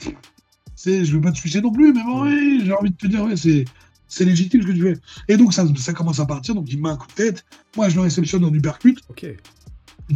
je 0.85 1.11
veux 1.11 1.19
pas 1.19 1.33
te 1.33 1.37
sucer 1.37 1.59
non 1.59 1.69
plus, 1.71 1.91
mais 1.91 2.01
bon, 2.01 2.23
oui, 2.23 2.61
j'ai 2.63 2.71
envie 2.71 2.91
de 2.91 2.95
te 2.95 3.05
dire, 3.07 3.25
ouais, 3.25 3.35
c'est, 3.35 3.65
c'est 4.07 4.23
légitime 4.23 4.61
ce 4.61 4.67
que 4.67 4.71
tu 4.71 4.81
fais. 4.81 4.93
Et 5.27 5.35
donc, 5.35 5.53
ça, 5.53 5.65
ça 5.75 5.91
commence 5.91 6.21
à 6.21 6.25
partir, 6.25 6.55
donc 6.55 6.71
il 6.71 6.77
me 6.77 6.83
met 6.83 6.89
un 6.91 6.95
coup 6.95 7.07
de 7.07 7.13
tête. 7.13 7.43
Moi, 7.75 7.89
je 7.89 7.95
le 7.95 8.01
réceptionne 8.01 8.45
en 8.45 8.53
uppercut, 8.53 8.97
Ok. 9.09 9.25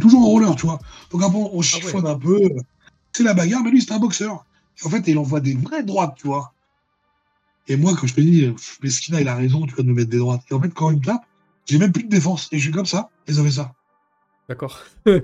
toujours 0.00 0.22
en 0.22 0.28
roller, 0.28 0.56
tu 0.56 0.64
vois. 0.64 0.78
Donc 1.12 1.22
après, 1.22 1.38
Ah 1.42 1.48
on 1.52 1.60
chiffonne 1.60 2.06
un 2.06 2.18
peu. 2.18 2.40
C'est 3.16 3.22
la 3.22 3.32
bagarre, 3.32 3.62
mais 3.62 3.70
lui, 3.70 3.80
c'est 3.80 3.92
un 3.92 3.98
boxeur. 3.98 4.44
Et 4.78 4.86
en 4.86 4.90
fait, 4.90 5.02
il 5.06 5.16
envoie 5.16 5.40
des 5.40 5.54
vraies 5.54 5.82
droites, 5.82 6.16
tu 6.16 6.26
vois. 6.26 6.52
Et 7.66 7.78
moi, 7.78 7.96
quand 7.98 8.06
je 8.06 8.12
te 8.12 8.20
dis, 8.20 8.54
Meskina, 8.82 9.22
il 9.22 9.28
a 9.28 9.34
raison, 9.34 9.64
tu 9.64 9.74
vas 9.74 9.82
me 9.84 9.94
mettre 9.94 10.10
des 10.10 10.18
droites. 10.18 10.42
Et 10.50 10.54
en 10.54 10.60
fait, 10.60 10.68
quand 10.68 10.90
il 10.90 10.98
me 10.98 11.02
tape, 11.02 11.24
j'ai 11.64 11.78
même 11.78 11.92
plus 11.92 12.04
de 12.04 12.10
défense. 12.10 12.50
Et 12.52 12.58
je 12.58 12.64
suis 12.64 12.72
comme 12.72 12.84
ça, 12.84 13.08
et 13.26 13.32
ça 13.32 13.42
fait 13.42 13.52
ça. 13.52 13.72
D'accord. 14.50 14.82
Et 15.06 15.22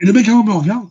le 0.00 0.12
mec, 0.12 0.26
avant, 0.26 0.42
me 0.42 0.50
regarde. 0.50 0.88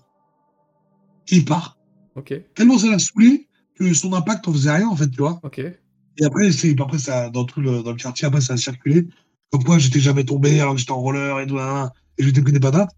Et 1.27 1.35
il 1.35 1.45
part. 1.45 1.77
ok. 2.15 2.33
Tellement 2.55 2.77
ça 2.77 2.87
l'a 2.87 2.99
saoulé 2.99 3.49
que 3.77 3.93
son 3.93 4.13
impact 4.13 4.47
en 4.47 4.53
faisait 4.53 4.71
rien, 4.71 4.87
en 4.87 4.95
fait, 4.95 5.09
tu 5.09 5.17
vois. 5.17 5.41
Ok. 5.43 5.59
Et 5.59 6.23
après, 6.23 6.49
c'est, 6.53 6.79
après 6.79 6.99
ça, 6.99 7.29
dans 7.29 7.43
tout 7.43 7.59
le, 7.59 7.83
dans 7.83 7.91
le 7.91 7.97
quartier, 7.97 8.25
après, 8.25 8.39
ça 8.39 8.53
a 8.53 8.57
circulé. 8.57 9.05
Comme 9.51 9.65
quoi, 9.65 9.77
j'étais 9.79 9.99
jamais 9.99 10.23
tombé 10.23 10.61
alors 10.61 10.75
que 10.75 10.79
j'étais 10.79 10.93
en 10.93 11.01
roller 11.01 11.41
et 11.41 11.45
tout, 11.47 11.59
et 11.59 12.23
je 12.23 12.25
m'étais 12.25 12.41
pris 12.41 12.53
des 12.53 12.61
patates. 12.61 12.95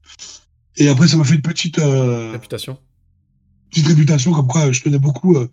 Et 0.77 0.87
après, 0.87 1.07
ça 1.07 1.17
m'a 1.17 1.23
fait 1.23 1.33
une 1.33 1.41
petite, 1.41 1.79
euh, 1.79 2.33
Réputation. 2.33 2.77
Petite 3.71 3.87
réputation, 3.87 4.31
comme 4.31 4.47
quoi 4.47 4.71
je 4.71 4.81
tenais 4.81 4.99
beaucoup, 4.99 5.35
euh, 5.35 5.49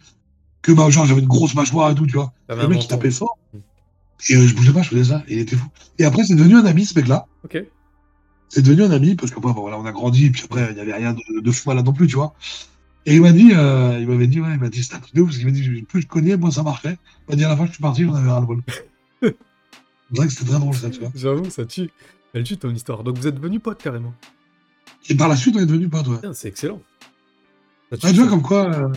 que 0.61 0.73
bah, 0.73 0.91
genre, 0.91 1.07
j'avais 1.07 1.21
une 1.21 1.29
grosse 1.29 1.55
mâchoire 1.55 1.91
et 1.91 1.95
tout, 1.95 2.07
tu 2.07 2.14
vois. 2.14 2.33
T'avais 2.47 2.62
Le 2.62 2.69
mec, 2.69 2.87
tapait 2.87 3.11
fort. 3.11 3.39
Et 4.29 4.35
euh, 4.35 4.47
je 4.47 4.55
bougeais 4.55 4.73
pas, 4.73 4.83
je 4.83 4.89
faisais 4.91 5.05
ça, 5.05 5.23
et 5.29 5.35
il 5.35 5.39
était 5.39 5.57
fou. 5.57 5.69
Et 5.99 6.05
après, 6.05 6.25
c'est 6.25 6.35
devenu 6.35 6.57
un 6.57 6.66
ami, 6.66 6.85
ce 6.85 6.99
mec-là. 6.99 7.27
Ok. 7.45 7.62
C'est 8.49 8.62
devenu 8.62 8.83
un 8.83 8.91
ami, 8.91 9.14
parce 9.14 9.31
qu'après, 9.31 9.53
bon, 9.53 9.61
voilà, 9.61 9.79
on 9.79 9.87
a 9.87 9.93
grandi, 9.93 10.27
et 10.27 10.31
puis 10.31 10.43
après, 10.45 10.69
il 10.71 10.75
n'y 10.75 10.81
avait 10.81 10.95
rien 10.95 11.14
de, 11.14 11.41
de 11.41 11.51
fou 11.53 11.69
malade 11.69 11.87
non 11.87 11.93
plus, 11.93 12.09
tu 12.09 12.16
vois. 12.16 12.35
Et 13.07 13.14
il 13.14 13.23
m'a 13.23 13.33
dit, 13.33 13.53
euh, 13.55 13.99
il 14.01 14.09
m'avait 14.09 14.27
dit, 14.27 14.41
ouais, 14.41 14.53
il 14.53 14.59
m'a 14.59 14.69
dit, 14.69 14.83
c'est 14.83 14.95
un 14.95 14.99
truc 14.99 15.14
de 15.14 15.23
ouf, 15.23 15.29
parce 15.29 15.39
qu'il 15.39 15.47
m'a 15.47 15.53
dit, 15.53 15.83
plus 15.83 16.03
je 16.03 16.07
connais, 16.07 16.37
moins 16.37 16.51
ça 16.51 16.62
marchait. 16.62 16.99
Il 17.29 17.31
m'a 17.31 17.37
dit, 17.37 17.45
à 17.45 17.49
la 17.49 17.57
fin 17.57 17.62
que 17.62 17.69
je 17.69 17.75
suis 17.75 17.83
parti, 17.83 18.05
j'en 18.05 18.14
avais 18.14 18.29
ras 18.29 18.41
le 18.41 18.47
bol. 18.47 18.62
c'est 19.23 19.35
vrai 20.11 20.27
que 20.27 20.33
c'était 20.33 20.51
très 20.51 20.59
drôle, 20.59 20.75
ça, 20.75 20.91
tu 20.91 21.01
vois. 21.01 21.11
J'avoue, 21.14 21.49
ça 21.49 21.64
tue. 21.64 21.91
Elle 22.35 22.45
tue 22.45 22.57
ton 22.57 22.71
histoire. 22.71 23.05
Donc 23.05 23.16
vous 23.16 23.27
êtes 23.27 23.37
devenus 23.37 23.61
potes 23.62 23.83
carrément. 23.83 24.12
Et 25.09 25.14
par 25.14 25.29
la 25.29 25.37
suite, 25.37 25.57
on 25.57 25.61
est 25.61 25.66
devenu 25.66 25.89
potes, 25.89 26.09
ouais. 26.09 26.19
C'est 26.35 26.49
excellent. 26.49 26.81
Ouais, 27.93 27.99
tu 27.99 28.12
vois, 28.12 28.28
comme 28.28 28.43
quoi, 28.43 28.70
euh, 28.74 28.89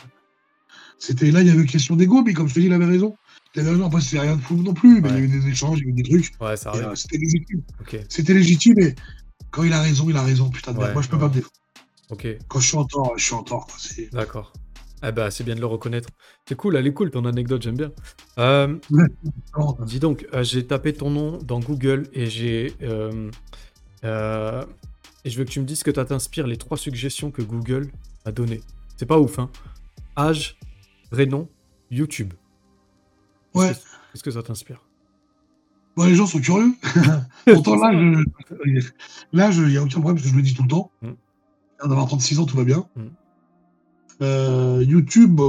c'était 1.00 1.32
là, 1.32 1.42
il 1.42 1.48
y 1.48 1.52
avait 1.52 1.66
question 1.66 1.96
d'ego, 1.96 2.22
mais 2.24 2.34
comme 2.34 2.48
je 2.48 2.54
te 2.56 2.60
dis, 2.60 2.66
il 2.68 2.74
avait 2.74 2.86
raison. 2.86 3.16
Il 3.56 3.62
avait 3.62 3.72
raison, 3.72 3.86
après, 3.88 4.02
c'était 4.02 4.20
rien 4.20 4.36
de 4.36 4.42
fou 4.42 4.56
non 4.56 4.74
plus, 4.74 5.02
mais 5.02 5.10
il 5.10 5.14
y 5.14 5.18
a 5.18 5.20
Ouais. 5.20 5.24
eu 5.24 5.28
des 5.28 5.48
échanges, 5.48 5.80
il 5.80 5.86
y 5.86 5.88
a 5.88 5.90
eu 5.90 5.94
des 5.94 6.04
trucs, 6.04 6.32
Ouais, 6.42 6.56
ça 6.58 6.72
et, 6.72 6.76
arrive. 6.78 6.90
euh, 6.90 6.96
c'était 6.96 7.18
légitime. 7.18 7.62
C'était 8.10 8.34
légitime, 8.34 8.80
et 8.80 8.96
quand 9.50 9.64
il 9.64 9.74
a 9.74 9.82
raison, 9.82 10.10
il 10.10 10.16
a 10.18 10.24
raison, 10.24 10.50
putain 10.50 10.74
de 10.74 10.78
merde. 10.80 10.94
Moi, 10.94 11.02
je 11.02 11.10
peux 11.10 11.18
pas 11.20 11.28
me 11.30 11.34
défendre. 11.34 11.54
Quand 12.48 12.60
je 12.60 12.68
suis 12.68 12.78
en 12.78 12.86
tort, 12.86 13.14
je 13.18 13.24
suis 13.24 13.34
en 13.34 13.44
tort. 13.44 13.68
D'accord. 14.12 14.54
Eh 15.04 15.12
ben, 15.12 15.32
c'est 15.32 15.44
bien 15.44 15.56
de 15.56 15.60
le 15.62 15.66
reconnaître. 15.66 16.10
C'est 16.48 16.54
cool, 16.56 16.76
elle 16.76 16.86
est 16.86 16.94
cool 16.94 17.10
ton 17.10 17.26
anecdote, 17.26 17.64
j'aime 17.64 17.76
bien. 17.78 17.92
Euh, 18.38 18.78
dis 19.88 20.00
donc, 20.00 20.28
euh, 20.34 20.44
j'ai 20.44 20.68
tapé 20.68 20.94
ton 20.94 21.10
nom 21.10 21.38
dans 21.40 21.60
Google 21.60 22.08
et 22.14 22.28
j'ai. 22.28 22.76
euh, 22.84 23.30
et 24.04 25.30
je 25.30 25.38
veux 25.38 25.44
que 25.46 25.50
tu 25.50 25.60
me 25.60 25.66
dises 25.66 25.82
que 25.84 25.94
ça 25.94 26.06
t'inspire 26.06 26.46
les 26.48 26.58
trois 26.58 26.78
suggestions 26.78 27.32
que 27.32 27.42
Google 27.42 27.90
a 28.26 28.32
données. 28.32 28.62
C'est 29.02 29.08
pas 29.08 29.20
ouf, 29.20 29.40
hein. 29.40 29.50
Âge, 30.16 30.60
prénom, 31.10 31.50
YouTube. 31.90 32.36
Ouais. 33.56 33.70
Qu'est-ce 33.70 33.80
que- 33.80 33.90
Qu'est-ce 34.14 34.24
que 34.26 34.30
ça 34.30 34.44
t'inspire 34.44 34.80
Bon, 35.98 36.06
les 36.06 36.14
gens 36.14 36.28
sont 36.28 36.40
curieux. 36.40 36.76
Pourtant, 37.52 37.78
là, 37.78 37.92
je... 37.94 38.90
là, 39.34 39.50
il 39.52 39.68
n'y 39.70 39.78
a 39.78 39.82
aucun 39.82 40.00
problème 40.02 40.18
parce 40.18 40.22
que 40.28 40.32
je 40.32 40.36
le 40.36 40.44
dis 40.44 40.54
tout 40.54 40.62
le 40.62 40.68
temps. 40.68 40.92
Mm. 41.02 41.14
D'avoir 41.84 42.06
36 42.06 42.38
ans, 42.42 42.46
tout 42.46 42.56
va 42.56 42.64
bien. 42.64 42.86
Mm. 42.96 43.02
Euh, 44.22 44.84
YouTube, 44.88 45.42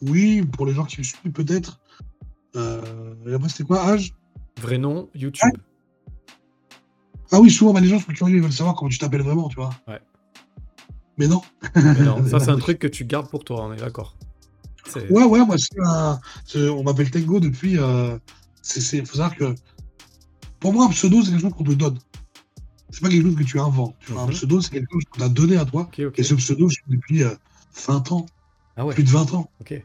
oui, 0.00 0.42
pour 0.44 0.66
les 0.66 0.74
gens 0.74 0.84
qui 0.84 0.98
me 0.98 1.04
suivent, 1.04 1.30
peut-être. 1.30 1.78
Euh, 2.56 3.14
et 3.28 3.32
après, 3.34 3.48
c'était 3.48 3.62
quoi 3.62 3.86
Âge 3.90 4.12
Vrai 4.60 4.78
nom, 4.78 5.08
YouTube. 5.14 5.52
Ah 7.30 7.38
oui, 7.40 7.48
souvent, 7.48 7.72
bah, 7.72 7.78
les 7.80 7.86
gens 7.86 8.00
sont 8.00 8.10
curieux, 8.10 8.38
ils 8.38 8.42
veulent 8.42 8.52
savoir 8.52 8.74
comment 8.74 8.88
tu 8.88 8.98
t'appelles 8.98 9.22
vraiment, 9.22 9.48
tu 9.48 9.54
vois. 9.54 9.70
Ouais. 9.86 10.00
Mais 11.22 11.28
non. 11.28 11.40
Mais 11.76 12.00
non, 12.04 12.26
ça, 12.26 12.40
c'est 12.40 12.50
un 12.50 12.58
truc 12.58 12.80
que 12.80 12.88
tu 12.88 13.04
gardes 13.04 13.28
pour 13.30 13.44
toi, 13.44 13.64
on 13.66 13.72
est 13.72 13.76
d'accord. 13.76 14.16
Ouais, 15.08 15.22
ouais, 15.24 15.44
moi, 15.46 15.54
c'est 15.56 15.78
un... 15.84 16.18
on 16.70 16.82
m'appelle 16.82 17.10
Tango 17.12 17.38
depuis. 17.38 17.78
Euh... 17.78 18.18
C'est, 18.60 19.04
faut 19.06 19.16
savoir 19.16 19.36
que. 19.36 19.54
Pour 20.58 20.72
moi, 20.72 20.86
un 20.86 20.88
pseudo, 20.90 21.22
c'est 21.22 21.30
quelque 21.30 21.40
chose 21.42 21.52
qu'on 21.52 21.62
te 21.64 21.72
donne. 21.72 21.98
C'est 22.90 23.00
pas 23.02 23.08
quelque 23.08 23.22
chose 23.26 23.36
que 23.36 23.42
tu 23.44 23.60
inventes. 23.60 23.94
Tu 24.00 24.12
vois. 24.12 24.22
Un 24.22 24.26
Mhm. 24.26 24.32
pseudo, 24.32 24.60
c'est 24.60 24.70
quelque 24.70 24.92
chose 24.92 25.02
qu'on 25.10 25.20
t'a 25.20 25.28
donné 25.28 25.56
à 25.56 25.64
toi. 25.64 25.88
Et 26.16 26.22
ce 26.24 26.34
pseudo, 26.34 26.68
je 26.68 26.74
suis 26.74 26.84
depuis 26.88 27.22
euh, 27.22 27.30
20 27.86 28.10
ans. 28.12 28.26
Ah 28.76 28.84
ouais, 28.84 28.94
Plus 28.94 29.04
de 29.04 29.08
20 29.10 29.32
ans. 29.34 29.48
ok. 29.60 29.84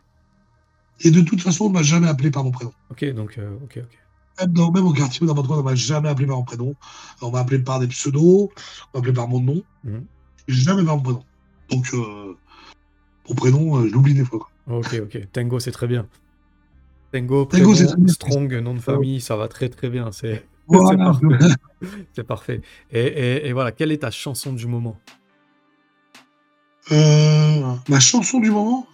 Et 1.02 1.12
de 1.12 1.22
toute 1.22 1.42
façon, 1.42 1.66
on 1.66 1.70
ne 1.70 1.74
m'a 1.76 1.84
jamais 1.84 2.08
appelé 2.08 2.32
par 2.32 2.44
mon 2.44 2.50
prénom. 2.52 2.74
Ok, 2.90 3.06
donc, 3.14 3.38
euh, 3.38 3.56
ok, 3.64 3.80
ok. 3.84 3.98
Même, 4.40 4.54
dans, 4.54 4.72
même 4.72 4.86
au 4.86 4.94
quartier 4.94 5.22
ou 5.24 5.26
n'importe 5.28 5.48
quoi, 5.48 5.58
on 5.58 5.60
ne 5.60 5.66
m'a 5.66 5.76
jamais 5.76 6.10
appelé 6.10 6.26
par 6.28 6.38
mon 6.38 6.44
prénom. 6.44 6.76
On 7.22 7.30
m'a 7.32 7.40
appelé 7.42 7.60
par 7.60 7.80
des 7.80 7.88
pseudos, 7.88 8.50
on 8.50 8.98
m'a 8.98 9.00
appelé 9.00 9.14
par 9.14 9.28
mon 9.28 9.40
nom. 9.40 9.62
Mhm. 9.84 10.06
Jamais 10.48 10.84
par 10.86 10.98
mon 10.98 11.04
prénom. 11.04 11.24
Donc, 11.70 11.86
euh, 11.94 12.38
mon 13.30 13.36
prénom, 13.36 13.78
euh, 13.78 13.88
je 13.88 13.94
l'oublie 13.94 14.14
des 14.14 14.24
fois. 14.26 14.50
Ok, 14.68 14.96
ok. 15.04 15.32
Tango, 15.32 15.60
c'est 15.60 15.72
très 15.72 15.88
bien. 15.88 16.08
Tango, 17.12 17.46
Tango, 17.46 17.46
prénom, 17.46 17.76
c'est 17.76 17.88
très 17.88 17.96
bien. 17.98 18.14
strong, 18.14 18.54
nom 18.56 18.74
de 18.74 18.80
famille, 18.80 19.22
ça 19.22 19.36
va 19.36 19.48
très 19.48 19.70
très 19.70 19.90
bien. 19.90 20.12
C'est 20.12 20.46
Voilà. 20.68 20.98
parfait. 21.20 21.26
c'est 22.14 22.24
parfait. 22.26 22.62
Et, 22.92 23.00
et- 23.02 23.48
et 23.48 23.54
voilà, 23.54 23.72
quelle 23.72 23.92
est 23.92 24.00
ta 24.00 24.12
chanson 24.12 24.54
du 24.54 24.68
moment? 24.68 24.98
Euh, 26.92 27.76
ma 27.90 28.00
chanson 28.00 28.40
du 28.40 28.50
moment? 28.52 28.88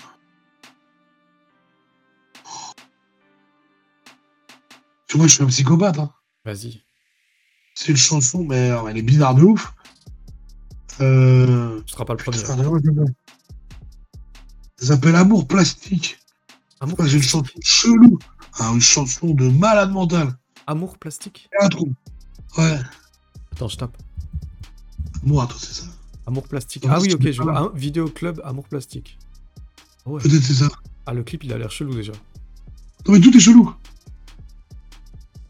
Tu 5.08 5.18
vois, 5.18 5.28
je 5.28 5.36
suis 5.36 5.44
un 5.44 5.48
psychopathe. 5.48 6.00
Hein. 6.00 6.12
Vas-y. 6.46 6.82
C'est 7.76 7.92
une 7.92 7.98
chanson, 7.98 8.44
mais 8.44 8.72
euh, 8.72 8.88
elle 8.88 8.98
est 8.98 9.02
bizarre 9.04 9.36
de 9.36 9.44
ouf. 9.44 9.74
Euh... 11.02 11.82
Tu 11.86 11.94
seras 11.94 12.06
pas 12.06 12.14
le 12.14 12.18
premier. 12.18 12.38
putain, 12.38 13.06
Ça 14.78 14.86
s'appelle 14.88 15.16
Amour 15.16 15.48
plastique. 15.48 16.20
Amour 16.80 16.98
C'est 17.02 17.14
une 17.14 17.22
chanson 17.22 17.44
chelou. 17.62 18.20
Ah, 18.60 18.72
une 18.74 18.82
chanson 18.82 19.34
de 19.34 19.48
malade 19.50 19.92
mental. 19.92 20.38
Amour 20.68 20.98
plastique 20.98 21.50
un 21.60 21.70
trou. 21.70 21.92
Ouais. 22.58 22.80
Attends, 23.52 23.68
je 23.68 23.78
tape. 23.78 23.98
Moi, 25.24 25.44
attends, 25.44 25.56
c'est 25.58 25.74
ça. 25.74 25.88
Amour 26.26 26.48
plastique. 26.48 26.86
Ah 26.88 27.00
oui, 27.00 27.14
ok, 27.14 27.32
je 27.32 27.42
vois. 27.42 27.58
Un 27.58 27.70
vidéo 27.74 28.08
club 28.10 28.42
Amour 28.44 28.68
plastique. 28.68 29.18
Ah 30.06 30.10
Ouais. 30.10 30.22
Peut-être 30.22 30.44
c'est 30.44 30.54
ça. 30.54 30.70
Ah, 31.06 31.14
le 31.14 31.24
clip, 31.24 31.44
il 31.44 31.54
a 31.54 31.58
l'air 31.58 31.72
chelou 31.72 31.94
déjà. 31.94 32.14
Non, 33.08 33.14
mais 33.14 33.20
tout 33.20 33.36
est 33.36 33.40
chelou. 33.40 33.74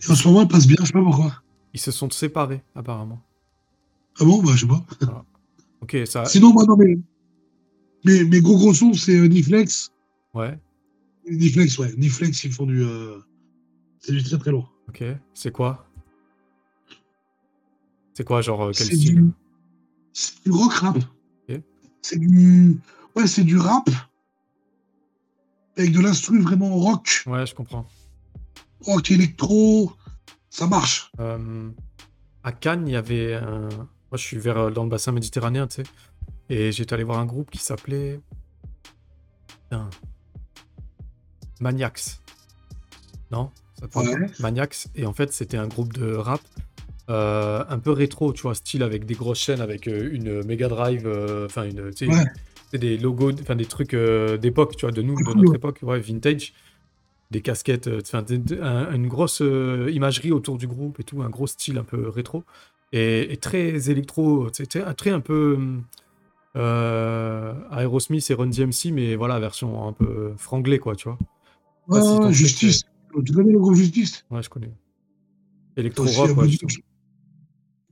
Et 0.01 0.11
en 0.11 0.15
ce 0.15 0.27
moment, 0.27 0.41
elle 0.41 0.47
passe 0.47 0.67
bien, 0.67 0.77
je 0.79 0.85
sais 0.87 0.93
pas 0.93 1.03
pourquoi. 1.03 1.41
Ils 1.73 1.79
se 1.79 1.91
sont 1.91 2.09
séparés, 2.09 2.61
apparemment. 2.75 3.21
Ah 4.19 4.25
bon, 4.25 4.41
bah, 4.43 4.51
je 4.55 4.61
sais 4.61 4.67
pas. 4.67 4.83
Ok, 5.83 5.97
ça. 6.05 6.23
Sinon, 6.25 6.53
moi, 6.53 6.63
non, 6.65 6.77
mais. 6.77 6.97
Mes, 8.05 8.23
mes 8.23 8.41
gros 8.41 8.57
gros 8.57 8.73
sons, 8.73 8.93
c'est 8.93 9.15
euh, 9.17 9.27
Niflex. 9.27 9.91
Ouais, 10.33 10.57
Niflex, 11.29 11.77
ouais. 11.79 11.93
Niflex, 11.97 12.43
ils 12.43 12.51
font 12.51 12.65
du. 12.65 12.81
euh, 12.83 13.19
C'est 13.99 14.11
du 14.13 14.23
très 14.23 14.37
très 14.37 14.51
lourd. 14.51 14.73
ok. 14.89 15.03
C'est 15.33 15.51
quoi? 15.51 15.87
C'est 18.13 18.25
quoi, 18.25 18.41
genre, 18.41 18.63
euh, 18.63 18.71
quel 18.75 18.87
style? 18.87 19.15
du... 19.15 19.31
c'est 20.13 20.43
du 20.43 20.51
rock 20.51 20.73
rap. 20.73 20.97
Ok. 21.49 21.61
C'est 22.01 22.19
du. 22.19 22.77
Ouais, 23.15 23.27
c'est 23.27 23.43
du 23.43 23.57
rap. 23.57 23.89
Avec 25.77 25.91
de 25.91 25.99
l'instru 26.01 26.39
vraiment 26.41 26.75
rock. 26.75 27.23
Ouais, 27.25 27.45
je 27.45 27.55
comprends. 27.55 27.87
Rock 28.81 29.11
électro. 29.11 29.91
Ça 30.49 30.67
marche. 30.67 31.11
Euh, 31.19 31.69
à 32.43 32.51
Cannes, 32.51 32.87
il 32.87 32.93
y 32.93 32.95
avait 32.95 33.33
un. 33.35 33.69
Moi, 34.13 34.19
je 34.19 34.25
suis 34.25 34.37
vers 34.37 34.57
euh, 34.59 34.69
dans 34.69 34.83
le 34.83 34.89
bassin 34.91 35.11
méditerranéen, 35.11 35.65
tu 35.65 35.77
sais. 35.77 35.83
Et 36.47 36.71
j'étais 36.71 36.93
allé 36.93 37.03
voir 37.03 37.17
un 37.17 37.25
groupe 37.25 37.49
qui 37.49 37.57
s'appelait. 37.57 38.19
Maniacs. 41.59 42.19
Non 43.31 43.49
Ça 43.79 43.87
Ouais. 43.99 44.27
Maniacs. 44.39 44.85
Et 44.95 45.07
en 45.07 45.13
fait, 45.13 45.33
c'était 45.33 45.57
un 45.57 45.67
groupe 45.67 45.93
de 45.93 46.13
rap 46.13 46.41
euh, 47.09 47.65
un 47.67 47.79
peu 47.79 47.89
rétro, 47.89 48.33
tu 48.33 48.43
vois, 48.43 48.53
style 48.53 48.83
avec 48.83 49.05
des 49.07 49.15
grosses 49.15 49.39
chaînes, 49.39 49.61
avec 49.61 49.87
euh, 49.87 50.09
une 50.13 50.43
Mega 50.43 50.67
Drive, 50.67 51.07
euh, 51.07 51.47
enfin, 51.47 51.63
une. 51.63 51.89
tu 51.91 52.05
sais, 52.05 52.13
Ouais. 52.71 52.77
des 52.77 52.99
logos, 52.99 53.31
enfin, 53.41 53.55
des 53.55 53.65
trucs 53.65 53.95
euh, 53.95 54.37
d'époque, 54.37 54.75
tu 54.77 54.85
vois, 54.85 54.91
de 54.91 55.01
nous, 55.01 55.15
de 55.15 55.23
cool, 55.23 55.37
notre 55.41 55.55
époque, 55.55 55.79
ouais, 55.81 55.99
vintage 55.99 56.53
des 57.31 57.41
casquettes, 57.41 57.89
enfin, 57.99 58.23
un- 58.61 58.93
une 58.93 59.07
grosse 59.07 59.39
imagerie 59.39 60.31
autour 60.31 60.59
du 60.59 60.67
groupe 60.67 60.99
et 60.99 61.03
tout, 61.03 61.23
un 61.23 61.29
gros 61.31 61.47
style 61.47 61.79
un 61.79 61.83
peu 61.83 62.07
rétro 62.09 62.43
et, 62.93 63.33
et 63.33 63.37
très 63.37 63.89
électro, 63.89 64.47
un 64.47 64.93
très 64.93 65.09
un 65.09 65.19
peu 65.19 65.57
euh, 66.55 67.53
Aerosmith 67.71 68.29
et 68.29 68.33
Run 68.35 68.47
DMC, 68.47 68.91
mais 68.93 69.15
voilà, 69.15 69.39
version 69.39 69.87
un 69.87 69.93
peu 69.93 70.33
franglais, 70.37 70.77
quoi, 70.77 70.95
tu 70.95 71.09
vois. 71.09 71.17
Ouais, 71.87 72.01
si 72.01 72.07
ouais, 72.07 72.19
t'en 72.19 72.27
sais 72.27 72.33
justice. 72.33 72.83
Tu 73.25 73.33
connais 73.33 73.51
le 73.51 73.59
groupe 73.59 73.75
Justice? 73.75 74.25
Ouais, 74.31 74.41
je 74.41 74.49
connais. 74.49 74.71
Électro 75.75 76.05
Aussi, 76.05 76.15
rock, 76.17 76.29
ouais, 76.29 76.47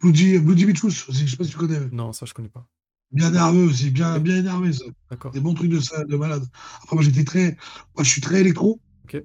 Bloody. 0.02 0.40
Bloody, 0.40 0.66
Beatrus 0.66 1.10
aussi, 1.10 1.26
je 1.26 1.32
sais 1.32 1.38
pas 1.38 1.44
si 1.44 1.52
tu 1.52 1.58
connais. 1.58 1.80
Non, 1.92 2.14
ça, 2.14 2.26
je 2.26 2.34
connais 2.34 2.50
pas. 2.50 2.66
Bien 3.12 3.32
nerveux 3.32 3.66
aussi, 3.66 3.90
bien, 3.90 4.20
bien 4.20 4.38
énervé 4.38 4.72
ça. 4.72 4.86
D'accord. 5.10 5.32
Des 5.32 5.40
bons 5.40 5.54
trucs 5.54 5.70
de 5.70 5.80
ça, 5.80 6.06
de 6.06 6.16
malade. 6.16 6.46
Après, 6.82 6.96
moi 6.96 7.04
j'étais 7.04 7.24
très. 7.24 7.58
Moi 7.96 8.04
je 8.04 8.10
suis 8.10 8.22
très 8.22 8.40
électro. 8.40 8.80
Ok. 9.04 9.22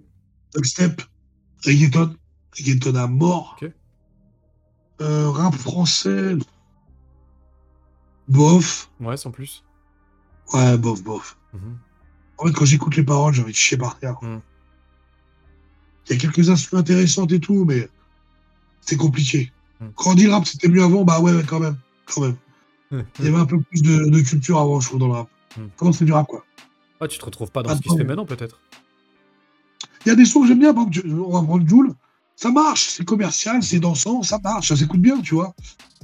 Dubstep, 0.55 1.03
reggaeton, 1.65 2.15
reggaeton 2.59 2.95
à 2.97 3.07
mort. 3.07 3.57
Ok. 3.63 3.71
Euh, 5.01 5.31
rap 5.31 5.55
français. 5.55 6.37
Bof. 8.29 8.91
Ouais, 9.01 9.17
sans 9.17 9.31
plus. 9.31 9.63
Ouais, 10.53 10.77
bof, 10.79 11.03
bof. 11.03 11.37
Mhm. 11.53 11.79
En 12.39 12.47
fait, 12.47 12.53
quand 12.53 12.65
j'écoute 12.65 12.97
les 12.97 13.03
paroles, 13.03 13.35
j'ai 13.35 13.43
envie 13.43 13.53
de 13.53 13.57
chier 13.57 13.77
par 13.77 13.99
terre. 13.99 14.17
Mm. 14.23 14.41
Il 16.07 16.13
y 16.13 16.17
a 16.17 16.21
quelques 16.21 16.51
instruments 16.51 16.81
intéressantes 16.81 17.33
et 17.33 17.41
tout, 17.41 17.65
mais 17.65 17.89
c'est 18.81 18.97
compliqué. 18.97 19.53
Mm. 19.81 19.87
Quand 19.97 20.11
on 20.11 20.15
dit 20.15 20.29
rap, 20.29 20.47
c'était 20.47 20.69
mieux 20.69 20.83
avant, 20.83 21.05
bah 21.05 21.21
ouais, 21.21 21.33
ouais, 21.33 21.45
quand 21.45 21.61
même. 21.61 21.77
Quand 22.07 22.21
même. 22.21 22.37
Il 22.93 23.25
y 23.25 23.29
avait 23.29 23.39
un 23.39 23.47
peu 23.47 23.61
plus 23.61 23.83
de, 23.83 24.11
de 24.11 24.21
culture 24.21 24.59
avant, 24.59 24.81
je 24.81 24.89
trouve, 24.89 25.01
dans 25.01 25.09
le 25.09 25.15
rap. 25.15 25.29
Mm. 25.57 25.63
Comment 25.77 25.93
c'est 25.93 26.05
du 26.05 26.13
rap, 26.13 26.27
quoi? 26.27 26.45
Ah, 27.01 27.09
tu 27.09 27.19
te 27.19 27.25
retrouves 27.25 27.51
pas 27.51 27.63
dans 27.63 27.75
ce 27.75 27.81
qui 27.81 27.89
se 27.89 27.97
fait 27.97 28.05
maintenant, 28.05 28.27
peut-être? 28.27 28.61
Il 30.05 30.09
y 30.09 30.13
a 30.13 30.15
des 30.15 30.25
sons 30.25 30.43
que 30.43 30.49
j'aime 30.49 30.61
bien, 30.61 30.73
par 30.73 30.87
exemple, 30.87 31.09
on 31.09 31.33
va 31.33 31.43
prendre 31.43 31.67
Joule, 31.67 31.95
ça 32.37 32.51
marche, 32.51 32.87
c'est 32.91 33.05
commercial, 33.05 33.63
c'est 33.63 33.81
dansant, 33.81 34.23
ça 34.23 34.39
marche, 34.43 34.69
ça 34.69 34.77
s'écoute 34.77 35.01
bien, 35.01 35.21
tu 35.21 35.35
vois. 35.35 35.55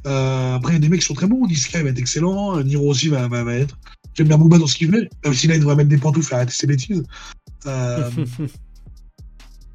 Euh, 0.06 0.56
après, 0.56 0.72
il 0.72 0.74
y 0.74 0.76
a 0.76 0.80
des 0.80 0.88
mecs 0.88 1.00
qui 1.00 1.06
sont 1.06 1.14
très 1.14 1.26
bons, 1.26 1.46
Niska 1.46 1.82
va 1.82 1.90
être 1.90 1.98
excellent, 1.98 2.56
euh, 2.56 2.62
Niro 2.64 2.90
aussi 2.90 3.08
va, 3.08 3.28
va, 3.28 3.44
va 3.44 3.54
être. 3.54 3.78
J'aime 4.14 4.28
bien 4.28 4.38
Booba 4.38 4.58
dans 4.58 4.66
ce 4.66 4.74
qu'il 4.76 4.90
fait, 4.90 5.08
même 5.24 5.34
si 5.34 5.46
là, 5.46 5.54
il 5.54 5.60
devrait 5.60 5.76
mettre 5.76 5.88
des 5.90 5.98
pantoufles 5.98 6.32
et 6.32 6.36
arrêter 6.36 6.52
ses 6.52 6.66
bêtises. 6.66 7.02
Euh, 7.66 8.10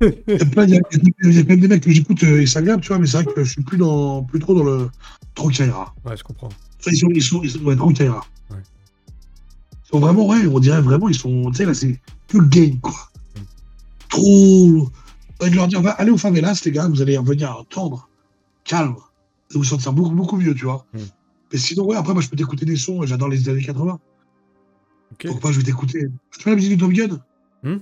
il 0.01 0.07
y 0.27 0.41
a 0.41 0.45
plein- 0.45 0.65
il 0.65 0.73
y 0.75 0.77
a- 0.77 0.81
il 1.23 1.33
y 1.35 1.39
a 1.39 1.41
quand 1.43 1.49
même 1.49 1.59
des 1.59 1.67
mecs 1.67 1.83
que 1.83 1.91
j'écoute 1.91 2.21
et 2.23 2.45
c'est 2.45 2.59
agréable, 2.59 2.81
tu 2.81 2.89
vois, 2.89 2.99
mais 2.99 3.07
c'est 3.07 3.21
vrai 3.23 3.33
que 3.33 3.43
je 3.43 3.49
suis 3.51 3.63
plus, 3.63 3.77
dans, 3.77 4.23
plus 4.23 4.39
trop 4.39 4.53
dans 4.53 4.63
le 4.63 4.89
trop 5.35 5.49
Kaira. 5.49 5.95
Ouais, 6.05 6.17
je 6.17 6.23
comprends. 6.23 6.49
Enfin, 6.79 6.91
ils 6.91 6.97
sont, 6.97 7.07
ils 7.13 7.23
sont, 7.23 7.41
ils 7.43 7.51
sont 7.51 7.59
ouais, 7.59 7.75
trop 7.75 7.89
Kaira. 7.91 8.25
Ouais. 8.51 8.57
Ils 9.85 9.89
sont 9.91 9.99
vraiment, 9.99 10.27
ouais, 10.27 10.45
on 10.47 10.59
dirait 10.59 10.81
vraiment, 10.81 11.07
ils 11.09 11.17
sont, 11.17 11.49
tu 11.51 11.57
sais, 11.57 11.65
là, 11.65 11.73
c'est 11.73 11.99
que 12.27 12.37
le 12.37 12.45
game, 12.47 12.79
quoi. 12.79 12.93
Mm. 13.35 13.39
Trop. 14.09 14.89
Envie 15.39 15.51
de 15.51 15.55
leur 15.55 15.67
dire, 15.67 15.81
va, 15.81 15.91
allez 15.91 16.11
au 16.11 16.17
favelas, 16.17 16.61
les 16.65 16.71
gars, 16.71 16.87
vous 16.87 17.01
allez 17.01 17.17
revenir 17.17 17.63
tendre, 17.69 18.09
calme, 18.63 18.95
et 19.53 19.57
vous 19.57 19.63
sentir 19.63 19.93
beaucoup, 19.93 20.15
beaucoup 20.15 20.37
mieux, 20.37 20.55
tu 20.55 20.65
vois. 20.65 20.85
Mm. 20.93 20.99
Mais 21.53 21.59
sinon, 21.59 21.85
ouais, 21.85 21.95
après, 21.95 22.13
moi, 22.13 22.21
je 22.21 22.29
peux 22.29 22.35
t'écouter 22.35 22.65
des 22.65 22.75
sons, 22.75 23.03
et 23.03 23.07
j'adore 23.07 23.29
les 23.29 23.47
années 23.49 23.63
80. 23.63 23.99
Ok. 25.11 25.27
Donc, 25.27 25.43
moi, 25.43 25.51
je 25.51 25.57
vais 25.57 25.63
t'écouter. 25.63 26.07
Tu 26.37 26.43
vois 26.43 26.51
la 26.51 26.55
musique 26.55 26.77
de 26.77 26.79
Top 26.79 26.91
Gun? 26.91 27.19
Hmm? 27.63 27.77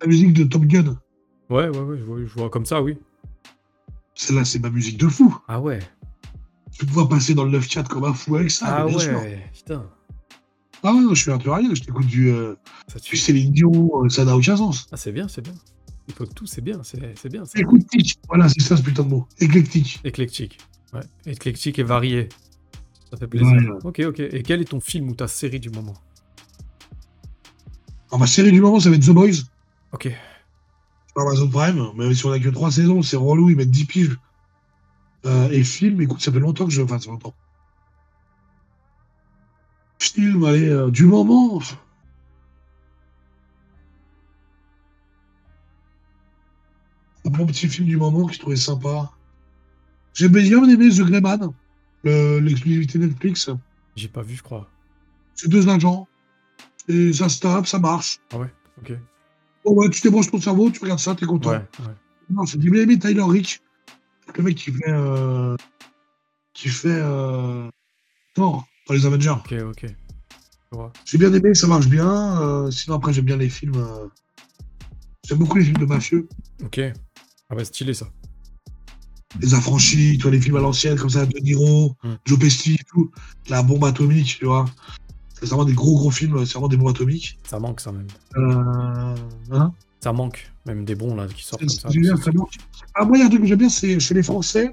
La 0.00 0.06
musique 0.06 0.32
de 0.32 0.44
Top 0.44 0.62
Gun? 0.62 0.96
Ouais, 1.48 1.68
ouais, 1.68 1.78
ouais, 1.78 1.98
je 1.98 2.04
vois, 2.04 2.18
je 2.24 2.34
vois 2.34 2.50
comme 2.50 2.66
ça, 2.66 2.82
oui. 2.82 2.96
Celle-là, 4.14 4.44
c'est 4.44 4.58
ma 4.58 4.70
musique 4.70 4.98
de 4.98 5.08
fou. 5.08 5.36
Ah 5.48 5.60
ouais. 5.60 5.80
Vais 6.78 6.86
pouvoir 6.86 7.08
passer 7.08 7.34
dans 7.34 7.44
le 7.44 7.58
9-4 7.58 7.88
comme 7.88 8.04
un 8.04 8.14
fou 8.14 8.36
avec 8.36 8.50
ça, 8.50 8.66
Ah 8.68 8.98
sûr. 8.98 9.18
ouais, 9.18 9.50
putain. 9.52 9.86
Ah 10.82 10.92
ouais, 10.92 11.00
non, 11.00 11.14
je 11.14 11.22
suis 11.22 11.30
un 11.30 11.38
peu 11.38 11.50
rien, 11.50 11.74
je 11.74 11.82
t'écoute 11.82 12.06
du, 12.06 12.30
euh, 12.30 12.54
Ça 12.88 12.98
du. 12.98 13.16
Céline 13.16 13.52
Dion, 13.52 14.04
euh, 14.04 14.08
ça 14.08 14.24
n'a 14.24 14.36
aucun 14.36 14.56
sens. 14.56 14.86
Ah, 14.92 14.96
c'est 14.96 15.12
bien, 15.12 15.28
c'est 15.28 15.42
bien. 15.42 15.52
Il 16.08 16.14
faut 16.14 16.26
que 16.26 16.32
tout, 16.32 16.46
c'est 16.46 16.60
bien, 16.60 16.80
c'est 16.82 17.28
bien. 17.28 17.44
Éclectique, 17.54 18.18
voilà, 18.28 18.48
c'est 18.48 18.60
ça 18.60 18.76
ce 18.76 18.82
putain 18.82 19.04
de 19.04 19.08
mot. 19.08 19.28
Éclectique. 19.38 20.00
Éclectique. 20.04 20.58
Ouais. 20.92 21.02
Éclectique 21.26 21.78
et 21.78 21.82
varié. 21.84 22.28
Ça 23.10 23.16
fait 23.16 23.26
plaisir. 23.26 23.48
Ouais, 23.48 23.68
ouais. 23.68 23.78
Ok, 23.84 24.00
ok. 24.00 24.20
Et 24.20 24.42
quel 24.42 24.60
est 24.60 24.64
ton 24.64 24.80
film 24.80 25.08
ou 25.08 25.14
ta 25.14 25.28
série 25.28 25.60
du 25.60 25.70
moment? 25.70 25.94
Alors, 28.08 28.20
ma 28.20 28.26
série 28.26 28.50
du 28.50 28.60
moment, 28.60 28.80
ça 28.80 28.90
va 28.90 28.96
être 28.96 29.06
The 29.06 29.10
Boys. 29.10 29.44
Ok. 29.92 30.10
Amazon 31.16 31.48
Prime, 31.48 31.92
même 31.96 32.14
si 32.14 32.24
on 32.26 32.32
a 32.32 32.38
que 32.38 32.48
3 32.48 32.70
saisons, 32.72 33.02
c'est 33.02 33.16
relou, 33.16 33.50
ils 33.50 33.56
mettent 33.56 33.70
10 33.70 33.84
piges. 33.84 34.18
Euh, 35.26 35.50
et 35.50 35.62
film, 35.64 36.00
écoute, 36.00 36.20
ça 36.20 36.32
fait 36.32 36.40
longtemps 36.40 36.64
que 36.64 36.70
je. 36.70 36.82
Enfin, 36.82 36.98
ça 36.98 37.04
fait 37.04 37.10
longtemps. 37.10 37.34
Film, 39.98 40.44
allez, 40.44 40.68
euh, 40.68 40.90
du 40.90 41.04
moment. 41.04 41.60
Bon 47.30 47.46
petit 47.46 47.68
film 47.68 47.86
du 47.86 47.96
moment 47.96 48.26
que 48.26 48.34
je 48.34 48.38
trouvais 48.38 48.56
sympa. 48.56 49.10
J'ai 50.14 50.28
bien 50.28 50.68
aimé 50.68 50.88
The 50.90 51.02
Greyman, 51.02 51.52
le- 52.04 52.38
l'exclusivité 52.40 52.98
Netflix. 52.98 53.50
J'ai 53.96 54.08
pas 54.08 54.22
vu, 54.22 54.34
je 54.36 54.42
crois. 54.42 54.68
C'est 55.34 55.48
deux 55.48 55.68
agents. 55.68 56.08
Et 56.88 57.12
ça 57.12 57.28
se 57.28 57.40
tape, 57.40 57.66
ça 57.66 57.78
marche. 57.78 58.18
Ah 58.32 58.38
ouais 58.38 58.52
Ok. 58.80 58.92
Bon, 59.64 59.74
ouais, 59.74 59.90
tu 59.90 60.00
débranches 60.00 60.30
ton 60.30 60.40
cerveau, 60.40 60.70
tu 60.70 60.80
regardes 60.80 60.98
ça, 60.98 61.14
t'es 61.14 61.26
content. 61.26 61.50
Ouais, 61.50 61.56
ouais. 61.58 61.94
Non, 62.30 62.44
j'ai 62.46 62.58
bien 62.58 62.74
aimé 62.82 62.98
Tyler 62.98 63.22
Rick. 63.22 63.60
Le 64.36 64.42
mec 64.42 64.56
qui 64.56 64.72
fait. 64.72 64.88
Euh, 64.90 65.56
qui 66.54 66.68
fait. 66.68 66.88
Euh, 66.90 67.68
Thor 68.34 68.66
dans 68.88 68.94
les 68.94 69.06
Avengers. 69.06 69.30
Ok, 69.44 69.52
ok. 69.52 69.86
J'ai 71.04 71.18
bien 71.18 71.32
aimé, 71.32 71.54
ça 71.54 71.66
marche 71.66 71.88
bien. 71.88 72.40
euh, 72.40 72.70
sinon, 72.70 72.96
après, 72.96 73.12
j'aime 73.12 73.24
bien 73.24 73.36
les 73.36 73.48
films. 73.50 73.76
euh, 73.76 74.06
J'aime 75.26 75.38
beaucoup 75.38 75.58
les 75.58 75.64
films 75.64 75.78
de 75.78 75.84
mafieux. 75.84 76.28
Ok. 76.64 76.80
Ah 77.50 77.56
ouais, 77.56 77.64
stylé 77.64 77.94
ça. 77.94 78.06
Les 79.40 79.54
affranchis, 79.54 80.16
tu 80.16 80.22
vois, 80.22 80.30
les 80.32 80.40
films 80.40 80.56
à 80.56 80.60
l'ancienne, 80.60 80.98
comme 80.98 81.10
ça, 81.10 81.24
De 81.26 81.38
Niro, 81.38 81.94
Mm. 82.02 82.08
Joe 82.24 82.38
Pesci 82.38 82.78
tout. 82.88 83.10
La 83.48 83.62
bombe 83.62 83.84
atomique, 83.84 84.38
tu 84.38 84.44
vois. 84.46 84.64
C'est 85.34 85.46
vraiment 85.46 85.64
des 85.64 85.72
gros, 85.72 85.96
gros 85.96 86.10
films, 86.10 86.44
c'est 86.44 86.52
vraiment 86.54 86.68
des 86.68 86.76
bombes 86.76 86.88
atomiques. 86.90 87.38
Ça 87.48 87.58
manque 87.58 87.80
ça 87.80 87.92
même. 87.92 88.06
Euh, 88.36 89.14
hein 89.52 89.72
Ça 90.00 90.12
manque. 90.12 90.50
Même 90.66 90.84
des 90.84 90.94
bons 90.94 91.14
là 91.14 91.26
qui 91.26 91.44
sortent 91.44 91.60
comme 91.60 91.68
ça. 91.68 91.88
Bien. 91.88 92.14
Ah, 92.94 93.04
moi, 93.04 93.16
il 93.16 93.20
y 93.20 93.22
a 93.22 93.26
un 93.26 93.28
truc 93.30 93.40
que 93.42 93.46
j'aime 93.46 93.58
bien, 93.58 93.68
c'est 93.68 93.98
chez 94.00 94.14
les 94.14 94.22
Français. 94.22 94.70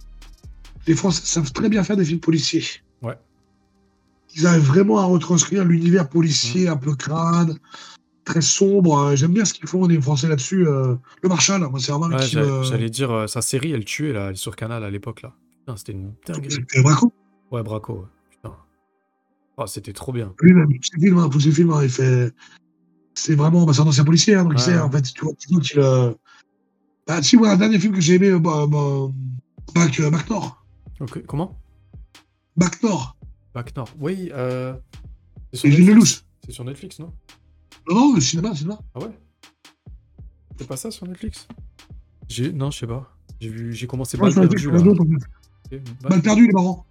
Les 0.87 0.95
Français 0.95 1.21
savent 1.25 1.51
très 1.53 1.69
bien 1.69 1.83
faire 1.83 1.95
des 1.97 2.05
films 2.05 2.19
policiers. 2.19 2.63
Ouais. 3.01 3.17
ils 4.35 4.45
arrivent 4.47 4.65
vraiment 4.65 4.99
à 4.99 5.05
retranscrire 5.05 5.63
l'univers 5.63 6.09
policier 6.09 6.67
un 6.67 6.77
peu 6.77 6.95
crade, 6.95 7.57
très 8.27 8.41
sombre. 8.41 8.97
Euh, 8.99 9.15
J'aime 9.15 9.31
bien 9.33 9.45
ce 9.45 9.53
qu'ils 9.53 9.67
font, 9.67 9.85
les 9.87 9.99
Français 10.01 10.27
là-dessus. 10.27 10.67
euh, 10.67 10.95
le 11.23 11.29
Marshal, 11.29 11.61
moi, 11.61 11.79
c'est 11.79 11.91
vraiment 11.91 12.13
Ouais, 12.15 12.25
qui 12.25 12.37
me- 12.37 12.63
J'allais 12.63 12.89
dire, 12.89 13.11
euh, 13.11 13.27
sa 13.27 13.41
série, 13.41 13.71
elle 13.71 13.85
tuait 13.85 14.13
là, 14.13 14.35
sur 14.35 14.55
Canal 14.55 14.83
à 14.83 14.89
l'époque 14.89 15.21
là. 15.21 15.33
C'était 15.75 15.91
une 15.93 16.13
dinguerie. 16.25 16.51
C'était 16.51 16.81
Braco. 16.81 17.11
Ouais, 17.51 17.61
Braco, 17.63 17.93
ouais. 17.93 18.07
Putain. 18.29 18.53
Oh, 19.57 19.65
c'était 19.67 19.91
trop 19.93 20.13
bien. 20.13 20.33
Lui-même, 20.41 20.69
films, 20.81 21.17
hein, 21.17 21.29
films, 21.31 21.71
hein, 21.71 21.83
il 21.83 21.89
fait. 21.89 22.31
C'est 23.15 23.35
vraiment. 23.35 23.65
Bah, 23.65 23.73
c'est 23.73 23.81
un 23.81 23.87
ancien 23.87 24.05
policier, 24.05 24.35
hein, 24.35 24.43
donc 24.43 24.53
il 24.55 24.59
sait, 24.59 24.79
en 24.79 24.89
fait, 24.91 25.01
tu 25.01 25.23
vois, 25.25 25.33
tu 25.37 25.49
vois 25.51 25.61
qu'il. 25.61 25.79
euh, 25.79 26.13
Bah, 27.07 27.21
si, 27.21 27.35
ouais, 27.37 27.49
un 27.49 27.57
dernier 27.57 27.79
film 27.79 27.93
que 27.93 28.01
j'ai 28.01 28.15
aimé, 28.15 28.29
euh, 28.29 28.39
bah, 28.39 28.65
bah, 28.67 29.07
Bac, 29.75 29.99
euh, 29.99 30.09
Bac 30.09 30.29
Nord. 30.29 30.63
Ok, 31.01 31.25
comment? 31.25 31.59
Bac 32.55 32.81
Nord. 32.83 33.17
Bac 33.53 33.75
Nord. 33.75 33.89
Oui, 33.99 34.29
euh. 34.33 34.73
C'est 35.53 35.69
sur 35.71 35.79
Netflix. 35.85 36.25
Sur 36.49 36.63
Netflix, 36.65 36.99
non? 36.99 37.13
Non, 37.87 37.95
non, 37.95 38.15
le 38.15 38.21
cinéma, 38.21 38.49
le 38.49 38.55
cinéma. 38.55 38.79
Ah 38.95 38.99
ouais? 38.99 39.11
C'est 40.57 40.67
pas 40.67 40.77
ça 40.77 40.91
sur 40.91 41.07
Netflix? 41.07 41.47
J'ai 42.27 42.51
Non, 42.51 42.71
je 42.71 42.79
sais 42.79 42.87
pas. 42.87 43.13
J'ai 43.39 43.49
vu, 43.49 43.73
j'ai 43.73 43.87
commencé 43.87 44.17
Ouais, 44.17 44.27
Netflix, 44.29 44.63
perdu 44.63 44.67
là. 44.89 46.21
perdu, 46.21 46.43
il 46.45 46.49
est 46.49 46.53
marrant. 46.53 46.85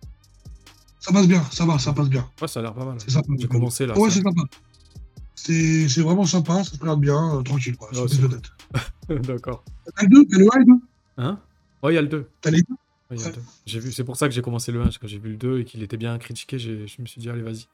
Ça 1.01 1.13
passe 1.13 1.27
bien, 1.29 1.43
ça 1.53 1.67
va, 1.67 1.79
ça 1.79 1.93
passe 1.93 2.09
bien. 2.09 2.29
Ouais, 2.41 2.49
ça 2.49 2.61
a 2.61 2.63
l'air 2.63 2.75
pas 2.75 2.85
mal. 2.85 2.97
C'est 2.99 3.11
sympa. 3.11 3.29
J'ai 3.39 3.49
commencé 3.49 3.87
là. 3.87 3.99
Ouais, 3.99 4.09
ça. 4.09 4.17
c'est 4.17 4.23
sympa. 4.23 4.43
C'est 5.35 5.89
c'est 5.89 6.01
vraiment 6.01 6.25
sympa, 6.25 6.65
ça 6.65 6.73
se 6.77 6.81
regarde 6.81 7.01
bien, 7.01 7.37
euh, 7.39 7.43
tranquille, 7.43 7.77
quoi. 7.77 7.91
C'est 7.93 8.21
de 8.23 8.27
tête. 8.29 8.51
D'accord. 9.27 9.63
T'as 9.97 10.03
le 10.05 10.09
2, 10.09 10.25
t'as 10.31 10.39
le 10.39 10.45
1 10.47 10.57
et 10.57 10.59
le 10.61 10.65
2 10.65 10.73
Hein? 11.19 11.41
Ouais, 11.83 11.93
il 11.93 11.95
y 11.95 11.99
a 11.99 12.03
le 12.03 12.09
2. 12.09 12.29
T'as 12.41 12.51
les 12.51 12.63
deux? 12.63 12.75
Ouais, 13.11 13.17
il 13.17 13.21
y 13.21 13.23
a 13.23 13.27
le 13.29 13.31
Ouais. 13.33 13.37
deux. 13.37 13.43
J'ai 13.67 13.79
vu, 13.81 13.93
c'est 13.93 14.03
pour 14.05 14.17
ça 14.17 14.29
que 14.29 14.35
j'ai 14.35 14.43
commencé 14.43 14.73
le 14.73 14.81
1, 14.81 14.85
parce 14.85 14.99
que 14.99 15.07
j'ai 15.07 15.19
vu 15.19 15.31
le 15.31 15.37
2 15.37 15.61
et 15.61 15.65
qu'il 15.65 15.83
était 15.83 15.97
bien 15.97 16.17
critiqué, 16.19 16.59
j'ai- 16.59 16.87
je 16.89 17.01
me 17.03 17.07
suis 17.07 17.21
dit, 17.21 17.29
allez, 17.31 17.43
vas-y. 17.43 17.67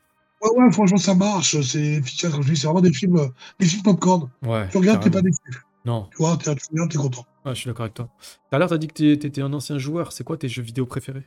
Ouais, 0.43 0.51
ouais, 0.64 0.72
franchement, 0.72 0.97
ça 0.99 1.14
marche. 1.14 1.61
C'est 1.62 1.82
efficace, 1.95 2.32
vraiment 2.32 2.80
des 2.80 2.93
films, 2.93 3.30
des 3.61 3.66
films 3.66 3.82
popcorn. 3.82 4.30
Ouais. 4.43 4.68
Tu 4.70 4.76
regardes, 4.78 5.03
t'es 5.03 5.11
pas 5.11 5.22
déçu. 5.22 5.38
Non, 5.84 6.09
Tu 6.11 6.18
vois, 6.18 6.36
t'es 6.36 6.55
tu 6.55 6.62
regardes, 6.72 6.90
t'es 6.90 6.99
content. 6.99 7.24
ouais, 7.45 7.55
je 7.55 7.61
suis 7.61 7.66
d'accord 7.68 7.84
avec 7.84 7.95
toi. 7.95 8.09
Tout 8.20 8.57
à 8.57 8.59
l'heure, 8.59 8.68
t'as 8.68 8.78
dit 8.78 8.88
que 8.88 9.14
t'étais 9.14 9.43
un 9.43 9.53
ancien 9.53 9.78
joueur. 9.78 10.12
C'est 10.12 10.24
quoi 10.24 10.36
tes 10.36 10.49
jeux 10.49 10.62
vidéo 10.62 10.86
préférés? 10.86 11.26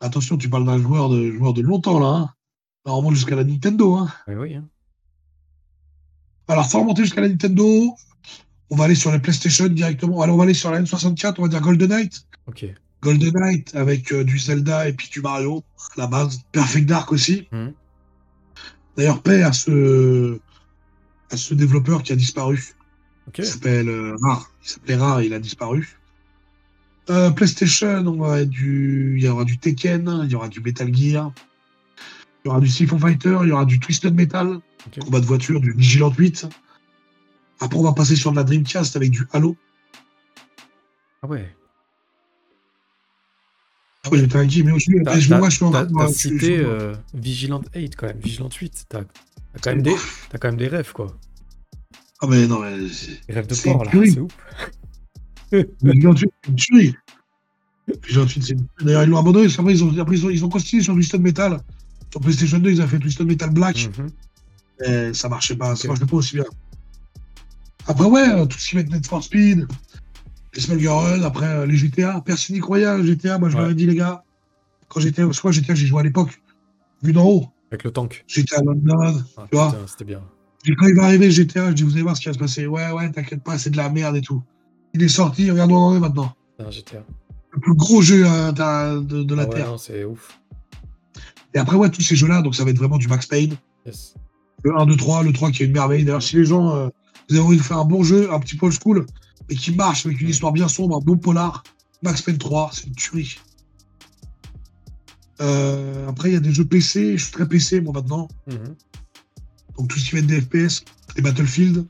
Attention, 0.00 0.36
tu 0.36 0.48
parles 0.50 0.66
d'un 0.66 0.78
joueur 0.78 1.08
de, 1.08 1.30
joueur 1.32 1.54
de 1.54 1.62
longtemps, 1.62 1.98
là. 1.98 2.06
Hein. 2.06 2.30
On 2.84 2.96
remonte 2.96 3.14
jusqu'à 3.14 3.36
la 3.36 3.44
Nintendo. 3.44 3.94
Hein. 3.94 4.08
Oui, 4.28 4.34
oui. 4.34 4.54
hein. 4.54 4.68
Alors, 6.48 6.66
sans 6.66 6.80
remonter 6.80 7.02
jusqu'à 7.04 7.22
la 7.22 7.28
Nintendo, 7.28 7.94
on 8.68 8.76
va 8.76 8.84
aller 8.84 8.94
sur 8.94 9.10
la 9.10 9.18
PlayStation 9.18 9.66
directement. 9.68 10.20
Alors, 10.20 10.34
on 10.34 10.38
va 10.38 10.44
aller 10.44 10.52
sur 10.54 10.70
la 10.70 10.82
N64, 10.82 11.36
on 11.38 11.42
va 11.42 11.48
dire 11.48 11.60
Golden 11.62 11.88
Knight. 11.88 12.26
Ok. 12.46 12.66
Golden 13.04 13.32
Knight 13.34 13.74
avec 13.76 14.12
euh, 14.12 14.24
du 14.24 14.38
Zelda 14.38 14.88
et 14.88 14.94
puis 14.94 15.08
du 15.10 15.20
Mario 15.20 15.62
à 15.96 16.00
la 16.00 16.06
base. 16.06 16.40
Perfect 16.52 16.86
Dark 16.86 17.12
aussi. 17.12 17.46
Mhm. 17.52 17.72
D'ailleurs, 18.96 19.22
paix 19.22 19.42
à 19.42 19.52
ce, 19.52 20.38
à 21.30 21.36
ce 21.36 21.54
développeur 21.54 22.02
qui 22.02 22.12
a 22.12 22.16
disparu. 22.16 22.74
Il 23.36 23.44
s'appelle 23.44 23.88
euh, 23.88 24.16
Rare. 24.22 24.50
Il 24.62 24.68
s'appelait 24.68 24.96
Rare, 24.96 25.22
il 25.22 25.34
a 25.34 25.38
disparu. 25.38 25.98
Euh, 27.10 27.30
PlayStation, 27.30 28.06
on 28.06 28.18
va 28.18 28.44
du... 28.44 29.16
il 29.18 29.24
y 29.24 29.28
aura 29.28 29.44
du 29.44 29.58
Tekken, 29.58 30.22
il 30.24 30.30
y 30.30 30.34
aura 30.34 30.48
du 30.48 30.60
Metal 30.60 30.94
Gear, 30.94 31.32
il 32.44 32.48
y 32.48 32.50
aura 32.50 32.60
du 32.60 32.68
Siphon 32.68 32.98
Fighter, 32.98 33.38
il 33.42 33.48
y 33.48 33.52
aura 33.52 33.66
du 33.66 33.78
Twisted 33.78 34.14
Metal, 34.14 34.58
combat 35.00 35.20
de 35.20 35.26
voiture, 35.26 35.60
du 35.60 35.72
Vigilant 35.72 36.10
8. 36.10 36.46
Après, 37.60 37.78
on 37.78 37.82
va 37.82 37.92
passer 37.92 38.16
sur 38.16 38.30
de 38.30 38.36
la 38.36 38.44
Dreamcast 38.44 38.96
avec 38.96 39.10
du 39.10 39.26
Halo. 39.32 39.56
Ah 41.22 41.26
ouais. 41.26 41.54
Ah 44.04 44.10
Gear, 44.48 44.64
mais 44.66 44.72
aussi, 44.72 44.90
T'as 45.04 45.18
je, 45.18 45.28
t'as- 45.28 45.38
moi, 45.38 45.48
je 45.48 45.56
suis 45.56 45.64
en 45.64 45.70
t'as- 45.70 46.08
cité 46.08 46.58
euh, 46.58 46.94
Vigilant 47.14 47.62
8 47.74 47.96
quand 47.96 48.06
même, 48.06 48.18
Vigilant 48.18 48.50
8. 48.50 48.84
T'as 48.88 49.02
quand, 49.62 49.70
même 49.70 49.82
des- 49.82 49.94
quand 50.38 50.48
même 50.48 50.56
des 50.58 50.68
rêves, 50.68 50.92
quoi. 50.92 51.16
Ah, 52.20 52.26
mais 52.28 52.46
non, 52.46 52.60
mais 52.60 52.76
Des 53.28 53.34
rêves 53.34 53.46
de 53.46 53.54
porc, 53.54 53.84
là. 53.84 53.90
C'est 53.92 54.20
ouf. 54.20 54.32
Vigilant 55.82 56.12
8, 56.12 56.30
c'est 56.42 56.50
une 56.50 56.56
tuerie. 56.56 56.94
Vigilant 58.04 58.26
8, 58.26 58.42
c'est 58.42 58.52
une- 58.52 58.66
D'ailleurs, 58.82 59.04
ils 59.04 59.08
l'ont 59.10 59.18
abandonné, 59.18 59.48
vrai, 59.62 59.72
ils 59.72 59.82
ont, 59.84 59.98
après, 59.98 60.16
ils 60.16 60.26
ont, 60.26 60.30
ils 60.30 60.44
ont 60.44 60.48
continué 60.48 60.82
sur 60.82 60.94
Twisted 60.94 61.20
Metal. 61.20 61.60
Sur 62.10 62.20
PlayStation 62.20 62.58
2, 62.58 62.70
ils 62.70 62.82
ont 62.82 62.86
fait 62.86 62.98
Twisted 62.98 63.26
Metal 63.26 63.50
Black. 63.50 63.88
Mhm. 63.98 64.10
Et 64.86 65.14
ça 65.14 65.28
marchait 65.28 65.56
pas, 65.56 65.76
ça 65.76 65.88
marchait 65.88 66.04
pas 66.06 66.16
aussi 66.16 66.34
bien. 66.36 66.44
Après, 67.86 68.04
ouais, 68.06 68.28
euh, 68.28 68.46
tout 68.46 68.58
ce 68.58 68.68
qui 68.68 68.74
va 68.76 68.80
être 68.82 68.90
Net 68.90 69.06
for 69.06 69.22
Speed, 69.22 69.66
les 70.54 70.60
Smugger 70.60 70.88
Run, 70.88 71.22
après 71.22 71.46
euh, 71.46 71.66
les 71.66 71.76
GTA, 71.76 72.20
personne 72.24 72.54
n'y 72.56 72.60
croyait 72.60 72.86
à 72.86 73.02
GTA, 73.02 73.38
moi 73.38 73.48
je 73.48 73.56
Ouais. 73.56 73.70
ai 73.70 73.74
dit, 73.74 73.86
les 73.86 73.94
gars, 73.94 74.22
quand 74.88 75.00
j'étais, 75.00 75.22
que 75.22 75.26
moi 75.42 75.52
GTA, 75.52 75.74
j'ai 75.74 75.86
joué 75.86 76.00
à 76.00 76.02
l'époque, 76.02 76.40
vu 77.02 77.12
d'en 77.12 77.24
haut, 77.26 77.46
Avec 77.70 77.84
le 77.84 77.90
tank. 77.90 78.24
j'étais 78.26 78.54
à 78.56 78.62
London, 78.62 79.22
Ah, 79.36 79.46
tu 79.50 79.56
vois. 79.56 79.76
c'était 79.86 80.04
bien. 80.04 80.22
Et 80.66 80.74
quand 80.76 80.86
il 80.86 80.94
va 80.94 81.04
arriver 81.04 81.30
GTA, 81.30 81.70
je 81.70 81.74
dis, 81.74 81.82
vous 81.82 81.92
allez 81.92 82.02
voir 82.02 82.16
ce 82.16 82.22
qui 82.22 82.28
va 82.28 82.32
se 82.34 82.38
passer. 82.38 82.66
Ouais, 82.66 82.90
ouais, 82.92 83.10
t'inquiète 83.10 83.42
pas, 83.42 83.58
c'est 83.58 83.70
de 83.70 83.76
la 83.76 83.90
merde 83.90 84.16
et 84.16 84.22
tout. 84.22 84.42
Il 84.94 85.02
est 85.02 85.08
sorti, 85.08 85.50
regarde 85.50 85.70
où 85.72 85.74
on 85.74 85.78
en 85.78 85.96
est 85.96 86.00
maintenant. 86.00 86.32
GTA. 86.70 87.04
Le 87.52 87.60
plus 87.60 87.74
gros 87.74 88.00
jeu 88.00 88.24
euh, 88.26 88.50
de, 88.52 89.22
de 89.22 89.34
la 89.34 89.42
Ah 89.42 89.46
ouais, 89.48 89.54
Terre. 89.54 89.74
c'est 89.78 90.04
ouf. 90.04 90.40
Et 91.52 91.58
après, 91.58 91.76
ouais, 91.76 91.90
tous 91.90 92.00
ces 92.02 92.16
jeux-là, 92.16 92.42
donc 92.42 92.54
ça 92.54 92.64
va 92.64 92.70
être 92.70 92.78
vraiment 92.78 92.96
du 92.98 93.06
Max 93.08 93.26
Payne. 93.26 93.54
Yes. 93.86 94.14
Le 94.64 94.74
1, 94.76 94.86
2, 94.86 94.96
3, 94.96 95.22
le 95.22 95.32
3 95.32 95.50
qui 95.50 95.62
est 95.62 95.66
une 95.66 95.72
merveille. 95.72 96.04
D'ailleurs, 96.04 96.22
si 96.22 96.36
les 96.36 96.44
gens, 96.46 96.74
euh, 96.74 96.88
vous 97.28 97.36
avez 97.36 97.44
envie 97.44 97.56
de 97.58 97.62
faire 97.62 97.78
un 97.78 97.84
bon 97.84 98.02
jeu, 98.02 98.32
un 98.32 98.40
petit 98.40 98.56
peu 98.56 98.66
old 98.66 98.74
school, 98.82 99.04
mais 99.48 99.56
qui 99.56 99.72
marche 99.72 100.06
avec 100.06 100.20
une 100.20 100.28
histoire 100.28 100.52
bien 100.52 100.68
sombre, 100.68 100.96
un 100.96 101.00
bon 101.00 101.16
polar, 101.16 101.62
Max 102.02 102.22
Payne 102.22 102.38
3, 102.38 102.70
c'est 102.72 102.86
une 102.86 102.94
tuerie. 102.94 103.38
Euh, 105.40 106.08
après, 106.08 106.30
il 106.30 106.34
y 106.34 106.36
a 106.36 106.40
des 106.40 106.52
jeux 106.52 106.64
PC, 106.64 107.16
je 107.16 107.24
suis 107.24 107.32
très 107.32 107.48
PC 107.48 107.80
moi 107.80 107.92
maintenant. 107.92 108.28
Mhm. 108.46 108.76
Donc 109.76 109.88
tout 109.88 109.98
ce 109.98 110.08
qui 110.08 110.12
va 110.12 110.18
être 110.20 110.26
des 110.26 110.40
FPS, 110.40 110.84
des 111.16 111.22
Battlefield. 111.22 111.86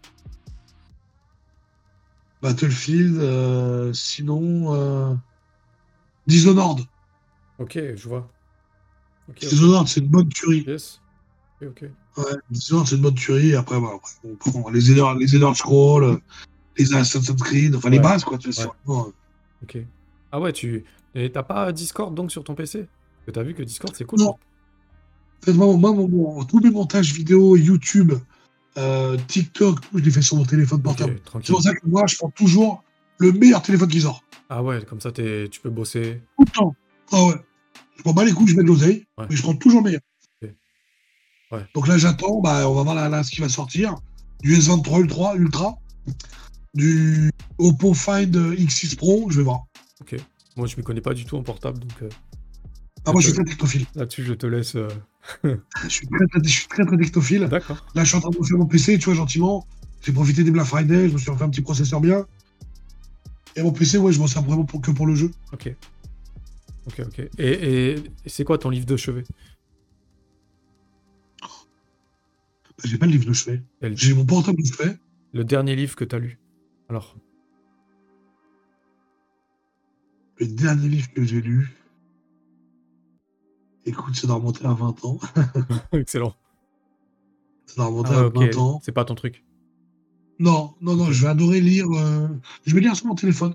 Battlefield, 2.43 3.17
euh, 3.19 3.93
sinon. 3.93 4.75
Euh, 4.75 5.15
Dishonored. 6.27 6.81
Ok, 7.59 7.79
je 7.95 8.09
vois. 8.09 8.31
Dishonored, 9.41 9.89
c'est 9.89 10.01
une 10.01 10.09
bonne 10.09 10.29
tuerie. 10.29 10.65
Yes. 10.67 11.01
Ouais, 11.61 12.25
Dishonored, 12.51 12.87
c'est 12.87 12.97
une 12.97 13.03
bonne 13.03 13.15
tuerie. 13.15 13.51
Et 13.51 13.57
après, 13.57 13.77
on 13.77 14.35
prend 14.37 14.71
les 14.71 14.91
Elder, 14.91 15.13
les 15.19 15.35
Elder 15.35 15.53
Scrolls, 15.55 16.19
les 16.79 16.95
Assassin's 16.95 17.41
Creed, 17.43 17.75
enfin 17.75 17.91
les 17.91 18.01
bases, 18.01 18.25
quoi. 18.25 18.39
Tu 18.39 18.51
vois, 18.51 18.65
Ouais. 18.87 19.03
euh, 19.09 19.13
Ok. 19.63 19.79
Ah 20.33 20.41
ouais, 20.41 20.53
tu. 20.53 20.85
Et 21.15 21.31
t'as 21.31 21.43
pas 21.45 21.71
Discord 21.73 22.15
donc 22.15 22.31
sur 22.33 22.43
ton 22.45 22.55
PC 22.55 22.79
Parce 22.81 23.27
que 23.27 23.31
t'as 23.31 23.43
vu 23.43 23.55
que 23.55 23.63
Discord 23.63 23.95
c'est 23.97 24.05
cool. 24.05 24.19
Non. 24.19 24.31
En 24.31 25.45
fait, 25.45 25.53
moi, 25.53 25.67
moi, 25.77 25.93
mon- 25.93 26.09
mon- 26.09 26.45
tous 26.45 26.61
mes 26.61 26.71
montages 26.71 27.13
vidéo, 27.13 27.57
YouTube, 27.57 28.13
euh, 28.77 29.17
TikTok, 29.29 29.79
je 29.95 29.99
les 30.01 30.11
fais 30.11 30.23
sur 30.23 30.37
mon 30.37 30.45
téléphone 30.45 30.83
portable. 30.83 31.21
C'est 31.43 31.53
pour 31.53 31.63
ça 31.63 31.73
que 31.75 31.87
moi, 31.87 32.05
je 32.07 32.17
prends 32.17 32.31
toujours 32.31 32.83
le 33.19 33.31
meilleur 33.33 33.63
téléphone 33.63 33.89
qui 33.89 34.01
sort. 34.01 34.25
Ah 34.51 34.63
ouais, 34.63 34.85
comme 34.85 35.01
ça 35.01 35.13
tu 35.13 35.49
peux 35.63 35.71
bosser. 35.71 36.21
Tout 36.39 36.45
le 36.47 36.51
temps. 36.51 36.75
Ah 37.13 37.25
ouais. 37.27 37.35
Je 37.97 38.03
prends 38.03 38.15
pas 38.15 38.25
les 38.25 38.33
coups, 38.33 38.51
je 38.51 38.57
mets 38.57 38.63
de 38.65 38.69
l'oseille, 38.69 39.07
Ouais. 39.17 39.27
mais 39.31 39.37
je 39.37 39.43
prends 39.43 39.55
toujours 39.55 39.81
le 39.81 39.85
meilleur. 39.85 40.01
Ouais. 41.53 41.65
Donc 41.75 41.87
là, 41.87 41.97
j'attends, 41.99 42.41
bah, 42.41 42.69
on 42.69 42.75
va 42.75 42.83
voir 42.83 42.95
là, 42.97 43.09
là, 43.09 43.23
ce 43.23 43.31
qui 43.31 43.41
va 43.41 43.49
sortir. 43.49 43.95
Du 44.41 44.55
S23 44.57 45.01
Ultra, 45.01 45.37
Ultra, 45.37 45.79
du 46.75 47.31
Oppo 47.59 47.95
Find 47.95 48.35
X6 48.37 48.97
Pro, 48.97 49.29
je 49.31 49.39
vais 49.39 49.45
voir. 49.45 49.65
Ok. 50.01 50.17
Moi 50.57 50.67
je 50.67 50.77
m'y 50.77 50.83
connais 50.83 51.01
pas 51.01 51.15
du 51.15 51.25
tout 51.25 51.37
en 51.37 51.43
portable 51.43 51.79
donc 51.81 51.93
euh, 52.03 52.09
Ah, 53.05 53.13
moi, 53.13 53.21
je 53.21 53.27
suis 53.27 53.35
très 53.35 53.45
technophile. 53.45 53.87
là-dessus 53.95 54.25
je 54.25 54.35
te 54.35 54.47
laisse. 54.47 54.77
euh, 54.77 54.89
Je 55.85 55.89
suis 55.89 56.07
très, 56.07 56.27
très, 56.27 56.41
je 56.45 56.49
suis 56.49 56.69
très. 56.69 57.49
D'accord. 57.49 57.87
Là, 57.95 58.03
je 58.05 58.09
suis 58.09 58.17
en 58.17 58.21
train 58.21 58.31
de 58.31 58.37
faire 58.45 58.59
mon 58.59 58.67
PC, 58.67 58.99
tu 58.99 59.07
vois, 59.07 59.15
gentiment. 59.15 59.67
J'ai 60.03 60.13
profité 60.13 60.45
des 60.45 60.51
Black 60.51 60.67
Friday, 60.67 61.09
je 61.09 61.15
me 61.15 61.19
suis 61.19 61.31
refait 61.31 61.45
un 61.45 61.49
petit 61.49 61.63
processeur 61.63 62.01
bien. 62.01 62.27
Et 63.57 63.63
mon 63.63 63.73
PC, 63.73 63.97
ouais, 63.99 64.13
je 64.13 64.19
m'en 64.19 64.27
sers 64.27 64.43
vraiment 64.43 64.65
pour, 64.65 64.81
que 64.83 64.91
pour 64.91 65.07
le 65.07 65.15
jeu. 65.15 65.31
Ok. 65.53 65.75
Ok, 66.87 67.01
ok. 67.07 67.19
Et, 67.39 67.49
et- 67.49 67.93
et 67.95 68.29
c'est 68.29 68.45
quoi 68.45 68.59
ton 68.59 68.69
livre 68.69 68.85
de 68.85 68.97
chevet? 68.97 69.25
J'ai 72.85 72.99
pas 72.99 73.07
le 73.07 73.13
livre 73.13 73.25
de 73.27 73.33
chevet. 73.33 73.63
J'ai 73.95 74.13
mon 74.15 74.27
portable 74.27 74.61
de 74.63 74.67
chevet. 74.67 74.97
le 75.33 75.45
dernier 75.45 75.75
livre 75.77 75.97
que 75.97 76.05
t'as 76.05 76.19
lu 76.19 76.39
Alors. 76.89 77.17
Le 80.39 80.47
dernier 80.47 80.89
livre 80.89 81.13
que 81.13 81.25
j'ai 81.25 81.41
lu. 81.41 81.71
Écoute, 83.87 84.17
ça 84.17 84.27
doit 84.27 84.37
remonter 84.37 84.65
à 84.67 84.73
20 84.73 85.05
ans. 85.05 85.19
Excellent. 85.93 86.35
Ça 87.67 87.77
doit 87.77 87.87
remonter 87.87 88.11
Ah, 88.13 88.21
à 88.21 88.27
ok. 88.27 88.37
20 88.37 88.57
ans. 88.59 88.81
C'est 88.83 88.93
pas 88.93 89.05
ton 89.05 89.15
truc. 89.15 89.45
Non, 90.39 90.75
non, 90.81 90.97
non, 90.97 91.13
je 91.13 91.23
vais 91.23 91.29
adorer 91.29 91.61
lire. 91.61 91.87
euh, 91.97 92.27
Je 92.67 92.75
vais 92.75 92.81
lire 92.81 92.97
sur 92.97 93.07
mon 93.07 93.15
téléphone. 93.15 93.55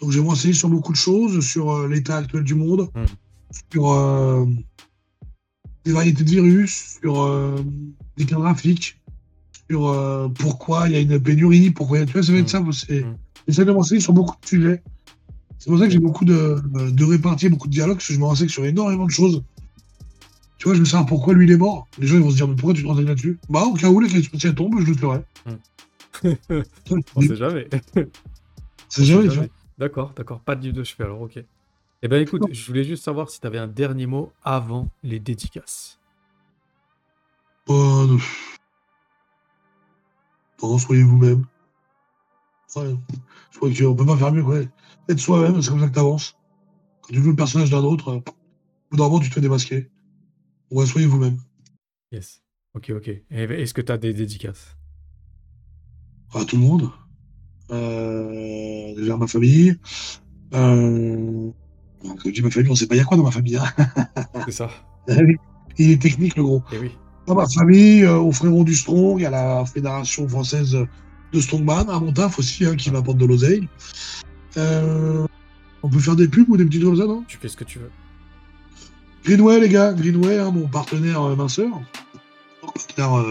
Donc, 0.00 0.10
je 0.12 0.18
vais 0.18 0.24
me 0.24 0.28
renseigner 0.28 0.54
sur 0.54 0.68
beaucoup 0.68 0.92
de 0.92 0.96
choses, 0.96 1.44
sur 1.44 1.70
euh, 1.72 1.88
l'état 1.88 2.18
actuel 2.18 2.44
du 2.44 2.54
monde, 2.54 2.90
Hmm. 2.94 3.06
sur 3.72 3.90
euh, 3.90 4.44
les 5.86 5.92
variétés 5.92 6.22
de 6.24 6.28
virus, 6.30 6.98
sur 7.00 7.22
euh, 7.22 7.56
cas 8.18 8.36
graphiques, 8.36 9.00
sur 9.70 9.88
euh, 9.88 10.28
pourquoi 10.28 10.88
il 10.88 10.92
y 10.94 10.96
a 10.96 11.00
une 11.00 11.20
pénurie, 11.20 11.70
pourquoi 11.70 11.98
il 11.98 12.00
y 12.00 12.02
a. 12.04 12.06
Tu 12.06 12.12
vois, 12.12 12.22
ça 12.22 12.32
va 12.32 12.38
être 12.38 12.48
ça. 12.48 12.62
c'est-. 12.72 13.04
J'essaie 13.46 13.64
de 13.64 13.70
me 13.70 13.76
renseigner 13.76 14.00
sur 14.00 14.12
beaucoup 14.12 14.36
de 14.40 14.46
sujets. 14.46 14.82
C'est 15.58 15.70
pour 15.70 15.78
ça 15.78 15.86
que 15.86 15.92
j'ai 15.92 15.98
beaucoup 15.98 16.24
de, 16.24 16.60
de 16.90 17.04
réparties, 17.04 17.48
beaucoup 17.48 17.68
de 17.68 17.72
dialogues, 17.72 17.96
parce 17.96 18.08
que 18.08 18.12
je 18.14 18.18
me 18.18 18.24
renseigne 18.24 18.48
sur 18.48 18.64
énormément 18.64 19.06
de 19.06 19.10
choses. 19.10 19.42
Tu 20.58 20.64
vois, 20.64 20.74
je 20.74 20.80
veux 20.80 20.84
savoir 20.84 21.06
pourquoi 21.06 21.34
lui 21.34 21.46
il 21.46 21.52
est 21.52 21.56
mort. 21.56 21.86
Les 21.98 22.06
gens 22.06 22.16
ils 22.16 22.22
vont 22.22 22.30
se 22.30 22.36
dire, 22.36 22.48
mais 22.48 22.56
pourquoi 22.56 22.74
tu 22.74 22.82
te 22.82 22.88
renseignes 22.88 23.06
là-dessus? 23.06 23.38
Bah, 23.48 23.62
au 23.64 23.74
cas 23.74 23.88
où 23.88 24.00
les 24.00 24.08
clés 24.08 24.54
tombent, 24.54 24.80
je 24.80 24.86
le 24.86 24.94
ferai. 24.94 25.22
On 27.16 27.20
sait 27.20 27.36
jamais. 27.36 27.68
C'est 28.88 29.04
jamais. 29.04 29.50
D'accord, 29.78 30.12
d'accord. 30.16 30.40
Pas 30.40 30.56
de 30.56 30.62
livre 30.62 30.76
de 30.76 30.84
chevet, 30.84 31.04
alors 31.04 31.20
ok. 31.20 31.42
Eh 32.02 32.08
ben 32.08 32.20
écoute, 32.22 32.42
je 32.50 32.66
voulais 32.66 32.84
juste 32.84 33.04
savoir 33.04 33.30
si 33.30 33.40
tu 33.40 33.46
avais 33.46 33.58
un 33.58 33.66
dernier 33.66 34.06
mot 34.06 34.32
avant 34.44 34.88
les 35.02 35.18
dédicaces. 35.18 35.98
Oh, 37.68 38.06
soyez 40.78 41.02
vous-même. 41.02 41.44
Ouais. 42.76 42.94
Je 43.50 43.56
crois 43.58 43.70
qu'on 43.70 43.96
peut 43.96 44.06
pas 44.06 44.16
faire 44.16 44.32
mieux, 44.32 44.44
quoi. 44.44 44.60
Être 45.08 45.18
soi-même, 45.18 45.62
c'est 45.62 45.70
comme 45.70 45.80
ça 45.80 45.88
que 45.88 45.94
t'avances. 45.94 46.36
Quand 47.02 47.12
tu 47.12 47.22
joues 47.22 47.30
le 47.30 47.36
personnage 47.36 47.70
d'un 47.70 47.82
autre, 47.82 48.08
euh, 48.08 48.16
au 48.16 48.22
bout 48.90 48.96
d'un 48.96 49.04
moment, 49.04 49.20
tu 49.20 49.28
te 49.28 49.34
fais 49.34 49.40
démasquer. 49.40 49.88
Ouais, 50.70 50.86
soyez 50.86 51.06
vous-même. 51.06 51.38
Yes. 52.12 52.42
Ok, 52.74 52.90
ok. 52.90 53.10
Est-ce 53.30 53.72
que 53.72 53.80
tu 53.80 53.92
as 53.92 53.98
des 53.98 54.12
dédicaces? 54.12 54.76
À 56.34 56.44
tout 56.44 56.56
le 56.56 56.62
monde. 56.62 56.90
Euh, 57.70 58.94
déjà 58.94 59.14
à 59.14 59.16
ma 59.16 59.26
famille. 59.26 59.76
Euh... 60.54 61.50
Quand 62.02 62.16
je 62.24 62.30
dis 62.30 62.42
ma 62.42 62.50
famille, 62.50 62.70
on 62.70 62.74
sait 62.74 62.86
pas 62.86 62.94
il 62.94 62.98
y 62.98 63.00
a 63.00 63.04
quoi 63.04 63.16
dans 63.16 63.24
ma 63.24 63.30
famille. 63.30 63.56
Hein? 63.56 63.64
C'est 64.44 64.52
ça. 64.52 64.70
Il 65.78 65.90
est 65.90 66.00
technique, 66.00 66.36
le 66.36 66.42
gros. 66.42 66.62
Eh 66.72 66.78
oui. 66.78 66.92
Dans 67.26 67.34
ma 67.34 67.46
famille, 67.48 68.04
euh, 68.04 68.16
au 68.16 68.32
frérot 68.32 68.64
du 68.64 68.74
Strong, 68.74 69.24
à 69.24 69.30
la 69.30 69.64
Fédération 69.66 70.28
française 70.28 70.76
de 71.32 71.40
Strongman, 71.40 71.88
à 71.90 71.98
mon 71.98 72.12
taf 72.12 72.38
aussi, 72.38 72.64
hein, 72.64 72.76
qui 72.76 72.90
m'apporte 72.90 73.18
de 73.18 73.26
l'oseille. 73.26 73.68
Euh, 74.56 75.26
on 75.82 75.88
peut 75.88 75.98
faire 75.98 76.16
des 76.16 76.28
pubs 76.28 76.48
ou 76.48 76.56
des 76.56 76.64
petits 76.64 76.78
trucs 76.78 76.90
comme 76.90 77.00
ça, 77.00 77.06
non? 77.06 77.24
Tu 77.26 77.38
fais 77.38 77.48
ce 77.48 77.56
que 77.56 77.64
tu 77.64 77.78
veux. 77.78 77.90
Greenway, 79.24 79.60
les 79.60 79.68
gars, 79.68 79.92
Greenway, 79.92 80.38
hein, 80.38 80.52
mon 80.52 80.68
partenaire 80.68 81.22
euh, 81.22 81.34
minceur, 81.34 81.68
mon 82.62 82.72
partenaire 82.72 83.24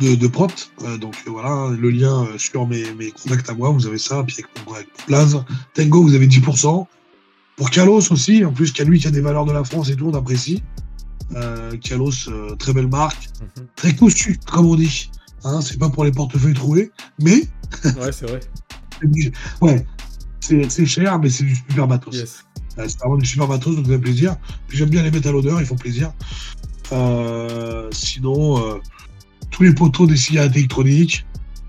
de, 0.00 0.14
de 0.14 0.26
prot. 0.26 0.48
Euh, 0.82 0.98
donc 0.98 1.16
voilà, 1.26 1.70
le 1.76 1.90
lien 1.90 2.26
sur 2.36 2.66
mes, 2.66 2.92
mes 2.94 3.10
contacts 3.10 3.48
à 3.50 3.54
moi, 3.54 3.70
vous 3.70 3.86
avez 3.86 3.98
ça. 3.98 4.22
Puis 4.26 4.36
avec 4.38 4.66
mon 4.66 4.74
avec 4.74 4.88
mon 5.32 5.44
Tango, 5.74 6.02
vous 6.02 6.14
avez 6.14 6.26
10%. 6.26 6.86
Pour 7.56 7.70
Kalos 7.70 8.10
aussi, 8.10 8.44
en 8.44 8.52
plus, 8.52 8.72
qu'il 8.72 8.84
y 8.84 8.86
a 8.86 8.90
lui 8.90 8.98
qui 8.98 9.06
a 9.06 9.10
des 9.10 9.20
valeurs 9.20 9.44
de 9.44 9.52
la 9.52 9.64
France 9.64 9.90
et 9.90 9.96
tout, 9.96 10.08
on 10.08 10.14
apprécie. 10.14 10.62
Euh, 11.34 11.76
Kalos, 11.78 12.28
euh, 12.28 12.54
très 12.56 12.72
belle 12.72 12.88
marque, 12.88 13.28
Mhm. 13.40 13.66
très 13.76 13.94
costu, 13.94 14.38
comme 14.50 14.66
on 14.66 14.76
dit. 14.76 15.10
Hein, 15.44 15.60
c'est 15.60 15.78
pas 15.78 15.88
pour 15.88 16.04
les 16.04 16.12
portefeuilles 16.12 16.54
troués, 16.54 16.90
mais 17.18 17.42
Ouais, 17.98 18.12
c'est 18.12 18.26
vrai. 18.28 18.40
ouais, 19.60 19.86
c'est 20.40 20.86
cher, 20.86 21.18
mais 21.18 21.30
c'est 21.30 21.44
du 21.44 21.54
super 21.56 21.88
matos. 21.88 22.14
Yes. 22.14 22.44
Euh, 22.78 22.86
C'est 22.88 22.98
vraiment 23.00 23.16
du 23.16 23.26
super 23.26 23.48
matos, 23.48 23.74
donc 23.76 23.86
ça 23.86 23.92
fait 23.92 23.98
plaisir. 23.98 24.36
Puis 24.68 24.78
j'aime 24.78 24.90
bien 24.90 25.02
les 25.02 25.10
mettre 25.10 25.28
à 25.28 25.32
l'odeur, 25.32 25.60
ils 25.60 25.66
font 25.66 25.76
plaisir. 25.76 26.12
Euh, 26.92 27.88
sinon, 27.92 28.58
euh, 28.64 28.78
tous 29.50 29.62
les 29.62 29.74
poteaux 29.74 30.06
des 30.06 30.16
cigarettes 30.16 30.56
électroniques. 30.56 31.24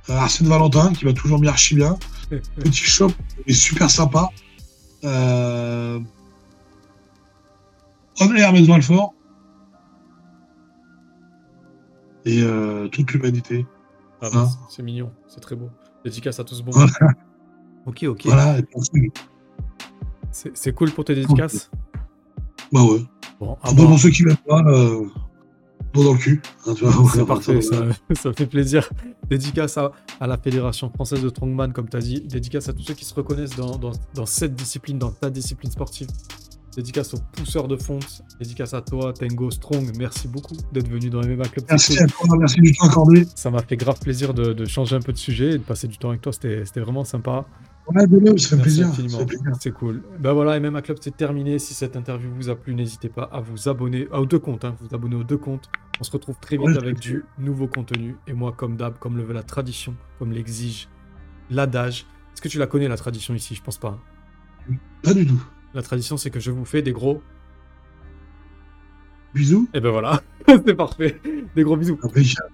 Euh, 0.10 0.18
Arsène 0.18 0.48
Valentin, 0.48 0.92
qui 0.94 1.06
va 1.06 1.14
toujours 1.14 1.40
mis 1.40 1.48
archi 1.48 1.76
bien. 1.76 1.98
Petit 2.58 2.74
shop, 2.84 3.12
mais 3.48 3.54
super 3.54 3.90
sympa. 3.90 4.30
Euh... 5.06 6.00
On 8.20 8.36
est 8.36 8.40
Hermès 8.40 8.68
Valfort. 8.68 9.14
Et 12.26 12.42
euh, 12.42 12.88
toute 12.88 13.12
l'humanité. 13.14 13.66
Ah, 14.22 14.28
Hein 14.28 14.30
bah, 14.34 14.48
c'est- 14.50 14.76
c'est 14.78 14.84
mignon, 14.84 15.12
c'est 15.28 15.40
très 15.42 15.56
beau. 15.56 15.70
Dédicace 16.06 16.40
à 16.40 16.44
tous 16.44 16.62
bon. 16.62 16.72
Voilà. 16.72 16.92
Ok, 17.86 18.04
ok. 18.08 18.22
Voilà. 18.26 18.58
C'est 20.32 20.56
c'est 20.58 20.74
cool 20.74 20.92
pour 20.92 21.06
tes 21.06 21.16
dédicaces? 21.16 21.70
Bah 22.72 22.82
ouais. 22.84 23.02
Bon, 23.40 23.58
voir. 23.62 23.76
pour 23.76 24.00
ceux 24.00 24.10
qui 24.10 24.24
l'aiment 24.24 24.38
pas, 24.48 24.64
euh, 24.66 25.06
dans 25.94 26.14
le 26.14 26.18
cul. 26.18 26.42
Hein, 26.66 26.74
tu 26.76 26.86
vois, 26.86 26.92
C'est 27.12 27.20
voilà, 27.22 27.26
parfait, 27.26 27.62
ça- 27.62 27.76
ça, 27.94 28.16
ça 28.16 28.34
fait 28.34 28.48
plaisir. 28.48 28.90
Dédicace 29.30 29.78
à, 29.78 29.92
à 30.20 30.28
la 30.28 30.38
Fédération 30.38 30.90
française 30.90 31.22
de 31.22 31.30
Strongman, 31.30 31.72
comme 31.72 31.88
tu 31.90 31.98
as 31.98 32.02
dit. 32.02 32.22
Dédicace 32.22 32.68
à 32.70 32.74
tous 32.74 32.82
ceux 32.84 32.94
qui 32.96 33.06
se 33.06 33.14
reconnaissent 33.14 33.56
dans, 33.56 33.78
dans- 33.78 33.92
dans 34.16 34.26
cette 34.26 34.56
discipline, 34.56 34.98
dans 34.98 35.12
ta 35.12 35.30
discipline 35.30 35.72
sportive. 35.72 36.08
Dédicace 36.76 37.14
aux 37.14 37.20
pousseurs 37.34 37.68
de 37.68 37.78
fonte. 37.78 38.24
Dédicace 38.40 38.74
à 38.74 38.82
toi, 38.82 39.14
Tango 39.14 39.52
Strong. 39.52 39.92
Merci 39.98 40.28
beaucoup 40.28 40.56
d'être 40.72 40.90
venu 40.90 41.10
dans 41.10 41.22
MMA 41.22 41.46
Club. 41.46 41.66
Merci 41.70 42.00
à 42.00 42.08
toi, 42.08 42.28
merci 42.38 42.62
du 42.62 42.74
temps 42.74 42.86
accordé. 42.88 43.26
Ça 43.36 43.52
m'a 43.52 43.62
fait 43.62 43.78
grave 43.78 44.00
plaisir 44.00 44.34
de, 44.34 44.54
de 44.54 44.66
changer 44.66 44.96
un 44.96 45.02
peu 45.02 45.14
de 45.14 45.18
sujet 45.18 45.52
et 45.52 45.58
de 45.58 45.64
passer 45.64 45.88
du 45.88 45.98
temps 45.98 46.10
avec 46.10 46.22
toi. 46.22 46.34
C'était 46.34 46.80
vraiment 46.80 47.04
sympa. 47.04 47.46
Ouais, 47.94 48.08
de 48.08 48.18
même, 48.18 48.38
ça 48.38 48.56
fait 48.56 48.62
plaisir. 48.62 48.88
C'est 49.60 49.72
cool. 49.72 50.04
Ben 50.20 50.34
voilà, 50.34 50.60
MMA 50.60 50.82
Club, 50.82 50.98
c'est 51.02 51.16
terminé. 51.16 51.60
Si 51.60 51.74
cette 51.74 51.96
interview 51.96 52.30
vous 52.34 52.50
a 52.50 52.56
plu, 52.56 52.74
n'hésitez 52.74 53.10
pas 53.10 53.24
à 53.24 53.42
vous 53.42 53.68
abonner 53.68 54.08
aux 54.08 54.26
deux 54.26 54.40
comptes. 54.40 54.64
Hein, 54.66 54.76
vous 54.80 54.96
abonner 54.96 55.16
aux 55.16 55.24
deux 55.24 55.38
comptes. 55.38 55.70
On 56.00 56.04
se 56.04 56.12
retrouve 56.12 56.38
très 56.40 56.58
vite 56.58 56.66
Ouais, 56.66 56.78
avec 56.78 57.00
du 57.00 57.24
nouveau 57.38 57.68
contenu. 57.68 58.16
Et 58.28 58.34
moi, 58.34 58.54
comme 58.56 58.78
d'hab, 58.78 58.98
comme 59.00 59.18
le 59.18 59.24
veut 59.24 59.34
la 59.34 59.44
tradition, 59.44 59.96
comme 60.18 60.32
l'exige 60.32 60.88
l'adage. 61.50 62.06
Est-ce 62.34 62.42
que 62.42 62.48
tu 62.48 62.58
la 62.58 62.68
connais, 62.68 62.88
la 62.88 62.98
tradition 62.98 63.34
ici? 63.36 63.54
Je 63.54 63.62
pense 63.62 63.78
pas. 63.78 64.00
Pas 65.04 65.14
du 65.14 65.28
tout. 65.28 65.44
La 65.74 65.82
tradition, 65.82 66.18
c'est 66.18 66.30
que 66.30 66.40
je 66.40 66.52
vous 66.52 66.66
fais 66.66 66.82
des 66.82 66.92
gros. 66.92 67.22
Bisous. 69.34 69.68
Et 69.74 69.80
ben 69.80 69.90
voilà, 69.90 70.22
c'est 70.48 70.76
parfait. 70.76 71.20
Des 71.56 71.64
gros 71.64 71.76
bisous. 71.76 72.00
Impeccable. 72.04 72.52